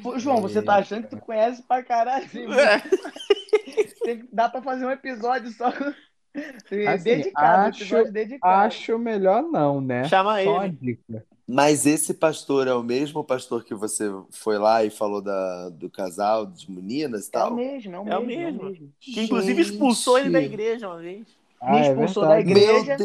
Pô, 0.02 0.18
João, 0.18 0.40
você 0.40 0.60
tá 0.60 0.76
achando 0.76 1.04
que 1.04 1.10
tu 1.16 1.18
conhece 1.18 1.62
pra 1.62 1.82
caralho? 1.82 2.26
É. 2.54 2.82
Dá 4.32 4.48
pra 4.48 4.62
fazer 4.62 4.86
um 4.86 4.90
episódio 4.90 5.50
só 5.52 5.68
Assim, 6.88 7.04
dedicado, 7.04 7.68
acho- 7.70 7.82
episódio 7.82 8.12
dedicado. 8.12 8.66
Acho 8.66 8.98
melhor 8.98 9.42
não, 9.42 9.80
né? 9.80 10.04
Chama 10.04 10.42
Só 10.44 10.64
ele. 10.64 10.78
dica. 10.80 11.24
Mas 11.50 11.86
esse 11.86 12.12
pastor 12.12 12.68
é 12.68 12.74
o 12.74 12.82
mesmo 12.82 13.24
pastor 13.24 13.64
que 13.64 13.74
você 13.74 14.04
foi 14.30 14.58
lá 14.58 14.84
e 14.84 14.90
falou 14.90 15.22
da, 15.22 15.70
do 15.70 15.88
casal, 15.88 16.44
de 16.44 16.70
meninas 16.70 17.24
e 17.24 17.26
É 17.26 17.28
o 17.28 17.32
tal? 17.32 17.54
mesmo, 17.54 17.96
é 17.96 17.98
o 18.00 18.08
É 18.08 18.18
o 18.18 18.24
mesmo. 18.26 18.42
é 18.42 18.48
o 18.48 18.52
mesmo. 18.52 18.64
mesmo. 18.70 18.92
Que 19.00 19.20
inclusive 19.22 19.62
expulsou 19.62 20.18
ele 20.18 20.28
da 20.30 20.40
igreja 20.42 20.86
uma 20.88 20.98
vez. 20.98 21.26
Ah, 21.60 21.72
Me 21.72 21.78
é 21.78 21.88
expulsou 21.90 22.22
da 22.24 22.36
verdade. 22.36 22.60
igreja. 22.60 22.96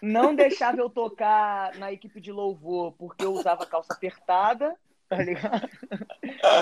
Não 0.00 0.34
deixava 0.34 0.78
eu 0.78 0.88
tocar 0.90 1.74
na 1.76 1.92
equipe 1.92 2.20
de 2.20 2.32
louvor 2.32 2.92
porque 2.92 3.24
eu 3.24 3.32
usava 3.32 3.66
calça 3.66 3.92
apertada, 3.94 4.76
tá 5.08 5.16
ligado? 5.18 5.68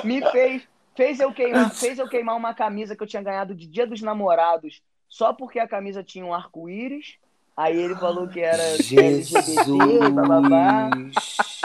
Me 0.05 0.23
fez, 0.31 0.69
fez 0.95 1.21
eu 1.21 1.33
queimar, 1.33 1.75
fez 1.75 1.99
eu 1.99 2.09
queimar 2.09 2.37
uma 2.37 2.55
camisa 2.55 2.97
que 2.97 3.03
eu 3.03 3.07
tinha 3.07 3.23
ganhado 3.23 3.55
de 3.55 3.67
Dia 3.67 3.87
dos 3.87 4.01
Namorados 4.03 4.83
só 5.09 5.33
porque 5.33 5.59
a 5.59 5.69
camisa 5.69 6.03
tinha 6.03 6.25
um 6.25 6.35
arco-íris. 6.35 7.19
Aí 7.57 7.77
ele 7.77 7.95
falou 7.97 8.29
que 8.29 8.41
era 8.41 8.63
LGBT, 8.63 10.11
bababá. 10.13 10.91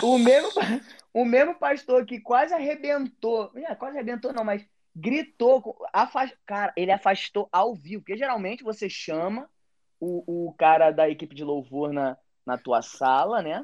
O 0.01 0.17
mesmo, 0.17 0.49
o 1.13 1.25
mesmo 1.25 1.53
pastor 1.55 2.05
que 2.05 2.19
quase 2.19 2.53
arrebentou, 2.53 3.51
é, 3.55 3.75
quase 3.75 3.97
arrebentou 3.97 4.31
não, 4.31 4.43
mas 4.43 4.65
gritou, 4.95 5.61
com- 5.61 5.75
afas- 5.91 6.33
cara, 6.45 6.71
ele 6.77 6.91
afastou 6.91 7.49
ao 7.51 7.75
vivo, 7.75 8.01
porque 8.01 8.17
geralmente 8.17 8.63
você 8.63 8.89
chama 8.89 9.49
o, 10.01 10.47
o 10.47 10.53
cara 10.53 10.91
da 10.91 11.07
equipe 11.07 11.35
de 11.35 11.43
louvor 11.43 11.93
na, 11.93 12.17
na 12.45 12.57
tua 12.57 12.81
sala, 12.81 13.41
né? 13.41 13.63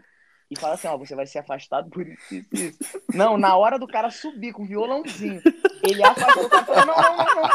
E 0.50 0.58
fala 0.58 0.76
assim, 0.76 0.88
ó, 0.88 0.98
você 0.98 1.14
vai 1.14 1.26
ser 1.26 1.40
afastado 1.40 1.90
por 1.90 2.08
isso, 2.08 2.36
isso, 2.36 2.48
isso. 2.54 3.02
Não, 3.14 3.38
na 3.38 3.58
hora 3.58 3.78
do 3.78 3.88
cara 3.88 4.10
subir 4.10 4.54
com 4.54 4.64
o 4.64 4.68
violãozinho, 4.68 5.42
ele 5.84 6.02
afastou 6.02 6.46
o 6.46 6.50
cara, 6.50 6.86
não, 6.86 6.96
não, 6.96 7.18
não, 7.18 7.36
não. 7.36 7.50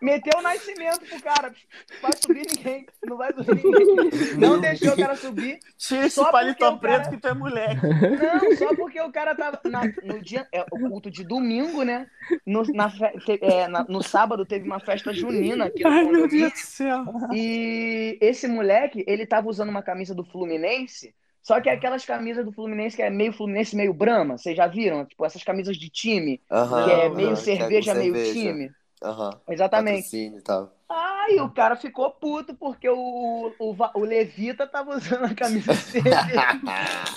Meteu 0.00 0.38
o 0.38 0.42
nascimento 0.42 1.00
pro 1.08 1.22
cara, 1.22 1.48
não 1.48 2.00
vai 2.02 2.12
subir 2.20 2.46
ninguém, 2.54 2.86
não 3.06 3.16
vai 3.16 3.32
subir 3.32 3.64
ninguém. 3.64 4.36
Não 4.38 4.60
deixou 4.60 4.92
o 4.92 4.96
cara 4.96 5.16
subir, 5.16 5.58
Tira 5.78 6.06
esse 6.06 6.20
paletó 6.30 6.72
porque 6.72 6.86
o 6.86 6.90
cara- 6.90 7.00
preto 7.00 7.10
que 7.14 7.20
tu 7.22 7.28
é 7.28 7.34
moleque. 7.34 7.80
não, 7.86 8.56
só 8.56 8.74
porque 8.76 9.00
o 9.00 9.10
cara 9.10 9.34
tava. 9.34 9.60
na- 9.64 9.84
no 10.04 10.20
dia. 10.20 10.46
É, 10.52 10.62
o 10.70 10.78
culto 10.90 11.10
de 11.10 11.24
domingo, 11.24 11.82
né? 11.82 12.06
No, 12.44 12.62
na 12.74 12.90
te- 12.90 13.38
é, 13.40 13.66
na- 13.68 13.84
no 13.88 14.02
sábado 14.02 14.44
teve 14.44 14.66
uma 14.66 14.80
festa 14.80 15.12
junina 15.12 15.66
aqui 15.66 15.82
no 15.82 15.90
condomínio. 16.04 16.50
do 16.50 16.56
céu. 16.56 17.04
E 17.32 18.18
esse 18.20 18.46
moleque, 18.46 19.04
ele 19.06 19.26
tava 19.26 19.48
usando 19.48 19.70
uma 19.70 19.82
camisa 19.82 20.14
do 20.14 20.24
Fluminense. 20.24 21.14
Só 21.42 21.60
que 21.60 21.68
é 21.68 21.72
aquelas 21.72 22.04
camisas 22.04 22.44
do 22.44 22.50
Fluminense 22.52 22.96
que 22.96 23.02
é 23.02 23.08
meio 23.08 23.32
Fluminense, 23.32 23.76
meio 23.76 23.94
Brahma. 23.94 24.36
Vocês 24.36 24.56
já 24.56 24.66
viram? 24.66 25.04
Tipo, 25.04 25.24
essas 25.24 25.44
camisas 25.44 25.76
de 25.76 25.88
time, 25.88 26.38
que 26.38 26.90
é 26.90 27.08
meio 27.08 27.30
é 27.30 27.36
cerveja, 27.36 27.94
meio 27.94 28.12
cerveja. 28.14 28.32
time. 28.32 28.70
Aham. 29.02 29.40
Exatamente. 29.48 29.96
Patrocínio 30.04 30.38
e 30.38 30.42
tal. 30.42 30.72
Aí 30.88 31.40
o 31.40 31.50
cara 31.50 31.74
ficou 31.74 32.10
puto 32.12 32.54
porque 32.54 32.88
o, 32.88 33.52
o, 33.58 33.76
o 33.94 34.00
Levita 34.04 34.66
tava 34.66 34.96
usando 34.96 35.24
a 35.24 35.34
camisa 35.34 35.74
de 35.74 35.80
cerveja. 35.80 36.60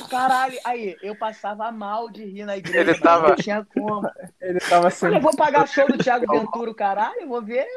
Caralho, 0.09 0.57
aí 0.65 0.97
eu 1.03 1.15
passava 1.15 1.71
mal 1.71 2.09
de 2.09 2.25
rir 2.25 2.45
na 2.45 2.57
igreja, 2.57 2.79
Ele 2.79 2.99
tava- 2.99 3.29
não 3.29 3.35
tinha 3.35 3.63
como. 3.63 4.09
Ele 4.41 4.59
tava 4.59 4.85
Olha, 4.85 4.87
eu 4.87 4.91
sendo. 4.91 5.19
vou 5.21 5.35
pagar 5.35 5.67
show 5.67 5.87
do 5.87 5.97
Thiago 5.97 6.25
Ventura, 6.33 6.73
caralho, 6.73 7.21
eu 7.21 7.27
vou 7.27 7.41
ver. 7.43 7.67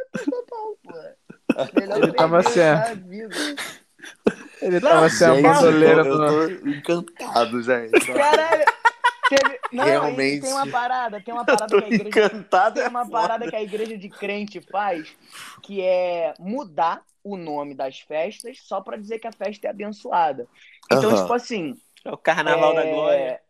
Melhor 1.75 1.99
Ele 1.99 2.13
tava 2.13 2.43
vida. 2.95 3.37
Ele 4.63 4.81
tava 4.81 5.09
sendo 5.11 5.47
a 5.47 5.53
bandoleira 5.53 6.01
eu, 6.07 6.19
do. 6.19 6.27
tô, 6.27 6.41
eu 6.43 6.61
tô 6.61 6.69
encantado, 6.69 7.63
gente. 7.63 8.13
Caralho, 8.13 8.65
teve... 9.29 9.59
Não, 9.73 9.85
Realmente. 9.85 10.21
aí 10.21 10.41
tem 10.41 10.53
uma 10.53 10.67
parada, 10.71 11.21
tem 11.21 11.35
uma 11.35 11.45
parada 11.45 11.77
que 11.77 11.85
a 11.85 11.89
igreja... 11.89 12.31
Tem 12.31 12.83
é 12.83 12.89
uma 12.89 13.09
parada 13.09 13.49
que 13.49 13.57
a 13.57 13.63
igreja 13.63 13.97
de 13.97 14.09
crente 14.09 14.61
faz, 14.61 15.17
que 15.63 15.81
é 15.81 16.35
mudar 16.39 17.03
o 17.25 17.37
nome 17.37 17.75
das 17.75 18.01
festas 18.01 18.59
só 18.63 18.81
pra 18.81 18.97
dizer 18.97 19.19
que 19.19 19.27
a 19.27 19.33
festa 19.33 19.67
é 19.67 19.71
abençoada. 19.71 20.47
Então, 20.87 21.11
Aham. 21.11 21.23
tipo 21.23 21.33
assim, 21.33 21.75
É 22.05 22.11
o 22.11 22.17
carnaval 22.17 22.75
da 22.75 22.83
É, 22.83 22.91
glória. 22.91 23.41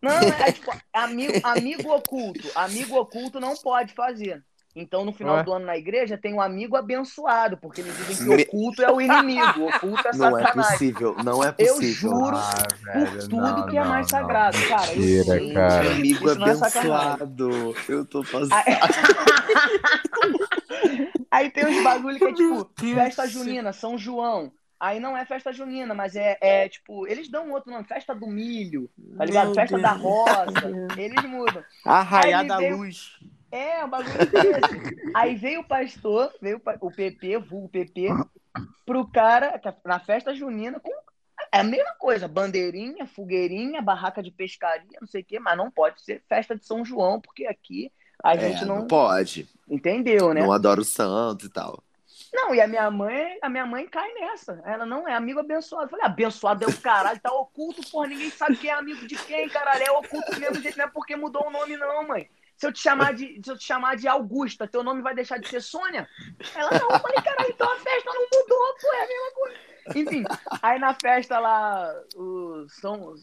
Não, 0.00 0.12
é 0.12 0.52
tipo, 0.52 0.72
amigo, 0.92 1.32
amigo 1.42 1.92
oculto. 1.92 2.48
Amigo 2.54 2.96
oculto 2.96 3.40
não 3.40 3.56
pode 3.56 3.92
fazer. 3.94 4.44
Então, 4.80 5.04
no 5.04 5.12
final 5.12 5.34
Ué? 5.36 5.42
do 5.42 5.52
ano 5.52 5.66
na 5.66 5.76
igreja, 5.76 6.16
tem 6.16 6.32
um 6.32 6.40
amigo 6.40 6.76
abençoado, 6.76 7.56
porque 7.56 7.80
eles 7.80 7.96
dizem 8.06 8.28
que 8.28 8.36
Me- 8.36 8.42
o 8.42 8.46
oculto 8.46 8.82
é 8.82 8.92
o 8.92 9.00
inimigo, 9.00 9.60
o 9.62 9.68
oculto 9.68 10.06
é 10.08 10.12
Não 10.16 10.38
é 10.38 10.42
satanás. 10.42 10.70
possível, 10.72 11.16
não 11.24 11.42
é 11.44 11.48
Eu 11.58 11.74
possível. 11.74 11.94
juro 12.10 12.36
Ah, 12.36 12.52
por 12.92 13.06
velho, 13.08 13.20
tudo 13.28 13.36
não, 13.42 13.66
que 13.66 13.76
é 13.76 13.80
não, 13.82 13.88
mais 13.88 14.06
não. 14.12 14.18
sagrado. 14.20 14.56
Cara, 14.68 14.92
eu 14.92 14.96
Mentira, 15.00 15.24
sei, 15.24 15.52
cara. 15.52 15.90
Amigo 15.90 16.26
Isso 16.28 16.38
não 16.38 16.46
é 16.46 16.54
sacanagem. 16.54 17.12
abençoado. 17.22 17.74
Eu 17.88 18.04
tô 18.06 18.22
fazendo. 18.22 18.54
Aí... 21.30 21.50
Tem 21.50 21.66
uns 21.66 21.82
bagulho 21.82 22.18
que 22.18 22.24
é 22.24 22.32
tipo, 22.32 22.70
festa 22.94 23.26
junina, 23.26 23.72
São 23.72 23.98
João. 23.98 24.52
Aí 24.80 25.00
não 25.00 25.16
é 25.16 25.24
festa 25.26 25.52
junina, 25.52 25.92
mas 25.92 26.14
é, 26.14 26.38
é 26.40 26.68
tipo, 26.68 27.04
eles 27.08 27.28
dão 27.28 27.50
outro 27.50 27.72
nome, 27.72 27.82
festa 27.84 28.14
do 28.14 28.28
milho, 28.28 28.88
tá 29.16 29.24
ligado? 29.24 29.46
Meu 29.46 29.54
festa 29.56 29.76
Deus. 29.76 29.82
da 29.82 29.92
roça. 29.92 30.44
Eles 30.96 31.24
mudam. 31.24 31.64
Arraiar 31.84 32.42
Aí 32.42 32.46
da 32.48 32.58
veio- 32.58 32.76
luz. 32.76 33.18
É, 33.50 33.84
um 33.84 33.88
bagulho 33.88 34.26
desse. 34.26 34.82
Aí 35.14 35.34
veio 35.36 35.60
o 35.60 35.68
pastor, 35.68 36.32
veio 36.40 36.60
o 36.80 36.86
o 36.86 36.92
PP, 36.92 37.38
vulgo 37.38 37.68
PP, 37.68 38.18
pro 38.86 39.06
cara, 39.10 39.60
é 39.64 39.88
na 39.88 40.00
festa 40.00 40.34
junina, 40.34 40.80
com 40.80 40.92
é 41.52 41.60
a 41.60 41.64
mesma 41.64 41.94
coisa, 41.98 42.28
bandeirinha, 42.28 43.06
fogueirinha, 43.06 43.80
barraca 43.80 44.22
de 44.22 44.30
pescaria, 44.30 44.98
não 45.00 45.08
sei 45.08 45.22
o 45.22 45.24
quê, 45.24 45.38
mas 45.40 45.56
não 45.56 45.70
pode 45.70 46.02
ser 46.02 46.22
festa 46.28 46.56
de 46.56 46.66
São 46.66 46.84
João, 46.84 47.20
porque 47.20 47.46
aqui 47.46 47.92
a 48.22 48.36
É, 48.36 48.38
gente 48.38 48.64
não 48.66 48.76
não 48.76 48.86
pode. 48.86 49.48
entendeu, 49.68 50.34
né? 50.34 50.42
Não 50.42 50.52
adora 50.52 50.80
o 50.80 50.84
santo 50.84 51.46
e 51.46 51.48
tal. 51.48 51.82
Não, 52.32 52.54
e 52.54 52.60
a 52.60 52.66
minha 52.66 52.90
mãe, 52.90 53.38
a 53.40 53.48
minha 53.48 53.64
mãe 53.64 53.86
cai 53.88 54.12
nessa. 54.14 54.60
Ela 54.64 54.84
não 54.84 55.08
é 55.08 55.14
amigo 55.14 55.40
abençoado. 55.40 55.86
Eu 55.86 55.88
falei, 55.90 56.04
abençoado 56.06 56.64
é 56.64 56.68
o 56.68 56.80
caralho, 56.80 57.20
tá 57.20 57.32
oculto, 57.32 57.80
porra, 57.90 58.08
ninguém 58.08 58.30
sabe 58.30 58.56
quem 58.56 58.70
é 58.70 58.74
amigo 58.74 59.06
de 59.06 59.16
quem, 59.24 59.48
caralho. 59.48 59.84
É 59.84 59.90
oculto 59.92 60.38
mesmo 60.38 60.60
jeito, 60.60 60.76
não 60.76 60.84
é 60.84 60.88
porque 60.88 61.16
mudou 61.16 61.46
o 61.46 61.50
nome, 61.50 61.76
não, 61.76 62.06
mãe. 62.06 62.28
Se 62.58 62.66
eu 62.66 62.72
te 62.72 62.80
chamar 62.80 63.14
de, 63.14 63.40
se 63.42 63.50
eu 63.50 63.56
te 63.56 63.64
chamar 63.64 63.96
de 63.96 64.08
Augusta, 64.08 64.66
teu 64.66 64.82
nome 64.82 65.00
vai 65.00 65.14
deixar 65.14 65.38
de 65.38 65.48
ser 65.48 65.62
Sônia? 65.62 66.08
Ela 66.56 66.70
não, 66.72 66.90
eu 66.90 66.98
falei, 66.98 67.22
caralho, 67.22 67.50
então 67.50 67.70
a 67.70 67.76
festa 67.76 68.10
não 68.12 68.22
mudou, 68.22 68.74
pô, 68.80 68.92
é 68.94 69.04
a 69.04 69.06
mesma 69.06 69.30
coisa. 69.32 69.58
Enfim, 69.94 70.24
aí 70.60 70.78
na 70.80 70.92
festa 70.92 71.38
lá, 71.38 71.88
o 72.16 72.66
São, 72.68 73.14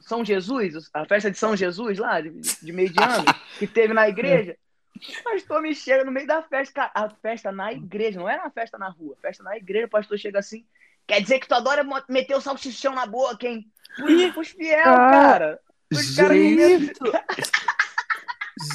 São 0.00 0.24
Jesus, 0.24 0.90
a 0.92 1.04
festa 1.06 1.30
de 1.30 1.38
São 1.38 1.56
Jesus 1.56 1.98
lá, 1.98 2.20
de, 2.20 2.30
de 2.30 2.72
meio 2.72 2.90
de 2.90 3.00
ano, 3.00 3.24
que 3.60 3.66
teve 3.68 3.94
na 3.94 4.08
igreja, 4.08 4.56
o 4.96 5.22
pastor 5.22 5.62
me 5.62 5.72
chega 5.72 6.04
no 6.04 6.10
meio 6.10 6.26
da 6.26 6.42
festa, 6.42 6.90
a 6.92 7.08
festa 7.08 7.52
na 7.52 7.72
igreja, 7.72 8.18
não 8.18 8.28
era 8.28 8.42
uma 8.42 8.50
festa 8.50 8.76
na 8.76 8.88
rua, 8.88 9.16
festa 9.22 9.44
na 9.44 9.56
igreja, 9.56 9.86
o 9.86 9.90
pastor 9.90 10.18
chega 10.18 10.40
assim, 10.40 10.66
quer 11.06 11.22
dizer 11.22 11.38
que 11.38 11.46
tu 11.46 11.54
adora 11.54 11.86
meter 12.08 12.34
o 12.36 12.40
salsichão 12.40 12.94
na 12.94 13.06
boca, 13.06 13.46
hein? 13.46 13.70
Pros 14.34 14.48
fiel, 14.48 14.78
Ah, 14.84 15.10
cara. 15.10 15.60
Os 15.92 16.16
caras 16.16 16.36
me 16.36 16.92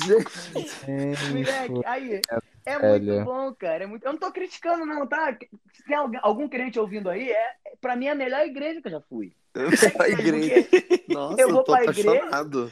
gente. 0.06 1.32
Moleque, 1.32 1.82
aí, 1.86 2.22
é 2.66 2.80
velho. 2.80 3.06
muito 3.14 3.26
bom, 3.26 3.54
cara. 3.54 3.84
É 3.84 3.88
muito... 3.88 4.06
Eu 4.06 4.12
não 4.14 4.20
tô 4.20 4.32
criticando, 4.32 4.86
não, 4.86 5.06
tá? 5.08 5.38
Se 5.74 5.84
tem 5.86 5.96
alguém- 5.96 6.20
algum 6.24 6.48
crente 6.48 6.80
ouvindo 6.80 7.10
aí, 7.10 7.30
é, 7.30 7.54
pra 7.80 7.96
mim 7.96 8.08
é 8.08 8.12
a 8.12 8.16
melhor 8.16 8.46
igreja 8.46 8.82
que 8.82 8.88
eu 8.88 8.92
já 8.92 9.02
fui. 9.02 9.34
Eu 9.54 9.70
vou 9.72 9.92
pra 9.92 10.10
igreja. 10.10 10.68
Nossa, 11.08 11.42
Eu 11.42 11.48
eu, 11.48 11.54
vou 11.56 11.64
tô 11.64 11.72
pra 11.74 11.84
igreja. 11.84 12.10
apaixonado. 12.12 12.72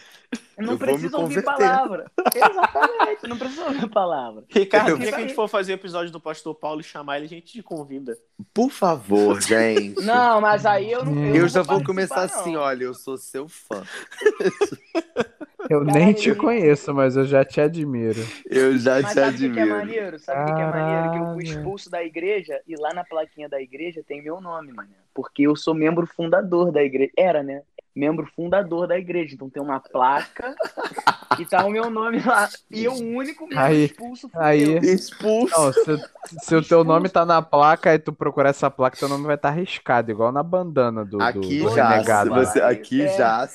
Eu 0.58 0.66
não 0.66 0.74
Eu 0.74 0.80
preciso 0.80 1.18
ouvir 1.18 1.42
palavra. 1.44 2.12
Exatamente, 2.36 3.28
não 3.28 3.38
preciso 3.38 3.64
ouvir 3.64 3.90
palavra. 3.90 4.44
Ricardo, 4.52 4.90
Eu- 4.90 4.98
dia 4.98 5.10
que 5.12 5.16
a 5.16 5.22
gente 5.22 5.34
for 5.34 5.48
fazer 5.48 5.74
episódio 5.74 6.12
do 6.12 6.20
Pastor 6.20 6.54
Paulo 6.56 6.82
e 6.82 6.84
chamar 6.84 7.18
ele, 7.18 7.26
a 7.26 7.30
gente 7.30 7.54
te 7.54 7.64
convida. 7.64 8.18
Por 8.54 8.70
favor, 8.70 9.40
gente. 9.42 10.02
Não, 10.04 10.42
mas 10.42 10.66
aí 10.66 10.92
eu 10.92 11.06
não. 11.06 11.26
Eu 11.34 11.42
não 11.44 11.48
já 11.48 11.62
vou 11.62 11.84
começar 11.84 12.18
não. 12.18 12.24
assim, 12.24 12.56
olha, 12.56 12.84
eu 12.84 12.94
sou 12.94 13.18
seu 13.18 13.48
fã. 13.48 13.84
Eu 15.70 15.86
Cara, 15.86 16.00
nem 16.00 16.14
te 16.14 16.34
conheço, 16.36 16.94
mas 16.94 17.16
eu 17.16 17.26
já 17.26 17.44
te 17.46 17.62
admiro. 17.62 18.20
Eu 18.50 18.78
já 18.78 19.02
Mas 19.02 19.08
te 19.08 19.14
sabe 19.14 19.36
o 19.36 19.38
que, 19.40 19.46
é 19.46 19.62
admiro. 19.64 19.70
maneiro? 19.78 20.20
Sabe 20.20 20.42
o 20.42 20.46
que, 20.46 20.54
que 20.56 20.62
é 20.62 20.66
maneiro? 20.68 21.12
Que 21.12 21.18
eu 21.18 21.34
fui 21.34 21.44
expulso 21.44 21.90
da 21.90 22.04
igreja 22.04 22.60
e 22.68 22.76
lá 22.76 22.94
na 22.94 23.04
plaquinha 23.04 23.48
da 23.48 23.62
igreja 23.62 24.02
tem 24.08 24.22
meu 24.22 24.42
nome, 24.42 24.72
mano. 24.74 24.90
Porque 25.14 25.44
eu 25.44 25.56
sou 25.56 25.74
membro 25.74 26.06
fundador 26.08 26.72
da 26.72 26.84
igreja. 26.84 27.12
Era, 27.18 27.42
né? 27.44 27.62
Membro 27.96 28.28
fundador 28.36 28.88
da 28.88 28.98
igreja. 28.98 29.36
Então 29.36 29.50
tem 29.50 29.62
uma 29.62 29.80
placa 29.80 30.56
e 31.40 31.46
tá 31.46 31.64
o 31.66 31.70
meu 31.70 31.90
nome 31.92 32.20
lá. 32.26 32.50
E 32.72 32.84
eu, 32.84 32.94
o 32.94 33.16
único 33.18 33.44
membro 33.48 33.60
Aí- 33.64 33.86
expulso 33.86 34.30
aí- 34.34 34.74
eu. 34.76 34.84
Expulso. 34.84 35.54
Não, 35.58 35.72
se, 35.72 36.10
se 36.46 36.56
o 36.56 36.62
teu 36.64 36.84
nome 36.84 37.08
tá 37.10 37.26
na 37.26 37.42
placa 37.42 37.94
e 37.94 38.00
tu 38.00 38.12
procurar 38.12 38.50
essa 38.50 38.70
placa, 38.70 38.98
teu 38.98 39.08
nome 39.08 39.26
vai 39.26 39.36
estar 39.36 39.52
riscado, 39.52 40.10
igual 40.12 40.32
na 40.32 40.42
bandana 40.44 41.06
do, 41.06 41.18
do, 41.20 41.24
aqui 41.24 41.60
do 41.60 41.70
já, 41.76 41.88
se 41.88 41.94
renegado. 41.94 42.30
você, 42.34 42.60
aqui 42.62 43.04
É. 43.04 43.18
já. 43.18 43.48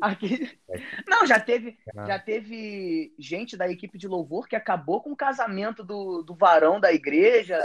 Aqui... 0.00 0.58
Não, 1.08 1.26
já 1.26 1.40
teve, 1.40 1.78
Ah. 1.96 2.04
já 2.06 2.18
teve 2.18 3.14
gente 3.18 3.56
da 3.56 3.68
equipe 3.68 3.96
de 3.96 4.06
louvor 4.06 4.46
que 4.48 4.54
acabou 4.56 5.00
com 5.00 5.12
o 5.12 5.16
casamento 5.16 5.82
do, 5.82 6.22
do 6.22 6.34
varão 6.34 6.78
da 6.78 6.92
igreja 6.92 7.60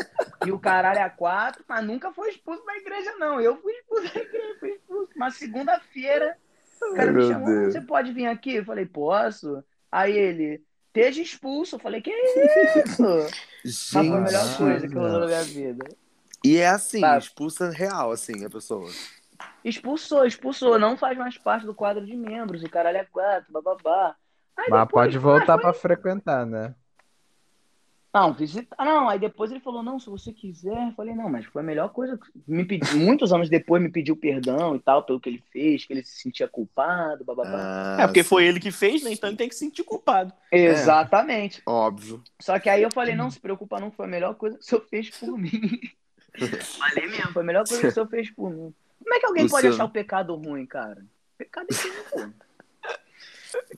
e 0.45 0.51
o 0.51 0.59
caralho 0.59 0.99
é 0.99 1.03
a 1.03 1.09
quatro, 1.09 1.63
mas 1.67 1.83
nunca 1.85 2.11
foi 2.13 2.29
expulso 2.29 2.63
da 2.65 2.75
igreja, 2.77 3.15
não. 3.17 3.39
Eu 3.41 3.57
fui 3.61 3.73
expulso 3.73 4.13
da 4.13 4.19
igreja, 4.21 4.55
fui 4.59 4.69
expulso. 4.69 5.09
Uma 5.15 5.31
segunda-feira, 5.31 6.37
o 6.81 6.93
cara 6.95 7.11
me 7.11 7.27
chamou, 7.27 7.65
você 7.65 7.81
pode 7.81 8.11
vir 8.13 8.27
aqui? 8.27 8.55
Eu 8.55 8.65
falei, 8.65 8.85
posso. 8.85 9.63
Aí 9.91 10.17
ele, 10.17 10.63
esteja 10.87 11.21
expulso. 11.21 11.75
Eu 11.75 11.79
falei, 11.79 12.01
que 12.01 12.11
isso? 12.11 12.99
Mas 13.63 13.89
foi 13.89 14.07
a 14.07 14.21
melhor 14.21 14.45
Gente. 14.47 14.57
coisa 14.57 14.87
que 14.87 14.93
rolou 14.95 15.19
na 15.19 15.25
minha 15.27 15.43
vida. 15.43 15.85
E 16.43 16.57
é 16.57 16.67
assim, 16.67 17.01
Tá. 17.01 17.17
expulsa 17.17 17.69
real, 17.69 18.11
assim, 18.11 18.43
a 18.45 18.49
pessoa. 18.49 18.89
Expulsou, 19.63 20.25
expulsou, 20.25 20.79
não 20.79 20.97
faz 20.97 21.17
mais 21.17 21.37
parte 21.37 21.65
do 21.65 21.73
quadro 21.73 22.05
de 22.05 22.15
membros, 22.15 22.63
o 22.63 22.69
caralho 22.69 22.97
é 22.97 23.05
quatro, 23.05 23.51
bababá. 23.51 24.15
Aí 24.57 24.67
Mas 24.69 24.81
depois- 24.81 25.05
pode 25.05 25.17
voltar 25.17 25.53
mas 25.53 25.61
pra 25.61 25.73
frequentar, 25.73 26.45
né? 26.45 26.75
Não, 28.13 28.33
visitar. 28.33 28.75
Não, 28.83 29.07
aí 29.07 29.17
depois 29.17 29.51
ele 29.51 29.61
falou, 29.61 29.81
não, 29.81 29.97
se 29.97 30.09
você 30.09 30.33
quiser. 30.33 30.89
Eu 30.89 30.91
falei, 30.95 31.15
não, 31.15 31.29
mas 31.29 31.45
foi 31.45 31.61
a 31.61 31.65
melhor 31.65 31.89
coisa. 31.93 32.19
Me 32.45 32.65
pedi, 32.65 32.93
muitos 32.97 33.31
anos 33.31 33.49
depois 33.49 33.81
me 33.81 33.89
pediu 33.89 34.17
perdão 34.17 34.75
e 34.75 34.79
tal, 34.79 35.03
pelo 35.03 35.17
que 35.17 35.29
ele 35.29 35.43
fez, 35.49 35.85
que 35.85 35.93
ele 35.93 36.03
se 36.03 36.21
sentia 36.21 36.45
culpado, 36.45 37.23
bababá. 37.23 37.95
Ah, 37.97 38.01
é, 38.01 38.07
porque 38.07 38.21
sim. 38.21 38.27
foi 38.27 38.45
ele 38.45 38.59
que 38.59 38.69
fez, 38.69 39.01
né? 39.01 39.13
Então 39.13 39.29
ele 39.29 39.37
tem 39.37 39.47
que 39.47 39.55
se 39.55 39.59
sentir 39.59 39.85
culpado. 39.85 40.33
Exatamente. 40.51 41.61
Óbvio. 41.65 42.21
Só 42.41 42.59
que 42.59 42.69
aí 42.69 42.83
eu 42.83 42.91
falei, 42.91 43.15
não 43.15 43.31
se 43.31 43.39
preocupa 43.39 43.79
não, 43.79 43.91
foi 43.91 44.05
a 44.05 44.09
melhor 44.09 44.35
coisa 44.35 44.57
que 44.57 44.63
o 44.63 44.67
senhor 44.67 44.85
fez 44.89 45.09
por 45.09 45.37
mim. 45.37 45.79
Falei 46.77 47.07
mesmo, 47.07 47.31
foi 47.33 47.41
a 47.41 47.45
melhor 47.45 47.67
coisa 47.67 47.81
que 47.81 47.87
o 47.87 47.91
senhor 47.91 48.07
fez 48.07 48.31
por 48.31 48.49
mim. 48.49 48.73
Como 49.03 49.13
é 49.13 49.19
que 49.19 49.25
alguém 49.25 49.45
O 49.45 49.49
pode 49.49 49.67
achar 49.67 49.85
o 49.85 49.89
pecado 49.89 50.35
ruim, 50.35 50.65
cara? 50.65 51.05
Pecado 51.37 51.67
é 51.71 51.75
ruim, 51.75 52.03
pô. 52.09 52.51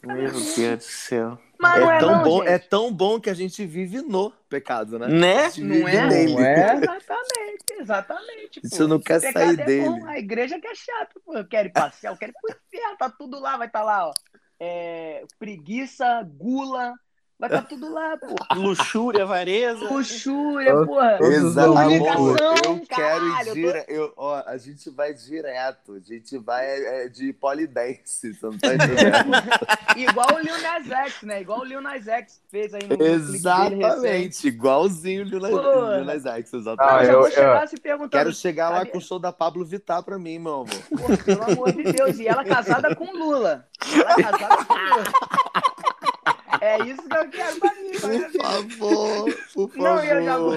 Meu 0.08 0.32
Deus 0.32 0.78
do 0.78 0.82
céu. 0.84 1.40
Mas 1.60 1.82
não 1.82 1.92
É 1.92 1.96
é 1.98 2.00
tão, 2.00 2.12
não, 2.12 2.24
bom, 2.24 2.38
gente. 2.40 2.48
é 2.50 2.60
tão 2.60 2.94
bom 2.94 3.20
que 3.20 3.30
a 3.30 3.34
gente 3.34 3.66
vive 3.66 4.02
no 4.02 4.32
pecado, 4.50 5.00
né? 5.00 5.08
Né? 5.08 5.50
Não 5.58 5.88
é? 5.88 6.08
nele. 6.08 6.34
Não 6.34 6.40
é? 6.42 6.76
Exatamente, 6.84 7.64
exatamente. 7.80 8.62
pô. 8.62 8.68
Você 8.68 8.86
não 8.88 9.00
quer 9.00 9.20
sair 9.20 9.60
é 9.60 9.66
dele. 9.66 9.90
bom, 9.90 10.06
a 10.08 10.18
igreja 10.20 10.60
que 10.60 10.68
é 10.68 10.76
chato, 10.76 11.22
pô. 11.26 11.36
Eu 11.38 11.48
quero 11.48 11.70
ir 11.70 11.72
passear, 11.72 12.12
eu 12.14 12.18
quero 12.18 12.32
ir 12.32 12.36
pro 12.40 12.52
inferno, 12.56 12.98
tá 12.98 13.10
tudo 13.10 13.40
lá, 13.40 13.58
vai 13.58 13.68
estar 13.68 13.84
lá, 13.84 14.08
ó. 14.10 14.14
É, 14.60 15.24
preguiça, 15.40 16.22
gula, 16.24 16.94
vai 17.48 17.60
estar 17.60 17.68
tudo 17.70 17.94
lá, 17.94 18.18
pô. 18.18 18.56
Luxúria, 18.56 19.24
avareza. 19.24 19.80
Luxúria, 19.90 20.72
Todos- 20.72 20.88
porra. 20.88 21.18
Exato, 21.22 21.78
amor. 21.78 22.38
Eu 22.66 22.80
quero 22.88 23.26
ir 23.28 23.48
eu 23.48 23.54
dire... 23.54 23.86
eu, 23.88 24.14
ó, 24.16 24.44
A 24.46 24.58
gente 24.58 24.90
vai 24.90 25.14
direto. 25.14 25.94
A 25.96 26.00
gente 26.00 26.38
vai 26.38 26.66
é, 26.66 27.10
de 27.10 27.34
polidense. 27.34 28.34
Você 28.34 28.46
não 28.46 28.58
tá 28.58 28.68
entendendo? 28.76 29.32
Igual 29.98 30.28
o 30.36 30.40
Lil 30.40 30.62
Nas 30.62 30.88
X, 30.90 31.22
né? 31.24 31.42
Igual 31.42 31.60
o 31.60 31.64
Lil 31.66 31.82
Nas 31.82 32.08
X 32.08 32.42
fez 32.50 32.74
aí 32.74 32.82
no. 32.88 33.04
Exatamente. 33.04 34.48
Igualzinho 34.48 35.24
o 35.26 35.30
Lil. 35.30 35.40
Lil 35.98 36.06
Nas 36.06 36.26
X, 36.26 36.54
exatamente. 36.54 36.94
Ah, 36.96 37.04
eu 37.04 37.06
já 37.06 37.12
eu- 37.14 37.20
vou 37.20 37.28
eu- 37.28 37.34
chegar 37.34 37.68
se 37.68 37.78
perguntando. 37.78 38.10
Quero 38.12 38.34
chegar 38.34 38.70
lá 38.70 38.86
com 38.86 38.98
o 38.98 39.02
show 39.02 39.20
da 39.20 39.32
Pablo 39.34 39.66
Vittar 39.66 40.02
pra 40.04 40.18
mim, 40.18 40.40
meu 40.40 40.54
amor. 40.54 40.68
Pô, 40.90 41.24
pelo 41.26 41.44
amor 41.44 41.72
de 41.74 41.84
Deus. 41.92 42.18
E 42.20 42.28
ela 42.28 42.44
casada 42.46 42.96
com 42.96 43.12
Lula. 43.12 43.68
Ela 43.94 44.12
é 44.12 44.24
casada 44.24 44.66
com 44.66 44.74
Lula. 44.74 45.04
É 46.64 46.78
isso 46.86 47.02
que 47.10 47.18
eu 47.18 47.30
quero 47.30 47.60
pra 47.60 47.74
mim, 47.76 47.92
Por 48.00 48.10
vida. 48.10 48.30
favor, 48.42 49.26
por 49.54 49.70
favor. 49.70 49.78
Não, 49.84 50.04
eu 50.04 50.24
já 50.24 50.38
vou, 50.38 50.56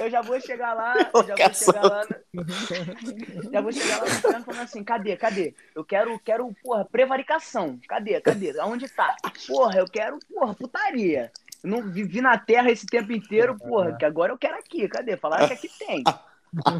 eu 0.00 0.10
já 0.10 0.20
vou 0.22 0.40
chegar 0.40 0.74
lá, 0.74 0.94
eu 1.14 1.24
já 1.26 1.34
vou 1.34 1.54
chegar 1.54 1.82
lá, 1.82 2.04
no- 2.34 3.50
já 3.52 3.60
vou 3.62 3.72
chegar 3.72 3.96
lá 3.98 4.04
no 4.04 4.44
falando 4.44 4.60
assim, 4.60 4.84
cadê, 4.84 5.16
cadê? 5.16 5.54
Eu 5.74 5.82
quero, 5.84 6.18
quero, 6.20 6.54
porra, 6.62 6.84
prevaricação, 6.84 7.78
cadê, 7.88 8.20
cadê? 8.20 8.58
Aonde 8.60 8.86
tá? 8.88 9.16
Porra, 9.48 9.78
eu 9.78 9.86
quero, 9.86 10.18
porra, 10.28 10.54
putaria. 10.54 11.32
Eu 11.64 11.70
não 11.70 11.82
vivi 11.90 12.20
na 12.20 12.36
terra 12.38 12.70
esse 12.70 12.86
tempo 12.86 13.10
inteiro, 13.12 13.56
porra, 13.58 13.96
que 13.96 14.04
agora 14.04 14.32
eu 14.32 14.38
quero 14.38 14.56
aqui, 14.58 14.86
cadê? 14.88 15.16
Falaram 15.16 15.46
que 15.48 15.54
aqui 15.54 15.68
tem. 15.78 16.02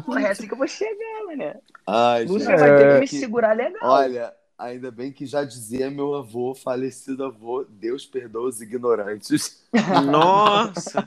Porra, 0.05 0.21
é 0.27 0.31
assim 0.31 0.47
que 0.47 0.53
eu 0.53 0.57
vou 0.57 0.67
chegar, 0.67 1.23
mané. 1.27 1.55
Ai, 1.87 2.25
Lúcia 2.25 2.49
gente, 2.51 2.59
vai 2.59 2.77
ter 2.77 2.93
que 2.93 2.99
me 2.99 3.07
que- 3.07 3.19
segurar 3.19 3.55
legal. 3.55 3.89
Olha, 3.89 4.33
ainda 4.61 4.91
bem 4.91 5.11
que 5.11 5.25
já 5.25 5.43
dizia 5.43 5.89
meu 5.89 6.13
avô, 6.15 6.53
falecido 6.53 7.23
avô, 7.23 7.65
Deus 7.67 8.05
perdoa 8.05 8.49
os 8.49 8.61
ignorantes. 8.61 9.65
Nossa. 10.05 11.05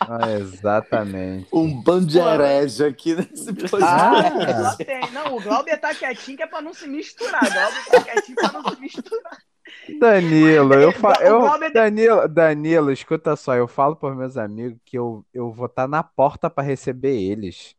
Ah, 0.00 0.32
exatamente. 0.32 1.48
Um 1.52 1.80
bando 1.82 2.06
de 2.06 2.18
herege 2.18 2.84
aqui 2.84 3.14
nesse 3.14 3.52
podcast. 3.52 3.84
Ah, 3.84 4.70
só 4.70 4.76
tem. 4.76 5.10
Não, 5.12 5.36
o 5.36 5.42
Glauber 5.42 5.78
tá 5.78 5.94
quietinho 5.94 6.36
que 6.36 6.42
é 6.42 6.46
pra 6.46 6.60
não 6.60 6.74
se 6.74 6.86
misturar. 6.88 7.42
O 7.42 7.52
Glauber 7.52 7.84
tá 7.90 8.00
quietinho 8.02 8.36
pra 8.36 8.52
não 8.52 8.74
se 8.74 8.80
misturar. 8.80 9.38
Danilo, 9.98 10.74
eu, 10.74 10.92
fa... 10.92 11.18
O 11.20 11.22
eu 11.22 11.72
Danilo, 11.72 12.28
Danilo, 12.28 12.90
escuta 12.90 13.36
só, 13.36 13.54
eu 13.54 13.68
falo 13.68 13.96
pros 13.96 14.16
meus 14.16 14.36
amigos 14.36 14.78
que 14.84 14.98
eu, 14.98 15.24
eu 15.32 15.52
vou 15.52 15.66
estar 15.66 15.88
na 15.88 16.02
porta 16.02 16.50
pra 16.50 16.62
receber 16.62 17.16
eles. 17.16 17.76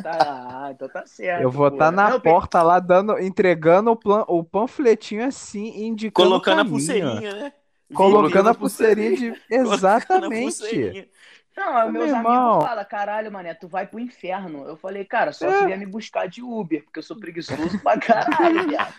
Tá, 0.00 0.70
então 0.72 0.88
tá 0.88 1.04
certo. 1.06 1.42
Eu 1.42 1.50
vou 1.50 1.68
estar 1.68 1.90
na 1.90 2.10
Não, 2.10 2.20
porta 2.20 2.62
lá 2.62 2.78
dando, 2.78 3.18
entregando 3.18 3.90
o, 3.90 3.96
plan... 3.96 4.24
o 4.28 4.42
panfletinho 4.44 5.24
assim, 5.26 5.84
indicando 5.84 6.28
Colocando 6.28 6.58
o 6.58 6.62
a 6.62 6.64
pulseirinha, 6.64 7.34
né? 7.34 7.52
Colocando 7.94 8.48
a 8.48 8.54
pulseirinha 8.54 9.16
de. 9.16 9.34
Exatamente. 9.50 10.42
pulseirinha. 10.42 11.06
Não, 11.54 11.92
meus 11.92 12.06
Meu 12.06 12.16
irmão. 12.16 12.50
amigos 12.52 12.64
falam, 12.66 12.84
caralho, 12.86 13.30
mané, 13.30 13.52
tu 13.52 13.68
vai 13.68 13.86
pro 13.86 14.00
inferno. 14.00 14.64
Eu 14.66 14.74
falei, 14.74 15.04
cara, 15.04 15.32
só 15.32 15.50
se 15.50 15.66
vier 15.66 15.78
me 15.78 15.84
buscar 15.84 16.26
de 16.26 16.42
Uber, 16.42 16.82
porque 16.82 16.98
eu 16.98 17.02
sou 17.02 17.14
preguiçoso 17.18 17.78
pra 17.82 17.98
caralho, 17.98 18.68
viado. 18.68 18.94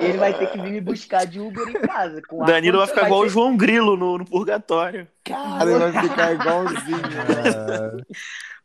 Ele 0.00 0.18
vai 0.18 0.34
ter 0.36 0.48
que 0.50 0.60
vir 0.60 0.72
me 0.72 0.80
buscar 0.80 1.24
de 1.24 1.38
Uber 1.38 1.68
em 1.68 1.74
casa. 1.74 2.20
Com 2.28 2.44
Danilo 2.44 2.78
vai 2.78 2.88
ficar 2.88 3.06
igual 3.06 3.20
o 3.20 3.24
ter- 3.24 3.30
João 3.30 3.56
Grilo 3.56 3.96
no, 3.96 4.18
no 4.18 4.24
purgatório. 4.24 5.06
Cara, 5.22 5.70
ele 5.70 5.92
vai 5.92 6.02
ficar 6.02 6.32
igualzinho. 6.32 6.98
né? 6.98 8.04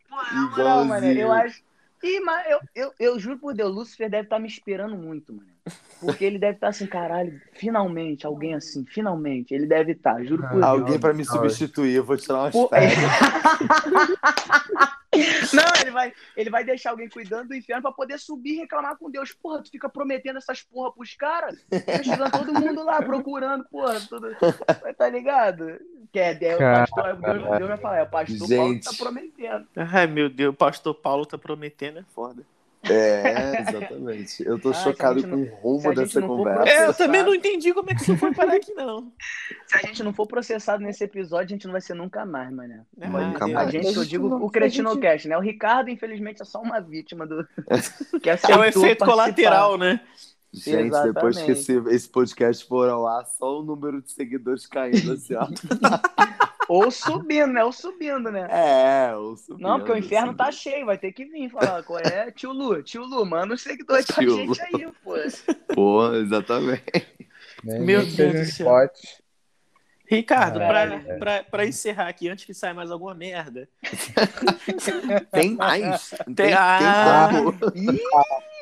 Na 0.09 0.49
moral, 0.49 0.85
mano, 0.85 1.05
Igualzinho. 1.05 1.21
eu 1.21 1.31
acho. 1.31 1.61
Ih, 2.01 2.19
mas 2.21 2.49
eu, 2.49 2.59
eu, 2.75 2.93
eu 2.99 3.19
juro 3.19 3.37
por 3.37 3.53
Deus, 3.53 3.73
Lúcifer 3.73 4.09
deve 4.09 4.23
estar 4.23 4.39
me 4.39 4.47
esperando 4.47 4.95
muito, 4.95 5.33
mano. 5.33 5.49
Porque 5.99 6.23
ele 6.23 6.39
deve 6.39 6.55
estar 6.55 6.69
assim, 6.69 6.87
caralho, 6.87 7.41
finalmente, 7.53 8.25
alguém 8.25 8.55
assim, 8.55 8.85
finalmente. 8.85 9.53
Ele 9.53 9.65
deve 9.65 9.91
estar, 9.91 10.23
juro 10.23 10.43
por 10.43 10.61
Deus. 10.61 10.63
Alguém 10.63 10.97
pra 10.97 11.13
me 11.13 11.25
substituir, 11.25 11.95
eu 11.95 12.05
vou 12.05 12.15
tirar 12.15 12.43
umas 12.43 12.53
Pô, 12.53 12.69
férias. 12.69 12.93
Não, 15.53 15.81
ele 15.81 15.91
vai, 15.91 16.13
ele 16.35 16.49
vai 16.49 16.63
deixar 16.63 16.91
alguém 16.91 17.09
cuidando 17.09 17.49
do 17.49 17.55
inferno 17.55 17.81
pra 17.81 17.91
poder 17.91 18.19
subir 18.19 18.53
e 18.53 18.57
reclamar 18.59 18.97
com 18.97 19.09
Deus. 19.09 19.33
Porra, 19.33 19.61
tu 19.61 19.69
fica 19.69 19.89
prometendo 19.89 20.37
essas 20.37 20.61
porra 20.61 20.91
pros 20.91 21.15
caras. 21.15 21.59
Tá 21.69 22.03
chegando 22.03 22.31
todo 22.31 22.53
mundo 22.53 22.83
lá 22.83 23.01
procurando, 23.01 23.65
porra, 23.65 23.99
tudo. 24.01 24.35
Tá 24.97 25.09
ligado? 25.09 25.79
Que 26.11 26.19
é, 26.19 26.37
é 26.43 26.55
o 26.55 26.59
pastor, 26.59 27.15
Deus, 27.15 27.57
Deus 27.57 27.69
vai 27.69 27.77
falar, 27.77 27.97
é 27.97 28.03
o 28.03 28.09
pastor 28.09 28.47
Paulo 28.47 28.73
que 28.73 28.83
tá 28.83 28.91
Gente. 28.91 28.99
prometendo. 28.99 29.67
Ai, 29.75 30.07
meu 30.07 30.29
Deus, 30.29 30.53
o 30.53 30.57
pastor 30.57 30.95
Paulo 30.95 31.25
tá 31.25 31.37
prometendo, 31.37 31.99
é 31.99 32.03
foda. 32.13 32.43
É, 32.83 33.61
exatamente. 33.69 34.45
Eu 34.45 34.59
tô 34.59 34.69
Ah, 34.69 34.73
chocado 34.73 35.21
com 35.27 35.35
o 35.35 35.45
rumo 35.55 35.93
dessa 35.93 36.21
conversa. 36.21 36.69
É, 36.69 36.87
eu 36.87 36.93
também 36.93 37.21
não 37.23 37.35
entendi 37.35 37.73
como 37.73 37.89
é 37.91 37.95
que 37.95 38.01
isso 38.01 38.15
foi 38.17 38.33
parar 38.33 38.55
aqui, 38.55 38.73
não. 38.73 39.11
Se 39.67 39.75
a 39.75 39.79
gente 39.81 40.01
não 40.03 40.13
for 40.13 40.25
processado 40.25 40.81
nesse 40.81 41.03
episódio, 41.03 41.45
a 41.45 41.49
gente 41.57 41.65
não 41.65 41.73
vai 41.73 41.81
ser 41.81 41.93
nunca 41.93 42.25
mais, 42.25 42.51
mano. 42.51 42.85
Ah, 43.01 43.07
Nunca 43.09 43.45
Deus. 43.45 43.57
A 43.57 43.63
mais. 43.63 43.71
gente, 43.71 43.95
eu 43.95 44.05
digo, 44.05 44.27
o 44.33 44.49
Cretinocast, 44.49 45.27
né? 45.27 45.37
O 45.37 45.41
Ricardo, 45.41 45.89
infelizmente, 45.89 46.41
é 46.41 46.45
só 46.45 46.61
uma 46.61 46.79
vítima 46.79 47.27
do. 47.27 47.45
Que 48.21 48.29
É 48.29 48.33
o 48.33 48.63
efeito 48.63 48.79
participar. 48.99 49.05
colateral, 49.05 49.77
né? 49.77 49.99
Gente, 50.51 50.89
depois 51.03 51.37
que 51.37 51.51
Exatamente. 51.51 51.51
esse, 51.51 51.95
esse 51.95 52.09
podcast 52.09 52.65
for 52.67 52.89
ao 52.89 53.05
ar, 53.07 53.23
só 53.25 53.59
o 53.59 53.63
número 53.63 54.01
de 54.01 54.11
seguidores 54.11 54.65
caindo 54.65 55.11
assim, 55.11 55.35
ó. 55.35 55.47
Ou 56.69 56.91
subindo, 56.91 57.47
né? 57.47 57.63
Ou 57.63 57.71
subindo, 57.71 58.31
né? 58.31 58.47
É, 58.51 59.15
ou 59.15 59.35
subindo, 59.35 59.61
Não, 59.67 59.79
porque 59.79 59.91
o 59.91 59.97
inferno 59.97 60.33
tá 60.35 60.45
subindo. 60.51 60.61
cheio, 60.61 60.85
vai 60.85 60.97
ter 60.97 61.11
que 61.11 61.25
vir 61.25 61.49
falar. 61.49 61.81
Qual 61.83 61.99
é? 61.99 62.29
Tio 62.31 62.51
Lu, 62.53 62.81
tio 62.83 63.03
Lu, 63.03 63.25
manda 63.25 63.55
os 63.55 63.61
seguidores 63.61 64.05
pra 64.05 64.15
Tio 64.23 64.35
gente 64.37 64.61
aí, 64.61 64.87
pô. 65.03 65.15
Pô, 65.73 66.13
exatamente. 66.13 66.83
Meu 67.63 68.05
Deus 68.05 68.33
do 68.33 68.45
céu. 68.45 68.67
Ricardo, 70.11 70.57
Caralho. 70.59 71.03
pra, 71.03 71.17
pra, 71.17 71.43
pra 71.43 71.65
encerrar 71.67 72.07
aqui, 72.07 72.27
antes 72.29 72.43
que 72.45 72.53
saia 72.53 72.73
mais 72.73 72.89
alguma 72.89 73.13
merda. 73.13 73.69
Tem 75.31 75.55
mais? 75.55 76.09
Tem, 76.09 76.35
Tem- 76.35 76.45
tem 76.47 76.53
Ah. 76.55 77.29
como. 77.31 77.53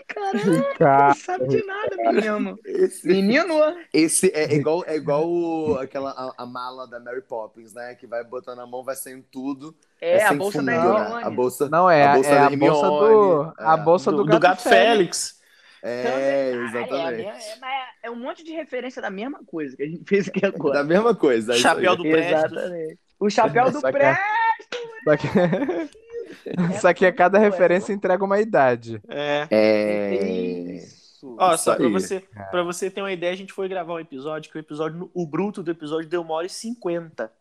Cara, 0.08 1.08
não 1.10 1.14
sabe 1.16 1.48
de 1.48 1.66
nada, 1.66 1.96
menino. 1.98 2.58
Esse, 2.66 3.08
Menino, 3.08 3.56
esse 3.94 4.32
é 4.34 4.54
igual, 4.54 4.84
é 4.88 4.96
igual 4.96 5.28
o- 5.30 5.78
aquela 5.80 6.12
a, 6.12 6.44
a 6.44 6.46
mala 6.46 6.88
da 6.88 7.00
Mary 7.00 7.22
Poppins, 7.22 7.74
né? 7.74 7.94
Que 7.96 8.08
vai 8.08 8.24
botando 8.24 8.60
a 8.60 8.66
mão, 8.66 8.84
vai 8.84 8.96
saindo 8.96 9.24
tudo. 9.32 9.76
é, 10.02 10.24
a 10.24 10.30
sem 10.30 10.38
bolsa 10.38 10.64
da 10.64 10.72
fundo, 10.74 10.88
Hermione. 10.88 11.16
né? 11.16 11.22
A 11.24 11.30
bolsa. 11.30 11.70
Não, 11.70 11.90
é 11.90 12.04
a 12.06 12.12
a 12.12 12.16
bolsa 12.16 12.30
é 12.30 12.36
da 12.36 12.46
a 12.46 12.50
bolsa 12.50 12.88
do. 12.88 13.06
Hermione, 13.06 13.54
A 13.58 13.74
é. 13.74 13.78
bolsa 13.78 14.12
do, 14.12 14.18
Do, 14.18 14.24
do 14.32 14.40
Gato 14.40 14.62
Félix. 14.64 15.38
É, 15.84 16.04
Também, 16.04 16.24
é, 16.24 16.52
exatamente. 16.66 17.22
é, 17.28 17.30
é- 17.30 18.08
é 18.08 18.12
um 18.12 18.16
monte 18.16 18.44
de 18.44 18.52
referência 18.52 19.02
da 19.02 19.10
mesma 19.10 19.42
coisa 19.46 19.76
que 19.78 19.84
a 19.84 19.88
gente 19.88 20.04
fez 20.08 20.28
aqui 20.28 20.46
agora. 20.46 20.80
Da 20.80 20.84
mesma 20.84 21.14
coisa. 21.14 21.54
é 21.54 21.58
Chapéu 21.58 21.96
do. 21.96 22.06
Exatamente. 22.08 22.98
O 23.20 23.30
chapéu 23.30 23.70
do. 23.72 23.80
Só 23.82 23.92
que, 25.18 25.28
só 26.82 26.94
que 26.94 27.06
a 27.06 27.14
cada 27.14 27.38
referência 27.40 27.94
entrega 27.94 28.24
uma 28.24 28.40
idade. 28.40 29.02
É. 29.08 29.48
É. 29.50 30.76
Isso. 30.76 31.36
Ó, 31.40 31.54
Isso 31.54 31.64
só 31.64 31.76
pra 31.76 31.90
você, 31.90 32.24
pra 32.52 32.64
você 32.64 32.90
ter 32.90 33.02
uma 33.02 33.12
ideia, 33.12 33.34
a 33.34 33.38
gente 33.38 33.52
foi 33.54 33.68
gravar 33.68 33.94
um 33.94 34.00
episódio, 34.00 34.52
que 34.52 34.58
o 34.58 34.60
episódio, 34.60 35.10
o 35.14 35.26
bruto 35.26 35.64
do 35.64 35.72
episódio 35.72 36.08
deu 36.10 36.22
uma 36.22 36.34
hora 36.36 36.46
e 36.48 36.50
cinquenta. 36.50 37.32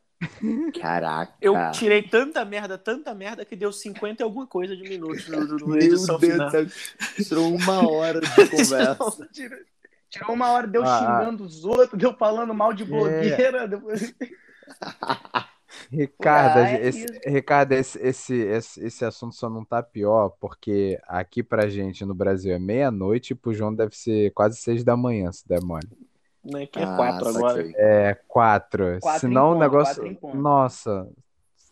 Caraca. 0.81 1.35
Eu 1.43 1.55
tirei 1.73 2.03
tanta 2.03 2.43
merda, 2.45 2.79
tanta 2.79 3.15
merda, 3.15 3.45
que 3.45 3.55
deu 3.55 3.71
50 3.71 4.23
e 4.23 4.25
alguma 4.25 4.47
coisa 4.47 4.75
de 4.75 4.83
minutos 4.83 5.29
no, 5.29 5.41
no, 5.45 5.57
no 5.59 5.67
Meu 5.69 5.77
edição 5.77 6.19
Deus 6.19 6.33
final. 6.33 6.51
céu. 6.51 6.67
Tirou 7.23 7.55
uma 7.55 7.87
hora 7.87 8.21
de 8.21 8.29
conversa. 8.49 9.29
Tirou, 9.31 9.59
tirou 10.09 10.35
uma 10.35 10.51
hora, 10.53 10.67
deu 10.67 10.83
Ah, 10.85 10.99
xingando 10.99 11.45
os 11.45 11.67
outros, 11.67 11.99
deu 12.01 12.15
falando 12.15 12.55
mal 12.55 12.73
de 12.73 12.85
blogueira. 12.85 13.69
Depois... 13.69 14.15
Ricardo, 15.91 16.59
Ah, 16.61 16.69
é 16.71 16.87
esse. 16.89 17.07
Ricardo 17.27 17.73
esse, 17.73 17.99
esse, 18.01 18.35
esse, 18.35 18.85
esse 18.85 19.05
assunto 19.05 19.35
só 19.35 19.49
não 19.51 19.65
tá 19.65 19.83
pior 19.83 20.31
porque 20.41 20.99
aqui 21.07 21.43
pra 21.43 21.69
gente 21.69 22.05
no 22.05 22.15
Brasil 22.15 22.53
é 22.55 22.59
meia-noite 22.59 23.33
e 23.33 23.37
pro 23.37 23.53
João 23.55 23.75
deve 23.75 23.97
ser 23.97 24.31
quase 24.33 24.57
seis 24.57 24.83
da 24.85 24.97
manhã, 24.97 25.31
se 25.33 25.47
der 25.49 25.61
mole. 25.63 25.89
Que 26.73 26.79
é 26.79 26.85
Ah, 26.85 26.97
4 26.97 27.29
agora. 27.29 27.57
saquei. 27.57 27.75
É 27.77 28.15
quatro. 28.29 28.99
Quatro 29.01 29.21
Senão 29.21 29.47
em 29.47 29.49
o 29.49 29.53
ponto, 29.55 29.61
negócio. 29.61 29.97
quatro 30.03 30.15
ponto. 30.21 30.37
Nossa. 30.37 31.09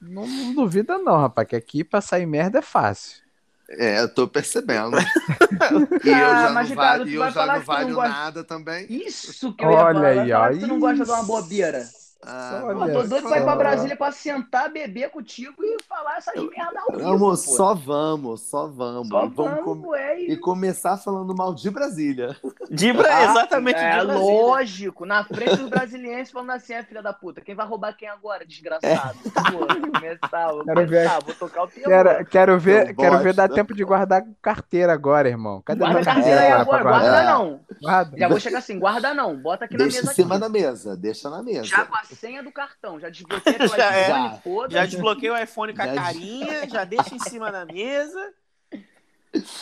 Não, 0.00 0.26
não 0.26 0.54
duvida, 0.54 0.98
não, 0.98 1.16
rapaz, 1.16 1.46
que 1.48 1.56
aqui 1.56 1.84
pra 1.84 2.00
sair 2.00 2.26
merda 2.26 2.58
é 2.58 2.62
fácil. 2.62 3.22
É, 3.70 4.00
eu 4.00 4.12
tô 4.12 4.28
percebendo. 4.28 4.96
e 6.04 6.08
eu 6.08 6.14
Ah, 6.26 6.42
já 6.48 6.50
mas, 6.52 6.68
não, 6.68 6.76
Ricardo, 6.76 6.98
va- 6.98 7.04
tu 7.04 7.08
e 7.10 7.14
eu 7.14 7.22
já 7.24 7.32
falar 7.32 7.52
não 7.54 7.60
que 7.60 7.66
tu 7.66 7.68
não 7.70 7.74
valho 7.76 7.94
gosta- 7.94 8.08
nada 8.10 8.44
também. 8.44 8.86
Isso 8.90 9.54
que 9.54 9.64
eu 9.64 9.70
ia 9.70 9.76
Olha 9.78 9.94
falar. 9.94 10.08
aí, 10.08 10.32
ó. 10.32 10.48
que 10.50 10.58
tu 10.58 10.66
não 10.66 10.78
gosta 10.80 11.04
de 11.04 11.10
uma 11.10 11.22
bobeira. 11.22 11.82
Ah, 12.26 12.60
Olha 12.64 12.74
Pô, 12.78 13.02
tô 13.02 13.08
doido 13.08 13.28
pra 13.28 13.38
ir 13.38 13.42
pra 13.44 13.56
Brasília 13.56 13.96
pra 13.96 14.12
sentar, 14.12 14.70
beber 14.70 15.10
contigo 15.10 15.54
e 15.62 15.76
falar 15.88 16.16
essas 16.18 16.34
merda 16.34 16.80
ao 16.86 16.96
vivo, 16.96 17.08
Amor, 17.08 17.30
pô. 17.30 17.36
só 17.36 17.74
vamos, 17.74 18.40
só 18.42 18.66
vamos. 18.66 19.08
Só 19.08 19.24
E 19.24 19.28
vamos 19.28 19.34
vamos, 19.64 19.64
com- 19.82 19.88
ué, 19.88 20.20
E 20.22 20.36
começar 20.36 20.96
falando 20.96 21.34
mal 21.34 21.54
de 21.54 21.70
Brasília. 21.70 22.36
De 22.70 22.92
Bra- 22.92 23.08
Ah, 23.16 23.24
exatamente 23.30 23.78
É 23.78 24.00
de 24.00 24.06
Brasília. 24.06 24.30
lógico, 24.42 25.04
na 25.06 25.24
frente 25.24 25.56
dos 25.56 25.68
brasileiros 25.68 26.30
falando 26.30 26.50
assim, 26.50 26.72
é 26.72 26.82
filha 26.82 27.02
da 27.02 27.12
puta, 27.12 27.40
quem 27.40 27.54
vai 27.54 27.66
roubar 27.66 27.96
quem 27.96 28.08
agora, 28.08 28.44
desgraçado? 28.46 29.18
Pô, 29.24 29.58
vou 29.66 29.92
começar, 29.92 30.52
vou 30.52 30.64
Quero 30.64 30.86
ver. 30.86 31.08
começar, 31.08 31.24
vou 31.24 31.34
tocar 31.34 31.64
o. 31.64 31.68
Quero, 31.68 32.24
quero 32.26 32.58
ver, 32.58 32.94
quero 32.96 33.18
ver 33.18 33.34
dar 33.34 33.48
tempo 33.48 33.74
de 33.74 33.84
guardar 33.84 34.24
carteira 34.40 34.92
agora, 34.92 35.28
irmão. 35.28 35.62
Cadê 35.64 35.80
Guarda 35.80 35.98
a 35.98 36.02
minha 36.02 36.14
carteira 36.14 36.40
aí 36.40 36.48
carteira 36.50 36.64
pra 36.64 36.80
agora, 36.80 37.00
guarda 37.10 37.32
não. 37.32 37.60
Guarda. 37.82 38.16
Já 38.18 38.28
vou 38.28 38.40
chegar 38.40 38.58
assim, 38.58 38.78
guarda 38.78 39.14
não, 39.14 39.36
bota 39.36 39.64
aqui 39.64 39.74
na 39.76 39.84
Deixa 39.84 39.98
mesa 40.00 40.12
em 40.12 40.14
cima 40.14 40.34
aqui. 40.36 40.40
da 40.42 40.48
mesa, 40.48 40.96
deixa 40.96 41.30
na 41.30 41.42
mesa. 41.42 41.64
Já 41.64 41.84
com 41.84 41.96
a 41.96 42.02
senha 42.14 42.42
do 42.42 42.52
cartão, 42.52 42.98
já 43.00 43.08
desbloqueei 43.08 43.54
pelo 43.58 43.68
Já 43.76 43.94
é. 43.96 44.02
iPhone, 44.04 44.28
Já. 44.28 44.36
foda-se. 44.38 44.74
Já 44.74 44.86
desbloqueei 44.86 45.30
o 45.30 45.36
iPhone 45.38 45.74
com 45.74 45.82
a 45.82 45.86
Já- 45.86 45.94
carinha, 45.94 46.68
já 46.68 46.84
deixa 46.84 47.14
em 47.14 47.18
cima 47.18 47.50
da 47.52 47.64
mesa. 47.66 48.32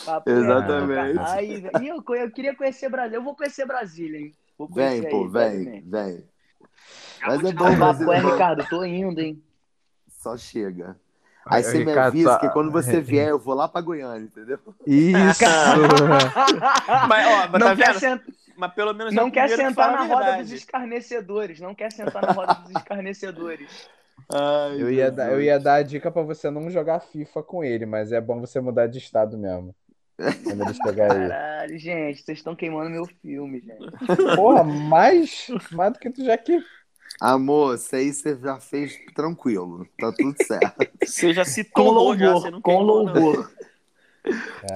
Papo 0.05 0.29
Exatamente. 0.29 1.19
Aí. 1.19 1.63
E 1.81 1.87
eu, 1.87 2.03
eu 2.15 2.31
queria 2.31 2.55
conhecer 2.55 2.89
Brasília, 2.89 3.17
eu 3.17 3.23
vou 3.23 3.35
conhecer 3.35 3.65
Brasília, 3.65 4.19
hein? 4.19 4.33
Vou 4.57 4.69
conhecer 4.69 5.01
Vem, 5.01 5.09
pô, 5.09 5.23
aí, 5.23 5.29
vem, 5.29 5.65
também. 5.65 5.81
vem. 5.85 6.23
Já 7.19 7.27
Mas 7.27 7.43
é 7.43 7.51
bom, 7.53 7.75
mas 7.75 7.99
é 8.01 8.03
é, 8.03 8.21
bom. 8.21 8.31
Ricardo, 8.31 8.65
tô 8.69 8.83
indo, 8.85 9.19
hein? 9.19 9.41
Só 10.09 10.37
chega. 10.37 10.95
Aí 11.45 11.61
você 11.63 11.79
me 11.79 11.85
Ricardo, 11.85 12.07
avisa 12.07 12.29
tá- 12.29 12.39
que 12.39 12.49
quando 12.53 12.71
você 12.71 13.01
vier, 13.01 13.29
eu 13.29 13.39
vou 13.39 13.53
lá 13.55 13.67
pra 13.67 13.81
Goiânia, 13.81 14.25
entendeu? 14.25 14.59
Isso! 14.85 15.43
Mas, 17.09 17.27
ó, 17.27 17.47
mas 17.49 17.59
não, 17.59 17.59
tá 17.59 17.73
vendo? 17.93 18.21
Mas 18.63 18.73
pelo 18.73 18.93
menos 18.93 19.13
é 19.13 19.17
não 19.17 19.27
o 19.27 19.31
quer 19.31 19.49
que 19.49 19.55
sentar 19.57 19.73
fala 19.73 19.91
na 19.91 20.03
roda 20.03 20.37
dos 20.37 20.51
escarnecedores. 20.53 21.59
Não 21.59 21.75
quer 21.75 21.91
sentar 21.91 22.21
na 22.23 22.31
roda 22.31 22.53
dos 22.53 22.71
escarnecedores. 22.79 23.89
Ai, 24.31 24.81
Eu 24.81 24.89
ia, 24.89 25.11
dar, 25.11 25.31
eu 25.33 25.41
ia 25.41 25.59
dar 25.59 25.75
a 25.75 25.83
dica 25.83 26.09
pra 26.09 26.21
você 26.21 26.49
não 26.49 26.69
jogar 26.69 27.01
FIFA 27.01 27.43
com 27.43 27.61
ele, 27.61 27.85
mas 27.85 28.13
é 28.13 28.21
bom 28.21 28.39
você 28.39 28.61
mudar 28.61 28.87
de 28.87 28.99
estado 28.99 29.37
mesmo. 29.37 29.75
Caralho, 30.95 31.77
gente, 31.77 32.21
vocês 32.21 32.37
estão 32.37 32.55
queimando 32.55 32.89
meu 32.89 33.05
filme, 33.05 33.59
gente. 33.59 33.93
Porra, 34.35 34.63
mais, 34.63 35.47
mais 35.71 35.93
do 35.93 35.99
que 35.99 36.09
tu 36.09 36.23
já 36.23 36.37
que. 36.37 36.63
Amor, 37.19 37.75
isso 37.75 37.95
aí 37.95 38.13
você 38.13 38.35
já 38.37 38.59
fez 38.59 38.97
tranquilo. 39.13 39.85
Tá 39.99 40.11
tudo 40.11 40.35
certo. 40.41 40.89
Você 41.03 41.33
já 41.33 41.45
se 41.45 41.63
Com 41.65 42.15
já, 42.17 42.31
louvor, 42.31 42.41
você 42.41 42.49
não 42.49 42.61
com 42.61 42.71
queimou, 42.77 43.03
não. 43.03 43.13
louvor. 43.13 43.51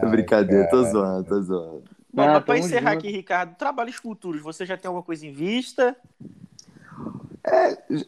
Brincadeira, 0.09 0.69
tô 0.69 0.83
zoando, 0.83 1.27
tô 1.27 1.41
zoando. 1.41 1.96
Bom, 2.13 2.23
Ah, 2.23 2.41
tamo 2.41 2.57
encerrar 2.59 2.93
junto. 2.93 3.05
aqui, 3.05 3.11
Ricardo, 3.15 3.55
trabalhos 3.55 3.95
futuros, 3.95 4.41
você 4.41 4.65
já 4.65 4.77
tem 4.77 4.87
alguma 4.87 5.03
coisa 5.03 5.25
em 5.25 5.31
vista? 5.31 5.95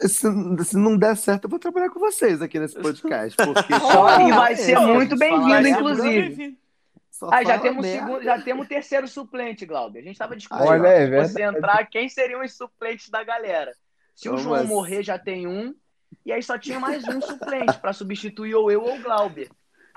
Se, 0.08 0.28
se 0.66 0.78
não 0.78 0.98
der 0.98 1.16
certo, 1.16 1.46
eu 1.46 1.50
vou 1.50 1.60
trabalhar 1.60 1.90
com 1.90 2.00
vocês 2.00 2.42
aqui 2.42 2.60
nesse 2.60 2.76
podcast. 2.80 3.36
Porque 3.38 3.74
Ó, 3.74 4.20
e 4.20 4.32
vai 4.32 4.54
É, 4.54 4.56
ser 4.56 4.76
só 4.76 4.88
muito 4.94 5.18
bem-vindo, 5.18 5.68
inclusive. 5.68 6.60
Só 7.12 7.30
Ah, 7.32 7.44
já 7.44 7.58
temos, 7.60 7.86
segundo, 7.86 8.24
já 8.24 8.42
temos 8.42 8.66
o 8.66 8.70
terceiro 8.70 9.08
suplente, 9.08 9.66
Glauber. 9.66 10.00
A 10.00 10.04
gente 10.04 10.18
tava 10.18 10.36
discutindo 10.36 10.68
Olha, 10.68 10.88
é 10.88 11.26
se 11.26 11.34
você 11.34 11.42
entrar, 11.44 11.86
quem 11.86 12.10
seriam 12.10 12.44
os 12.44 12.54
suplentes 12.54 13.10
da 13.10 13.24
galera. 13.24 13.74
Se 14.16 14.28
o 14.28 14.32
Vamos 14.32 14.44
João 14.44 14.56
assim. 14.56 14.68
morrer, 14.68 15.04
já 15.04 15.18
tem 15.18 15.48
um. 15.48 15.74
E 16.26 16.32
aí 16.34 16.42
só 16.44 16.58
tinha 16.58 16.80
mais 16.80 17.08
um 17.08 17.22
suplente 17.22 17.78
para 17.80 17.94
substituir 17.94 18.56
ou 18.56 18.70
eu 18.72 18.82
ou 18.84 18.98
o 18.98 19.02
Glauber. 19.02 19.50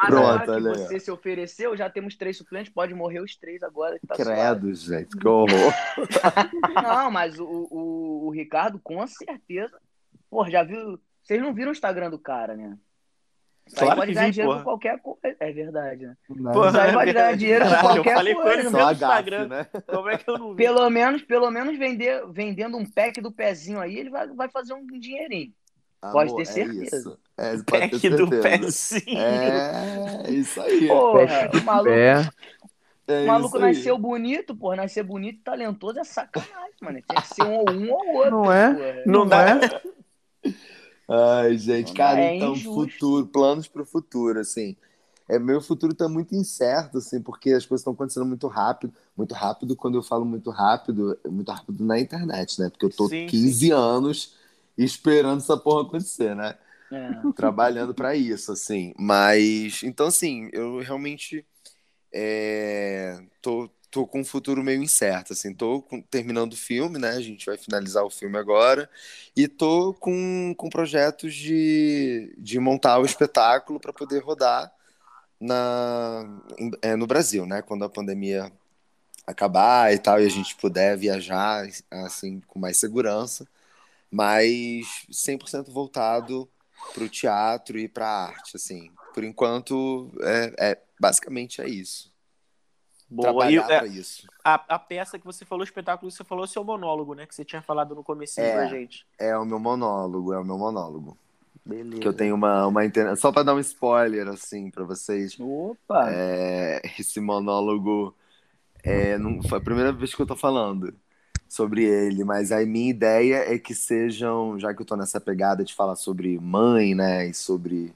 Mas 0.03 0.11
Pronto, 0.11 0.27
agora 0.27 0.45
que 0.45 0.51
olha 0.51 0.71
aí, 0.73 0.79
você 0.79 0.99
se 0.99 1.11
ofereceu, 1.13 1.77
já 1.77 1.89
temos 1.89 2.17
três 2.17 2.37
suplentes. 2.37 2.73
Pode 2.73 2.93
morrer 2.93 3.21
os 3.21 3.37
três 3.37 3.63
agora. 3.63 3.99
que 4.01 4.07
Tá. 4.07 4.17
Credo, 4.17 4.75
gente, 4.75 5.17
que 5.17 5.29
horror. 5.29 5.73
Não, 6.83 7.11
mas 7.11 7.39
o, 7.39 7.45
o, 7.71 8.27
o 8.27 8.31
Ricardo, 8.31 8.81
com 8.83 9.07
certeza. 9.07 9.79
Pô, 10.29 10.49
já 10.51 10.65
viu. 10.65 10.99
Vocês 11.23 11.41
não 11.41 11.55
viram 11.55 11.69
o 11.69 11.73
Instagram 11.73 12.11
do 12.11 12.19
cara, 12.19 12.57
né? 12.57 12.77
Isso 13.65 13.77
aí 13.79 13.85
Claro 13.85 14.01
pode 14.01 14.11
que 14.11 14.15
ganhar 14.17 14.27
vi, 14.27 14.33
dinheiro 14.33 14.51
porra. 14.51 14.65
com 14.65 14.71
qualquer 14.71 14.99
coisa. 15.01 15.37
É 15.39 15.53
verdade, 15.53 16.07
né? 16.07 16.17
Porra, 16.53 16.69
Isso 16.69 16.81
aí 16.81 16.93
pode 16.93 17.13
ganhar 17.13 17.37
dinheiro 17.37 17.65
com 17.65 17.71
Caralho, 17.71 17.89
eu 17.89 17.95
qualquer 17.95 18.15
falei 18.17 18.35
com 18.35 18.43
coisa. 18.43 18.59
ele 18.59 18.65
no 18.65 18.71
meu 18.73 18.87
a 18.89 18.93
Instagram. 18.93 19.47
né? 19.49 19.65
Como 19.87 20.09
é 20.09 20.19
que 20.19 20.29
eu 20.31 20.39
não 20.39 20.51
vi? 20.51 20.57
Pelo 20.57 20.91
menos, 20.91 21.23
pelo 21.23 21.51
menos 21.51 21.79
vender, 21.79 22.27
vendendo 22.33 22.77
um 22.77 22.85
pack 22.85 23.21
do 23.21 23.31
pezinho 23.31 23.79
aí, 23.79 23.97
ele 23.97 24.11
vai, 24.11 24.27
vai 24.29 24.49
fazer 24.49 24.75
um 24.75 24.85
dinheirinho. 24.85 25.53
Pode 26.11 26.35
ter 26.35 26.43
é 26.43 26.45
certeza. 26.45 26.85
isso. 26.97 27.19
É, 27.37 27.57
pode 27.65 27.89
Pack 27.91 28.01
ter 28.01 28.11
do 28.11 28.27
certeza. 28.29 28.41
pezinho. 28.41 29.19
É, 29.19 30.31
isso 30.31 30.61
aí. 30.61 30.87
Porra, 30.87 31.51
o 31.55 31.61
maluco, 31.61 31.91
É, 31.91 32.21
o 32.21 32.33
É 33.13 33.27
maluco 33.27 33.59
nasceu 33.59 33.99
bonito, 33.99 34.57
porra. 34.57 34.77
Nascer 34.77 35.05
bonito 35.05 35.39
e 35.41 35.43
talentoso 35.43 35.99
é 35.99 36.05
sacanagem, 36.05 36.77
mano. 36.83 37.03
Tem 37.07 37.21
que 37.21 37.29
ser 37.29 37.45
um 37.45 37.55
ou 37.55 37.71
um 37.71 37.91
ou 37.93 38.09
outro. 38.17 38.31
Não 38.31 38.53
é? 38.53 38.75
porra. 38.75 39.03
Não 39.05 39.27
dá. 39.27 39.61
Ai, 41.09 41.59
gente, 41.59 41.93
cara, 41.93 42.21
É 42.21 42.25
então, 42.25 42.55
injusto. 42.55 42.73
futuro, 42.73 43.27
planos 43.27 43.69
pro 43.69 43.85
futuro, 43.85 44.39
assim. 44.41 44.77
É, 45.29 45.39
meu 45.39 45.61
futuro 45.61 45.95
tá 45.95 46.09
muito 46.09 46.35
incerto, 46.35 46.99
assim, 46.99 47.21
porque 47.23 47.51
as 47.53 47.65
coisas 47.67 47.81
estão 47.83 47.93
acontecendo 47.93 48.27
muito 48.27 48.47
rápido. 48.49 48.93
Muito 49.17 49.35
rápido, 49.35 49.77
quando 49.77 49.97
eu 49.97 50.03
falo 50.03 50.25
muito 50.25 50.51
rápido, 50.51 51.19
é 51.25 51.29
muito 51.29 51.51
rápido 51.51 51.85
na 51.85 51.99
internet, 52.01 52.61
né? 52.61 52.71
Porque 52.71 52.87
eu 52.87 52.91
tô 52.91 53.09
Sim, 53.09 53.27
15 53.27 53.71
anos 53.71 54.35
esperando 54.77 55.41
essa 55.43 55.57
porra 55.57 55.83
acontecer, 55.83 56.35
né? 56.37 56.57
É. 56.91 57.33
trabalhando 57.35 57.95
para 57.95 58.15
isso, 58.17 58.53
assim. 58.53 58.95
Mas, 58.99 59.83
então, 59.83 60.07
assim, 60.09 60.51
eu 60.53 60.81
realmente 60.81 61.47
é, 62.13 63.21
tô, 63.43 63.71
tô 63.91 64.07
com 64.07 64.21
um 64.21 64.25
futuro 64.25 64.63
meio 64.63 64.83
incerto, 64.83 65.33
assim. 65.33 65.55
Tô 65.55 65.83
com- 65.83 66.03
terminando 66.03 66.55
o 66.55 66.57
filme, 66.57 66.99
né? 66.99 67.11
A 67.11 67.21
gente 67.21 67.47
vai 67.47 67.59
finalizar 67.59 68.05
o 68.05 68.11
filme 68.11 68.39
agora. 68.39 68.89
E 69.37 69.49
tô 69.49 69.95
com, 69.95 70.55
com 70.57 70.69
projetos 70.71 71.35
de, 71.35 72.35
de 72.39 72.59
montar 72.61 72.99
o 73.01 73.05
espetáculo 73.07 73.81
para 73.81 73.93
poder 73.93 74.21
rodar 74.23 74.73
na, 75.41 76.25
é, 76.83 76.97
no 76.97 77.07
Brasil, 77.07 77.47
né? 77.47 77.63
Quando 77.63 77.85
a 77.85 77.91
pandemia 77.91 78.53
acabar 79.27 79.93
e 79.93 79.99
tal, 79.99 80.21
e 80.21 80.27
a 80.27 80.29
gente 80.29 80.57
puder 80.57 80.97
viajar, 80.99 81.67
assim, 81.91 82.41
com 82.49 82.59
mais 82.59 82.77
segurança. 82.79 83.47
Mas 84.13 85.07
100% 85.11 85.73
voltado 85.73 86.47
para 86.93 87.05
o 87.05 87.09
teatro 87.09 87.79
e 87.79 87.89
para 87.89 88.07
a 88.07 88.27
arte, 88.27 88.57
assim. 88.57 88.91
Por 89.15 89.25
enquanto, 89.25 90.13
é, 90.21 90.55
é- 90.59 90.83
basicamente 91.01 91.63
é 91.63 91.69
isso. 91.69 92.13
Boa. 93.09 93.51
E, 93.51 93.57
é, 93.57 93.63
para 93.63 93.87
isso. 93.87 94.27
a, 94.45 94.55
a 94.75 94.79
peça 94.79 95.19
que 95.19 95.25
você 95.25 95.45
falou, 95.45 95.63
o 95.63 95.65
espetáculo 95.65 96.11
que 96.11 96.17
você 96.17 96.25
falou, 96.25 96.45
é 96.45 96.49
seu 96.49 96.63
monólogo, 96.65 97.15
né? 97.15 97.27
Que 97.27 97.35
você 97.35 97.45
tinha 97.45 97.63
falado 97.63 97.95
no 97.95 98.05
comecinho 98.05 98.47
É. 98.47 98.53
pra 98.53 98.67
gente. 98.67 99.07
É 99.19 99.37
o 99.37 99.45
meu 99.45 99.59
monólogo, 99.59 100.33
é 100.33 100.39
o 100.39 100.45
meu 100.45 100.59
monólogo. 100.59 101.17
Beleza. 101.65 102.01
Que 102.01 102.09
eu 102.09 102.13
tenho 102.13 102.35
uma, 102.35 102.67
uma. 102.67 102.81
Só 103.17 103.31
para 103.31 103.45
dar 103.45 103.55
um 103.55 103.61
spoiler, 103.61 104.29
assim, 104.29 104.71
para 104.71 104.85
vocês. 104.85 105.39
Opa! 105.39 106.11
É, 106.11 106.81
esse 106.99 107.21
monólogo 107.21 108.15
é, 108.83 109.17
não, 109.17 109.43
foi 109.43 109.59
a 109.59 109.63
primeira 109.63 109.93
vez 109.93 110.15
que 110.15 110.21
eu 110.21 110.27
tô 110.27 110.35
falando 110.35 110.95
sobre 111.53 111.85
ele, 111.85 112.25
mas 112.25 112.51
a 112.51 112.65
minha 112.65 112.89
ideia 112.89 113.53
é 113.55 113.59
que 113.59 113.75
sejam, 113.75 114.59
já 114.59 114.73
que 114.73 114.81
eu 114.81 114.87
tô 114.87 114.97
nessa 114.97 115.21
pegada 115.21 115.63
de 115.63 115.75
falar 115.75 115.97
sobre 115.97 116.39
mãe, 116.41 116.95
né, 116.95 117.27
e 117.29 117.35
sobre 117.35 117.93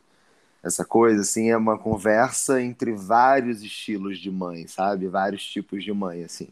essa 0.62 0.84
coisa, 0.84 1.22
assim, 1.22 1.50
é 1.50 1.56
uma 1.56 1.78
conversa 1.78 2.62
entre 2.62 2.92
vários 2.92 3.62
estilos 3.62 4.18
de 4.18 4.30
mãe, 4.30 4.66
sabe? 4.68 5.08
Vários 5.08 5.44
tipos 5.46 5.84
de 5.84 5.92
mãe, 5.92 6.24
assim. 6.24 6.48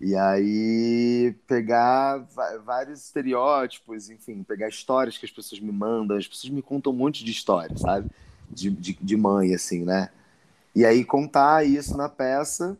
E 0.00 0.16
aí 0.16 1.34
pegar 1.46 2.26
vários 2.64 3.04
estereótipos, 3.06 4.10
enfim, 4.10 4.42
pegar 4.42 4.68
histórias 4.68 5.18
que 5.18 5.26
as 5.26 5.32
pessoas 5.32 5.60
me 5.60 5.72
mandam, 5.72 6.16
as 6.16 6.28
pessoas 6.28 6.52
me 6.52 6.62
contam 6.62 6.92
um 6.92 6.96
monte 6.96 7.24
de 7.24 7.32
histórias, 7.32 7.80
sabe? 7.80 8.10
De, 8.50 8.70
de, 8.70 8.94
de 9.00 9.16
mãe, 9.16 9.54
assim, 9.54 9.84
né? 9.84 10.10
E 10.74 10.84
aí 10.84 11.04
contar 11.04 11.66
isso 11.66 11.96
na 11.96 12.08
peça, 12.08 12.78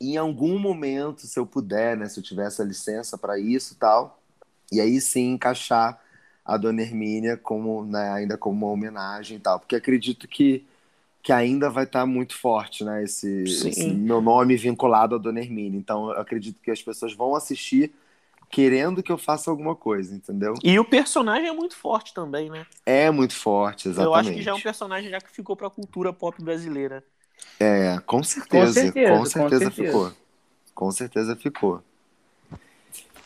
em 0.00 0.16
algum 0.16 0.58
momento, 0.58 1.26
se 1.26 1.38
eu 1.38 1.46
puder, 1.46 1.96
né, 1.96 2.08
se 2.08 2.18
eu 2.20 2.24
tiver 2.24 2.46
essa 2.46 2.62
licença 2.62 3.18
para 3.18 3.38
isso 3.38 3.74
e 3.74 3.76
tal, 3.76 4.20
e 4.70 4.80
aí 4.80 5.00
sim 5.00 5.32
encaixar 5.32 6.00
a 6.44 6.56
Dona 6.56 6.82
Hermínia 6.82 7.36
como, 7.36 7.84
né, 7.84 8.10
ainda 8.10 8.38
como 8.38 8.66
uma 8.66 8.72
homenagem 8.72 9.36
e 9.36 9.40
tal, 9.40 9.58
porque 9.58 9.76
acredito 9.76 10.28
que, 10.28 10.64
que 11.22 11.32
ainda 11.32 11.68
vai 11.68 11.84
estar 11.84 12.06
muito 12.06 12.36
forte, 12.36 12.84
né, 12.84 13.02
esse, 13.02 13.42
esse 13.42 13.88
meu 13.88 14.20
nome 14.20 14.56
vinculado 14.56 15.14
à 15.14 15.18
Dona 15.18 15.40
Hermínia. 15.40 15.78
Então 15.78 16.10
eu 16.10 16.20
acredito 16.20 16.60
que 16.62 16.70
as 16.70 16.82
pessoas 16.82 17.12
vão 17.12 17.34
assistir 17.34 17.92
querendo 18.50 19.02
que 19.02 19.12
eu 19.12 19.18
faça 19.18 19.50
alguma 19.50 19.76
coisa, 19.76 20.14
entendeu? 20.14 20.54
E 20.62 20.78
o 20.78 20.84
personagem 20.84 21.48
é 21.48 21.52
muito 21.52 21.76
forte 21.76 22.14
também, 22.14 22.48
né? 22.48 22.66
É 22.86 23.10
muito 23.10 23.34
forte, 23.34 23.88
exatamente. 23.88 24.14
Eu 24.14 24.30
acho 24.30 24.32
que 24.32 24.42
já 24.42 24.50
é 24.52 24.54
um 24.54 24.60
personagem 24.60 25.10
já 25.10 25.20
que 25.20 25.30
ficou 25.30 25.54
pra 25.54 25.68
cultura 25.68 26.12
pop 26.12 26.42
brasileira. 26.42 27.04
É, 27.60 27.98
com 28.06 28.22
certeza. 28.22 28.72
certeza, 28.72 29.12
Com 29.12 29.18
com 29.18 29.24
certeza, 29.26 29.64
certeza. 29.64 29.86
ficou. 29.88 30.12
Com 30.74 30.90
certeza 30.92 31.36
ficou. 31.36 31.82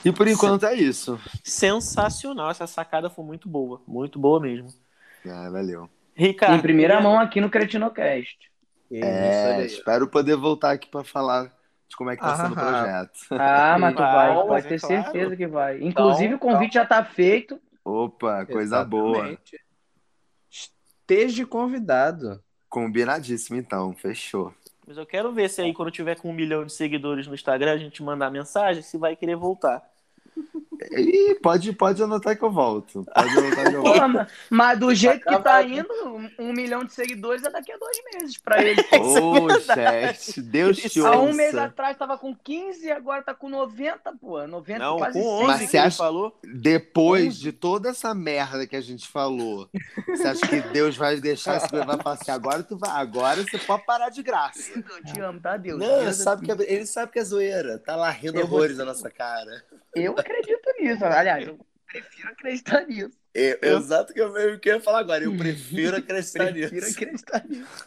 E 0.04 0.10
por 0.10 0.26
enquanto 0.26 0.64
é 0.66 0.74
isso. 0.74 1.20
Sensacional. 1.44 2.50
Essa 2.50 2.66
sacada 2.66 3.08
foi 3.10 3.24
muito 3.24 3.48
boa. 3.48 3.80
Muito 3.86 4.18
boa 4.18 4.40
mesmo. 4.40 4.72
Ah, 5.26 5.48
valeu. 5.50 5.88
Ricardo. 6.14 6.56
em 6.56 6.60
primeira 6.60 7.00
mão 7.00 7.18
aqui 7.18 7.40
no 7.40 7.48
Cretinocast. 7.50 8.36
Isso, 8.90 9.04
É, 9.04 9.56
aí. 9.56 9.66
espero 9.66 10.06
poder 10.08 10.36
voltar 10.36 10.72
aqui 10.72 10.88
para 10.90 11.02
falar 11.04 11.44
de 11.88 11.96
como 11.96 12.10
é 12.10 12.16
que 12.16 12.22
tá 12.22 12.36
sendo 12.36 12.54
o 12.54 12.58
Ah. 12.58 12.62
projeto. 12.62 13.18
Ah, 13.30 13.78
mas 13.78 13.94
tu 13.94 13.98
Vai, 14.02 14.34
vai, 14.34 14.46
pode 14.46 14.66
é 14.66 14.68
ter 14.68 14.80
claro. 14.80 15.02
certeza 15.04 15.36
que 15.36 15.46
vai. 15.46 15.82
Inclusive, 15.82 16.34
Então, 16.34 16.36
o 16.48 16.52
convite 16.52 16.74
já 16.74 16.84
tá 16.84 17.04
feito. 17.04 17.58
Opa, 17.84 18.44
coisa 18.46 18.84
boa. 18.84 19.16
Exatamente. 19.18 19.60
Esteja 20.50 21.46
convidado. 21.46 22.42
Combinadíssimo, 22.72 23.58
então. 23.58 23.92
Fechou. 23.92 24.54
Mas 24.86 24.96
eu 24.96 25.04
quero 25.04 25.30
ver 25.30 25.50
se 25.50 25.60
aí, 25.60 25.74
quando 25.74 25.90
tiver 25.90 26.18
com 26.18 26.30
um 26.30 26.32
milhão 26.32 26.64
de 26.64 26.72
seguidores 26.72 27.26
no 27.26 27.34
Instagram, 27.34 27.72
a 27.72 27.76
gente 27.76 28.02
mandar 28.02 28.30
mensagem, 28.30 28.82
se 28.82 28.96
vai 28.96 29.14
querer 29.14 29.36
voltar. 29.36 29.86
E 30.90 31.34
pode, 31.36 31.72
pode 31.72 32.02
anotar 32.02 32.36
que 32.36 32.42
eu 32.42 32.50
volto. 32.50 33.04
Pode 33.14 33.28
anotar 33.38 33.68
que 33.70 33.74
eu 33.76 33.82
volto. 33.82 33.94
Porra, 33.94 34.08
mas- 34.08 34.28
mas 34.50 34.78
do 34.78 34.94
jeito 34.94 35.24
que 35.24 35.38
tá 35.40 35.62
indo, 35.62 35.88
um- 36.38 36.52
milhão 36.52 36.84
de 36.84 36.92
seguidores 36.92 37.44
é 37.44 37.50
daqui 37.50 37.70
a 37.72 37.76
dois 37.76 37.96
meses 38.14 38.38
pra 38.38 38.62
ele. 38.62 38.80
Ô, 39.00 39.60
chat, 39.60 40.40
Deus 40.42 40.78
te 40.78 41.00
Há 41.00 41.12
um 41.20 41.32
mês 41.32 41.54
ouça. 41.54 41.66
atrás 41.66 41.96
tava 41.96 42.18
com 42.18 42.34
15 42.34 42.86
e 42.86 42.90
agora 42.90 43.22
tá 43.22 43.34
com 43.34 43.48
90, 43.48 44.12
pô. 44.20 44.46
90, 44.46 44.78
Não, 44.78 44.96
quase 44.98 45.18
com 45.18 45.24
100. 45.24 45.32
11 45.36 45.46
Mas 45.46 45.60
que 45.60 45.66
você 45.68 45.78
acha- 45.78 45.96
falou. 45.98 46.38
Depois 46.44 47.36
de 47.38 47.52
toda 47.52 47.90
essa 47.90 48.14
merda 48.14 48.66
que 48.66 48.76
a 48.76 48.80
gente 48.80 49.06
falou, 49.08 49.68
você 50.06 50.28
acha 50.28 50.46
que 50.46 50.60
Deus 50.72 50.96
vai 50.96 51.20
deixar 51.20 51.58
isso? 51.58 51.68
Vai 51.70 51.96
falar 51.98 52.14
assim, 52.20 52.30
agora 52.30 52.62
tu 52.62 52.76
vai, 52.76 52.90
agora 52.90 53.42
você 53.42 53.58
pode 53.58 53.84
parar 53.84 54.08
de 54.08 54.22
graça. 54.22 54.72
Eu 54.74 55.04
te 55.04 55.20
amo, 55.20 55.40
tá, 55.40 55.56
Deus? 55.56 55.78
Não, 55.78 56.00
Deus 56.04 56.16
sabe 56.16 56.44
que 56.46 56.52
é- 56.52 56.72
ele 56.72 56.86
sabe 56.86 57.12
que 57.12 57.18
é 57.18 57.24
zoeira. 57.24 57.78
Tá 57.78 57.94
lá 57.96 58.10
rindo 58.10 58.38
Eu 58.38 58.46
vou- 58.46 58.58
horrores 58.58 58.76
da 58.76 58.84
nossa 58.84 59.10
cara. 59.10 59.62
Eu 59.94 60.12
acredito 60.18 60.71
nisso. 60.82 61.04
Aliás, 61.04 61.46
eu 61.46 61.58
prefiro 61.86 62.28
acreditar 62.30 62.86
nisso. 62.86 63.10
Eu, 63.34 63.58
exato 63.62 64.12
que 64.12 64.20
eu 64.20 64.30
mesmo 64.32 64.58
que 64.58 64.68
eu 64.68 64.74
ia 64.74 64.80
falar 64.80 64.98
agora. 65.00 65.24
Eu 65.24 65.34
prefiro 65.36 65.96
acreditar 65.96 66.52
Prefiro 66.52 66.74
nisso. 66.74 66.94
acreditar 66.94 67.44
nisso. 67.48 67.86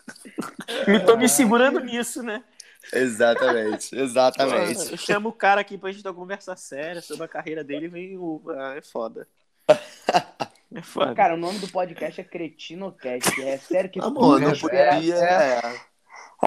Eu 0.88 1.05
tô 1.05 1.15
me 1.17 1.30
segurando 1.30 1.80
nisso, 1.80 2.23
né? 2.23 2.43
Exatamente, 2.91 3.95
exatamente. 3.95 4.91
Eu 4.91 4.97
chamo 4.97 5.30
o 5.30 5.34
cara 5.34 5.61
aqui 5.61 5.77
pra 5.77 5.91
gente 5.91 6.03
dar 6.03 6.11
uma 6.11 6.19
conversa 6.19 6.55
séria 6.55 7.01
sobre 7.01 7.26
a 7.26 7.27
carreira 7.27 7.63
dele 7.63 7.85
e 7.85 7.89
vem 7.89 8.17
o. 8.17 8.41
Ah, 8.49 8.76
é 8.77 8.81
foda. 8.81 9.27
É 9.67 10.81
foda. 10.81 11.15
Cara, 11.15 11.34
o 11.35 11.38
nome 11.38 11.59
do 11.59 11.67
podcast 11.67 12.19
é 12.19 12.23
Cretinocast. 12.23 13.41
É 13.41 13.57
sério 13.57 13.89
que 13.89 13.99
Amor, 13.99 14.39
não 14.39 14.51
podia. 14.55 14.80
é. 15.15 15.59
É. 15.59 15.80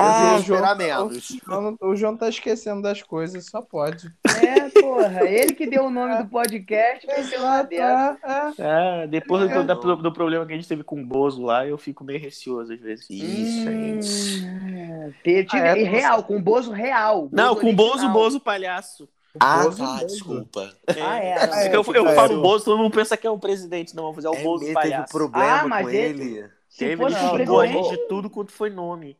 Ah, 0.00 0.32
Eu 0.34 0.40
esperar 0.40 0.66
João, 0.68 0.76
menos. 0.76 1.30
O 1.30 1.38
João, 1.46 1.76
o 1.80 1.96
João 1.96 2.16
tá 2.16 2.28
esquecendo 2.28 2.82
das 2.82 3.02
coisas, 3.02 3.46
só 3.46 3.60
pode. 3.62 4.10
É, 4.42 4.80
porra. 4.80 5.24
Ele 5.28 5.52
que 5.54 5.66
deu 5.66 5.84
o 5.86 5.90
nome 5.90 6.16
do 6.22 6.28
podcast. 6.28 7.06
uma 7.36 7.62
dessa. 7.62 8.52
É, 8.58 8.62
é. 8.62 9.02
Ah, 9.02 9.06
depois 9.06 9.50
do, 9.50 9.64
da- 9.64 9.74
do 9.74 10.12
problema 10.12 10.46
que 10.46 10.52
a 10.52 10.56
gente 10.56 10.68
teve 10.68 10.82
com 10.84 11.00
o 11.00 11.04
Bozo 11.06 11.42
lá, 11.42 11.66
eu 11.66 11.76
fico 11.78 12.04
meio 12.04 12.20
receoso 12.20 12.72
às 12.72 12.80
vezes. 12.80 13.06
Gente. 13.08 14.44
Hum, 14.44 15.12
te- 15.22 15.44
tive- 15.44 15.62
Ah, 15.68 15.76
é, 15.76 15.80
e 15.80 15.84
real, 15.84 16.22
com 16.22 16.36
o 16.36 16.40
Bozo 16.42 16.70
real. 16.72 17.28
Não, 17.32 17.54
com 17.56 17.70
o 17.70 17.74
Bozo. 17.74 18.08
Bozo 18.10 18.40
palhaço. 18.40 19.08
Ah, 19.40 19.64
Bozo, 19.64 19.78
tá, 19.78 19.92
Bozo. 19.92 20.06
desculpa. 20.06 20.72
Ah, 21.00 21.18
é. 21.18 21.32
É, 21.32 21.46
porque 21.82 21.96
eu, 21.98 22.02
é, 22.04 22.06
eu 22.06 22.08
é, 22.08 22.14
falo 22.14 22.32
eu- 22.34 22.42
Bozo, 22.42 22.64
todo 22.64 22.78
mundo 22.78 22.92
pensa 22.94 23.16
que 23.16 23.26
é 23.26 23.30
o 23.30 23.38
presidente. 23.38 23.94
Não, 23.94 24.04
vou 24.04 24.14
fazer 24.14 24.28
o 24.28 24.34
É, 24.34 24.42
Bozo 24.42 24.72
palhaço. 24.72 25.04
teve 25.06 25.12
problema 25.24 25.60
Ah, 25.60 25.68
mas 25.68 25.82
com 25.86 25.90
ele- 25.90 26.22
ele. 26.38 26.48
Se 26.68 26.78
Teve, 26.84 27.02
ele 27.02 27.14
xingou 27.14 27.60
a 27.60 27.66
gente 27.66 27.90
de 27.90 27.96
tudo 28.08 28.28
quanto 28.30 28.52
foi 28.52 28.70
nome. 28.70 29.16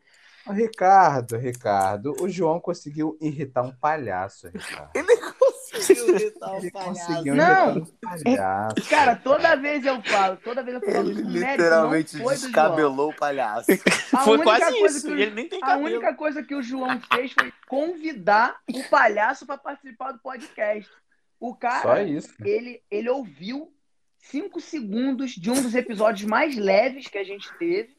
Ricardo, 0.52 1.36
Ricardo, 1.36 2.16
o 2.20 2.28
João 2.28 2.60
conseguiu 2.60 3.16
irritar 3.20 3.62
um 3.64 3.70
palhaço, 3.72 4.48
Ricardo. 4.48 4.90
Ele 4.94 5.16
conseguiu 5.38 6.14
irritar 6.16 6.52
o 6.52 6.56
Ele 6.58 6.70
palhaço. 6.70 7.24
Não. 7.24 7.76
um 7.78 7.84
palhaço. 8.02 8.88
Cara, 8.88 9.16
toda 9.16 9.56
vez 9.56 9.84
eu 9.84 10.02
falo, 10.02 10.36
toda 10.38 10.62
vez 10.62 10.82
eu 10.82 10.92
falo 10.92 11.10
Ele 11.10 11.22
literalmente 11.22 12.16
descabelou 12.18 13.10
o 13.10 13.16
palhaço. 13.16 13.70
A 14.12 14.18
foi 14.24 14.38
quase 14.42 14.76
isso. 14.84 15.08
o- 15.08 15.18
ele 15.18 15.30
nem 15.34 15.48
tem 15.48 15.58
A 15.62 15.66
cabelo. 15.66 15.86
única 15.86 16.14
coisa 16.14 16.42
que 16.42 16.54
o 16.54 16.62
João 16.62 17.00
fez 17.12 17.32
foi 17.32 17.52
convidar 17.68 18.56
o 18.72 18.82
palhaço 18.84 19.46
para 19.46 19.58
participar 19.58 20.12
do 20.12 20.18
podcast. 20.20 20.90
O 21.40 21.50
Só 21.52 21.56
cara, 21.56 22.02
isso. 22.02 22.34
ele, 22.44 22.82
ele 22.90 23.08
ouviu 23.10 23.72
cinco 24.18 24.60
segundos 24.60 25.30
de 25.32 25.50
um 25.50 25.62
dos 25.62 25.74
episódios 25.74 26.28
mais 26.28 26.56
leves 26.56 27.06
que 27.06 27.16
a 27.18 27.24
gente 27.24 27.48
teve. 27.58 27.96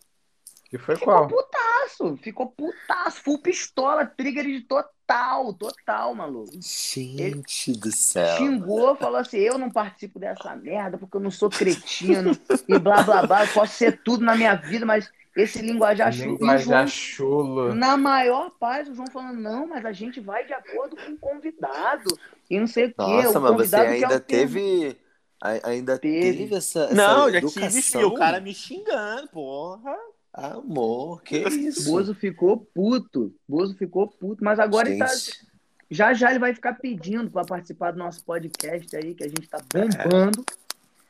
Que 0.69 0.77
foi 0.77 0.95
Ficou 0.95 1.13
qual? 1.13 1.27
putaço, 1.27 2.15
ficou 2.17 2.47
putaço, 2.51 3.21
full 3.23 3.39
pistola, 3.41 4.05
trigger 4.05 4.45
de 4.45 4.61
total, 4.61 5.51
total, 5.53 6.13
maluco. 6.13 6.51
Gente 6.61 7.73
do 7.73 7.91
céu. 7.91 8.37
Xingou, 8.37 8.95
falou 8.95 9.17
assim: 9.17 9.37
eu 9.37 9.57
não 9.57 9.71
participo 9.71 10.19
dessa 10.19 10.55
merda 10.55 10.97
porque 10.97 11.17
eu 11.17 11.21
não 11.21 11.31
sou 11.31 11.49
cretino 11.49 12.31
e 12.67 12.77
blá 12.77 13.01
blá 13.01 13.25
blá, 13.25 13.45
eu 13.45 13.51
posso 13.53 13.73
ser 13.73 13.99
tudo 14.03 14.23
na 14.23 14.35
minha 14.35 14.53
vida, 14.55 14.85
mas 14.85 15.09
esse 15.35 15.59
linguajar 15.61 16.13
chulo. 16.13 16.31
Linguajar 16.33 16.87
chulo. 16.87 17.73
Na 17.73 17.97
maior 17.97 18.51
paz, 18.59 18.87
o 18.87 18.93
João 18.93 19.07
falando, 19.07 19.39
não, 19.39 19.65
mas 19.67 19.83
a 19.85 19.91
gente 19.91 20.19
vai 20.19 20.45
de 20.45 20.53
acordo 20.53 20.95
com 20.95 21.13
o 21.13 21.17
convidado. 21.17 22.15
E 22.47 22.59
não 22.59 22.67
sei 22.67 22.85
o 22.85 22.89
quê. 22.89 22.95
Nossa, 22.97 23.39
o 23.39 23.41
mas 23.41 23.69
você 23.69 23.75
ainda 23.75 24.19
teve. 24.19 24.97
a- 25.41 25.69
Ainda 25.69 25.97
Teve. 25.97 26.37
teve, 26.39 26.55
essa, 26.55 26.81
essa 26.83 26.93
Não, 26.93 27.31
já 27.31 27.37
educação. 27.37 27.69
tive 27.71 28.03
o 28.05 28.13
cara 28.13 28.41
me 28.41 28.53
xingando, 28.53 29.29
porra. 29.29 29.95
Amor, 30.33 31.21
que 31.23 31.37
isso? 31.39 31.89
Bozo 31.89 32.13
ficou 32.13 32.57
puto. 32.57 33.33
Bozo 33.47 33.75
ficou 33.75 34.07
puto. 34.07 34.43
Mas 34.43 34.59
agora 34.59 34.89
ele 34.89 34.99
tá. 34.99 35.07
Gente, 35.07 35.47
Já 35.89 36.13
já 36.13 36.29
ele 36.29 36.39
vai 36.39 36.53
ficar 36.53 36.73
pedindo 36.75 37.31
para 37.31 37.43
participar 37.45 37.91
do 37.91 37.97
nosso 37.97 38.23
podcast 38.23 38.95
aí, 38.95 39.15
que 39.15 39.23
a 39.23 39.27
gente 39.27 39.47
tá 39.47 39.57
bombando. 39.73 40.45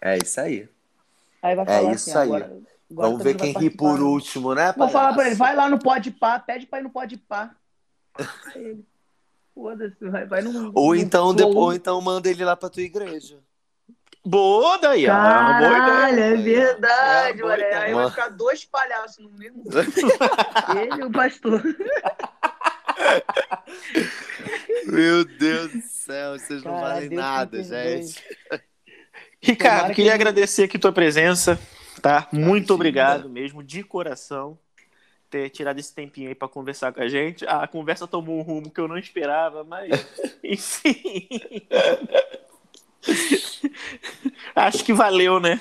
É 0.01 0.17
isso 0.17 0.39
aí. 0.39 0.69
Aí 1.41 1.55
vai 1.55 1.65
É 1.65 1.67
falar 1.67 1.93
isso 1.93 2.09
assim, 2.09 2.17
aí. 2.19 2.25
agora. 2.25 2.45
agora 2.45 2.61
Vamos 3.09 3.23
ver 3.23 3.35
quem 3.35 3.51
ri 3.51 3.69
por 3.69 4.01
último, 4.01 4.55
né, 4.55 4.67
Vou 4.67 4.73
palhaço? 4.87 4.93
falar 4.93 5.13
pra 5.13 5.27
ele, 5.27 5.35
vai 5.35 5.55
lá 5.55 5.69
no 5.69 5.77
Pode 5.77 6.09
Pá, 6.11 6.39
pede 6.39 6.65
pra 6.65 6.79
ir 6.79 6.83
no 6.83 6.89
Pode 6.89 7.17
Pá. 7.17 7.53
Aí 8.47 8.63
ele, 8.65 8.85
Foda-se, 9.53 10.09
vai, 10.09 10.25
vai 10.25 10.41
no. 10.41 10.71
Ou 10.73 10.95
então, 10.95 11.35
depois, 11.35 11.55
ou 11.55 11.73
então 11.73 12.01
manda 12.01 12.29
ele 12.29 12.43
lá 12.45 12.55
pra 12.55 12.69
tua 12.69 12.81
igreja. 12.81 13.37
Boa 14.25 14.77
daí, 14.77 15.03
ideia. 15.03 15.13
Caralho, 15.15 16.19
é 16.19 16.35
verdade, 16.35 17.41
É 17.41 17.45
olha. 17.45 17.65
ideia. 17.65 17.79
Aí 17.79 17.93
vai 17.93 18.09
ficar 18.09 18.29
dois 18.29 18.65
palhaços 18.65 19.23
no 19.23 19.31
mesmo. 19.31 19.63
Ele 20.77 21.01
e 21.01 21.03
o 21.05 21.11
pastor. 21.11 21.63
Meu 24.85 25.23
Deus 25.25 25.71
do 25.71 25.81
céu, 25.81 26.37
vocês 26.37 26.63
não 26.63 26.79
valem 26.79 27.09
Deus 27.09 27.21
nada, 27.21 27.63
gente. 27.63 28.21
Ricardo, 29.41 29.77
Tomara 29.77 29.93
queria 29.95 30.13
agradecer 30.13 30.63
aqui 30.63 30.77
tua 30.77 30.91
presença, 30.91 31.57
tá? 32.01 32.27
Muito 32.31 32.73
obrigado 32.73 33.29
mesmo, 33.29 33.63
de 33.63 33.83
coração, 33.83 34.59
ter 35.29 35.49
tirado 35.49 35.79
esse 35.79 35.93
tempinho 35.95 36.27
aí 36.27 36.35
pra 36.35 36.47
conversar 36.49 36.91
com 36.91 37.01
a 37.01 37.07
gente. 37.07 37.45
A 37.47 37.65
conversa 37.65 38.05
tomou 38.05 38.37
um 38.37 38.41
rumo 38.41 38.69
que 38.69 38.81
eu 38.81 38.87
não 38.87 38.97
esperava, 38.97 39.63
mas 39.63 39.89
enfim. 40.43 41.27
Acho 44.55 44.83
que 44.83 44.93
valeu, 44.93 45.39
né? 45.39 45.59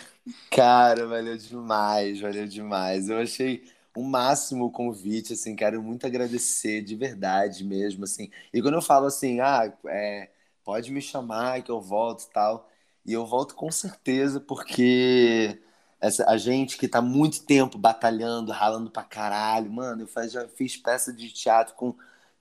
Cara, 0.51 1.07
valeu 1.07 1.37
demais, 1.37 2.21
valeu 2.21 2.47
demais. 2.47 3.09
Eu 3.09 3.19
achei 3.19 3.65
o 3.95 4.03
máximo 4.03 4.67
o 4.67 4.71
convite, 4.71 5.33
assim, 5.35 5.55
quero 5.55 5.83
muito 5.83 6.07
agradecer, 6.07 6.83
de 6.83 6.97
verdade 6.97 7.65
mesmo, 7.65 8.05
assim. 8.05 8.31
E 8.53 8.63
quando 8.63 8.75
eu 8.75 8.83
falo 8.83 9.07
assim, 9.07 9.41
ah, 9.41 9.73
é, 9.87 10.31
pode 10.65 10.91
me 10.91 11.01
chamar 11.03 11.63
que 11.63 11.71
eu 11.71 11.81
volto 11.81 12.25
e 12.25 12.31
tal, 12.33 12.69
e 13.05 13.13
eu 13.13 13.27
volto 13.27 13.55
com 13.55 13.71
certeza, 13.71 14.41
porque 14.41 15.61
essa, 16.01 16.29
a 16.31 16.37
gente 16.39 16.79
que 16.79 16.89
tá 16.89 17.03
muito 17.03 17.45
tempo 17.45 17.77
batalhando, 17.79 18.53
ralando 18.53 18.91
pra 18.91 19.03
caralho, 19.05 19.71
mano, 19.71 20.03
eu 20.03 20.07
faz, 20.09 20.33
já 20.33 20.49
fiz 20.49 20.77
peça 20.77 21.13
de 21.13 21.31
teatro 21.33 21.75
com 21.75 21.95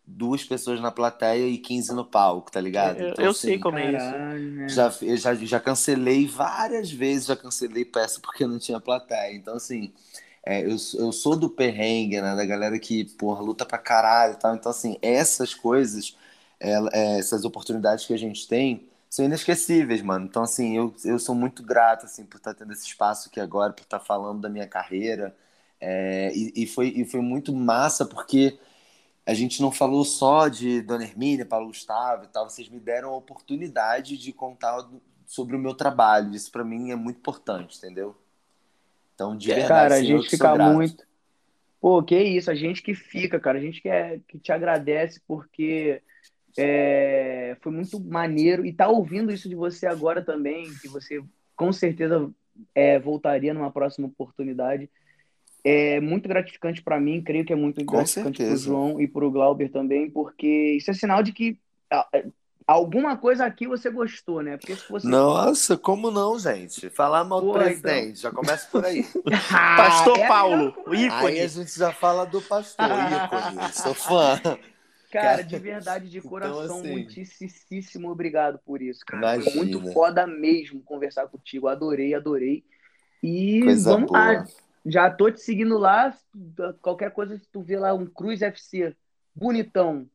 duas 0.08 0.44
pessoas 0.44 0.80
na 0.80 0.92
plateia 0.92 1.48
e 1.48 1.58
15 1.58 1.94
no 1.94 2.06
palco, 2.06 2.52
tá 2.52 2.62
ligado? 2.62 3.02
Eu, 3.02 3.10
Então, 3.10 3.26
eu 3.26 3.32
assim, 3.32 3.40
sei 3.42 3.60
como 3.60 3.78
é 3.78 3.92
isso. 3.92 4.18
Né? 4.18 4.68
já, 4.70 4.94
eu 5.02 5.18
já, 5.18 5.36
já 5.36 5.60
cancelei 5.60 6.26
várias 6.28 6.92
vezes, 6.92 7.28
já 7.28 7.36
cancelei 7.36 7.86
peça 7.86 8.20
porque 8.22 8.48
não 8.48 8.58
tinha 8.60 8.80
plateia. 8.80 9.36
Então, 9.36 9.56
assim, 9.56 9.94
é, 10.46 10.62
eu, 10.64 10.78
eu 10.96 11.12
sou 11.12 11.36
do 11.38 11.50
perrengue, 11.50 12.22
né? 12.22 12.36
Da 12.36 12.46
galera 12.46 12.80
que, 12.80 13.06
porra, 13.18 13.42
luta 13.42 13.66
pra 13.66 13.78
caralho 13.78 14.34
e 14.34 14.38
tal. 14.38 14.56
Então, 14.56 14.72
assim, 14.72 14.98
essas 15.02 15.54
coisas, 15.54 16.16
é, 16.60 16.74
é, 16.94 17.20
essas 17.20 17.44
oportunidades 17.46 18.06
que 18.06 18.14
a 18.14 18.18
gente 18.18 18.48
tem 18.48 18.88
são 19.10 19.26
inesquecíveis, 19.26 20.02
mano. 20.02 20.26
Então, 20.26 20.44
assim, 20.44 20.78
eu, 20.78 20.94
eu 21.06 21.20
sou 21.20 21.36
muito 21.36 21.64
grato, 21.64 22.06
assim, 22.06 22.26
por 22.26 22.38
estar 22.38 22.54
tendo 22.54 22.72
esse 22.74 22.86
espaço 22.86 23.30
aqui 23.30 23.40
agora, 23.40 23.74
por 23.74 23.84
estar 23.84 24.00
falando 24.00 24.42
da 24.42 24.50
minha 24.50 24.68
carreira. 24.68 25.36
É, 25.80 26.32
e, 26.36 26.54
e, 26.64 26.68
foi, 26.68 26.90
e 26.90 27.06
foi 27.06 27.22
muito 27.22 27.54
massa 27.54 28.06
porque 28.06 28.58
a 29.28 29.34
gente 29.34 29.62
não 29.62 29.74
falou 29.74 30.06
só 30.06 30.48
de 30.48 30.82
Dona 30.82 31.04
Hermínia, 31.04 31.46
Paulo 31.46 31.68
Gustavo 31.68 32.24
e 32.24 32.28
tal, 32.28 32.50
vocês 32.50 32.70
me 32.70 32.80
deram 32.80 33.10
a 33.10 33.18
oportunidade 33.18 34.18
de 34.18 34.32
contar 34.32 34.90
sobre 35.26 35.54
o 35.54 35.60
meu 35.60 35.74
trabalho. 35.74 36.34
Isso 36.34 36.50
pra 36.50 36.64
mim 36.64 36.92
é 36.92 36.96
muito 36.96 37.18
importante, 37.18 37.78
entendeu? 37.78 38.16
Então, 39.14 39.36
de 39.36 39.48
verdade, 39.48 39.68
Cara, 39.68 39.96
a 39.96 39.98
assim, 39.98 40.12
eu 40.12 40.18
gente 40.20 40.30
fica 40.30 40.72
muito. 40.72 41.06
Pô, 41.82 42.02
que 42.02 42.18
isso, 42.18 42.50
a 42.50 42.56
gente 42.56 42.82
que 42.82 42.96
fica, 42.96 43.38
cara. 43.38 43.58
A 43.58 43.62
gente 43.62 43.82
que, 43.82 43.90
é, 43.90 44.22
que 44.26 44.40
te 44.40 44.54
agradece 44.54 45.20
porque 45.28 46.02
é, 46.58 47.58
foi 47.60 47.74
muito 47.74 48.00
maneiro. 48.00 48.66
E 48.66 48.72
tá 48.72 48.88
ouvindo 48.88 49.34
isso 49.34 49.50
de 49.50 49.56
você 49.56 49.88
agora 49.88 50.22
também, 50.22 50.74
que 50.82 50.88
você 50.88 51.22
com 51.54 51.74
certeza 51.74 52.32
é, 52.74 52.98
voltaria 52.98 53.54
numa 53.54 53.72
próxima 53.72 54.08
oportunidade. 54.08 54.90
É 55.70 56.00
muito 56.00 56.30
gratificante 56.30 56.82
pra 56.82 56.98
mim, 56.98 57.22
creio 57.22 57.44
que 57.44 57.52
é 57.52 57.56
muito 57.56 57.84
Com 57.84 57.98
gratificante 57.98 58.38
pro 58.38 58.46
certeza. 58.46 58.64
João 58.64 59.02
e 59.02 59.08
pro 59.08 59.30
Glauber 59.30 59.70
também, 59.70 60.10
porque 60.10 60.78
isso 60.78 60.90
é 60.92 60.94
sinal 60.94 61.22
de 61.22 61.34
que 61.34 61.60
é, 61.92 62.26
alguma 62.66 63.18
coisa 63.18 63.46
aqui 63.46 63.68
você 63.68 63.90
gostou, 63.90 64.42
né? 64.42 64.56
Porque 64.56 64.76
se 64.76 64.84
fosse. 64.84 65.08
Nossa, 65.08 65.76
como 65.76 66.12
não, 66.12 66.38
gente? 66.40 66.90
Falar 66.90 67.26
mal 67.26 67.42
do 67.42 67.48
Porra, 67.48 67.66
presidente, 67.66 68.22
já 68.22 68.32
começa 68.32 68.68
por 68.70 68.86
aí. 68.86 69.06
Pastor 69.52 70.20
é 70.20 70.28
Paulo, 70.28 70.74
o 70.86 70.96
ícone. 70.96 71.26
Aí 71.28 71.42
a 71.42 71.48
gente 71.48 71.78
já 71.78 71.92
fala 71.92 72.26
do 72.26 72.42
pastor, 72.42 72.88
ícone. 72.88 73.74
Sou 73.74 73.94
fã. 73.94 74.40
Cara, 75.12 75.42
de 75.42 75.58
verdade, 75.58 76.10
de 76.10 76.18
então, 76.18 76.30
coração, 76.30 76.80
assim, 76.80 76.92
muitíssimo 76.92 78.10
obrigado 78.10 78.60
por 78.66 78.82
isso, 78.82 79.06
cara. 79.06 79.42
Foi 79.42 79.54
Imagina. 79.54 79.64
muito 79.64 79.94
foda 79.94 80.28
mesmo 80.28 80.82
conversar 80.82 81.28
contigo. 81.28 81.68
Adorei, 81.68 82.14
adorei. 82.14 82.64
E 83.24 83.62
Coisa 83.64 83.92
vamos 83.92 84.08
boa. 84.12 84.20
lá. 84.20 84.48
Já 84.88 85.10
tô 85.10 85.30
te 85.30 85.42
seguindo 85.42 85.78
lá. 85.78 86.16
Qualquer 86.82 87.12
coisa, 87.12 87.38
se 87.38 87.48
tu 87.52 87.62
vê 87.62 87.78
lá 87.78 87.94
um 87.94 88.06
Cruz 88.06 88.42
FC 88.42 88.96
bonitão, 89.36 90.08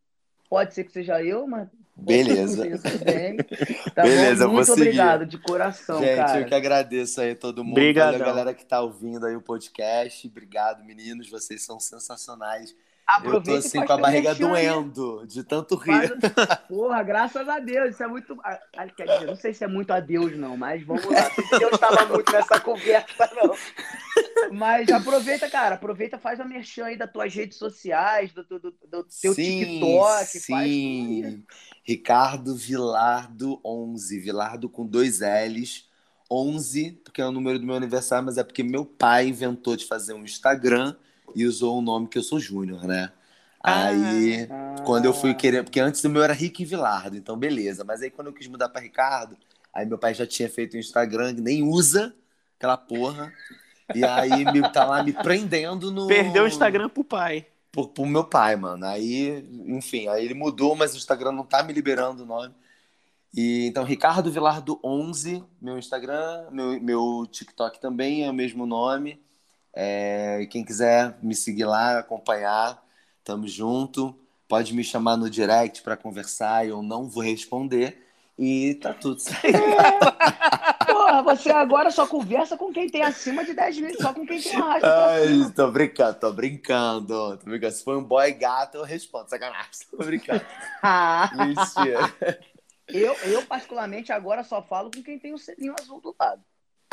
pode 0.48 0.74
ser 0.74 0.84
que 0.84 0.92
seja 0.92 1.22
eu, 1.22 1.46
mas. 1.46 1.68
Beleza. 1.94 2.64
Tá 3.94 4.02
Beleza, 4.02 4.46
vou 4.46 4.54
Muito 4.54 4.66
seguir. 4.68 4.80
obrigado, 4.80 5.26
de 5.26 5.36
coração, 5.38 6.00
Gente, 6.00 6.16
cara. 6.16 6.40
eu 6.40 6.46
que 6.46 6.54
agradeço 6.54 7.20
aí 7.20 7.34
todo 7.34 7.62
mundo, 7.62 7.78
a 7.78 8.18
galera 8.18 8.54
que 8.54 8.64
tá 8.64 8.80
ouvindo 8.80 9.26
aí 9.26 9.36
o 9.36 9.42
podcast. 9.42 10.26
Obrigado, 10.26 10.82
meninos, 10.82 11.28
vocês 11.28 11.62
são 11.62 11.78
sensacionais. 11.78 12.74
Eu 13.16 13.22
tô 13.22 13.28
Aproveita 13.28 13.58
assim 13.66 13.84
com 13.84 13.92
a 13.92 13.96
barriga 13.98 14.34
doendo 14.34 15.24
de 15.26 15.42
tanto 15.44 15.74
rir. 15.76 16.08
Faz- 16.08 16.58
Porra, 16.68 17.02
graças 17.02 17.48
a 17.48 17.58
Deus. 17.58 17.90
Isso 17.94 18.02
é 18.02 18.06
muito. 18.06 18.38
ah, 18.44 18.58
ah, 18.76 18.86
Quer 18.88 19.06
dizer, 19.06 19.26
não 19.26 19.36
sei 19.36 19.52
se 19.54 19.64
é 19.64 19.66
muito 19.68 19.92
a 19.92 20.00
Deus, 20.00 20.36
não, 20.36 20.56
mas 20.56 20.82
vamos 20.84 21.04
lá. 21.04 21.30
Deus 21.58 21.72
estava 21.72 22.06
muito 22.06 22.30
nessa 22.32 22.60
conversa, 22.60 23.30
não. 23.34 23.54
Mas 24.52 24.88
aproveita, 24.90 25.48
cara. 25.48 25.74
Aproveita, 25.76 26.18
faz 26.18 26.40
a 26.40 26.44
merchan 26.44 26.86
aí 26.86 26.96
das 26.96 27.10
tuas 27.10 27.34
redes 27.34 27.58
sociais, 27.58 28.32
do, 28.32 28.42
do, 28.44 28.58
do- 28.58 28.74
do 28.90 29.06
teu 29.20 29.34
TikTok. 29.34 30.02
Faz 30.08 30.32
tudo 30.46 30.56
aí. 30.56 30.68
sim. 30.68 31.44
Ricardo 31.84 32.54
Vilardo 32.54 33.60
11, 33.64 34.18
Vilardo 34.20 34.68
com 34.68 34.86
dois 34.86 35.20
L's. 35.20 35.90
11, 36.30 36.92
porque 37.04 37.20
é 37.20 37.26
o 37.26 37.30
número 37.32 37.58
do 37.58 37.66
meu 37.66 37.74
aniversário, 37.74 38.24
mas 38.24 38.38
é 38.38 38.44
porque 38.44 38.62
meu 38.62 38.86
pai 38.86 39.26
inventou 39.28 39.76
de 39.76 39.84
fazer 39.84 40.14
um 40.14 40.24
Instagram 40.24 40.96
e 41.34 41.46
usou 41.46 41.78
o 41.78 41.82
nome 41.82 42.08
que 42.08 42.18
eu 42.18 42.22
sou 42.22 42.38
Júnior, 42.38 42.84
né? 42.84 43.12
Ah. 43.62 43.86
Aí, 43.86 44.48
Ah, 44.50 44.76
quando 44.84 45.04
eu 45.04 45.14
fui 45.14 45.34
querer, 45.34 45.62
porque 45.62 45.80
antes 45.80 46.02
o 46.04 46.10
meu 46.10 46.22
era 46.22 46.32
Rick 46.32 46.64
Vilardo, 46.64 47.16
então 47.16 47.36
beleza. 47.36 47.84
Mas 47.84 48.02
aí 48.02 48.10
quando 48.10 48.28
eu 48.28 48.32
quis 48.32 48.48
mudar 48.48 48.68
para 48.68 48.80
Ricardo, 48.80 49.36
aí 49.72 49.86
meu 49.86 49.98
pai 49.98 50.14
já 50.14 50.26
tinha 50.26 50.48
feito 50.48 50.74
o 50.74 50.78
Instagram, 50.78 51.34
que 51.34 51.40
nem 51.40 51.62
usa 51.62 52.14
aquela 52.58 52.76
porra. 52.76 53.32
E 53.94 54.04
aí 54.04 54.44
me, 54.52 54.62
tá 54.72 54.84
lá 54.84 55.02
me 55.02 55.12
prendendo 55.12 55.90
no. 55.90 56.06
Perdeu 56.06 56.44
o 56.44 56.46
Instagram 56.46 56.88
pro 56.88 57.04
pai. 57.04 57.46
Pro, 57.70 57.88
pro 57.88 58.06
meu 58.06 58.24
pai, 58.24 58.56
mano. 58.56 58.84
Aí, 58.84 59.44
enfim, 59.66 60.08
aí 60.08 60.24
ele 60.24 60.34
mudou, 60.34 60.74
mas 60.74 60.94
o 60.94 60.96
Instagram 60.96 61.32
não 61.32 61.44
tá 61.44 61.62
me 61.62 61.72
liberando 61.72 62.22
o 62.22 62.26
nome. 62.26 62.54
E, 63.34 63.66
então, 63.66 63.82
Ricardo 63.82 64.30
Vilardo 64.30 64.78
11, 64.84 65.42
meu 65.60 65.78
Instagram, 65.78 66.50
meu, 66.50 66.80
meu 66.80 67.26
TikTok 67.30 67.80
também 67.80 68.24
é 68.24 68.30
o 68.30 68.34
mesmo 68.34 68.66
nome. 68.66 69.20
É, 69.74 70.46
quem 70.50 70.64
quiser 70.64 71.16
me 71.22 71.34
seguir 71.34 71.64
lá, 71.64 71.98
acompanhar, 71.98 72.82
tamo 73.24 73.46
junto. 73.48 74.14
Pode 74.48 74.74
me 74.74 74.84
chamar 74.84 75.16
no 75.16 75.30
direct 75.30 75.82
para 75.82 75.96
conversar, 75.96 76.66
eu 76.66 76.82
não 76.82 77.08
vou 77.08 77.22
responder. 77.22 77.98
E 78.38 78.74
tá 78.74 78.92
tudo 78.92 79.20
certo. 79.20 79.42
Porra, 80.86 81.22
você 81.22 81.50
agora 81.50 81.90
só 81.90 82.06
conversa 82.06 82.56
com 82.56 82.72
quem 82.72 82.88
tem 82.88 83.02
acima 83.02 83.44
de 83.44 83.54
10 83.54 83.78
mil, 83.78 84.00
só 84.00 84.12
com 84.12 84.26
quem 84.26 84.40
tem 84.40 84.52
pra 84.52 84.80
Ai, 84.82 85.52
tô 85.54 85.70
brincando, 85.70 86.18
tô 86.18 86.32
brincando, 86.32 87.38
tô 87.38 87.44
brincando. 87.44 87.74
Se 87.74 87.84
for 87.84 87.96
um 87.96 88.04
boy 88.04 88.32
gato, 88.32 88.78
eu 88.78 88.84
respondo. 88.84 89.28
Sacanagem, 89.28 89.70
tô 89.90 89.98
brincando. 89.98 90.44
Ah, 90.84 91.30
Mentira. 91.36 92.12
eu, 92.88 93.14
eu, 93.22 93.46
particularmente, 93.46 94.10
agora 94.10 94.42
só 94.42 94.60
falo 94.60 94.90
com 94.90 95.02
quem 95.02 95.18
tem 95.18 95.32
o 95.32 95.38
selinho 95.38 95.74
azul 95.78 96.00
do 96.00 96.14
lado. 96.18 96.42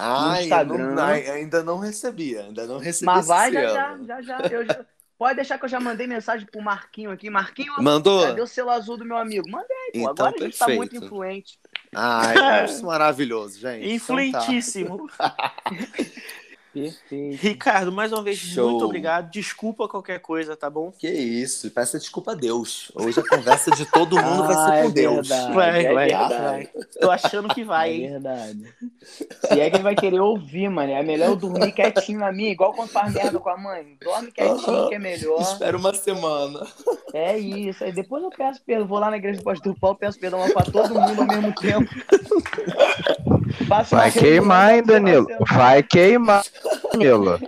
Ai, 0.02 0.40
eu 0.40 0.44
Instagram. 0.44 0.96
não- 0.96 1.04
ai, 1.04 1.30
ainda 1.30 1.64
não 1.64 1.78
recebi, 1.80 2.38
ainda 2.38 2.66
não 2.66 2.78
recebi 2.78 3.06
Mas 3.06 3.28
vai 3.28 3.52
já, 3.52 3.62
já, 3.68 3.98
já, 4.04 4.22
já, 4.22 4.38
eu 4.48 4.66
já- 4.66 4.86
Pode 5.20 5.36
deixar 5.36 5.58
que 5.60 5.66
eu 5.66 5.70
já 5.70 5.82
mandei 5.82 6.08
mensagem 6.08 6.48
pro 6.50 6.62
Marquinho 6.62 7.12
aqui. 7.12 7.30
Marquinho, 7.30 7.74
Mandou? 7.80 8.26
cadê 8.26 8.42
o 8.42 8.48
selo 8.48 8.70
azul 8.70 8.96
do 8.96 9.04
meu 9.04 9.18
amigo? 9.18 9.50
Mandei, 9.52 9.68
pô. 9.92 10.00
Então, 10.00 10.12
Agora 10.12 10.36
a 10.38 10.44
gente 10.46 10.58
tá 10.58 10.66
perfeito. 10.66 10.94
muito 10.94 11.06
influente. 11.06 11.60
Ai, 11.94 12.64
isso 12.66 12.84
é 12.84 12.86
maravilhoso, 12.88 13.60
gente. 13.60 13.86
Então 13.86 14.32
tá. 14.32 14.40
Perfeito. 16.74 17.42
Ricardo, 17.42 17.92
mais 17.92 18.12
uma 18.14 18.22
vez, 18.22 18.38
Show. 18.38 18.70
muito 18.70 18.86
obrigado. 18.86 19.32
Desculpa 19.32 19.88
qualquer 19.88 20.20
coisa, 20.20 20.56
tá 20.56 20.70
bom? 20.70 20.92
Que 20.92 21.08
isso, 21.10 21.70
peça 21.72 21.98
desculpa 21.98 22.34
a 22.34 22.36
Deus. 22.36 22.92
Hoje 22.96 23.20
a 23.20 23.28
conversa 23.28 23.72
de 23.72 23.86
todo 23.86 24.16
mundo 24.22 24.44
vai 24.44 24.56
Ah, 24.56 24.66
ser 24.66 24.82
com 24.84 24.90
é 24.90 24.92
Deus. 24.92 25.28
verdade. 25.28 25.54
Vai, 25.54 25.70
é 25.86 25.94
vai, 25.94 26.08
verdade. 26.08 26.44
vai. 26.44 26.70
Tô 27.02 27.10
achando 27.12 27.50
que 27.54 27.64
vai, 27.64 27.90
É 27.90 27.94
hein? 27.96 28.10
verdade. 28.12 28.74
Se 29.48 29.60
é 29.60 29.70
que 29.70 29.76
ele 29.78 29.84
vai 29.84 29.96
querer 29.96 30.20
ouvir, 30.20 30.70
mano. 30.70 30.92
É 30.92 31.02
melhor 31.02 31.30
eu 31.30 31.36
dormir 31.36 31.72
quietinho 31.72 32.20
na 32.20 32.32
minha, 32.32 32.52
igual 32.52 32.74
quando 32.74 32.90
faz 32.90 33.12
merda 33.14 33.40
com 33.40 33.50
a 33.50 33.58
mãe. 33.58 33.98
Dorme 34.02 34.32
quietinho 34.32 34.90
que 34.90 34.96
é 34.96 35.00
melhor. 35.00 35.42
Espera 35.42 35.76
uma 35.76 35.94
semana. 35.94 36.66
É 37.14 37.38
isso. 37.38 37.84
Aí 37.84 37.92
depois 37.92 38.24
eu 38.24 38.30
peço 38.30 38.62
perdão. 38.64 38.88
Vou 38.88 39.00
lá 39.00 39.10
na 39.10 39.18
igreja 39.18 39.40
do 39.40 39.44
pastor 39.44 39.76
Paulo, 39.80 39.98
peço 39.98 40.20
perdão 40.20 40.48
pra 40.52 40.64
todo 40.64 40.94
mundo 40.94 41.22
ao 41.22 41.28
mesmo 41.28 41.54
tempo. 41.56 41.90
Vai 43.90 44.12
queimar, 44.12 44.76
hein, 44.76 44.84
da 44.84 44.94
Danilo? 44.94 45.28
Vai 45.52 45.82
queimar, 45.84 46.44
Danilo. 46.94 47.40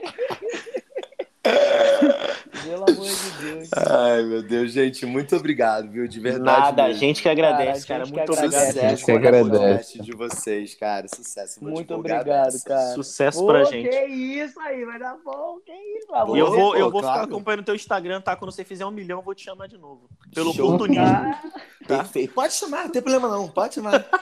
Pelo 2.64 2.84
amor 2.84 3.06
de 3.08 3.32
Deus. 3.44 3.70
Ai, 3.76 4.24
meu 4.24 4.44
Deus, 4.44 4.72
gente, 4.72 5.06
muito 5.06 5.36
obrigado, 5.36 5.90
viu? 5.90 6.08
De 6.08 6.20
verdade. 6.20 6.62
Nada, 6.62 6.84
a 6.84 6.88
mesmo. 6.88 7.00
gente 7.00 7.22
que 7.22 7.30
agradece, 7.30 7.88
Cara, 7.88 8.00
cara. 8.00 8.04
a 8.04 8.06
gente 8.06 8.16
Muito 8.18 8.34
obrigado. 8.34 8.54
agradece. 8.54 8.98
Sucesso 8.98 9.06
que 9.06 9.12
agradece. 9.12 10.02
de 10.02 10.12
vocês, 10.16 10.76
cara. 10.76 11.08
Sucesso. 11.08 11.60
Vou 11.60 11.72
Muito 11.72 11.88
divulgar 11.88 12.22
obrigado, 12.22 12.64
cara. 12.64 12.94
Sucesso 12.94 13.40
Pô, 13.40 13.48
pra 13.48 13.64
gente. 13.64 13.90
Que 13.90 14.06
isso 14.06 14.60
aí, 14.60 14.86
vai 14.86 15.00
dar 15.00 15.18
bom. 15.24 15.58
Que 15.66 15.72
isso, 15.74 16.14
amor. 16.14 16.38
E 16.38 16.40
eu 16.40 16.52
vou, 16.52 16.76
eu 16.76 16.86
Pô, 16.86 16.92
vou 16.92 17.02
ficar 17.02 17.14
claro. 17.14 17.30
acompanhando 17.30 17.64
teu 17.64 17.76
Instagram, 17.76 18.22
tá? 18.22 18.36
Quando 18.36 18.52
você 18.52 18.64
fizer 18.64 18.86
um 18.86 18.92
milhão, 18.92 19.20
eu 19.20 19.24
vou 19.24 19.34
te 19.34 19.44
chamar 19.44 19.68
de 19.68 19.78
novo. 19.78 20.08
Pelo 20.34 20.52
oportunismo. 20.52 21.04
Ah, 21.04 21.42
Perfeito. 21.88 22.34
Pode 22.34 22.54
chamar, 22.54 22.84
não 22.84 22.92
tem 22.92 23.02
problema 23.02 23.28
não. 23.28 23.48
Pode 23.50 23.76
chamar. 23.76 24.06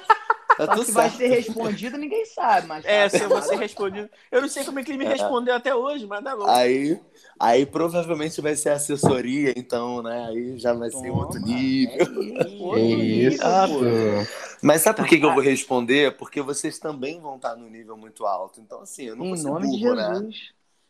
Tá 0.59 0.65
Só 0.65 0.73
tudo 0.73 0.85
que 0.87 0.91
vai 0.91 1.09
ser 1.09 1.27
respondido, 1.27 1.97
ninguém 1.97 2.25
sabe. 2.25 2.67
Mas 2.67 2.83
É, 2.83 3.03
tá 3.03 3.09
se 3.11 3.19
gravado. 3.19 3.45
você 3.47 3.55
respondido. 3.55 4.09
Eu 4.29 4.41
não 4.41 4.49
sei 4.49 4.65
como 4.65 4.77
é 4.77 4.83
que 4.83 4.91
ele 4.91 4.97
me 4.97 5.05
respondeu 5.05 5.55
até 5.55 5.73
hoje, 5.73 6.05
mas 6.05 6.21
dá 6.21 6.33
louco. 6.33 6.51
Aí, 6.51 6.99
aí 7.39 7.65
provavelmente 7.65 8.41
vai 8.41 8.57
ser 8.57 8.71
assessoria, 8.71 9.53
então, 9.55 10.03
né? 10.03 10.27
Aí 10.27 10.59
já 10.59 10.73
vai 10.73 10.89
ser 10.89 11.07
Toma, 11.07 11.21
outro 11.21 11.39
nível. 11.39 11.95
é 11.95 12.03
isso, 12.03 12.57
outro 12.61 13.85
nível, 13.85 14.21
isso. 14.21 14.31
Mas 14.61 14.81
sabe 14.81 14.97
por 14.97 15.07
que, 15.07 15.17
que 15.17 15.25
eu 15.25 15.33
vou 15.33 15.41
responder? 15.41 16.17
Porque 16.17 16.41
vocês 16.41 16.77
também 16.77 17.21
vão 17.21 17.37
estar 17.37 17.55
no 17.55 17.69
nível 17.69 17.95
muito 17.95 18.25
alto. 18.25 18.59
Então, 18.59 18.81
assim, 18.81 19.05
eu 19.05 19.15
não 19.15 19.27
vou 19.27 19.35
Em 19.35 19.37
ser 19.37 19.47
nome 19.47 19.71
de 19.71 19.79
burro, 19.81 19.95
né? 19.95 20.29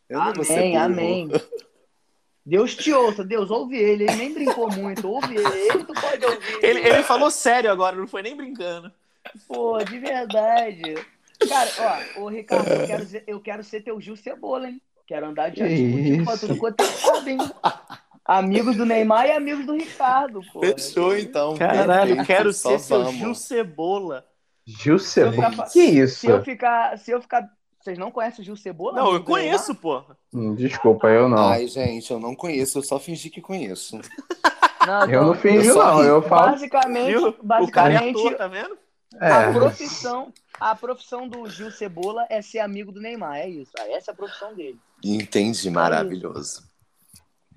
Eu 0.09 0.19
não 0.19 0.33
vou 0.33 0.43
ser 0.43 0.53
Amém, 0.53 0.71
burro. 0.71 0.83
amém. 0.83 1.31
Deus 2.43 2.73
te 2.75 2.91
ouça, 2.91 3.23
Deus, 3.23 3.51
ouve 3.51 3.77
ele. 3.77 4.05
Ele 4.05 4.15
nem 4.15 4.33
brincou 4.33 4.67
muito, 4.71 5.07
ouve 5.07 5.35
ele. 5.35 5.45
Ele 5.69 5.83
tu 5.83 5.93
pode 5.93 6.25
ouvir. 6.25 6.59
Ele, 6.63 6.79
ele 6.79 7.03
falou 7.03 7.29
sério 7.29 7.71
agora, 7.71 7.95
não 7.95 8.07
foi 8.07 8.23
nem 8.23 8.35
brincando. 8.35 8.91
Pô, 9.47 9.77
de 9.83 9.99
verdade. 9.99 10.95
Cara, 11.47 11.69
ó, 12.17 12.21
ô 12.21 12.27
Ricardo, 12.29 12.67
eu 12.69 12.87
quero, 12.87 13.05
ser- 13.05 13.23
eu 13.27 13.39
quero 13.39 13.63
ser 13.63 13.81
teu 13.81 13.99
Gil 14.01 14.15
Cebola, 14.15 14.67
hein? 14.69 14.81
Quero 15.07 15.27
andar 15.27 15.49
de 15.49 15.61
contigo 15.61 16.25
pra 16.25 16.37
tudo 16.37 16.57
quanto 16.57 16.81
é 16.81 17.31
hein? 17.31 17.37
Amigos 18.25 18.75
do 18.77 18.85
Neymar 18.85 19.25
e 19.25 19.31
amigos 19.31 19.65
do 19.65 19.73
Ricardo, 19.73 20.41
pô. 20.53 20.59
Fechou, 20.59 21.17
então. 21.17 21.57
Caralho, 21.57 22.15
Perfeito, 22.15 22.27
quero 22.27 22.53
ser 22.53 22.79
seu 22.79 22.99
vamos. 23.03 23.15
Gil 23.15 23.33
Cebola. 23.33 24.25
Gil 24.67 24.99
Cebola. 24.99 25.49
ficar- 25.51 25.69
Que 25.69 25.81
isso? 25.81 26.19
Se 26.19 26.27
eu 26.27 26.43
ficar. 26.43 26.97
Se 26.99 27.11
eu 27.11 27.21
ficar. 27.21 27.49
Vocês 27.81 27.97
não 27.97 28.11
conhecem 28.11 28.41
o 28.41 28.45
Gil 28.45 28.55
Cebola? 28.57 29.01
Não, 29.01 29.13
eu 29.13 29.23
conheço, 29.23 29.73
porra. 29.73 30.15
Hum, 30.33 30.53
Desculpa, 30.53 31.07
eu 31.07 31.27
não. 31.29 31.47
Ai, 31.47 31.65
gente, 31.65 32.11
eu 32.11 32.19
não 32.19 32.35
conheço, 32.35 32.77
eu 32.77 32.83
só 32.83 32.99
fingi 32.99 33.29
que 33.31 33.41
conheço. 33.41 33.99
Não, 34.85 35.01
Eu 35.03 35.07
então, 35.07 35.25
não 35.27 35.33
finjo, 35.35 35.69
eu 35.69 35.73
só 35.73 35.93
não. 35.95 36.03
Eu 36.03 36.21
falo. 36.21 36.51
Basicamente, 36.51 37.07
Viu? 37.07 37.29
O 37.29 37.33
cara 37.71 37.93
é 37.93 37.97
basicamente 37.97 38.17
ator, 38.19 38.35
tá 38.35 38.47
vendo? 38.47 38.77
A 39.19 39.41
É. 39.43 39.53
profissão. 39.53 40.33
A 40.59 40.75
profissão 40.75 41.27
do 41.27 41.49
Gil 41.49 41.71
Cebola 41.71 42.25
é 42.29 42.41
ser 42.41 42.59
amigo 42.59 42.91
do 42.91 42.99
Neymar, 42.99 43.37
é 43.37 43.47
isso. 43.49 43.71
Essa 43.77 44.11
é 44.11 44.13
a 44.13 44.15
profissão 44.17 44.53
dele. 44.53 44.77
Entendi, 45.03 45.69
maravilhoso. 45.69 46.63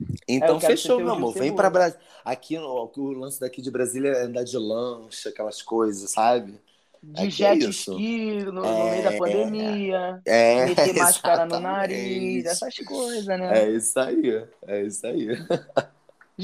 É, 0.01 0.15
Então, 0.29 0.59
quero 0.59 0.73
fechou, 0.73 0.99
meu 0.99 1.11
amor. 1.12 1.35
Vem 1.35 1.55
pra 1.55 1.69
Brasília. 1.69 2.01
Aqui, 2.24 2.57
o, 2.59 3.12
lance 3.12 3.41
daqui 3.41 3.61
de 3.61 3.70
Brasília 3.70 4.09
é 4.11 4.23
andar 4.23 4.45
de 4.45 4.57
lancha, 4.57 5.29
aquelas 5.31 5.61
coisas, 5.62 6.11
sabe? 6.12 6.61
De 7.03 7.20
É 7.23 7.24
que 7.24 7.31
jet 7.31 7.69
isso. 7.69 7.93
ski 7.93 8.45
no, 8.45 8.53
no 8.53 8.65
É. 8.65 8.91
meio 8.93 9.03
da 9.05 9.19
pandemia. 9.19 10.23
É, 10.24 10.66
meter 10.66 10.95
máscara 10.95 11.45
no 11.45 11.55
exatamente. 11.57 11.62
nariz, 11.62 12.45
essas 12.47 12.74
coisas, 12.79 13.27
né? 13.27 13.65
É 13.65 13.70
isso 13.70 13.99
aí, 13.99 14.47
é 14.69 14.83
isso 14.83 15.07
aí. 15.07 15.27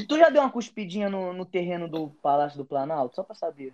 Tu 0.08 0.18
já 0.18 0.28
deu 0.28 0.42
uma 0.42 0.50
cuspidinha 0.50 1.08
no, 1.08 1.32
no 1.32 1.44
terreno 1.44 1.88
do 1.88 2.08
Palácio 2.22 2.58
do 2.58 2.64
Planalto? 2.64 3.14
Só 3.16 3.22
pra 3.22 3.34
saber. 3.36 3.72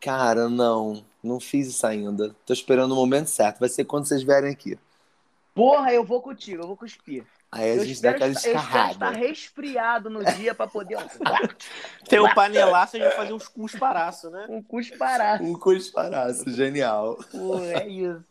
Cara, 0.00 0.48
não, 0.48 1.04
não 1.22 1.40
fiz 1.40 1.68
isso 1.68 1.86
ainda. 1.86 2.34
Tô 2.44 2.52
esperando 2.52 2.92
o 2.92 2.96
momento 2.96 3.28
certo. 3.28 3.58
Vai 3.58 3.68
ser 3.68 3.84
quando 3.84 4.06
vocês 4.06 4.22
vierem 4.22 4.52
aqui. 4.52 4.78
Porra, 5.54 5.92
eu 5.92 6.04
vou 6.04 6.20
contigo, 6.20 6.62
eu 6.62 6.66
vou 6.66 6.76
cuspir. 6.76 7.24
Aí 7.50 7.70
a 7.70 7.76
eu, 7.76 7.84
gente 7.84 8.02
dá 8.02 8.10
aquela 8.10 8.32
escarrada. 8.32 9.10
resfriado 9.10 10.10
no 10.10 10.22
dia 10.22 10.54
pra 10.54 10.66
poder. 10.66 10.98
Tem 12.08 12.18
o 12.18 12.34
panelaço 12.34 12.96
e 12.96 13.00
já 13.00 13.10
fazer 13.12 13.32
uns 13.32 13.48
cusparaços, 13.48 14.30
né? 14.30 14.46
um 14.50 14.62
cusparar. 14.62 15.40
Um 15.40 15.54
cusparaço, 15.54 16.50
genial. 16.50 17.16
Pô, 17.30 17.58
é 17.60 17.88
isso. 17.88 18.22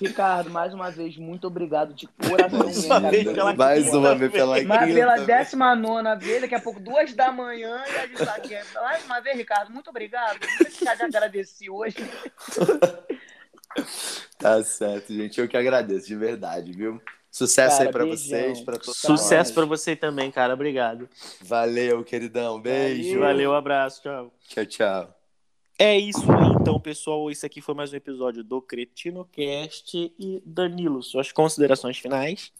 Ricardo, 0.00 0.50
mais 0.50 0.74
uma 0.74 0.90
vez, 0.90 1.16
muito 1.16 1.46
obrigado 1.46 1.94
de 1.94 2.06
coração. 2.06 2.58
Mais 2.58 2.84
uma 2.84 3.00
mesmo, 3.00 3.10
vez 3.10 3.36
pela 3.36 3.54
Mais 3.54 3.94
uma 3.94 4.14
vez 4.14 4.32
pela. 4.32 4.62
Mas 4.62 4.94
pela 4.94 5.14
vez. 5.16 5.26
19 5.26 6.18
vez, 6.18 6.40
daqui 6.42 6.54
a 6.54 6.60
pouco, 6.60 6.80
duas 6.80 7.12
da 7.14 7.32
manhã, 7.32 7.82
e 7.86 7.96
a 7.96 8.06
gente 8.06 8.24
tá 8.24 8.34
aqui. 8.34 8.56
Mais 8.74 9.04
uma 9.04 9.20
vez, 9.20 9.36
Ricardo, 9.36 9.72
muito 9.72 9.90
obrigado. 9.90 10.38
Te 10.38 10.88
agradeci 10.88 11.70
hoje. 11.70 11.96
Tá 14.38 14.62
certo, 14.62 15.12
gente. 15.12 15.40
Eu 15.40 15.48
que 15.48 15.56
agradeço, 15.56 16.06
de 16.06 16.16
verdade, 16.16 16.72
viu? 16.72 17.00
Sucesso 17.30 17.76
Cara, 17.76 17.88
aí 17.88 17.92
pra 17.92 18.04
beijão. 18.04 18.18
vocês, 18.18 18.60
pra 18.60 18.78
todos 18.78 18.96
Sucesso 18.96 19.54
pra 19.54 19.64
você 19.64 19.94
também, 19.94 20.30
cara. 20.30 20.54
Obrigado. 20.54 21.08
Valeu, 21.42 22.02
queridão. 22.02 22.60
Beijo. 22.60 23.20
Valeu, 23.20 23.54
abraço, 23.54 24.02
tchau. 24.02 24.32
Tchau, 24.48 24.66
tchau. 24.66 25.17
É 25.78 25.96
isso 25.96 26.26
então, 26.60 26.80
pessoal. 26.80 27.30
Esse 27.30 27.46
aqui 27.46 27.60
foi 27.60 27.72
mais 27.72 27.92
um 27.92 27.96
episódio 27.96 28.42
do 28.42 28.60
CretinoCast 28.60 30.12
e 30.18 30.42
Danilo, 30.44 31.02
suas 31.04 31.30
considerações 31.30 31.96
finais. 31.98 32.52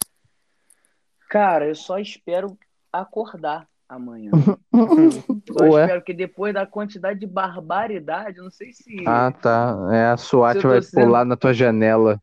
Cara, 1.29 1.67
eu 1.67 1.75
só 1.75 1.99
espero 1.99 2.57
acordar 2.91 3.67
amanhã. 3.89 4.31
Ué? 4.73 5.81
espero 5.83 6.01
que 6.01 6.13
depois 6.13 6.53
da 6.53 6.65
quantidade 6.65 7.19
de 7.19 7.27
barbaridade, 7.27 8.37
eu 8.37 8.45
não 8.45 8.51
sei 8.51 8.71
se. 8.71 9.03
Ah, 9.05 9.31
tá. 9.31 9.75
É, 9.91 10.05
a 10.05 10.17
SWAT 10.17 10.55
eu 10.55 10.69
vai 10.69 10.81
sendo- 10.81 11.03
pular 11.05 11.25
na 11.25 11.35
tua 11.35 11.53
janela. 11.53 12.21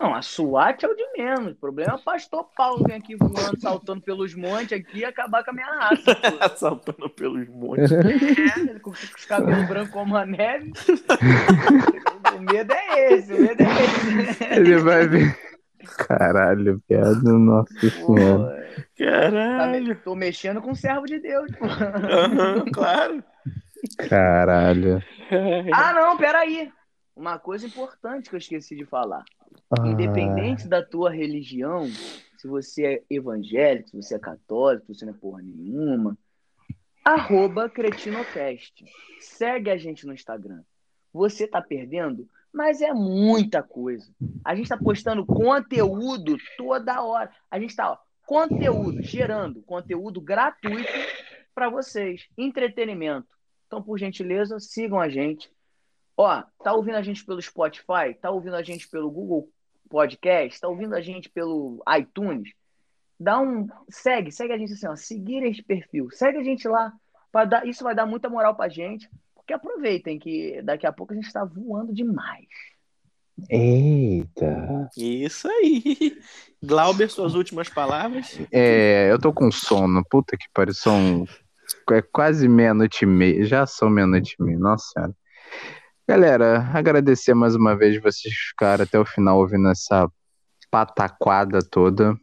Não, 0.00 0.14
a 0.14 0.22
SWAT 0.22 0.84
é 0.84 0.88
o 0.88 0.94
de 0.94 1.04
menos. 1.16 1.52
O 1.52 1.56
problema 1.56 1.92
é 1.92 1.94
o 1.96 1.98
pastor 2.02 2.48
Paulo 2.56 2.84
vir 2.86 2.94
aqui 2.94 3.16
voando, 3.16 3.60
saltando 3.60 4.00
pelos 4.00 4.34
montes 4.34 4.72
aqui 4.78 4.98
e 4.98 5.04
acabar 5.04 5.42
com 5.44 5.50
a 5.50 5.54
minha 5.54 5.66
raça. 5.66 6.14
pô. 6.14 6.44
Assaltando 6.44 7.10
pelos 7.10 7.48
montes. 7.48 7.90
É, 7.98 8.60
ele 8.60 8.80
com 8.80 8.90
os 8.90 9.24
cabelos 9.26 9.66
brancos 9.66 9.90
como 9.92 10.16
a 10.16 10.24
neve. 10.24 10.72
o 12.36 12.40
medo 12.40 12.72
é 12.72 13.12
esse, 13.14 13.32
o 13.34 13.40
medo 13.40 13.60
é 13.62 14.30
esse. 14.30 14.44
Ele 14.44 14.76
vai 14.78 15.06
ver. 15.08 15.36
Caralho, 16.06 16.80
piada, 16.86 17.32
nossa 17.32 17.72
Pô, 17.80 18.16
senhora. 18.16 18.68
tá 18.76 18.82
Caralho. 18.98 19.84
me- 19.84 19.94
tô 19.94 20.14
mexendo 20.14 20.60
com 20.60 20.72
o 20.72 20.76
servo 20.76 21.06
de 21.06 21.18
Deus, 21.18 21.50
pô. 21.56 21.64
Aham, 21.66 22.64
claro. 22.72 23.24
Caralho. 24.08 25.02
Ah, 25.72 25.92
não, 25.92 26.16
peraí. 26.16 26.70
Uma 27.16 27.38
coisa 27.38 27.66
importante 27.66 28.28
que 28.30 28.36
eu 28.36 28.38
esqueci 28.38 28.76
de 28.76 28.84
falar. 28.84 29.24
Ah, 29.70 29.86
Independente 29.86 30.66
da 30.66 30.82
tua 30.82 31.10
religião, 31.10 31.86
se 32.38 32.48
você 32.48 32.86
é 32.86 33.02
evangélico, 33.10 33.90
se 33.90 33.96
você 33.96 34.14
é 34.14 34.18
católico, 34.18 34.86
se 34.86 34.94
você 34.94 35.04
não 35.04 35.12
é 35.12 35.16
porra 35.16 35.42
nenhuma, 35.42 36.16
arroba 37.04 37.68
cretinocast. 37.68 38.84
Segue 39.20 39.70
a 39.70 39.76
gente 39.76 40.06
no 40.06 40.14
Instagram. 40.14 40.62
Você 41.12 41.46
tá 41.46 41.60
perdendo, 41.60 42.28
mas 42.52 42.80
é 42.80 42.94
muita 42.94 43.62
coisa. 43.62 44.10
A 44.44 44.54
gente 44.54 44.68
tá 44.68 44.76
postando 44.76 45.26
conteúdo 45.26 46.36
toda 46.56 47.02
hora. 47.02 47.30
A 47.50 47.60
gente 47.60 47.76
tá, 47.76 47.92
ó, 47.92 47.98
conteúdo, 48.26 49.02
gerando 49.02 49.62
conteúdo 49.62 50.20
gratuito 50.20 50.92
para 51.54 51.68
vocês. 51.68 52.26
Entretenimento. 52.38 53.28
Então, 53.66 53.82
por 53.82 53.98
gentileza, 53.98 54.58
sigam 54.60 55.00
a 55.00 55.08
gente. 55.08 55.50
Ó, 56.16 56.42
tá 56.62 56.72
ouvindo 56.72 56.96
a 56.96 57.02
gente 57.02 57.24
pelo 57.24 57.40
Spotify? 57.40 58.14
Tá 58.20 58.30
ouvindo 58.30 58.56
a 58.56 58.62
gente 58.62 58.88
pelo 58.88 59.10
Google 59.10 59.50
Podcast? 59.88 60.60
Tá 60.60 60.68
ouvindo 60.68 60.94
a 60.94 61.00
gente 61.00 61.28
pelo 61.28 61.82
iTunes? 61.98 62.50
Dá 63.18 63.40
um. 63.40 63.66
Segue, 63.88 64.30
segue 64.30 64.52
a 64.52 64.58
gente 64.58 64.72
assim, 64.72 64.86
ó. 64.86 64.94
Seguir 64.96 65.42
este 65.44 65.62
perfil. 65.62 66.08
Segue 66.10 66.38
a 66.38 66.42
gente 66.42 66.68
lá. 66.68 66.92
Dar, 67.48 67.66
isso 67.66 67.84
vai 67.84 67.94
dar 67.94 68.06
muita 68.06 68.28
moral 68.28 68.54
pra 68.54 68.68
gente. 68.68 69.08
Porque 69.34 69.52
aproveitem 69.52 70.18
que 70.18 70.60
daqui 70.62 70.86
a 70.86 70.92
pouco 70.92 71.12
a 71.12 71.16
gente 71.16 71.32
tá 71.32 71.44
voando 71.44 71.92
demais. 71.92 72.46
Eita. 73.48 74.90
Isso 74.96 75.48
aí. 75.48 76.18
Glauber, 76.62 77.08
suas 77.08 77.34
últimas 77.34 77.68
palavras. 77.68 78.38
É, 78.52 79.08
eu 79.10 79.18
tô 79.18 79.32
com 79.32 79.50
sono. 79.50 80.02
Puta 80.10 80.36
que 80.36 80.46
pariu. 80.52 80.74
São 80.74 81.24
é 81.90 82.02
quase 82.02 82.48
meia-noite 82.48 83.04
e 83.04 83.06
meia. 83.06 83.44
Já 83.44 83.66
são 83.66 83.88
meia-noite 83.88 84.36
e 84.38 84.42
meia. 84.42 84.58
Nossa 84.58 84.92
senhora. 84.92 85.14
Galera, 86.08 86.66
agradecer 86.72 87.34
mais 87.34 87.54
uma 87.54 87.76
vez 87.76 88.00
vocês 88.00 88.32
ficaram 88.34 88.82
até 88.82 88.98
o 88.98 89.04
final 89.04 89.36
ouvindo 89.36 89.68
essa 89.68 90.10
pataquada 90.70 91.58
toda. 91.60 92.16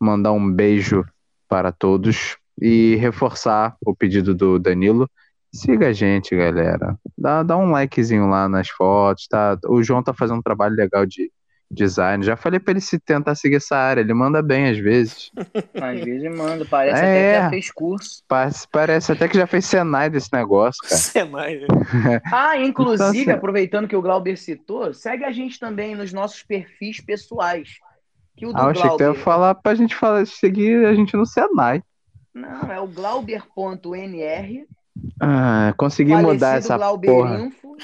Mandar 0.00 0.32
um 0.32 0.50
beijo 0.50 1.04
para 1.46 1.70
todos 1.70 2.38
e 2.58 2.96
reforçar 2.96 3.76
o 3.84 3.94
pedido 3.94 4.34
do 4.34 4.58
Danilo. 4.58 5.06
Siga 5.54 5.88
a 5.88 5.92
gente, 5.92 6.34
galera. 6.34 6.98
Dá, 7.16 7.42
dá 7.42 7.58
um 7.58 7.70
likezinho 7.70 8.26
lá 8.26 8.48
nas 8.48 8.70
fotos, 8.70 9.26
tá? 9.28 9.58
O 9.66 9.82
João 9.82 10.02
tá 10.02 10.14
fazendo 10.14 10.38
um 10.38 10.42
trabalho 10.42 10.74
legal 10.74 11.04
de 11.04 11.30
design. 11.70 12.24
Já 12.24 12.36
falei 12.36 12.58
pra 12.58 12.72
ele 12.72 12.80
se 12.80 12.98
tentar 12.98 13.34
seguir 13.34 13.56
essa 13.56 13.76
área. 13.76 14.00
Ele 14.00 14.14
manda 14.14 14.40
bem 14.42 14.68
às 14.70 14.78
vezes. 14.78 15.30
Às 15.80 16.00
vezes 16.00 16.36
manda. 16.36 16.64
Parece 16.64 17.02
É. 17.02 17.04
até 17.04 17.36
que 17.38 17.42
já 17.44 17.50
fez 17.50 17.70
curso. 17.70 18.22
Parece, 18.26 18.68
parece 18.70 19.12
até 19.12 19.28
que 19.28 19.36
já 19.36 19.46
fez 19.46 19.64
Senai 19.66 20.08
desse 20.10 20.32
negócio, 20.32 20.80
cara. 20.82 20.96
Senai, 20.96 21.56
né? 21.56 21.66
Ah, 22.32 22.56
inclusive, 22.56 23.02
Então, 23.20 23.20
assim- 23.22 23.30
aproveitando 23.30 23.86
que 23.88 23.96
o 23.96 24.02
Glauber 24.02 24.36
citou, 24.36 24.92
segue 24.94 25.24
a 25.24 25.30
gente 25.32 25.58
também 25.60 25.94
nos 25.94 26.12
nossos 26.12 26.42
perfis 26.42 27.00
pessoais. 27.00 27.70
Que 28.36 28.46
o 28.46 28.52
do 28.52 28.58
Ah, 28.58 28.64
eu 28.64 28.68
achei 28.70 28.82
que 28.90 28.96
tu 28.96 29.00
ia 29.02 29.06
Glauber. 29.06 29.20
falar 29.22 29.54
pra 29.56 29.74
gente 29.74 29.94
falar, 29.94 30.26
seguir 30.26 30.86
a 30.86 30.94
gente 30.94 31.16
no 31.16 31.26
Senai. 31.26 31.82
Não, 32.34 32.70
é 32.72 32.80
o 32.80 32.86
glauber.nr. 32.86 34.64
Ah, 35.20 35.74
consegui 35.76 36.10
falecido 36.10 36.32
mudar 36.34 36.56
essa 36.58 36.78
porra. 36.78 36.96
Glauberinfo. 36.98 37.76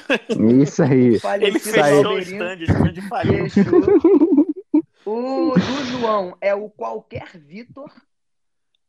Isso 0.62 0.82
aí. 0.82 1.20
Ele 1.41 1.59
fechou 1.59 2.15
o 2.15 2.19
stand, 2.19 2.59
o 2.59 2.62
stand 2.65 3.09
faliu. 3.09 3.51
Fechou. 3.51 3.82
O 5.07 5.53
do 5.53 5.85
João 5.85 6.35
é 6.41 6.55
o 6.55 6.70
Qualquer 6.70 7.28
Vitor. 7.36 7.91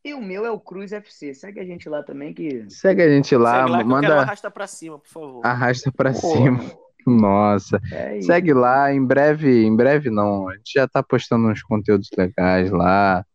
E 0.04 0.14
o 0.14 0.22
meu 0.22 0.46
é 0.46 0.52
o 0.52 0.60
Cruz 0.60 0.94
FC. 0.94 1.34
Segue 1.34 1.60
a 1.60 1.66
gente 1.66 1.90
lá 1.90 2.04
também 2.04 2.34
que. 2.34 2.70
Segue 2.70 3.02
a 3.02 3.10
gente 3.10 3.36
lá, 3.36 3.62
Segue 3.62 3.72
lá 3.72 3.78
que 3.78 3.84
eu 3.84 3.90
quero 3.90 3.90
manda 3.90 4.22
arrasta 4.22 4.50
pra 4.50 4.66
cima, 4.66 4.98
por 4.98 5.10
favor. 5.10 5.46
arrasta 5.46 5.92
pra 5.92 6.14
Pô, 6.14 6.32
cima. 6.34 6.60
Nossa. 7.06 7.82
É. 7.92 8.22
Segue 8.22 8.54
lá, 8.54 8.94
em 8.94 9.04
breve, 9.04 9.66
em 9.66 9.76
breve 9.76 10.10
não. 10.10 10.48
A 10.48 10.56
gente 10.56 10.72
já 10.76 10.88
tá 10.88 11.04
postando 11.04 11.50
uns 11.50 11.62
conteúdos 11.62 12.10
legais 12.18 12.72
lá. 12.72 13.26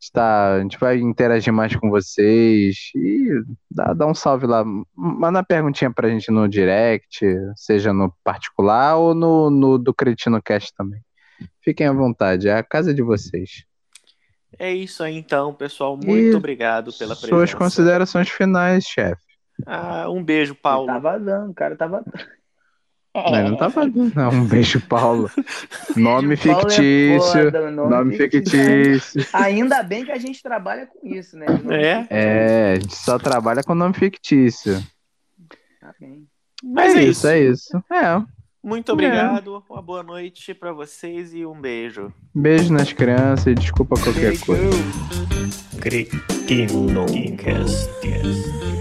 Está, 0.00 0.54
a 0.54 0.60
gente 0.62 0.78
vai 0.78 0.98
interagir 0.98 1.52
mais 1.52 1.76
com 1.76 1.90
vocês 1.90 2.90
e 2.94 3.28
dá, 3.70 3.92
dá 3.92 4.06
um 4.06 4.14
salve 4.14 4.46
lá. 4.46 4.64
Manda 4.96 5.44
perguntinha 5.44 5.92
pra 5.92 6.08
gente 6.08 6.30
no 6.30 6.48
direct, 6.48 7.20
seja 7.54 7.92
no 7.92 8.10
particular 8.24 8.96
ou 8.96 9.14
no, 9.14 9.50
no 9.50 9.76
do 9.78 9.92
Cretino 9.92 10.40
Cast 10.42 10.72
também. 10.74 11.00
Fiquem 11.62 11.86
à 11.86 11.92
vontade, 11.92 12.48
é 12.48 12.54
a 12.54 12.62
casa 12.62 12.94
de 12.94 13.02
vocês. 13.02 13.64
É 14.58 14.72
isso 14.72 15.02
aí 15.02 15.16
então, 15.16 15.52
pessoal. 15.54 15.96
Muito 15.96 16.32
E 16.32 16.34
obrigado 16.34 16.92
pela 16.92 17.14
Suas 17.14 17.28
presença. 17.30 17.56
considerações 17.56 18.28
finais, 18.30 18.84
chefe. 18.84 19.22
Ah, 19.66 20.08
um 20.08 20.24
beijo, 20.24 20.52
Ele 20.52 20.60
Paulo. 20.62 20.86
Tá 20.86 20.98
vazando, 20.98 21.50
o 21.50 21.54
cara 21.54 21.76
tá 21.76 21.86
vazando. 21.86 22.12
Mas 23.14 23.50
não 23.50 23.56
tá 23.56 23.68
vazando, 23.68 24.12
não. 24.14 24.30
Um 24.30 24.44
beijo, 24.44 24.80
Paulo. 24.82 25.28
Nome 25.96 26.36
Paulo 26.36 26.60
é 26.60 26.70
fictício. 26.70 27.44
foda, 27.44 27.70
Nome 27.70 28.16
fictício. 28.16 29.26
Ainda 29.32 29.82
bem 29.82 30.04
que 30.04 30.12
a 30.12 30.18
gente 30.18 30.40
trabalha 30.42 30.86
com 30.86 31.06
isso, 31.06 31.36
né? 31.36 31.46
Nome 31.46 31.74
É? 31.74 31.96
fictício. 32.02 32.16
É, 32.16 32.72
a 32.72 32.74
gente 32.76 32.96
só 32.96 33.18
trabalha 33.18 33.62
com 33.64 33.74
nome 33.74 33.94
fictício. 33.94 34.80
Tá 35.80 35.92
bem. 36.00 36.24
Mas 36.62 36.94
é, 36.94 37.02
isso. 37.02 37.26
é 37.26 37.40
isso. 37.40 37.84
É. 37.92 38.22
Muito 38.62 38.92
obrigado. 38.92 39.64
Uma 39.68 39.80
boa 39.82 40.02
noite 40.02 40.52
pra 40.54 40.72
vocês 40.72 41.32
e 41.34 41.44
um 41.46 41.58
beijo. 41.58 42.12
Beijo 42.34 42.72
nas 42.72 42.92
crianças 42.92 43.46
e 43.46 43.54
desculpa 43.54 43.96
qualquer 43.96 44.38
coisa. 44.38 44.70
Cretino 45.80 47.06
Cast. 47.38 48.79